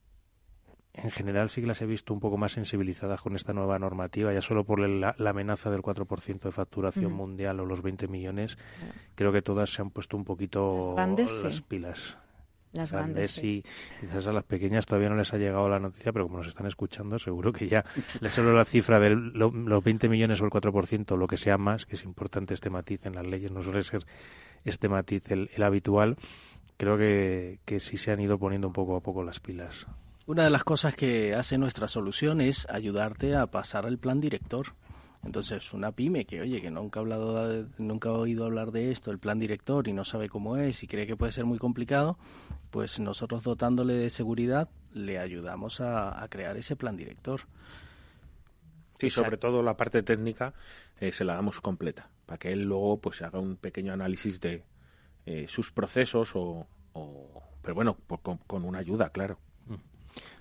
en 0.95 1.11
general 1.11 1.51
sí 1.51 1.61
que 1.61 1.67
las 1.67 1.83
he 1.83 1.87
visto 1.87 2.15
un 2.15 2.21
poco 2.21 2.39
más 2.39 2.53
sensibilizadas 2.53 3.21
con 3.21 3.37
esta 3.37 3.53
nueva 3.53 3.79
normativa, 3.79 4.33
ya 4.33 4.41
solo 4.41 4.65
por 4.65 4.81
la, 4.81 5.15
amenaza 5.19 5.71
del 5.71 5.83
4% 5.83 6.41
de 6.41 6.53
facturación 6.53 7.13
mundial 7.13 7.61
o 7.61 7.67
los 7.67 7.83
20 7.83 8.09
millones, 8.09 8.57
creo 9.15 9.33
que 9.33 9.43
todas 9.43 9.75
se 9.75 9.83
han 9.83 9.91
puesto 9.91 10.17
un 10.17 10.25
poquito 10.25 10.95
las, 10.97 11.61
pilas. 11.63 12.17
Las 12.73 12.93
grandes, 12.93 13.37
y 13.45 13.63
quizás 14.01 14.27
a 14.27 14.33
las 14.33 14.45
pequeñas 14.45 14.87
todavía 14.87 15.11
no 15.11 15.17
les 15.17 15.33
ha 15.35 15.37
llegado 15.37 15.69
la 15.69 15.79
noticia, 15.79 16.11
pero 16.11 16.27
como 16.27 16.39
nos 16.39 16.49
están 16.49 16.67
escuchando, 16.67 17.19
seguro 17.19 17.53
que 17.53 17.69
ya 17.69 17.85
les 18.21 18.33
solo 18.33 18.55
la 18.55 18.65
cifra 18.65 18.99
de 18.99 19.11
los 19.11 19.85
20 19.85 20.09
millones 20.09 20.41
o 20.41 20.47
el 20.47 20.51
4%, 20.51 21.17
lo 21.17 21.27
que 21.27 21.37
sea 21.37 21.59
más, 21.59 21.85
que 21.85 21.97
es 21.97 22.05
importante 22.05 22.55
este 22.55 22.71
matiz 22.71 23.05
en 23.05 23.15
las 23.15 23.27
leyes, 23.27 23.51
no 23.51 23.63
suele 23.63 23.83
ser 23.83 24.07
este 24.65 24.89
matiz 24.89 25.31
el, 25.31 25.51
habitual, 25.63 26.17
creo 26.79 26.97
que, 26.97 27.59
que 27.67 27.79
sí 27.79 27.99
se 27.99 28.11
han 28.11 28.21
ido 28.21 28.39
poniendo 28.39 28.69
un 28.69 28.73
poco 28.73 28.97
a 28.97 29.01
poco 29.01 29.23
las 29.23 29.39
pilas. 29.39 29.87
Una 30.25 30.45
de 30.45 30.51
las 30.51 30.65
cosas 30.65 30.95
que 30.95 31.35
hace 31.35 31.59
nuestra 31.59 31.89
solución 31.89 32.41
es 32.41 32.67
ayudarte 32.71 33.35
a 33.35 33.49
pasar 33.49 33.87
el 33.87 33.99
plan 33.99 34.21
director. 34.21 34.69
Entonces, 35.25 35.73
una 35.73 35.93
pyme 35.93 36.25
que, 36.25 36.41
oye, 36.41 36.61
que 36.61 36.71
nunca 36.71 36.99
ha, 36.99 37.03
hablado 37.03 37.67
nunca 37.79 38.09
ha 38.09 38.13
oído 38.13 38.45
hablar 38.45 38.73
de 38.73 38.91
esto, 38.91 39.11
el 39.13 39.19
plan 39.19 39.39
director, 39.39 39.87
y 39.87 39.93
no 39.93 40.05
sabe 40.05 40.29
cómo 40.29 40.57
es 40.57 40.83
y 40.83 40.89
cree 40.89 41.07
que 41.07 41.17
puede 41.17 41.33
ser 41.33 41.45
muy 41.45 41.59
complicado, 41.59 42.19
pues 42.71 42.99
nosotros 42.99 43.45
dotándole 43.45 43.95
de 43.95 44.11
seguridad 44.11 44.69
le 44.95 45.19
ayudamos 45.19 45.81
a, 45.81 46.27
crear 46.29 46.57
ese 46.57 46.75
plan 46.75 46.97
director. 46.97 47.43
Sí, 48.99 49.11
sobre 49.11 49.37
todo 49.37 49.63
la 49.63 49.77
parte 49.77 50.03
técnica 50.03 50.55
eh, 51.01 51.13
se 51.13 51.25
la 51.25 51.35
damos 51.35 51.61
completa, 51.61 52.09
para 52.27 52.39
que 52.39 52.53
él 52.53 52.63
luego 52.65 52.99
pues 52.99 53.23
haga 53.23 53.39
un 53.39 53.57
pequeño 53.57 53.93
análisis 53.93 54.41
de 54.41 54.65
eh, 55.27 55.47
sus 55.49 55.71
procesos 55.71 56.33
o, 56.35 56.67
pero 57.63 57.75
bueno, 57.75 57.97
con, 58.23 58.39
con, 58.39 58.65
una 58.65 58.81
ayuda, 58.81 59.11
claro. 59.11 59.39
Mm. 59.67 59.75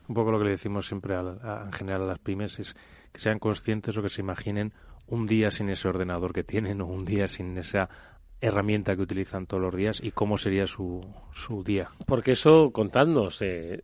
Un 0.10 0.16
poco 0.16 0.32
lo 0.32 0.40
que 0.40 0.46
le 0.46 0.52
decimos 0.52 0.88
siempre 0.88 1.16
en 1.16 1.72
general 1.72 2.02
a 2.04 2.08
las 2.08 2.20
pymes 2.20 2.60
es 2.60 2.76
que 3.12 3.20
sean 3.20 3.40
conscientes 3.40 3.98
o 3.98 4.02
que 4.02 4.10
se 4.10 4.22
imaginen 4.22 4.74
un 5.08 5.26
día 5.26 5.52
sin 5.52 5.70
ese 5.70 5.88
ordenador 5.88 6.34
que 6.34 6.44
tienen 6.44 6.82
o 6.82 6.88
un 6.88 7.06
día 7.06 7.28
sin 7.28 7.58
esa 7.58 7.90
herramienta 8.42 8.96
que 8.96 9.04
utilizan 9.04 9.46
todos 9.46 9.62
los 9.62 9.76
días 9.76 10.00
y 10.04 10.12
cómo 10.12 10.38
sería 10.38 10.66
su, 10.66 11.06
su 11.32 11.64
día. 11.64 11.92
Porque 12.08 12.32
eso, 12.32 12.72
contadnos, 12.72 13.40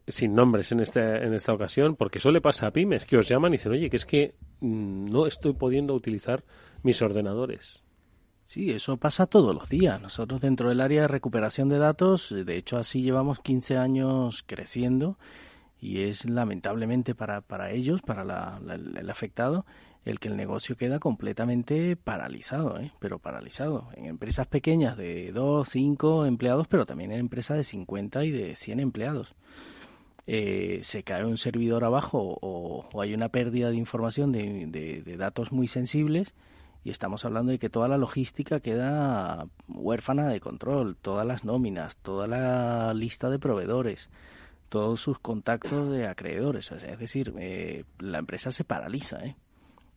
sin 0.08 0.34
nombres 0.34 0.72
en 0.72 0.80
esta, 0.80 1.18
en 1.18 1.34
esta 1.36 1.54
ocasión, 1.54 1.96
porque 1.96 2.18
eso 2.18 2.32
le 2.32 2.42
pasa 2.42 2.68
a 2.68 2.72
pymes, 2.72 3.06
que 3.06 3.18
os 3.18 3.28
llaman 3.28 3.54
y 3.54 3.58
dicen, 3.58 3.72
oye, 3.74 3.90
que 3.90 3.98
es 3.98 4.06
que 4.06 4.34
mm, 4.62 5.06
no 5.12 5.28
estoy 5.28 5.54
pudiendo 5.54 5.94
utilizar 5.94 6.44
mis 6.82 7.02
ordenadores. 7.02 7.84
Sí, 8.46 8.72
eso 8.72 8.98
pasa 8.98 9.28
todos 9.28 9.54
los 9.54 9.70
días. 9.70 10.02
Nosotros 10.02 10.42
dentro 10.42 10.70
del 10.70 10.82
área 10.82 11.02
de 11.02 11.08
recuperación 11.10 11.70
de 11.70 11.78
datos, 11.78 12.34
de 12.34 12.56
hecho 12.56 12.78
así 12.78 13.02
llevamos 13.02 13.40
15 13.42 13.78
años 13.78 14.44
creciendo 14.48 15.20
y 15.80 16.02
es 16.02 16.26
lamentablemente 16.26 17.16
para, 17.16 17.42
para 17.42 17.72
ellos, 17.72 18.02
para 18.02 18.60
el 18.66 19.10
afectado, 19.10 19.66
el 20.06 20.20
que 20.20 20.30
el 20.30 20.38
negocio 20.38 20.78
queda 20.78 21.00
completamente 21.00 21.96
paralizado, 21.96 22.80
¿eh? 22.80 22.94
pero 23.00 23.20
paralizado. 23.20 23.90
En 23.94 24.06
empresas 24.06 24.48
pequeñas 24.48 24.98
de 24.98 25.32
2, 25.34 25.68
5 25.68 26.26
empleados, 26.26 26.68
pero 26.68 26.86
también 26.86 27.12
en 27.12 27.20
empresas 27.20 27.58
de 27.58 27.64
50 27.64 28.24
y 28.24 28.32
de 28.32 28.56
100 28.56 28.80
empleados. 28.80 29.36
Eh, 30.26 30.82
se 30.84 31.04
cae 31.04 31.26
un 31.26 31.38
servidor 31.38 31.84
abajo 31.84 32.38
o, 32.42 33.02
hay 33.02 33.14
una 33.14 33.30
pérdida 33.30 33.70
de 33.70 33.78
información 33.78 34.32
de, 34.32 34.68
de, 34.68 35.18
datos 35.18 35.54
muy 35.54 35.70
sensibles 35.70 36.34
y 36.84 36.90
estamos 36.90 37.24
hablando 37.24 37.54
de 37.54 37.60
que 37.60 37.70
toda 37.70 37.88
la 37.88 37.98
logística 37.98 38.60
queda 38.60 39.48
huérfana 39.70 40.28
de 40.28 40.42
control, 40.42 40.98
todas 40.98 41.26
las 41.26 41.46
nóminas, 41.46 41.96
toda 41.98 42.28
la 42.28 42.94
lista 42.94 43.30
de 43.30 43.40
proveedores, 43.40 44.10
todos 44.70 45.02
sus 45.02 45.20
contactos 45.20 45.92
de 45.92 46.08
acreedores. 46.08 46.72
es 46.72 47.00
decir, 47.00 47.34
eh, 47.38 47.84
la 48.00 48.20
empresa 48.20 48.52
se 48.52 48.64
paraliza. 48.64 49.24
¿eh? 49.26 49.36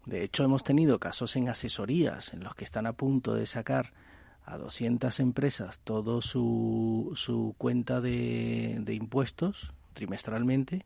De 0.06 0.22
hecho, 0.22 0.44
hemos 0.44 0.64
tenido 0.64 0.98
casos 0.98 1.36
en 1.36 1.48
asesorías 1.48 2.32
en 2.32 2.44
los 2.44 2.54
que 2.54 2.64
están 2.64 2.86
a 2.86 2.92
punto 2.92 3.34
de 3.34 3.46
sacar 3.46 3.92
a 4.44 4.56
200 4.58 5.20
empresas 5.20 5.80
todo 5.84 6.22
su, 6.22 7.12
su 7.14 7.54
cuenta 7.58 8.00
de, 8.00 8.78
de 8.80 8.94
impuestos 8.94 9.72
trimestralmente 9.92 10.84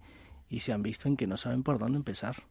y 0.51 0.61
se 0.61 0.73
han 0.73 0.83
visto 0.83 1.09
en 1.09 1.17
que 1.17 1.27
no 1.27 1.37
saben 1.37 1.63
por 1.63 1.79
dónde 1.79 1.97
empezar. 1.97 2.45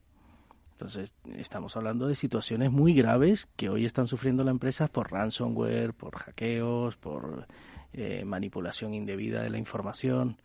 Entonces, 0.72 1.14
estamos 1.38 1.78
hablando 1.78 2.08
de 2.08 2.16
situaciones 2.16 2.72
muy 2.72 2.94
graves 2.94 3.48
que 3.56 3.70
hoy 3.70 3.86
están 3.86 4.08
sufriendo 4.08 4.44
las 4.44 4.52
empresas 4.52 4.90
por 4.90 5.12
ransomware, 5.12 5.94
por 5.94 6.18
hackeos, 6.18 6.98
por 6.98 7.48
eh, 7.94 8.26
manipulación 8.26 8.94
indebida 8.94 9.44
de 9.44 9.52
la 9.52 9.60
información 9.60 10.38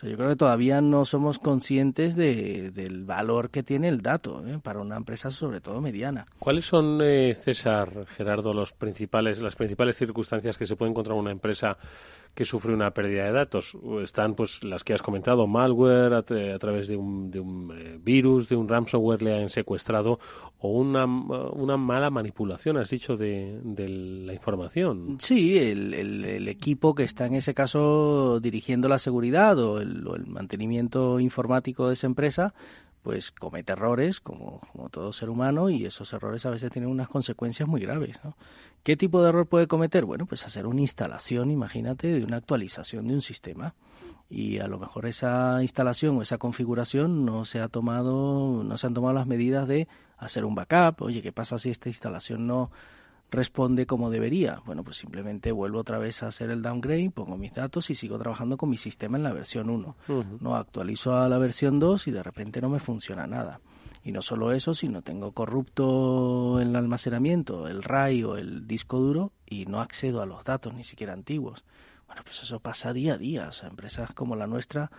yo 0.00 0.16
creo 0.16 0.30
que 0.30 0.36
todavía 0.36 0.80
no 0.80 1.04
somos 1.04 1.38
conscientes 1.38 2.16
de, 2.16 2.70
del 2.70 3.04
valor 3.04 3.50
que 3.50 3.62
tiene 3.62 3.88
el 3.88 4.02
dato 4.02 4.44
¿eh? 4.46 4.58
para 4.60 4.80
una 4.80 4.96
empresa, 4.96 5.30
sobre 5.30 5.60
todo 5.60 5.80
mediana. 5.80 6.26
¿Cuáles 6.38 6.64
son, 6.64 7.00
eh, 7.02 7.34
César, 7.34 8.06
Gerardo, 8.06 8.52
los 8.52 8.72
principales, 8.72 9.40
las 9.40 9.54
principales 9.54 9.96
circunstancias 9.96 10.58
que 10.58 10.66
se 10.66 10.76
puede 10.76 10.90
encontrar 10.90 11.16
una 11.16 11.30
empresa 11.30 11.76
que 12.34 12.44
sufre 12.44 12.72
una 12.72 12.92
pérdida 12.92 13.24
de 13.24 13.32
datos. 13.32 13.76
Están 14.02 14.34
pues 14.34 14.64
las 14.64 14.84
que 14.84 14.94
has 14.94 15.02
comentado, 15.02 15.46
malware 15.46 16.14
a, 16.14 16.22
través 16.22 16.88
de 16.88 16.96
un, 16.96 17.30
de 17.30 17.40
un 17.40 17.72
eh, 17.76 17.98
virus, 18.02 18.48
de 18.48 18.56
un 18.56 18.68
ransomware 18.68 19.22
le 19.22 19.42
han 19.42 19.50
secuestrado 19.50 20.18
o 20.58 20.70
una, 20.70 21.04
una 21.04 21.76
mala 21.76 22.10
manipulación, 22.10 22.78
has 22.78 22.90
dicho, 22.90 23.16
de, 23.16 23.60
de 23.62 23.88
la 23.88 24.32
información. 24.32 25.18
Sí, 25.20 25.58
el, 25.58 25.92
el, 25.94 26.48
equipo 26.48 26.94
que 26.94 27.02
está 27.02 27.26
en 27.26 27.34
ese 27.34 27.54
caso 27.54 28.38
dirigiendo 28.40 28.88
la 28.88 28.98
seguridad 28.98 29.58
o 29.58 29.80
el, 29.80 30.06
o 30.06 30.16
el 30.16 30.26
mantenimiento 30.26 31.20
informático 31.20 31.88
de 31.88 31.94
esa 31.94 32.06
empresa 32.06 32.54
pues 33.02 33.32
comete 33.32 33.72
errores 33.72 34.20
como, 34.20 34.60
como, 34.72 34.88
todo 34.88 35.12
ser 35.12 35.28
humano 35.28 35.70
y 35.70 35.84
esos 35.84 36.12
errores 36.12 36.46
a 36.46 36.50
veces 36.50 36.70
tienen 36.70 36.90
unas 36.90 37.08
consecuencias 37.08 37.68
muy 37.68 37.80
graves. 37.80 38.20
¿no? 38.22 38.36
¿Qué 38.82 38.96
tipo 38.96 39.22
de 39.22 39.28
error 39.28 39.46
puede 39.46 39.68
cometer? 39.68 40.04
Bueno, 40.04 40.26
pues 40.26 40.44
hacer 40.44 40.66
una 40.66 40.80
instalación, 40.80 41.50
imagínate, 41.50 42.08
de 42.08 42.24
una 42.24 42.38
actualización 42.38 43.06
de 43.06 43.14
un 43.14 43.22
sistema 43.22 43.74
y 44.28 44.58
a 44.58 44.66
lo 44.66 44.78
mejor 44.78 45.06
esa 45.06 45.62
instalación 45.62 46.16
o 46.16 46.22
esa 46.22 46.38
configuración 46.38 47.24
no 47.24 47.44
se 47.44 47.60
ha 47.60 47.68
tomado, 47.68 48.64
no 48.64 48.78
se 48.78 48.86
han 48.86 48.94
tomado 48.94 49.14
las 49.14 49.26
medidas 49.26 49.68
de 49.68 49.88
hacer 50.16 50.44
un 50.44 50.54
backup. 50.54 51.02
Oye, 51.02 51.22
¿qué 51.22 51.32
pasa 51.32 51.58
si 51.58 51.70
esta 51.70 51.88
instalación 51.88 52.46
no 52.46 52.70
responde 53.32 53.86
como 53.86 54.10
debería. 54.10 54.60
Bueno, 54.66 54.84
pues 54.84 54.98
simplemente 54.98 55.50
vuelvo 55.52 55.80
otra 55.80 55.98
vez 55.98 56.22
a 56.22 56.28
hacer 56.28 56.50
el 56.50 56.62
downgrade, 56.62 57.10
pongo 57.10 57.36
mis 57.36 57.52
datos 57.52 57.90
y 57.90 57.94
sigo 57.94 58.18
trabajando 58.18 58.56
con 58.56 58.68
mi 58.68 58.76
sistema 58.76 59.16
en 59.16 59.24
la 59.24 59.32
versión 59.32 59.70
1. 59.70 59.96
No 60.40 60.54
actualizo 60.54 61.16
a 61.16 61.28
la 61.28 61.38
versión 61.38 61.80
2 61.80 62.08
y 62.08 62.10
de 62.10 62.22
repente 62.22 62.60
no 62.60 62.68
me 62.68 62.78
funciona 62.78 63.26
nada. 63.26 63.60
Y 64.04 64.12
no 64.12 64.22
solo 64.22 64.52
eso, 64.52 64.74
sino 64.74 65.02
tengo 65.02 65.32
corrupto 65.32 66.60
el 66.60 66.74
almacenamiento, 66.74 67.68
el 67.68 67.82
RAI 67.82 68.24
o 68.24 68.36
el 68.36 68.66
disco 68.66 68.98
duro 68.98 69.32
y 69.46 69.66
no 69.66 69.80
accedo 69.80 70.22
a 70.22 70.26
los 70.26 70.44
datos 70.44 70.74
ni 70.74 70.84
siquiera 70.84 71.12
antiguos. 71.12 71.64
Bueno, 72.06 72.22
pues 72.24 72.42
eso 72.42 72.60
pasa 72.60 72.92
día 72.92 73.14
a 73.14 73.18
día. 73.18 73.48
O 73.48 73.52
sea, 73.52 73.68
empresas 73.68 74.12
como 74.12 74.34
la 74.34 74.46
nuestra 74.46 74.90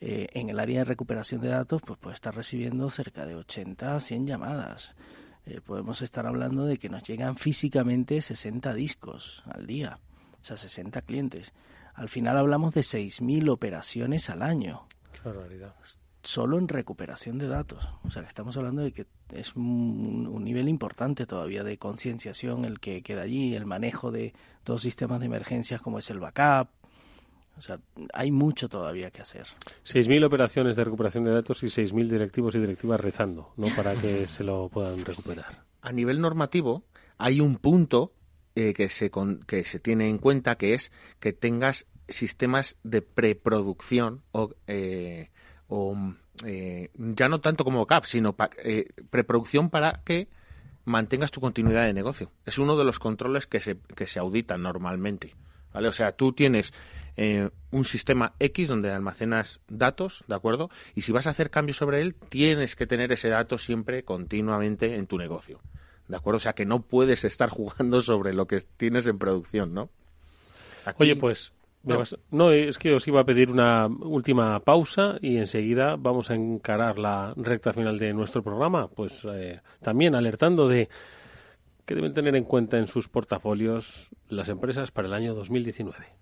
eh, 0.00 0.28
en 0.32 0.48
el 0.48 0.58
área 0.58 0.80
de 0.80 0.84
recuperación 0.84 1.40
de 1.40 1.48
datos 1.48 1.82
pues 1.82 1.98
puede 1.98 2.14
estar 2.14 2.34
recibiendo 2.34 2.88
cerca 2.90 3.26
de 3.26 3.34
80 3.34 3.96
a 3.96 4.00
100 4.00 4.26
llamadas 4.26 4.94
eh, 5.46 5.60
podemos 5.60 6.02
estar 6.02 6.26
hablando 6.26 6.64
de 6.64 6.76
que 6.76 6.88
nos 6.88 7.04
llegan 7.04 7.36
físicamente 7.36 8.20
60 8.20 8.74
discos 8.74 9.44
al 9.46 9.66
día, 9.66 10.00
o 10.40 10.44
sea, 10.44 10.56
60 10.56 11.02
clientes. 11.02 11.54
Al 11.94 12.08
final 12.08 12.36
hablamos 12.36 12.74
de 12.74 12.80
6.000 12.80 13.48
operaciones 13.48 14.28
al 14.28 14.42
año. 14.42 14.88
Qué 15.12 15.20
barbaridad. 15.20 15.74
Solo 16.26 16.58
en 16.58 16.66
recuperación 16.66 17.38
de 17.38 17.46
datos. 17.46 17.88
O 18.02 18.10
sea, 18.10 18.22
que 18.22 18.28
estamos 18.28 18.56
hablando 18.56 18.82
de 18.82 18.92
que 18.92 19.06
es 19.32 19.54
un, 19.54 20.28
un 20.30 20.44
nivel 20.44 20.68
importante 20.68 21.24
todavía 21.24 21.62
de 21.62 21.78
concienciación 21.78 22.64
el 22.64 22.80
que 22.80 23.02
queda 23.02 23.22
allí, 23.22 23.54
el 23.54 23.64
manejo 23.64 24.10
de 24.10 24.34
dos 24.64 24.82
sistemas 24.82 25.20
de 25.20 25.26
emergencias 25.26 25.80
como 25.80 26.00
es 26.00 26.10
el 26.10 26.18
backup, 26.18 26.68
o 27.56 27.62
sea, 27.62 27.80
hay 28.12 28.30
mucho 28.30 28.68
todavía 28.68 29.10
que 29.10 29.22
hacer. 29.22 29.46
6.000 29.86 30.24
operaciones 30.26 30.76
de 30.76 30.84
recuperación 30.84 31.24
de 31.24 31.30
datos 31.32 31.62
y 31.62 31.66
6.000 31.66 32.10
directivos 32.10 32.54
y 32.54 32.58
directivas 32.58 33.00
rezando, 33.00 33.52
¿no? 33.56 33.68
Para 33.74 33.94
que 33.94 34.26
se 34.26 34.44
lo 34.44 34.68
puedan 34.68 35.04
recuperar. 35.04 35.64
A 35.80 35.92
nivel 35.92 36.20
normativo, 36.20 36.84
hay 37.16 37.40
un 37.40 37.56
punto 37.56 38.12
eh, 38.54 38.74
que, 38.74 38.88
se 38.88 39.10
que 39.46 39.64
se 39.64 39.80
tiene 39.80 40.10
en 40.10 40.18
cuenta 40.18 40.56
que 40.56 40.74
es 40.74 40.92
que 41.18 41.32
tengas 41.32 41.86
sistemas 42.08 42.76
de 42.82 43.02
preproducción 43.02 44.22
o, 44.32 44.50
eh, 44.66 45.30
o 45.68 45.96
eh, 46.44 46.90
ya 46.96 47.28
no 47.28 47.40
tanto 47.40 47.64
como 47.64 47.86
CAP, 47.86 48.04
sino 48.04 48.36
preproducción 49.10 49.70
para 49.70 50.02
que 50.04 50.28
mantengas 50.84 51.30
tu 51.30 51.40
continuidad 51.40 51.84
de 51.84 51.92
negocio. 51.92 52.30
Es 52.44 52.58
uno 52.58 52.76
de 52.76 52.84
los 52.84 52.98
controles 52.98 53.46
que 53.46 53.60
se, 53.60 53.76
que 53.94 54.06
se 54.06 54.18
auditan 54.18 54.62
normalmente. 54.62 55.34
¿vale? 55.72 55.88
O 55.88 55.92
sea, 55.92 56.12
tú 56.12 56.32
tienes 56.32 56.72
eh, 57.16 57.50
un 57.70 57.84
sistema 57.84 58.34
X 58.38 58.68
donde 58.68 58.90
almacenas 58.90 59.60
datos, 59.68 60.24
¿de 60.28 60.34
acuerdo? 60.34 60.70
Y 60.94 61.02
si 61.02 61.12
vas 61.12 61.26
a 61.26 61.30
hacer 61.30 61.50
cambios 61.50 61.76
sobre 61.76 62.00
él, 62.00 62.14
tienes 62.14 62.76
que 62.76 62.86
tener 62.86 63.12
ese 63.12 63.28
dato 63.28 63.58
siempre 63.58 64.04
continuamente 64.04 64.94
en 64.94 65.06
tu 65.06 65.18
negocio, 65.18 65.60
¿de 66.08 66.16
acuerdo? 66.16 66.36
O 66.36 66.40
sea, 66.40 66.54
que 66.54 66.64
no 66.64 66.82
puedes 66.82 67.24
estar 67.24 67.48
jugando 67.50 68.00
sobre 68.00 68.32
lo 68.32 68.46
que 68.46 68.60
tienes 68.76 69.06
en 69.06 69.18
producción, 69.18 69.74
¿no? 69.74 69.90
Oye, 70.98 71.16
pues 71.16 71.52
no. 72.30 72.50
es 72.52 72.78
que 72.78 72.94
os 72.94 73.06
iba 73.08 73.20
a 73.20 73.24
pedir 73.24 73.50
una 73.50 73.86
última 73.86 74.60
pausa 74.60 75.16
y 75.20 75.38
enseguida 75.38 75.96
vamos 75.96 76.30
a 76.30 76.34
encarar 76.34 76.98
la 76.98 77.32
recta 77.36 77.72
final 77.72 77.98
de 77.98 78.12
nuestro 78.12 78.42
programa, 78.42 78.88
pues 78.88 79.26
eh, 79.30 79.60
también 79.82 80.14
alertando 80.14 80.68
de 80.68 80.88
que 81.84 81.94
deben 81.94 82.12
tener 82.12 82.34
en 82.36 82.44
cuenta 82.44 82.78
en 82.78 82.86
sus 82.86 83.08
portafolios 83.08 84.10
las 84.28 84.48
empresas 84.48 84.90
para 84.90 85.08
el 85.08 85.14
año 85.14 85.34
2019 85.34 86.16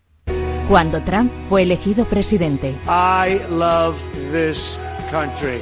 cuando 0.69 1.03
Trump 1.03 1.31
fue 1.49 1.63
elegido 1.63 2.05
presidente. 2.05 2.75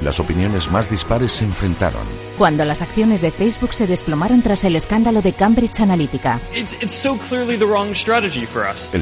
Las 0.03 0.21
opiniones 0.21 0.71
más 0.71 0.91
dispares 0.91 1.33
se 1.33 1.45
enfrentaron. 1.45 2.03
Cuando 2.43 2.65
las 2.65 2.83
acciones 2.83 3.21
de 3.21 3.31
Facebook 3.31 3.73
se 3.73 3.87
desplomaron 3.87 4.43
tras 4.43 4.65
el 4.65 4.75
escándalo 4.75 5.23
de 5.23 5.33
Cambridge 5.33 5.79
Analytica. 5.79 6.41
El 6.53 6.69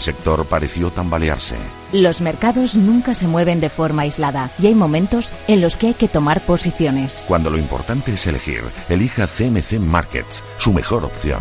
sector 0.02 0.44
pareció 0.44 0.90
tambalearse. 0.90 1.56
Los 1.90 2.20
mercados 2.20 2.76
nunca 2.76 3.14
se 3.14 3.26
mueven 3.26 3.60
de 3.60 3.70
forma 3.70 4.02
aislada 4.02 4.50
y 4.58 4.66
hay 4.66 4.74
momentos 4.74 5.32
en 5.48 5.62
los 5.62 5.78
que 5.78 5.86
hay 5.86 5.94
que 5.94 6.06
tomar 6.06 6.42
posiciones. 6.42 7.24
Cuando 7.28 7.48
lo 7.48 7.56
importante 7.56 8.12
es 8.12 8.26
elegir, 8.26 8.60
elija 8.90 9.26
CMC 9.26 9.80
Markets, 9.80 10.44
su 10.58 10.74
mejor 10.74 11.06
opción. 11.06 11.40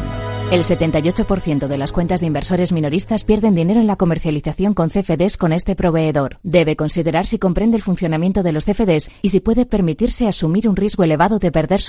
El 0.51 0.63
78% 0.63 1.67
de 1.67 1.77
las 1.77 1.91
cuentas 1.91 2.21
de 2.21 2.25
inversores 2.25 2.71
minoristas 2.71 3.23
pierden 3.23 3.53
dinero 3.53 3.79
en 3.79 3.85
la 3.85 3.97
comercialización 3.97 4.73
con 4.73 4.89
CFDs 4.89 5.37
con 5.37 5.53
este 5.53 5.75
proveedor. 5.75 6.39
Debe 6.41 6.75
considerar 6.75 7.27
si 7.27 7.37
comprende 7.37 7.77
el 7.77 7.83
funcionamiento 7.83 8.41
de 8.41 8.51
los 8.51 8.65
CFDs 8.65 9.11
y 9.21 9.29
si 9.29 9.41
puede 9.41 9.67
permitirse 9.67 10.27
asumir 10.27 10.67
un 10.67 10.75
riesgo 10.75 11.03
elevado 11.03 11.37
de 11.37 11.51
perder 11.51 11.81
su 11.81 11.88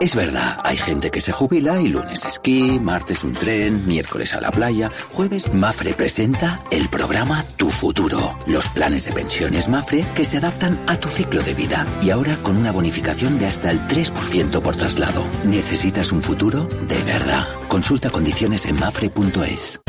Es 0.00 0.14
verdad, 0.14 0.58
hay 0.62 0.76
gente 0.76 1.10
que 1.10 1.20
se 1.20 1.32
jubila 1.32 1.80
y 1.80 1.88
lunes 1.88 2.24
esquí, 2.24 2.78
martes 2.78 3.24
un 3.24 3.32
tren, 3.32 3.84
miércoles 3.84 4.32
a 4.32 4.40
la 4.40 4.52
playa, 4.52 4.90
jueves 5.12 5.52
Mafre 5.52 5.92
presenta 5.92 6.62
el 6.70 6.88
programa 6.88 7.44
Tu 7.56 7.68
Futuro, 7.68 8.38
los 8.46 8.68
planes 8.68 9.06
de 9.06 9.12
pensiones 9.12 9.68
Mafre 9.68 10.04
que 10.14 10.24
se 10.24 10.36
adaptan 10.36 10.78
a 10.86 10.98
tu 10.98 11.08
ciclo 11.08 11.42
de 11.42 11.54
vida 11.54 11.84
y 12.00 12.10
ahora 12.10 12.36
con 12.44 12.56
una 12.56 12.70
bonificación 12.70 13.40
de 13.40 13.46
hasta 13.46 13.72
el 13.72 13.80
3% 13.88 14.60
por 14.60 14.76
traslado. 14.76 15.24
¿Necesitas 15.44 16.12
un 16.12 16.22
futuro? 16.22 16.68
De 16.86 17.02
verdad. 17.02 17.48
Consulta 17.68 18.10
condiciones 18.10 18.66
en 18.66 18.78
mafre.es. 18.78 19.80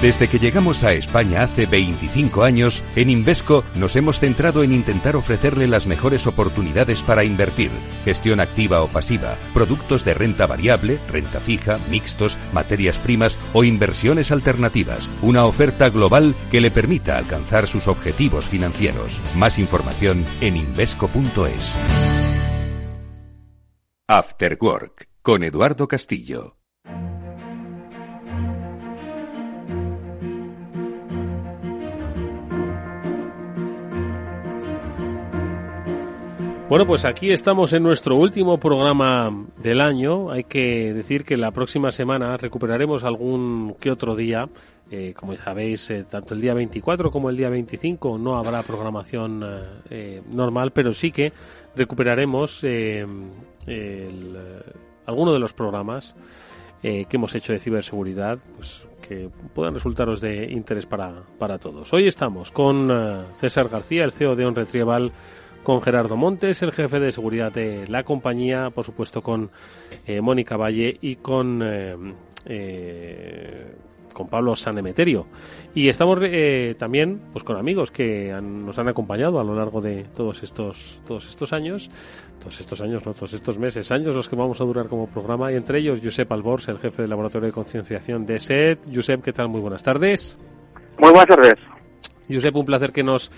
Desde 0.00 0.28
que 0.28 0.38
llegamos 0.38 0.82
a 0.82 0.92
España 0.94 1.42
hace 1.42 1.66
25 1.66 2.42
años, 2.42 2.82
en 2.96 3.10
Invesco 3.10 3.62
nos 3.76 3.94
hemos 3.94 4.18
centrado 4.18 4.64
en 4.64 4.72
intentar 4.72 5.14
ofrecerle 5.14 5.68
las 5.68 5.86
mejores 5.86 6.26
oportunidades 6.26 7.02
para 7.02 7.22
invertir, 7.22 7.70
gestión 8.04 8.40
activa 8.40 8.82
o 8.82 8.88
pasiva, 8.88 9.36
productos 9.54 10.04
de 10.04 10.14
renta 10.14 10.46
variable, 10.46 10.98
renta 11.08 11.38
fija, 11.38 11.78
mixtos, 11.88 12.36
materias 12.52 12.98
primas 12.98 13.38
o 13.52 13.62
inversiones 13.62 14.32
alternativas, 14.32 15.08
una 15.20 15.44
oferta 15.44 15.88
global 15.90 16.34
que 16.50 16.60
le 16.60 16.70
permita 16.70 17.16
alcanzar 17.16 17.68
sus 17.68 17.86
objetivos 17.86 18.46
financieros. 18.46 19.20
Más 19.36 19.58
información 19.58 20.24
en 20.40 20.56
invesco.es. 20.56 21.76
After 24.08 24.58
Work 24.60 25.08
con 25.22 25.44
Eduardo 25.44 25.86
Castillo. 25.86 26.61
Bueno, 36.72 36.86
pues 36.86 37.04
aquí 37.04 37.30
estamos 37.30 37.74
en 37.74 37.82
nuestro 37.82 38.16
último 38.16 38.56
programa 38.56 39.44
del 39.58 39.78
año. 39.78 40.30
Hay 40.30 40.44
que 40.44 40.94
decir 40.94 41.22
que 41.22 41.36
la 41.36 41.50
próxima 41.50 41.90
semana 41.90 42.38
recuperaremos 42.38 43.04
algún 43.04 43.76
que 43.78 43.90
otro 43.90 44.16
día. 44.16 44.48
Eh, 44.90 45.12
como 45.14 45.36
sabéis, 45.36 45.90
eh, 45.90 46.06
tanto 46.08 46.32
el 46.32 46.40
día 46.40 46.54
24 46.54 47.10
como 47.10 47.28
el 47.28 47.36
día 47.36 47.50
25 47.50 48.16
no 48.16 48.38
habrá 48.38 48.62
programación 48.62 49.44
eh, 49.90 50.22
normal, 50.32 50.70
pero 50.70 50.94
sí 50.94 51.10
que 51.10 51.34
recuperaremos 51.76 52.64
alguno 55.04 55.32
de 55.34 55.38
los 55.38 55.52
programas 55.52 56.14
que 56.80 57.06
hemos 57.10 57.34
hecho 57.34 57.52
de 57.52 57.58
ciberseguridad, 57.58 58.38
pues 58.56 58.88
que 59.06 59.28
puedan 59.54 59.74
resultaros 59.74 60.22
de 60.22 60.50
interés 60.50 60.86
para, 60.86 61.22
para 61.38 61.58
todos. 61.58 61.92
Hoy 61.92 62.06
estamos 62.06 62.50
con 62.50 62.90
César 63.36 63.68
García, 63.68 64.04
el 64.04 64.12
CEO 64.12 64.34
de 64.36 64.46
OnRetrieval 64.46 65.12
con 65.62 65.80
Gerardo 65.80 66.16
Montes, 66.16 66.62
el 66.62 66.72
jefe 66.72 66.98
de 66.98 67.12
seguridad 67.12 67.52
de 67.52 67.86
la 67.88 68.02
compañía, 68.02 68.70
por 68.70 68.84
supuesto 68.84 69.22
con 69.22 69.50
eh, 70.06 70.20
Mónica 70.20 70.56
Valle 70.56 70.96
y 71.00 71.16
con 71.16 71.62
eh, 71.62 71.96
eh, 72.46 73.74
con 74.12 74.28
Pablo 74.28 74.54
Sanemeterio. 74.54 75.26
Y 75.74 75.88
estamos 75.88 76.18
también 76.76 77.18
pues 77.32 77.44
con 77.44 77.56
amigos 77.56 77.90
que 77.90 78.30
nos 78.42 78.78
han 78.78 78.88
acompañado 78.88 79.40
a 79.40 79.44
lo 79.44 79.54
largo 79.54 79.80
de 79.80 80.04
todos 80.14 80.42
estos 80.42 81.02
todos 81.06 81.26
estos 81.28 81.54
años, 81.54 81.90
todos 82.38 82.60
estos 82.60 82.82
años, 82.82 83.06
no 83.06 83.14
todos 83.14 83.32
estos 83.32 83.58
meses, 83.58 83.90
años 83.90 84.14
los 84.14 84.28
que 84.28 84.36
vamos 84.36 84.60
a 84.60 84.64
durar 84.64 84.88
como 84.88 85.06
programa 85.06 85.50
y 85.50 85.56
entre 85.56 85.78
ellos 85.78 86.00
Josep 86.02 86.30
Albors, 86.30 86.68
el 86.68 86.78
jefe 86.78 87.02
del 87.02 87.10
laboratorio 87.10 87.46
de 87.46 87.52
concienciación 87.52 88.26
de 88.26 88.38
SET. 88.38 88.80
Josep, 88.94 89.22
¿qué 89.22 89.32
tal? 89.32 89.48
Muy 89.48 89.62
buenas 89.62 89.82
tardes. 89.82 90.36
Muy 90.98 91.10
buenas 91.10 91.28
tardes. 91.28 91.58
Josep, 92.28 92.54
un 92.54 92.66
placer 92.66 92.92
que 92.92 93.02
nos 93.02 93.30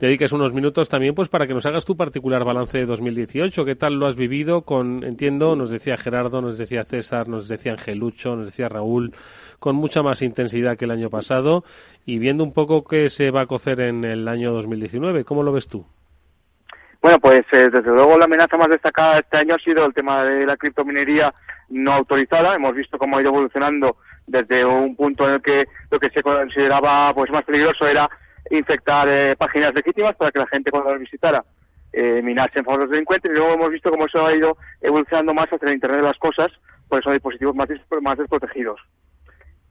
dediques 0.00 0.32
unos 0.32 0.54
minutos 0.54 0.88
también 0.88 1.14
pues 1.14 1.28
para 1.28 1.46
que 1.46 1.52
nos 1.52 1.66
hagas 1.66 1.84
tu 1.84 1.96
particular 1.96 2.42
balance 2.44 2.78
de 2.78 2.86
2018. 2.86 3.64
¿Qué 3.64 3.76
tal 3.76 3.94
lo 3.94 4.06
has 4.06 4.16
vivido? 4.16 4.62
Con, 4.62 5.04
entiendo, 5.04 5.54
nos 5.54 5.70
decía 5.70 5.96
Gerardo, 5.96 6.40
nos 6.40 6.56
decía 6.56 6.84
César, 6.84 7.28
nos 7.28 7.48
decía 7.48 7.72
Angelucho, 7.72 8.34
nos 8.34 8.46
decía 8.46 8.68
Raúl, 8.68 9.12
con 9.58 9.76
mucha 9.76 10.02
más 10.02 10.22
intensidad 10.22 10.76
que 10.76 10.86
el 10.86 10.90
año 10.90 11.10
pasado 11.10 11.64
y 12.06 12.18
viendo 12.18 12.42
un 12.42 12.54
poco 12.54 12.82
qué 12.82 13.10
se 13.10 13.30
va 13.30 13.42
a 13.42 13.46
cocer 13.46 13.80
en 13.80 14.04
el 14.04 14.26
año 14.26 14.52
2019. 14.52 15.24
¿Cómo 15.24 15.42
lo 15.42 15.52
ves 15.52 15.68
tú? 15.68 15.84
Bueno, 17.02 17.18
pues 17.18 17.44
eh, 17.52 17.70
desde 17.70 17.90
luego 17.90 18.18
la 18.18 18.24
amenaza 18.24 18.56
más 18.56 18.68
destacada 18.68 19.20
este 19.20 19.38
año 19.38 19.54
ha 19.54 19.58
sido 19.58 19.84
el 19.84 19.94
tema 19.94 20.24
de 20.24 20.46
la 20.46 20.56
criptominería 20.56 21.32
no 21.70 21.92
autorizada. 21.92 22.54
Hemos 22.54 22.74
visto 22.74 22.98
cómo 22.98 23.16
ha 23.16 23.20
ido 23.20 23.30
evolucionando 23.30 23.96
desde 24.26 24.64
un 24.64 24.96
punto 24.96 25.26
en 25.26 25.34
el 25.34 25.42
que 25.42 25.66
lo 25.90 25.98
que 25.98 26.10
se 26.10 26.22
consideraba 26.22 27.12
pues 27.14 27.30
más 27.30 27.44
peligroso 27.44 27.86
era 27.86 28.08
infectar 28.50 29.08
eh, 29.08 29.36
páginas 29.36 29.74
legítimas 29.74 30.16
para 30.16 30.30
que 30.30 30.38
la 30.38 30.46
gente 30.46 30.70
cuando 30.70 30.90
las 30.90 31.00
visitara 31.00 31.44
eh, 31.92 32.20
minase 32.22 32.58
en 32.60 32.64
favor 32.64 32.80
de 32.80 32.84
los 32.86 32.92
delincuentes 32.92 33.30
y 33.30 33.34
luego 33.34 33.54
hemos 33.54 33.70
visto 33.70 33.90
cómo 33.90 34.06
eso 34.06 34.24
ha 34.24 34.34
ido 34.34 34.56
evolucionando 34.80 35.34
más 35.34 35.48
hacia 35.48 35.68
el 35.68 35.74
Internet 35.74 36.00
de 36.00 36.06
las 36.06 36.18
cosas, 36.18 36.50
por 36.88 37.00
eso 37.00 37.10
dispositivos 37.10 37.54
más, 37.54 37.68
más 38.02 38.18
desprotegidos. 38.18 38.80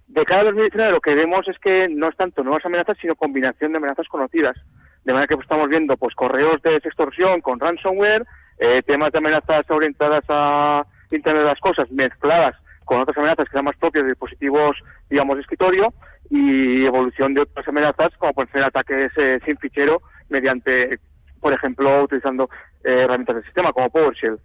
De 0.08 0.26
cara 0.26 0.42
a 0.42 0.46
2019 0.46 0.92
lo 0.92 1.02
que 1.02 1.16
vemos 1.16 1.48
es 1.48 1.58
que 1.60 1.88
no 1.88 2.10
es 2.10 2.18
tanto 2.18 2.44
nuevas 2.44 2.66
amenazas, 2.66 2.98
sino 3.00 3.16
combinación 3.16 3.72
de 3.72 3.78
amenazas 3.78 4.08
conocidas. 4.08 4.58
De 5.06 5.14
manera 5.14 5.28
que 5.28 5.36
pues, 5.36 5.46
estamos 5.46 5.70
viendo 5.70 5.96
pues 5.98 6.16
correos 6.16 6.62
de 6.62 6.76
extorsión 6.78 7.42
con 7.42 7.60
ransomware, 7.60 8.26
eh, 8.58 8.82
temas 8.86 9.12
de 9.12 9.20
amenazas 9.20 9.70
orientadas 9.70 10.24
a 10.28 10.86
Internet 11.12 11.44
de 11.44 11.50
las 11.50 11.60
Cosas 11.60 11.90
mezcladas 11.92 12.56
con 12.86 13.00
otras 13.00 13.18
amenazas 13.18 13.46
que 13.46 13.54
sean 13.54 13.66
más 13.66 13.78
propias 13.78 14.04
de 14.04 14.10
dispositivos, 14.10 14.76
digamos, 15.10 15.36
de 15.36 15.42
escritorio 15.44 15.94
y 16.30 16.86
evolución 16.86 17.34
de 17.34 17.42
otras 17.42 17.68
amenazas 17.68 18.10
como 18.18 18.34
pueden 18.34 18.52
ser 18.52 18.64
ataques 18.64 19.12
eh, 19.18 19.40
sin 19.46 19.58
fichero 19.58 20.02
mediante, 20.30 21.00
por 21.40 21.54
ejemplo, 21.54 22.04
utilizando 22.04 22.50
eh, 22.84 23.04
herramientas 23.04 23.38
del 23.38 23.46
sistema 23.46 23.74
como 23.74 23.90
PowerShell. 23.90 24.40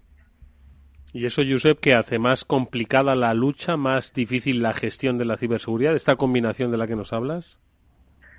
¿Y 1.13 1.27
eso, 1.27 1.43
Josep, 1.49 1.79
que 1.79 1.95
hace 1.95 2.19
más 2.19 2.45
complicada 2.45 3.15
la 3.15 3.35
lucha, 3.35 3.77
más 3.77 4.13
difícil 4.13 4.63
la 4.63 4.75
gestión 4.75 5.17
de 5.17 5.25
la 5.25 5.37
ciberseguridad, 5.37 5.95
esta 5.95 6.17
combinación 6.17 6.73
de 6.73 6.79
la 6.79 6.87
que 6.87 6.97
nos 6.97 7.13
hablas? 7.13 7.59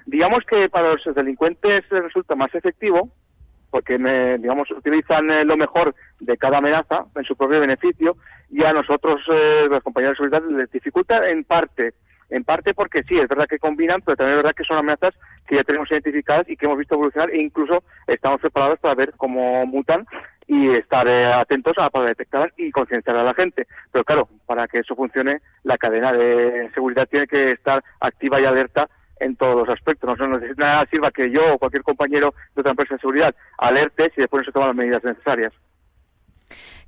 Digamos 0.05 0.43
que 0.45 0.67
para 0.69 0.93
los 0.93 1.15
delincuentes 1.15 1.87
resulta 1.89 2.35
más 2.35 2.53
efectivo 2.53 3.11
porque, 3.75 3.97
digamos, 3.97 4.71
utilizan 4.71 5.29
eh, 5.31 5.43
lo 5.43 5.57
mejor 5.57 5.93
de 6.21 6.37
cada 6.37 6.59
amenaza 6.59 7.07
en 7.13 7.25
su 7.25 7.35
propio 7.35 7.59
beneficio 7.59 8.15
y 8.49 8.63
a 8.63 8.71
nosotros, 8.71 9.21
eh, 9.29 9.67
los 9.69 9.83
compañeros 9.83 10.17
de 10.17 10.29
seguridad, 10.29 10.57
les 10.57 10.71
dificulta 10.71 11.29
en 11.29 11.43
parte. 11.43 11.93
En 12.29 12.43
parte 12.43 12.73
porque 12.73 13.03
sí, 13.03 13.17
es 13.19 13.27
verdad 13.27 13.47
que 13.47 13.59
combinan, 13.59 14.01
pero 14.01 14.17
también 14.17 14.37
es 14.37 14.43
verdad 14.43 14.55
que 14.55 14.63
son 14.63 14.77
amenazas 14.77 15.13
que 15.47 15.55
ya 15.55 15.63
tenemos 15.63 15.89
identificadas 15.91 16.49
y 16.49 16.57
que 16.57 16.65
hemos 16.65 16.77
visto 16.77 16.95
evolucionar 16.95 17.29
e 17.29 17.41
incluso 17.41 17.83
estamos 18.07 18.41
preparados 18.41 18.79
para 18.79 18.95
ver 18.95 19.13
cómo 19.17 19.65
mutan 19.65 20.05
y 20.47 20.69
estar 20.69 21.07
eh, 21.07 21.25
atentos 21.25 21.73
a, 21.77 21.89
para 21.89 22.07
detectarlas 22.07 22.51
y 22.57 22.71
concienciar 22.71 23.17
a 23.17 23.23
la 23.23 23.33
gente. 23.33 23.67
Pero 23.91 24.03
claro, 24.03 24.29
para 24.45 24.67
que 24.67 24.79
eso 24.79 24.95
funcione, 24.95 25.41
la 25.63 25.77
cadena 25.77 26.13
de 26.13 26.69
seguridad 26.73 27.07
tiene 27.07 27.27
que 27.27 27.51
estar 27.51 27.83
activa 27.99 28.39
y 28.39 28.45
alerta 28.45 28.87
en 29.19 29.35
todos 29.35 29.55
los 29.55 29.69
aspectos. 29.69 30.17
No, 30.17 30.27
no 30.27 30.39
nada 30.57 30.85
sirva 30.87 31.11
que 31.11 31.31
yo 31.31 31.53
o 31.53 31.57
cualquier 31.57 31.83
compañero 31.83 32.33
de 32.53 32.61
otra 32.61 32.71
empresa 32.71 32.95
de 32.95 33.01
seguridad 33.01 33.35
alerte 33.57 34.11
si 34.13 34.21
después 34.21 34.41
no 34.41 34.45
se 34.45 34.51
toman 34.51 34.69
las 34.69 34.77
medidas 34.77 35.03
necesarias. 35.03 35.53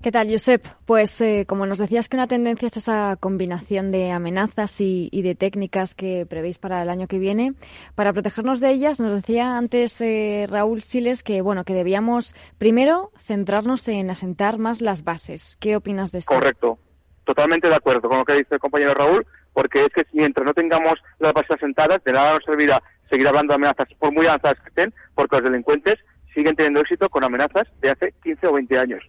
¿Qué 0.01 0.11
tal, 0.11 0.29
Josep? 0.29 0.63
Pues 0.85 1.19
eh, 1.21 1.45
como 1.47 1.65
nos 1.65 1.79
decías 1.79 2.07
que 2.07 2.17
una 2.17 2.27
tendencia 2.27 2.67
es 2.67 2.77
esa 2.77 3.15
combinación 3.19 3.91
de 3.91 4.11
amenazas 4.11 4.79
y, 4.79 5.09
de 5.11 5.33
técnicas 5.33 5.95
que 5.95 6.27
prevéis 6.29 6.59
para 6.59 6.83
el 6.83 6.89
año 6.89 7.07
que 7.07 7.17
viene, 7.17 7.53
para 7.95 8.13
protegernos 8.13 8.59
de 8.59 8.69
ellas, 8.69 8.99
nos 8.99 9.11
decía 9.11 9.57
antes 9.57 9.99
eh, 10.01 10.45
Raúl 10.47 10.81
Siles 10.81 11.23
que 11.23 11.41
bueno 11.41 11.63
que 11.63 11.73
debíamos 11.73 12.35
primero 12.59 13.09
centrarnos 13.17 13.87
en 13.87 14.11
asentar 14.11 14.59
más 14.59 14.81
las 14.81 15.03
bases. 15.03 15.57
¿Qué 15.59 15.75
opinas 15.75 16.11
de 16.11 16.19
esto? 16.19 16.35
Correcto, 16.35 16.77
totalmente 17.23 17.67
de 17.67 17.75
acuerdo 17.75 18.07
con 18.07 18.19
lo 18.19 18.25
que 18.25 18.33
dice 18.33 18.53
el 18.53 18.59
compañero 18.59 18.93
Raúl, 18.93 19.25
porque 19.51 19.83
es 19.83 19.91
que 19.93 20.05
mientras 20.13 20.45
no 20.45 20.53
tengamos 20.53 20.99
las 21.17 21.33
bases 21.33 21.51
asentadas, 21.57 22.03
de 22.03 22.13
nada 22.13 22.33
nos 22.33 22.43
servirá 22.43 22.83
seguir 23.09 23.27
hablando 23.27 23.51
de 23.51 23.55
amenazas, 23.55 23.87
por 23.97 24.13
muy 24.13 24.27
avanzadas 24.27 24.59
que 24.59 24.69
estén, 24.69 24.93
porque 25.15 25.37
los 25.37 25.45
delincuentes 25.45 25.97
siguen 26.35 26.55
teniendo 26.55 26.81
éxito 26.81 27.09
con 27.09 27.23
amenazas 27.23 27.67
de 27.81 27.89
hace 27.89 28.13
15 28.21 28.45
o 28.45 28.53
20 28.53 28.77
años. 28.77 29.03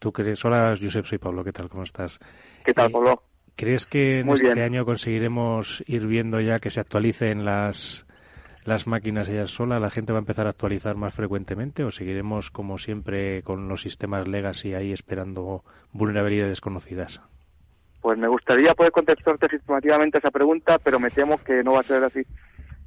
¿Tú 0.00 0.12
crees? 0.12 0.42
Hola, 0.46 0.74
Josep, 0.80 1.04
soy 1.04 1.18
Pablo. 1.18 1.44
¿Qué 1.44 1.52
tal? 1.52 1.68
¿Cómo 1.68 1.82
estás? 1.82 2.18
¿Qué 2.64 2.72
tal, 2.72 2.88
eh, 2.88 2.90
Pablo? 2.90 3.22
¿Crees 3.54 3.84
que 3.84 4.20
en 4.20 4.30
este 4.30 4.62
año 4.62 4.86
conseguiremos 4.86 5.84
ir 5.86 6.06
viendo 6.06 6.40
ya 6.40 6.58
que 6.58 6.70
se 6.70 6.80
actualicen 6.80 7.44
las, 7.44 8.06
las 8.64 8.86
máquinas 8.86 9.28
ellas 9.28 9.50
solas? 9.50 9.78
¿La 9.78 9.90
gente 9.90 10.14
va 10.14 10.18
a 10.18 10.24
empezar 10.24 10.46
a 10.46 10.50
actualizar 10.50 10.96
más 10.96 11.12
frecuentemente 11.12 11.84
o 11.84 11.90
seguiremos, 11.90 12.50
como 12.50 12.78
siempre, 12.78 13.42
con 13.42 13.68
los 13.68 13.82
sistemas 13.82 14.26
legacy 14.26 14.72
ahí 14.72 14.90
esperando 14.90 15.64
vulnerabilidades 15.92 16.52
desconocidas? 16.52 17.20
Pues 18.00 18.18
me 18.18 18.28
gustaría 18.28 18.72
poder 18.72 18.92
contestarte 18.92 19.48
sistemativamente 19.48 20.16
esa 20.16 20.30
pregunta, 20.30 20.78
pero 20.78 20.98
me 20.98 21.10
temo 21.10 21.36
que 21.44 21.62
no 21.62 21.74
va 21.74 21.80
a 21.80 21.82
ser 21.82 22.02
así. 22.02 22.22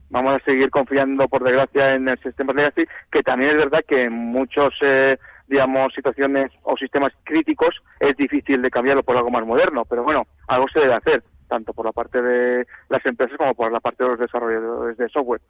Vamos 0.10 0.42
a 0.42 0.46
seguir 0.46 0.72
confiando, 0.72 1.28
por 1.28 1.44
desgracia, 1.44 1.94
en 1.94 2.08
el 2.08 2.18
sistema 2.18 2.54
legacy, 2.54 2.86
que 3.12 3.22
también 3.22 3.52
es 3.52 3.58
verdad 3.58 3.86
que 3.88 4.06
en 4.06 4.14
muchos 4.14 4.74
eh, 4.82 5.20
digamos, 5.48 5.94
situaciones 5.94 6.52
o 6.64 6.78
sistemas 6.78 7.14
críticos, 7.24 7.82
es 8.00 8.16
difícil 8.18 8.62
de 8.62 8.72
cambiarlo 8.72 9.04
por 9.04 9.18
algo 9.18 9.32
más 9.32 9.46
moderno. 9.46 9.86
Pero 9.86 10.04
bueno, 10.04 10.26
algo 10.48 10.68
se 10.70 10.80
debe 10.80 10.94
hacer, 10.94 11.24
tanto 11.48 11.74
por 11.74 11.86
la 11.86 11.92
parte 11.92 12.22
de 12.22 12.66
las 12.90 13.06
empresas 13.06 13.38
como 13.38 13.54
por 13.54 13.72
la 13.72 13.80
parte 13.80 14.04
de 14.04 14.10
los 14.10 14.20
desarrolladores 14.20 14.98
de 14.98 15.10
software. 15.10 15.42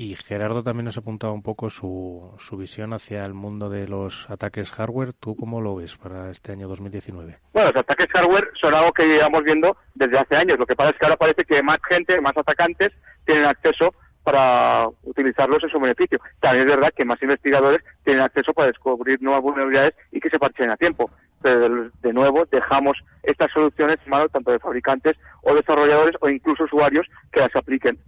Y 0.00 0.14
Gerardo 0.14 0.62
también 0.62 0.84
nos 0.84 0.96
ha 0.96 1.00
apuntado 1.00 1.32
un 1.32 1.42
poco 1.42 1.70
su, 1.70 2.32
su 2.38 2.56
visión 2.56 2.92
hacia 2.92 3.24
el 3.24 3.34
mundo 3.34 3.68
de 3.68 3.88
los 3.88 4.30
ataques 4.30 4.70
hardware. 4.70 5.12
¿Tú 5.12 5.34
cómo 5.34 5.60
lo 5.60 5.74
ves 5.74 5.96
para 5.96 6.30
este 6.30 6.52
año 6.52 6.68
2019? 6.68 7.36
Bueno, 7.52 7.72
los 7.72 7.76
ataques 7.78 8.08
hardware 8.12 8.48
son 8.60 8.74
algo 8.74 8.92
que 8.92 9.02
llevamos 9.02 9.42
viendo 9.42 9.76
desde 9.96 10.20
hace 10.20 10.36
años. 10.36 10.56
Lo 10.56 10.66
que 10.66 10.76
pasa 10.76 10.90
es 10.90 10.98
que 10.98 11.04
ahora 11.04 11.16
parece 11.16 11.44
que 11.44 11.60
más 11.64 11.80
gente, 11.88 12.20
más 12.20 12.36
atacantes, 12.36 12.92
tienen 13.24 13.46
acceso 13.46 13.92
para 14.28 14.86
utilizarlos 15.04 15.64
en 15.64 15.70
su 15.70 15.80
beneficio. 15.80 16.20
También 16.38 16.68
es 16.68 16.76
verdad 16.76 16.92
que 16.94 17.02
más 17.02 17.22
investigadores 17.22 17.80
tienen 18.04 18.22
acceso 18.22 18.52
para 18.52 18.68
descubrir 18.68 19.22
nuevas 19.22 19.42
vulnerabilidades 19.42 19.94
y 20.12 20.20
que 20.20 20.28
se 20.28 20.38
parchen 20.38 20.70
a 20.70 20.76
tiempo. 20.76 21.10
Pero 21.40 21.88
de 22.02 22.12
nuevo 22.12 22.44
dejamos 22.44 22.98
estas 23.22 23.50
soluciones 23.50 23.96
en 24.04 24.10
manos 24.10 24.30
tanto 24.30 24.50
de 24.50 24.58
fabricantes 24.58 25.16
o 25.40 25.54
desarrolladores 25.54 26.14
o 26.20 26.28
incluso 26.28 26.64
usuarios 26.64 27.06
que 27.32 27.40
las 27.40 27.56
apliquen. 27.56 27.98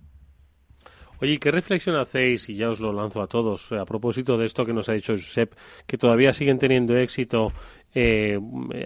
Oye, 1.23 1.39
¿qué 1.39 1.51
reflexión 1.51 1.97
hacéis, 1.97 2.51
y 2.51 2.57
ya 2.57 2.69
os 2.69 2.81
lo 2.81 2.93
lanzo 2.93 3.23
a 3.23 3.27
todos, 3.27 3.73
a 3.73 3.87
propósito 3.87 4.37
de 4.37 4.45
esto 4.45 4.67
que 4.67 4.75
nos 4.75 4.91
ha 4.91 4.93
dicho 4.93 5.15
Josep, 5.15 5.55
que 5.87 5.97
todavía 5.97 6.35
siguen 6.35 6.59
teniendo 6.59 6.97
éxito 6.99 7.53
eh, 7.95 8.39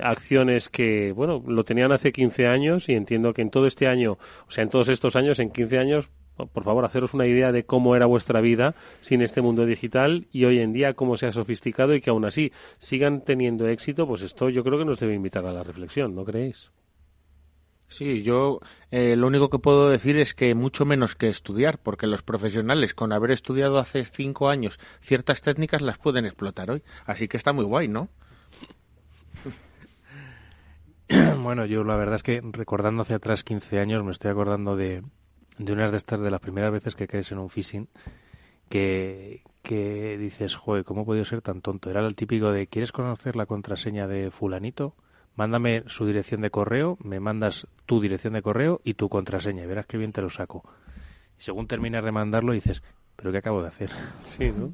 acciones 0.02 0.68
que, 0.68 1.10
bueno, 1.12 1.42
lo 1.46 1.64
tenían 1.64 1.90
hace 1.90 2.12
15 2.12 2.46
años 2.46 2.88
y 2.88 2.94
entiendo 2.94 3.32
que 3.32 3.42
en 3.42 3.50
todo 3.50 3.66
este 3.66 3.88
año, 3.88 4.18
o 4.46 4.50
sea, 4.50 4.62
en 4.62 4.70
todos 4.70 4.88
estos 4.88 5.16
años, 5.16 5.40
en 5.40 5.50
15 5.50 5.78
años, 5.78 6.10
por 6.36 6.64
favor, 6.64 6.84
haceros 6.84 7.14
una 7.14 7.26
idea 7.26 7.52
de 7.52 7.64
cómo 7.64 7.96
era 7.96 8.06
vuestra 8.06 8.40
vida 8.40 8.74
sin 9.00 9.22
este 9.22 9.40
mundo 9.40 9.66
digital 9.66 10.26
y 10.32 10.44
hoy 10.44 10.58
en 10.58 10.72
día 10.72 10.94
cómo 10.94 11.16
se 11.16 11.26
ha 11.26 11.32
sofisticado 11.32 11.94
y 11.94 12.00
que 12.00 12.10
aún 12.10 12.24
así 12.24 12.52
sigan 12.78 13.22
teniendo 13.22 13.68
éxito, 13.68 14.06
pues 14.06 14.22
esto 14.22 14.48
yo 14.48 14.64
creo 14.64 14.78
que 14.78 14.84
nos 14.84 14.98
debe 14.98 15.14
invitar 15.14 15.46
a 15.46 15.52
la 15.52 15.62
reflexión, 15.62 16.14
¿no 16.14 16.24
creéis? 16.24 16.70
Sí, 17.88 18.22
yo 18.22 18.60
eh, 18.90 19.14
lo 19.14 19.26
único 19.26 19.50
que 19.50 19.58
puedo 19.58 19.88
decir 19.88 20.16
es 20.16 20.34
que 20.34 20.54
mucho 20.54 20.84
menos 20.84 21.14
que 21.14 21.28
estudiar, 21.28 21.78
porque 21.78 22.06
los 22.06 22.22
profesionales 22.22 22.94
con 22.94 23.12
haber 23.12 23.30
estudiado 23.30 23.78
hace 23.78 24.04
cinco 24.04 24.48
años 24.48 24.80
ciertas 25.00 25.42
técnicas 25.42 25.82
las 25.82 25.98
pueden 25.98 26.24
explotar 26.26 26.70
hoy. 26.70 26.82
Así 27.06 27.28
que 27.28 27.36
está 27.36 27.52
muy 27.52 27.64
guay, 27.64 27.88
¿no? 27.88 28.08
Bueno, 31.38 31.66
yo 31.66 31.84
la 31.84 31.96
verdad 31.96 32.16
es 32.16 32.22
que 32.22 32.40
recordando 32.42 33.02
hacia 33.02 33.16
atrás 33.16 33.44
15 33.44 33.78
años 33.78 34.02
me 34.02 34.10
estoy 34.10 34.30
acordando 34.30 34.74
de, 34.74 35.02
de 35.58 35.72
una 35.72 35.90
de 35.90 35.96
estas 35.96 36.20
de 36.20 36.30
las 36.30 36.40
primeras 36.40 36.72
veces 36.72 36.94
que 36.94 37.06
caes 37.06 37.30
en 37.32 37.38
un 37.38 37.50
phishing 37.50 37.88
que, 38.68 39.42
que 39.62 40.18
dices, 40.18 40.56
joder, 40.56 40.84
¿cómo 40.84 41.02
he 41.02 41.04
podido 41.04 41.24
ser 41.24 41.42
tan 41.42 41.60
tonto? 41.60 41.90
Era 41.90 42.00
el 42.06 42.16
típico 42.16 42.50
de, 42.50 42.66
¿quieres 42.66 42.92
conocer 42.92 43.36
la 43.36 43.46
contraseña 43.46 44.06
de 44.06 44.30
fulanito? 44.30 44.94
Mándame 45.36 45.82
su 45.86 46.06
dirección 46.06 46.40
de 46.42 46.50
correo, 46.50 46.96
me 47.02 47.18
mandas 47.18 47.66
tu 47.86 48.00
dirección 48.00 48.34
de 48.34 48.42
correo 48.42 48.80
y 48.84 48.94
tu 48.94 49.08
contraseña 49.08 49.64
y 49.64 49.66
verás 49.66 49.86
qué 49.86 49.98
bien 49.98 50.12
te 50.12 50.22
lo 50.22 50.30
saco. 50.30 50.62
Y 51.38 51.42
según 51.42 51.66
terminas 51.66 52.04
de 52.04 52.12
mandarlo 52.12 52.52
dices, 52.52 52.82
¿pero 53.16 53.32
qué 53.32 53.38
acabo 53.38 53.62
de 53.62 53.68
hacer? 53.68 53.90
Sí, 54.26 54.52
¿no? 54.52 54.72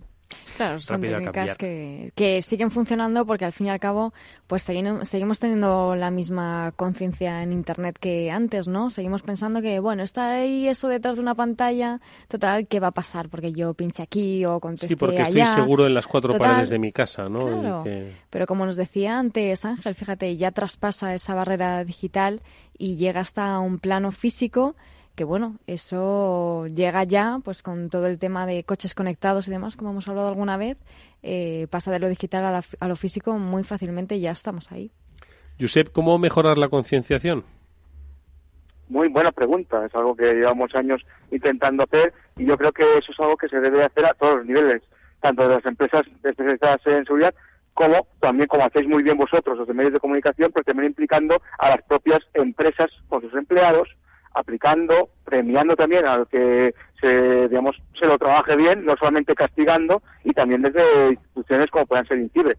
Claro, 0.57 0.78
son 0.78 1.01
técnicas 1.01 1.57
que, 1.57 2.12
que, 2.15 2.43
siguen 2.43 2.70
funcionando 2.70 3.24
porque 3.24 3.44
al 3.44 3.52
fin 3.52 3.69
y 3.69 3.70
al 3.70 3.81
cabo 3.81 4.12
pues 4.47 4.62
seguimos, 4.62 5.09
seguimos 5.09 5.39
teniendo 5.39 5.97
la 5.97 6.11
misma 6.11 6.73
conciencia 6.77 7.43
en 7.43 7.52
Internet 7.52 7.97
que 7.98 8.31
antes, 8.31 8.69
¿no? 8.69 8.90
Seguimos 8.90 9.23
pensando 9.23 9.62
que, 9.62 9.81
bueno, 9.81 10.02
está 10.02 10.32
ahí 10.32 10.69
eso 10.69 10.89
detrás 10.89 11.16
de 11.16 11.23
una 11.23 11.35
pantalla, 11.35 12.01
total, 12.28 12.66
¿qué 12.66 12.81
va 12.81 12.89
a 12.89 12.93
pasar? 12.93 13.28
Porque 13.28 13.52
yo 13.52 13.74
pinche 13.74 14.02
aquí 14.02 14.44
o 14.44 14.61
conteste 14.61 14.89
Sí, 14.89 14.97
porque 14.97 15.23
estoy 15.23 15.47
seguro 15.47 15.86
en 15.86 15.94
las 15.94 16.07
cuatro 16.07 16.36
paredes 16.36 16.70
de 16.70 16.78
mi 16.78 16.93
casa, 16.93 17.24
¿no? 17.24 17.85
Pero 18.28 18.47
como 18.47 18.66
nos 18.66 18.77
decía 18.77 19.19
antes 19.19 19.65
Ángel, 19.65 19.94
fíjate, 19.94 20.36
ya 20.36 20.51
traspasa 20.51 21.15
esa 21.15 21.35
barrera 21.35 21.85
digital 21.85 22.43
y 22.77 22.97
llega 22.97 23.20
hasta 23.20 23.59
un 23.59 23.78
plano 23.78 24.11
físico 24.11 24.74
que 25.20 25.24
bueno, 25.24 25.56
eso 25.66 26.66
llega 26.68 27.05
ya 27.05 27.40
pues 27.44 27.62
con 27.62 27.90
todo 27.90 28.06
el 28.06 28.18
tema 28.18 28.47
de 28.47 28.64
coches 28.64 28.94
conectados 28.94 29.47
y 29.48 29.51
demás, 29.51 29.76
como 29.76 29.90
hemos 29.90 30.09
hablado 30.09 30.28
alguna 30.28 30.56
vez, 30.56 30.78
eh, 31.22 31.66
pasa 31.68 31.90
de 31.90 31.98
lo 31.98 32.09
digital 32.09 32.64
a, 32.80 32.88
lo 32.88 32.97
físico 32.97 33.36
muy 33.36 33.62
fácilmente 33.62 34.16
y 34.16 34.22
ya 34.22 34.30
estamos 34.30 34.72
ahí. 34.72 34.90
Josep, 35.60 35.92
¿cómo 35.92 36.16
mejorar 36.16 36.56
la 36.56 36.70
concienciación? 36.70 37.44
Muy 38.88 39.09
buena 39.09 39.30
pregunta, 39.30 39.84
es 39.84 39.94
algo 39.94 40.16
que 40.16 40.32
llevamos 40.32 40.74
años 40.74 41.02
intentando 41.30 41.82
hacer 41.82 42.14
y 42.38 42.47
yo 42.47 42.56
creo 42.56 42.72
que 42.72 42.84
eso 42.97 43.12
es 43.12 43.20
algo 43.20 43.36
que 43.36 43.48
se 43.48 43.60
debe 43.60 43.84
hacer 43.84 44.06
a 44.06 44.14
todos 44.14 44.38
los 44.38 44.47
niveles, 44.47 44.82
tanto 45.20 45.47
de 45.47 45.56
las 45.56 45.66
empresas 45.66 46.06
especializadas 46.24 46.80
en 46.86 47.05
seguridad 47.05 47.34
como 47.74 48.06
también 48.20 48.48
como 48.48 48.64
hacéis 48.64 48.88
muy 48.88 49.02
bien 49.02 49.18
vosotros, 49.18 49.59
los 49.59 49.68
de 49.68 49.74
medios 49.74 49.92
de 49.92 50.01
comunicación, 50.01 50.51
pero 50.51 50.64
también 50.64 50.86
implicando 50.86 51.42
a 51.59 51.68
las 51.68 51.82
propias 51.82 52.20
empresas 52.32 52.90
con 53.10 53.20
sus 53.20 53.34
empleados 53.34 53.86
aplicando, 54.35 55.11
premiando 55.24 55.77
también 55.77 56.07
al 56.07 56.27
que 56.28 56.74
se, 57.01 57.48
digamos, 57.48 57.77
se 57.98 58.07
lo 58.07 58.19
trabaje 58.19 58.57
bien, 58.57 58.85
no 58.85 58.97
solamente 58.97 59.35
castigando, 59.35 60.02
y 60.24 60.32
también 60.32 60.62
desde 60.62 61.11
instituciones 61.11 61.70
como 61.70 61.86
puedan 61.86 62.07
ser 62.07 62.19
INCIBE. 62.19 62.52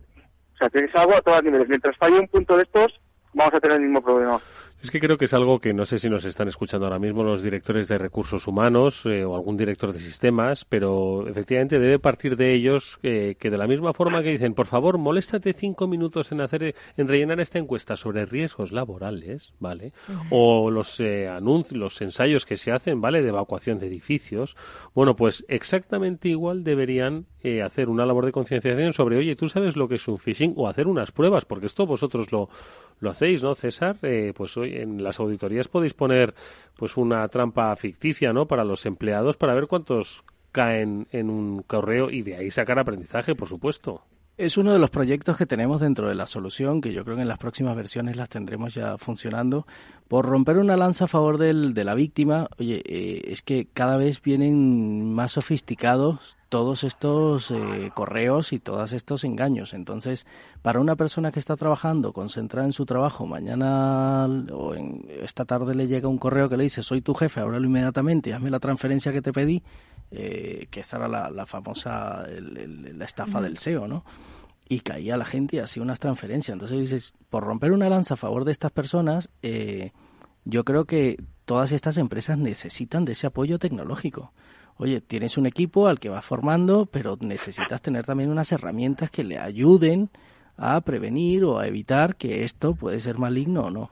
O 0.53 0.57
sea, 0.57 0.69
tienes 0.69 0.93
algo 0.95 1.15
a 1.15 1.21
todos 1.21 1.37
los 1.37 1.45
niveles. 1.45 1.69
Mientras 1.69 1.97
falle 1.97 2.19
un 2.19 2.27
punto 2.27 2.57
de 2.57 2.63
estos, 2.63 2.99
vamos 3.33 3.53
a 3.53 3.59
tener 3.59 3.77
el 3.77 3.83
mismo 3.83 4.01
problema. 4.01 4.39
Es 4.81 4.89
que 4.89 4.99
creo 4.99 5.15
que 5.17 5.25
es 5.25 5.33
algo 5.35 5.59
que 5.59 5.75
no 5.75 5.85
sé 5.85 5.99
si 5.99 6.09
nos 6.09 6.25
están 6.25 6.47
escuchando 6.47 6.87
ahora 6.87 6.97
mismo 6.97 7.23
los 7.23 7.43
directores 7.43 7.87
de 7.87 7.99
recursos 7.99 8.47
humanos 8.47 9.05
eh, 9.05 9.23
o 9.23 9.35
algún 9.35 9.55
director 9.55 9.93
de 9.93 9.99
sistemas, 9.99 10.65
pero 10.65 11.27
efectivamente 11.27 11.77
debe 11.77 11.99
partir 11.99 12.35
de 12.35 12.55
ellos 12.55 12.97
eh, 13.03 13.35
que 13.39 13.51
de 13.51 13.59
la 13.59 13.67
misma 13.67 13.93
forma 13.93 14.23
que 14.23 14.31
dicen, 14.31 14.55
por 14.55 14.65
favor, 14.65 14.97
moléstate 14.97 15.53
cinco 15.53 15.87
minutos 15.87 16.31
en 16.31 16.41
hacer, 16.41 16.73
en 16.97 17.07
rellenar 17.07 17.39
esta 17.39 17.59
encuesta 17.59 17.95
sobre 17.95 18.25
riesgos 18.25 18.71
laborales, 18.71 19.53
¿vale? 19.59 19.93
O 20.31 20.71
los 20.71 20.99
eh, 20.99 21.27
anuncios, 21.27 21.77
los 21.77 22.01
ensayos 22.01 22.47
que 22.47 22.57
se 22.57 22.71
hacen, 22.71 23.01
¿vale? 23.01 23.21
De 23.21 23.29
evacuación 23.29 23.77
de 23.77 23.85
edificios. 23.85 24.55
Bueno, 24.95 25.15
pues 25.15 25.45
exactamente 25.47 26.29
igual 26.29 26.63
deberían 26.63 27.27
eh, 27.43 27.61
hacer 27.61 27.87
una 27.87 28.05
labor 28.05 28.25
de 28.25 28.31
concienciación 28.31 28.93
sobre, 28.93 29.17
oye, 29.17 29.35
tú 29.35 29.47
sabes 29.47 29.75
lo 29.75 29.87
que 29.87 29.95
es 29.95 30.07
un 30.07 30.17
phishing 30.17 30.53
o 30.57 30.67
hacer 30.67 30.87
unas 30.87 31.11
pruebas, 31.11 31.45
porque 31.45 31.67
esto 31.67 31.85
vosotros 31.85 32.31
lo, 32.31 32.49
lo 32.99 33.09
hacéis, 33.09 33.41
¿no, 33.41 33.55
César? 33.55 33.97
Eh, 34.03 34.31
pues 34.35 34.55
hoy 34.57 34.70
en 34.77 35.03
las 35.03 35.19
auditorías 35.19 35.67
podéis 35.67 35.93
poner 35.93 36.33
pues 36.75 36.97
una 36.97 37.27
trampa 37.27 37.75
ficticia, 37.75 38.33
¿no? 38.33 38.47
Para 38.47 38.63
los 38.63 38.85
empleados 38.85 39.37
para 39.37 39.53
ver 39.53 39.67
cuántos 39.67 40.23
caen 40.51 41.07
en 41.11 41.29
un 41.29 41.63
correo 41.63 42.09
y 42.09 42.23
de 42.23 42.35
ahí 42.35 42.51
sacar 42.51 42.79
aprendizaje, 42.79 43.35
por 43.35 43.47
supuesto. 43.47 44.03
Es 44.41 44.57
uno 44.57 44.73
de 44.73 44.79
los 44.79 44.89
proyectos 44.89 45.37
que 45.37 45.45
tenemos 45.45 45.81
dentro 45.81 46.09
de 46.09 46.15
la 46.15 46.25
solución, 46.25 46.81
que 46.81 46.91
yo 46.91 47.03
creo 47.03 47.15
que 47.15 47.21
en 47.21 47.27
las 47.27 47.37
próximas 47.37 47.75
versiones 47.75 48.15
las 48.15 48.27
tendremos 48.27 48.73
ya 48.73 48.97
funcionando. 48.97 49.67
Por 50.07 50.25
romper 50.25 50.57
una 50.57 50.75
lanza 50.75 51.05
a 51.05 51.07
favor 51.07 51.37
del, 51.37 51.75
de 51.75 51.83
la 51.83 51.93
víctima, 51.93 52.47
oye, 52.57 52.81
eh, 52.83 53.21
es 53.27 53.43
que 53.43 53.67
cada 53.71 53.97
vez 53.97 54.19
vienen 54.19 55.13
más 55.13 55.33
sofisticados 55.33 56.39
todos 56.49 56.83
estos 56.83 57.51
eh, 57.51 57.91
correos 57.93 58.51
y 58.51 58.57
todos 58.57 58.93
estos 58.93 59.23
engaños. 59.25 59.75
Entonces, 59.75 60.25
para 60.63 60.79
una 60.79 60.95
persona 60.95 61.31
que 61.31 61.39
está 61.39 61.55
trabajando, 61.55 62.11
concentrada 62.11 62.65
en 62.65 62.73
su 62.73 62.87
trabajo, 62.87 63.27
mañana 63.27 64.25
o 64.51 64.73
en, 64.73 65.05
esta 65.21 65.45
tarde 65.45 65.75
le 65.75 65.85
llega 65.85 66.09
un 66.09 66.17
correo 66.17 66.49
que 66.49 66.57
le 66.57 66.63
dice, 66.63 66.81
soy 66.81 67.01
tu 67.01 67.13
jefe, 67.13 67.41
ábrelo 67.41 67.67
inmediatamente, 67.67 68.33
hazme 68.33 68.49
la 68.49 68.59
transferencia 68.59 69.13
que 69.13 69.21
te 69.21 69.31
pedí, 69.31 69.61
eh, 70.11 70.67
que 70.69 70.79
esta 70.79 70.97
era 70.97 71.07
la, 71.07 71.45
famosa, 71.45 72.25
la 72.27 73.05
estafa 73.05 73.41
del 73.41 73.57
SEO, 73.57 73.87
¿no? 73.87 74.05
Y 74.67 74.81
caía 74.81 75.17
la 75.17 75.25
gente 75.25 75.57
y 75.57 75.59
hacía 75.59 75.83
unas 75.83 75.99
transferencias. 75.99 76.53
Entonces 76.53 76.79
dices, 76.79 77.13
por 77.29 77.43
romper 77.43 77.71
una 77.71 77.89
lanza 77.89 78.13
a 78.13 78.17
favor 78.17 78.45
de 78.45 78.51
estas 78.51 78.71
personas, 78.71 79.29
eh, 79.41 79.91
yo 80.45 80.63
creo 80.63 80.85
que 80.85 81.21
todas 81.45 81.71
estas 81.71 81.97
empresas 81.97 82.37
necesitan 82.37 83.05
de 83.05 83.13
ese 83.13 83.27
apoyo 83.27 83.59
tecnológico 83.59 84.31
oye, 84.81 84.99
tienes 84.99 85.37
un 85.37 85.45
equipo 85.45 85.87
al 85.87 85.99
que 85.99 86.09
vas 86.09 86.25
formando, 86.25 86.87
pero 86.87 87.15
necesitas 87.21 87.83
tener 87.83 88.03
también 88.03 88.31
unas 88.31 88.51
herramientas 88.51 89.11
que 89.11 89.23
le 89.23 89.37
ayuden 89.37 90.09
a 90.57 90.81
prevenir 90.81 91.43
o 91.43 91.59
a 91.59 91.67
evitar 91.67 92.15
que 92.15 92.43
esto 92.43 92.73
puede 92.73 92.99
ser 92.99 93.19
maligno 93.19 93.65
o 93.65 93.69
no. 93.69 93.91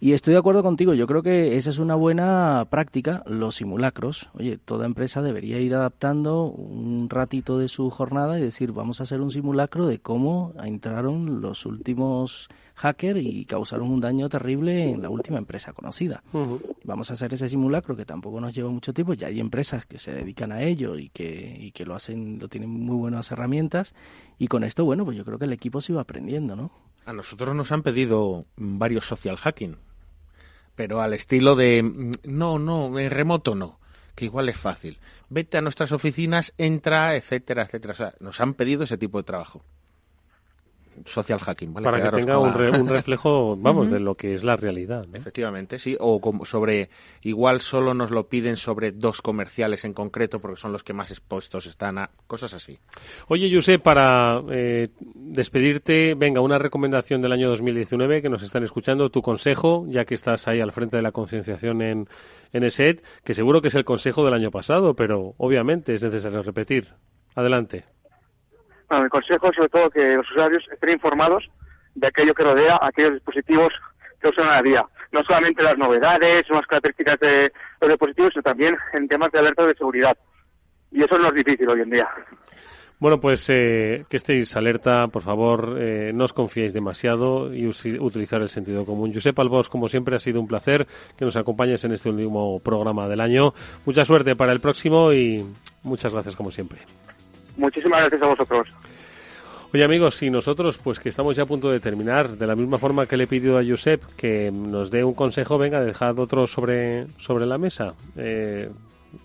Y 0.00 0.12
estoy 0.12 0.34
de 0.34 0.38
acuerdo 0.38 0.62
contigo, 0.62 0.92
yo 0.92 1.06
creo 1.06 1.22
que 1.22 1.56
esa 1.56 1.70
es 1.70 1.78
una 1.78 1.94
buena 1.94 2.66
práctica, 2.68 3.22
los 3.26 3.54
simulacros. 3.54 4.28
Oye, 4.34 4.58
toda 4.58 4.86
empresa 4.86 5.22
debería 5.22 5.60
ir 5.60 5.74
adaptando 5.74 6.44
un 6.44 7.08
ratito 7.08 7.58
de 7.58 7.68
su 7.68 7.88
jornada 7.90 8.38
y 8.38 8.42
decir, 8.42 8.72
vamos 8.72 9.00
a 9.00 9.04
hacer 9.04 9.20
un 9.20 9.30
simulacro 9.30 9.86
de 9.86 10.00
cómo 10.00 10.52
entraron 10.62 11.40
los 11.40 11.64
últimos 11.64 12.48
hackers 12.74 13.20
y 13.22 13.44
causaron 13.46 13.90
un 13.90 14.00
daño 14.00 14.28
terrible 14.28 14.90
en 14.90 15.00
la 15.00 15.08
última 15.08 15.38
empresa 15.38 15.72
conocida. 15.72 16.22
Vamos 16.82 17.10
a 17.10 17.14
hacer 17.14 17.32
ese 17.32 17.48
simulacro 17.48 17.96
que 17.96 18.04
tampoco 18.04 18.40
nos 18.40 18.52
lleva 18.52 18.68
mucho 18.70 18.92
tiempo, 18.92 19.14
ya 19.14 19.28
hay 19.28 19.40
empresas 19.40 19.86
que 19.86 19.98
se 19.98 20.12
dedican 20.12 20.52
a 20.52 20.62
ello 20.62 20.98
y 20.98 21.08
que, 21.08 21.56
y 21.58 21.70
que 21.70 21.86
lo 21.86 21.94
hacen, 21.94 22.38
lo 22.40 22.48
tienen 22.48 22.68
muy 22.68 22.96
buenas 22.96 23.30
herramientas 23.30 23.94
y 24.38 24.48
con 24.48 24.64
esto, 24.64 24.84
bueno, 24.84 25.04
pues 25.04 25.16
yo 25.16 25.24
creo 25.24 25.38
que 25.38 25.46
el 25.46 25.52
equipo 25.52 25.80
se 25.80 25.92
va 25.92 26.02
aprendiendo, 26.02 26.56
¿no? 26.56 26.72
A 27.04 27.12
nosotros 27.12 27.54
nos 27.54 27.72
han 27.72 27.82
pedido 27.82 28.46
varios 28.56 29.06
social 29.06 29.36
hacking 29.36 29.76
pero 30.74 31.00
al 31.00 31.12
estilo 31.14 31.54
de 31.56 31.82
mm, 31.82 32.12
no, 32.24 32.58
no, 32.58 32.98
en 32.98 33.10
remoto 33.10 33.54
no, 33.54 33.78
que 34.14 34.24
igual 34.26 34.48
es 34.48 34.58
fácil. 34.58 34.98
Vete 35.28 35.58
a 35.58 35.60
nuestras 35.60 35.92
oficinas, 35.92 36.54
entra, 36.58 37.16
etcétera, 37.16 37.64
etcétera. 37.64 37.92
O 37.92 37.96
sea, 37.96 38.14
nos 38.20 38.40
han 38.40 38.54
pedido 38.54 38.84
ese 38.84 38.98
tipo 38.98 39.18
de 39.18 39.24
trabajo 39.24 39.64
social 41.04 41.38
hacking. 41.38 41.72
¿vale? 41.72 41.84
Para 41.84 42.02
que 42.02 42.16
tenga 42.16 42.38
un, 42.38 42.54
reflejo, 42.88 43.56
vamos, 43.56 43.90
de 43.90 44.00
lo 44.00 44.14
que 44.14 44.34
es 44.34 44.44
la 44.44 44.56
realidad. 44.56 45.06
Efectivamente, 45.12 45.78
sí. 45.78 45.96
O 45.98 46.20
como 46.20 46.44
sobre, 46.44 46.90
igual 47.22 47.60
solo 47.60 47.94
nos 47.94 48.10
lo 48.10 48.28
piden 48.28 48.56
sobre 48.56 48.92
dos 48.92 49.22
comerciales 49.22 49.84
en 49.84 49.92
concreto 49.92 50.40
porque 50.40 50.60
son 50.60 50.72
los 50.72 50.84
que 50.84 50.92
más 50.92 51.10
expuestos 51.10 51.66
están 51.66 51.98
a 51.98 52.10
cosas 52.26 52.54
así. 52.54 52.78
Oye, 53.28 53.54
José, 53.54 53.78
para 53.78 54.42
eh, 54.50 54.88
despedirte, 55.14 56.14
venga, 56.14 56.40
una 56.40 56.58
recomendación 56.58 57.20
del 57.22 57.32
año 57.32 57.48
2019 57.48 58.22
que 58.22 58.28
nos 58.28 58.42
están 58.42 58.64
escuchando, 58.64 59.10
tu 59.10 59.22
consejo, 59.22 59.86
ya 59.88 60.04
que 60.04 60.14
estás 60.14 60.48
ahí 60.48 60.60
al 60.60 60.72
frente 60.72 60.96
de 60.96 61.02
la 61.02 61.12
concienciación 61.12 61.82
en, 61.82 62.08
en 62.52 62.64
ESET, 62.64 63.04
que 63.24 63.34
seguro 63.34 63.60
que 63.60 63.68
es 63.68 63.74
el 63.74 63.84
consejo 63.84 64.24
del 64.24 64.34
año 64.34 64.50
pasado, 64.50 64.94
pero 64.94 65.34
obviamente 65.38 65.94
es 65.94 66.02
necesario 66.02 66.42
repetir. 66.42 66.88
Adelante. 67.34 67.93
Bueno, 68.88 69.04
mi 69.04 69.10
consejo 69.10 69.52
sobre 69.52 69.68
todo 69.68 69.90
que 69.90 70.16
los 70.16 70.30
usuarios 70.30 70.64
estén 70.70 70.90
informados 70.90 71.48
de 71.94 72.06
aquello 72.06 72.34
que 72.34 72.42
rodea 72.42 72.78
aquellos 72.80 73.14
dispositivos 73.14 73.72
que 74.20 74.28
usan 74.28 74.48
a 74.48 74.62
día. 74.62 74.84
No 75.12 75.22
solamente 75.22 75.62
las 75.62 75.78
novedades 75.78 76.48
las 76.48 76.66
características 76.66 77.20
de 77.20 77.52
los 77.80 77.90
dispositivos, 77.90 78.32
sino 78.32 78.42
también 78.42 78.76
en 78.92 79.08
temas 79.08 79.30
de 79.32 79.38
alerta 79.38 79.66
de 79.66 79.74
seguridad. 79.74 80.16
Y 80.90 81.02
eso 81.02 81.18
no 81.18 81.28
es 81.28 81.34
difícil 81.34 81.68
hoy 81.68 81.80
en 81.82 81.90
día. 81.90 82.08
Bueno, 83.00 83.20
pues 83.20 83.46
eh, 83.50 84.04
que 84.08 84.16
estéis 84.16 84.56
alerta, 84.56 85.08
por 85.08 85.22
favor, 85.22 85.76
eh, 85.78 86.12
no 86.14 86.24
os 86.24 86.32
confiéis 86.32 86.72
demasiado 86.72 87.52
y 87.52 87.66
utilizar 87.66 88.40
el 88.40 88.48
sentido 88.48 88.86
común. 88.86 89.12
Josep 89.12 89.38
Albos, 89.38 89.68
como 89.68 89.88
siempre, 89.88 90.16
ha 90.16 90.20
sido 90.20 90.40
un 90.40 90.46
placer 90.46 90.86
que 91.16 91.24
nos 91.24 91.36
acompañes 91.36 91.84
en 91.84 91.92
este 91.92 92.08
último 92.08 92.60
programa 92.60 93.08
del 93.08 93.20
año. 93.20 93.52
Mucha 93.84 94.04
suerte 94.04 94.36
para 94.36 94.52
el 94.52 94.60
próximo 94.60 95.12
y 95.12 95.44
muchas 95.82 96.14
gracias, 96.14 96.36
como 96.36 96.50
siempre. 96.50 96.78
Muchísimas 97.56 98.00
gracias 98.00 98.22
a 98.22 98.26
vosotros. 98.26 98.68
Oye 99.74 99.82
amigos, 99.82 100.22
y 100.22 100.30
nosotros 100.30 100.78
pues 100.78 101.00
que 101.00 101.08
estamos 101.08 101.34
ya 101.34 101.42
a 101.42 101.46
punto 101.46 101.68
de 101.68 101.80
terminar, 101.80 102.36
de 102.38 102.46
la 102.46 102.54
misma 102.54 102.78
forma 102.78 103.06
que 103.06 103.16
le 103.16 103.24
he 103.24 103.26
pedido 103.26 103.58
a 103.58 103.64
Josep 103.64 104.00
que 104.16 104.52
nos 104.52 104.88
dé 104.88 105.02
un 105.02 105.14
consejo, 105.14 105.58
venga, 105.58 105.80
dejad 105.80 106.16
otro 106.20 106.46
sobre, 106.46 107.08
sobre 107.18 107.44
la 107.44 107.58
mesa. 107.58 107.94
Eh, 108.16 108.70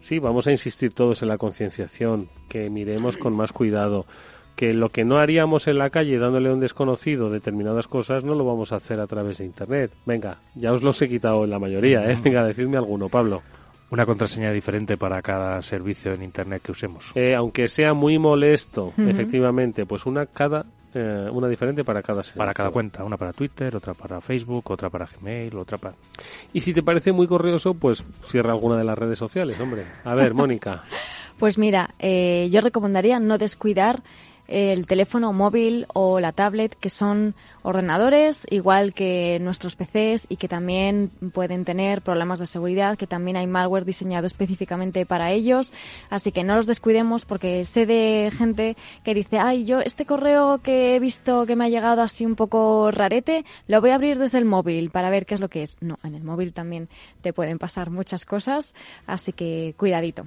sí, 0.01 0.17
vamos 0.17 0.47
a 0.47 0.51
insistir 0.51 0.91
todos 0.91 1.21
en 1.21 1.27
la 1.27 1.37
concienciación, 1.37 2.29
que 2.49 2.67
miremos 2.71 3.15
con 3.17 3.35
más 3.35 3.51
cuidado, 3.51 4.07
que 4.55 4.73
lo 4.73 4.89
que 4.89 5.05
no 5.05 5.19
haríamos 5.19 5.67
en 5.67 5.77
la 5.77 5.91
calle 5.91 6.17
dándole 6.17 6.49
a 6.49 6.53
un 6.53 6.61
desconocido 6.61 7.29
determinadas 7.29 7.87
cosas 7.87 8.23
no 8.23 8.33
lo 8.33 8.43
vamos 8.43 8.73
a 8.73 8.77
hacer 8.77 8.99
a 8.99 9.05
través 9.05 9.37
de 9.37 9.45
Internet. 9.45 9.91
Venga, 10.07 10.39
ya 10.55 10.73
os 10.73 10.81
los 10.81 10.99
he 11.03 11.07
quitado 11.07 11.43
en 11.43 11.51
la 11.51 11.59
mayoría, 11.59 12.09
¿eh? 12.09 12.17
Venga, 12.23 12.43
decidme 12.43 12.77
alguno, 12.77 13.07
Pablo 13.07 13.43
una 13.91 14.05
contraseña 14.05 14.51
diferente 14.51 14.97
para 14.97 15.21
cada 15.21 15.61
servicio 15.61 16.13
en 16.13 16.23
internet 16.23 16.61
que 16.63 16.71
usemos. 16.71 17.11
Eh, 17.15 17.35
aunque 17.35 17.67
sea 17.67 17.93
muy 17.93 18.19
molesto, 18.19 18.93
efectivamente, 18.97 19.85
pues 19.85 20.05
una 20.05 20.25
cada 20.25 20.65
eh, 20.93 21.29
una 21.31 21.47
diferente 21.47 21.83
para 21.83 22.01
cada 22.01 22.23
servicio. 22.23 22.39
Para 22.39 22.53
cada 22.53 22.71
cuenta, 22.71 23.03
una 23.03 23.15
para 23.15 23.31
Twitter, 23.31 23.75
otra 23.75 23.93
para 23.93 24.21
Facebook, 24.21 24.71
otra 24.71 24.89
para 24.89 25.05
Gmail, 25.05 25.55
otra 25.55 25.77
para... 25.77 25.95
Y 26.51 26.61
si 26.61 26.73
te 26.73 26.81
parece 26.81 27.11
muy 27.11 27.27
corrioso, 27.27 27.75
pues 27.75 28.03
cierra 28.27 28.53
alguna 28.53 28.77
de 28.77 28.83
las 28.83 28.97
redes 28.97 29.19
sociales, 29.19 29.59
hombre. 29.59 29.85
A 30.03 30.15
ver, 30.15 30.33
Mónica. 30.33 30.83
pues 31.37 31.59
mira, 31.59 31.93
eh, 31.99 32.47
yo 32.51 32.61
recomendaría 32.61 33.19
no 33.19 33.37
descuidar 33.37 34.01
el 34.49 34.87
teléfono 34.87 35.31
móvil 35.31 35.85
o 35.93 36.19
la 36.19 36.31
tablet, 36.31 36.75
que 36.75 36.89
son 36.89 37.35
ordenadores, 37.61 38.47
igual 38.49 38.93
que 38.93 39.37
nuestros 39.41 39.75
PCs 39.75 40.25
y 40.27 40.37
que 40.37 40.47
también 40.47 41.11
pueden 41.33 41.65
tener 41.65 42.01
problemas 42.01 42.39
de 42.39 42.47
seguridad, 42.47 42.97
que 42.97 43.05
también 43.05 43.37
hay 43.37 43.45
malware 43.45 43.85
diseñado 43.85 44.25
específicamente 44.25 45.05
para 45.05 45.31
ellos. 45.31 45.71
Así 46.09 46.31
que 46.31 46.43
no 46.43 46.55
los 46.55 46.65
descuidemos 46.65 47.25
porque 47.25 47.63
sé 47.65 47.85
de 47.85 48.31
gente 48.35 48.75
que 49.03 49.13
dice, 49.13 49.37
ay, 49.37 49.65
yo 49.65 49.81
este 49.81 50.05
correo 50.05 50.59
que 50.63 50.95
he 50.95 50.99
visto 50.99 51.45
que 51.45 51.55
me 51.55 51.65
ha 51.65 51.69
llegado 51.69 52.01
así 52.01 52.25
un 52.25 52.35
poco 52.35 52.89
rarete, 52.91 53.45
lo 53.67 53.81
voy 53.81 53.91
a 53.91 53.95
abrir 53.95 54.17
desde 54.17 54.39
el 54.39 54.45
móvil 54.45 54.89
para 54.89 55.11
ver 55.11 55.27
qué 55.27 55.35
es 55.35 55.41
lo 55.41 55.49
que 55.49 55.61
es. 55.61 55.77
No, 55.79 55.99
en 56.03 56.15
el 56.15 56.23
móvil 56.23 56.53
también 56.53 56.89
te 57.21 57.33
pueden 57.33 57.59
pasar 57.59 57.91
muchas 57.91 58.25
cosas, 58.25 58.73
así 59.05 59.31
que 59.31 59.75
cuidadito. 59.77 60.25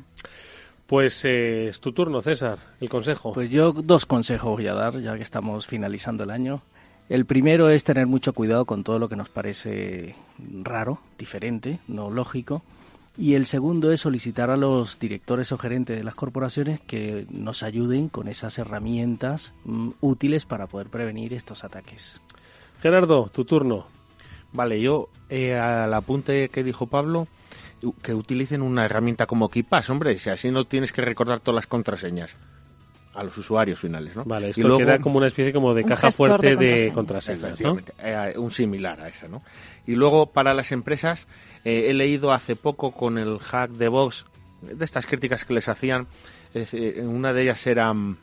Pues 0.86 1.24
eh, 1.24 1.68
es 1.68 1.80
tu 1.80 1.92
turno, 1.92 2.20
César, 2.20 2.59
el 2.80 2.88
consejo. 2.88 3.32
Pues 3.32 3.50
yo 3.50 3.72
dos 3.72 4.06
consejos 4.06 4.52
voy 4.52 4.66
a 4.66 4.74
dar, 4.74 4.98
ya 5.00 5.16
que 5.16 5.22
estamos 5.22 5.66
finalizando 5.66 6.24
el 6.24 6.30
año. 6.30 6.62
El 7.09 7.26
primero 7.26 7.68
es 7.70 7.84
tener 7.84 8.06
mucho 8.06 8.32
cuidado 8.32 8.64
con 8.64 8.84
todo 8.84 8.98
lo 8.98 9.09
que 9.09 9.16
nos 9.16 9.28
parece 9.28 10.14
raro, 10.62 10.98
diferente, 11.18 11.78
no 11.88 12.10
lógico. 12.10 12.62
Y 13.18 13.34
el 13.34 13.44
segundo 13.44 13.92
es 13.92 14.00
solicitar 14.00 14.48
a 14.50 14.56
los 14.56 14.98
directores 14.98 15.52
o 15.52 15.59
gerentes 15.59 15.98
de 15.98 16.04
las 16.04 16.14
corporaciones 16.14 16.80
que 16.80 17.26
nos 17.30 17.62
ayuden 17.62 18.09
con 18.09 18.28
esas 18.28 18.59
herramientas 18.59 19.52
mm, 19.64 19.90
útiles 20.00 20.46
para 20.46 20.66
poder 20.66 20.88
prevenir 20.88 21.34
estos 21.34 21.64
ataques. 21.64 22.20
Gerardo, 22.80 23.30
tu 23.32 23.44
turno. 23.44 23.86
Vale, 24.52 24.80
yo 24.80 25.09
eh, 25.28 25.54
al 25.54 25.92
apunte 25.92 26.48
que 26.48 26.64
dijo 26.64 26.86
Pablo, 26.86 27.28
que 28.02 28.14
utilicen 28.14 28.62
una 28.62 28.84
herramienta 28.84 29.26
como 29.26 29.48
KeePass, 29.48 29.90
hombre, 29.90 30.18
si 30.18 30.30
así 30.30 30.50
no 30.50 30.64
tienes 30.64 30.92
que 30.92 31.02
recordar 31.02 31.40
todas 31.40 31.56
las 31.56 31.66
contraseñas. 31.66 32.34
a 33.14 33.22
los 33.24 33.36
usuarios 33.36 33.78
finales, 33.78 34.16
¿no? 34.16 34.24
Vale, 34.24 34.46
Y 34.46 34.50
esto 34.52 34.62
luego- 34.62 34.78
queda 34.78 34.98
como 34.98 35.18
una 35.18 35.26
especie 35.26 35.52
como 35.52 35.74
de 35.74 35.84
caja 35.84 36.10
fuerte 36.10 36.56
de 36.56 36.64
de 36.86 36.92
contraseñas. 36.94 37.42
contraseñas, 37.60 37.84
¿no? 37.98 38.02
Eh, 38.02 38.38
un 38.38 38.50
similar 38.50 39.02
a 39.02 39.09
esa, 39.09 39.28
¿no? 39.28 39.42
Y 39.86 39.96
luego 39.96 40.32
para 40.32 40.54
las 40.54 40.72
empresas 40.72 41.28
eh, 41.62 41.90
he 41.90 41.92
leído 41.92 42.32
hace 42.32 42.56
poco 42.56 42.92
con 42.92 43.18
el 43.18 43.38
hack 43.38 43.70
de 43.72 43.88
Vox 43.88 44.24
de 44.62 44.82
estas 44.82 45.04
críticas 45.06 45.44
que 45.44 45.52
les 45.52 45.68
hacían, 45.68 46.06
es 46.54 46.70
decir, 46.70 47.02
una 47.04 47.34
de 47.34 47.42
ellas 47.42 47.66
era 47.66 47.92
mm, 47.92 48.16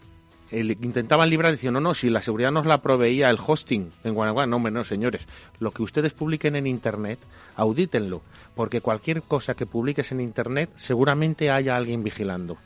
el- 0.52 0.72
intentaban 0.72 1.30
librar 1.30 1.52
diciendo 1.52 1.80
no 1.80 1.90
no 1.90 1.94
si 1.94 2.10
la 2.10 2.22
seguridad 2.22 2.52
nos 2.52 2.66
la 2.66 2.82
proveía 2.82 3.30
el 3.30 3.38
hosting 3.46 3.92
en 4.04 4.14
Guanajuato 4.14 4.48
no 4.48 4.56
hombre 4.58 4.72
no 4.72 4.84
señores. 4.84 5.28
Lo 5.60 5.72
que 5.72 5.84
ustedes 5.84 6.14
publiquen 6.14 6.56
en 6.56 6.68
internet 6.68 7.20
audítenlo 7.56 8.22
porque 8.56 8.82
cualquier 8.82 9.22
cosa 9.22 9.54
que 9.56 9.66
publiques 9.66 10.12
en 10.12 10.22
internet 10.22 10.70
seguramente 10.76 11.50
haya 11.52 11.76
alguien 11.76 12.04
vigilando. 12.04 12.58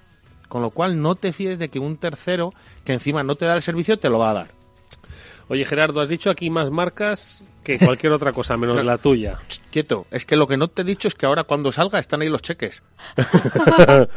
Con 0.48 0.62
lo 0.62 0.70
cual 0.70 1.02
no 1.02 1.16
te 1.16 1.34
fíes 1.34 1.58
de 1.60 1.70
que 1.70 1.80
un 1.80 1.98
tercero 1.98 2.52
que 2.86 2.94
encima 2.94 3.24
no 3.24 3.36
te 3.36 3.46
da 3.46 3.56
el 3.56 3.62
servicio 3.62 3.98
te 3.98 4.10
lo 4.10 4.20
va 4.20 4.30
a 4.30 4.34
dar. 4.34 4.48
Oye, 5.50 5.66
Gerardo, 5.66 6.00
has 6.02 6.10
dicho 6.10 6.30
aquí 6.30 6.50
más 6.50 6.70
marcas 6.72 7.44
que 7.64 7.80
cualquier 7.80 8.12
otra 8.14 8.32
cosa, 8.34 8.58
menos 8.58 8.84
la 8.84 8.98
tuya. 8.98 9.40
Quieto, 9.72 10.06
es 10.12 10.26
que 10.26 10.36
lo 10.36 10.48
que 10.48 10.58
no 10.58 10.68
te 10.68 10.82
he 10.82 10.86
dicho 10.86 11.08
es 11.08 11.16
que 11.16 11.26
ahora 11.26 11.44
cuando 11.46 11.72
salga 11.72 12.00
están 12.00 12.22
ahí 12.22 12.30
los 12.30 12.42
cheques. 12.42 12.84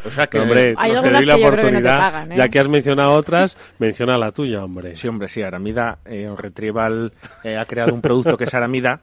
o 0.05 0.11
sea 0.11 0.27
que... 0.27 0.39
No, 0.39 0.45
hombre, 0.45 0.75
Hay 0.77 0.91
te 0.91 0.97
algunas 0.97 1.27
doy 1.27 1.27
la 1.27 1.35
que 1.35 1.43
yo 1.43 1.51
creo 1.53 1.65
que 1.65 1.73
no 1.73 1.83
te 1.83 1.89
oportunidad, 1.89 1.99
pagan, 1.99 2.33
¿eh? 2.33 2.37
ya 2.37 2.49
que 2.49 2.59
has 2.59 2.69
mencionado 2.69 3.13
otras, 3.13 3.57
menciona 3.79 4.19
la 4.19 4.33
tuya, 4.33 4.65
hombre. 4.65 4.97
Sí, 4.97 5.09
hombre, 5.09 5.29
sí, 5.29 5.43
Aramida, 5.43 5.99
eh, 6.05 6.31
Retrieval 6.37 7.13
eh, 7.45 7.57
ha 7.57 7.65
creado 7.65 7.95
un 7.95 8.01
producto 8.01 8.37
que 8.37 8.45
es 8.45 8.55
Aramida 8.55 9.01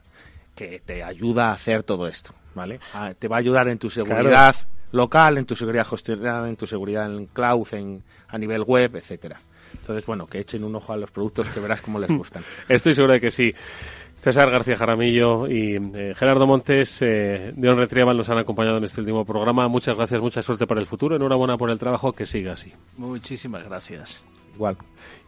que 0.55 0.81
te 0.85 1.03
ayuda 1.03 1.49
a 1.49 1.53
hacer 1.53 1.83
todo 1.83 2.07
esto, 2.07 2.33
¿vale? 2.53 2.79
Ah, 2.93 3.13
te 3.17 3.27
va 3.27 3.37
a 3.37 3.39
ayudar 3.39 3.67
en 3.69 3.79
tu 3.79 3.89
seguridad 3.89 4.55
local, 4.91 5.37
en 5.37 5.45
tu 5.45 5.55
seguridad 5.55 5.87
gestionada, 5.87 6.47
en 6.47 6.55
tu 6.55 6.67
seguridad 6.67 7.07
en 7.07 7.25
cloud, 7.27 7.67
en, 7.71 8.03
a 8.27 8.37
nivel 8.37 8.61
web, 8.61 8.95
etcétera. 8.95 9.39
Entonces, 9.73 10.05
bueno, 10.05 10.27
que 10.27 10.39
echen 10.39 10.63
un 10.63 10.75
ojo 10.75 10.93
a 10.93 10.97
los 10.97 11.11
productos 11.11 11.49
que 11.49 11.59
verás 11.59 11.81
cómo 11.81 11.99
les 11.99 12.09
gustan. 12.09 12.43
Estoy 12.69 12.93
seguro 12.93 13.13
de 13.13 13.21
que 13.21 13.31
sí. 13.31 13.53
César 14.23 14.49
García 14.49 14.77
Jaramillo 14.77 15.49
y 15.49 15.75
eh, 15.75 16.13
Gerardo 16.15 16.47
Montes 16.47 17.01
eh, 17.01 17.51
de 17.53 17.69
On 17.69 17.77
Retrieval 17.77 18.15
nos 18.15 18.29
han 18.29 18.37
acompañado 18.37 18.77
en 18.77 18.85
este 18.85 19.01
último 19.01 19.25
programa. 19.25 19.67
Muchas 19.67 19.97
gracias, 19.97 20.21
mucha 20.21 20.41
suerte 20.41 20.65
para 20.65 20.79
el 20.79 20.87
futuro. 20.87 21.17
Enhorabuena 21.17 21.57
por 21.57 21.69
el 21.69 21.77
trabajo, 21.77 22.13
que 22.13 22.25
siga 22.25 22.53
así. 22.53 22.71
Muchísimas 22.95 23.65
gracias. 23.65 24.23
Igual. 24.55 24.77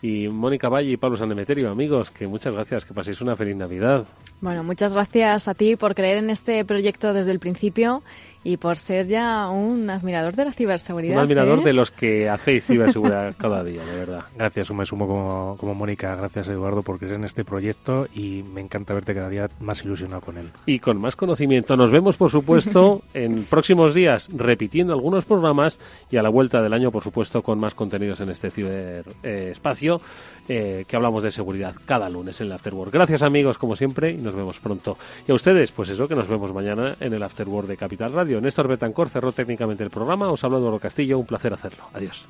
Y 0.06 0.28
Mónica 0.28 0.70
Valle 0.70 0.92
y 0.92 0.98
Pablo 0.98 1.18
Sanemeterio, 1.18 1.72
amigos, 1.72 2.12
que 2.12 2.28
muchas 2.28 2.54
gracias, 2.54 2.86
que 2.86 2.94
paséis 2.94 3.22
una 3.22 3.36
feliz 3.36 3.56
Navidad. 3.56 4.06
Bueno, 4.40 4.64
muchas 4.64 4.94
gracias 4.94 5.48
a 5.48 5.56
ti 5.56 5.76
por 5.76 5.96
creer 5.96 6.20
en 6.20 6.30
este 6.30 6.64
proyecto 6.64 7.12
desde 7.12 7.32
el 7.32 7.40
principio 7.40 8.04
y 8.46 8.58
por 8.58 8.78
ser 8.78 9.08
ya 9.08 9.50
un 9.50 9.90
admirador 9.90 10.36
de 10.36 10.46
la 10.46 10.52
ciberseguridad. 10.52 11.16
Un 11.16 11.24
admirador 11.24 11.60
¿eh? 11.60 11.64
de 11.64 11.74
los 11.74 11.90
que 11.90 12.30
hacéis 12.30 12.68
ciberseguridad 12.68 13.36
cada 13.40 13.64
día, 13.64 13.84
de 13.84 13.98
verdad. 13.98 14.26
Gracias, 14.36 14.70
me 14.70 14.86
sumo 14.86 15.08
como, 15.08 15.58
como 15.60 15.74
Mónica. 15.74 16.16
Gracias, 16.16 16.50
Eduardo, 16.50 16.84
por 16.84 17.00
creer 17.00 17.16
en 17.16 17.24
este 17.24 17.44
proyecto 17.44 18.08
y 18.14 18.44
me 18.44 18.62
encanta 18.62 18.94
verte 18.94 19.16
cada 19.16 19.30
día 19.30 19.50
más 19.60 19.84
ilusionado 19.84 20.22
con 20.22 20.38
él. 20.38 20.52
Y 20.68 20.78
con 20.78 21.02
más 21.02 21.16
conocimiento. 21.16 21.76
Nos 21.76 21.90
vemos, 21.90 22.18
por 22.18 22.30
supuesto, 22.30 23.02
en 23.16 23.46
próximos 23.46 23.96
días 23.96 24.30
repitiendo 24.32 24.94
algunos 24.94 25.26
programas 25.26 25.80
y 26.12 26.18
a 26.18 26.22
la 26.22 26.30
vuelta 26.30 26.62
del 26.62 26.74
año, 26.74 26.92
por 26.92 27.02
supuesto, 27.02 27.42
con 27.42 27.58
más 27.58 27.74
contenidos 27.74 28.20
en 28.20 28.30
este 28.30 28.52
ciberespacio 28.52 29.95
eh, 29.95 29.95
que 30.48 30.96
hablamos 30.96 31.24
de 31.24 31.32
seguridad 31.32 31.76
cada 31.86 32.10
lunes 32.10 32.40
en 32.40 32.48
el 32.48 32.54
Afterwork. 32.54 32.94
Gracias, 32.94 33.24
amigos, 33.24 33.58
como 33.58 33.76
siempre, 33.76 34.12
y 34.12 34.18
nos 34.18 34.36
vemos 34.36 34.60
pronto. 34.60 34.98
Y 35.28 35.32
a 35.32 35.36
ustedes, 35.36 35.72
pues 35.72 35.90
eso, 35.90 36.08
que 36.08 36.16
nos 36.16 36.28
vemos 36.28 36.54
mañana 36.54 36.96
en 37.00 37.14
el 37.14 37.24
Afterwork 37.24 37.68
de 37.68 37.78
Capital 37.78 38.14
Radio. 38.14 38.40
Néstor 38.40 38.68
Betancor 38.68 39.10
cerró 39.10 39.32
técnicamente 39.32 39.84
el 39.84 39.90
programa. 39.90 40.32
Os 40.32 40.44
habla 40.44 40.58
Eduardo 40.58 40.80
Castillo. 40.80 41.18
Un 41.18 41.26
placer 41.26 41.54
hacerlo. 41.54 41.86
Adiós. 41.94 42.28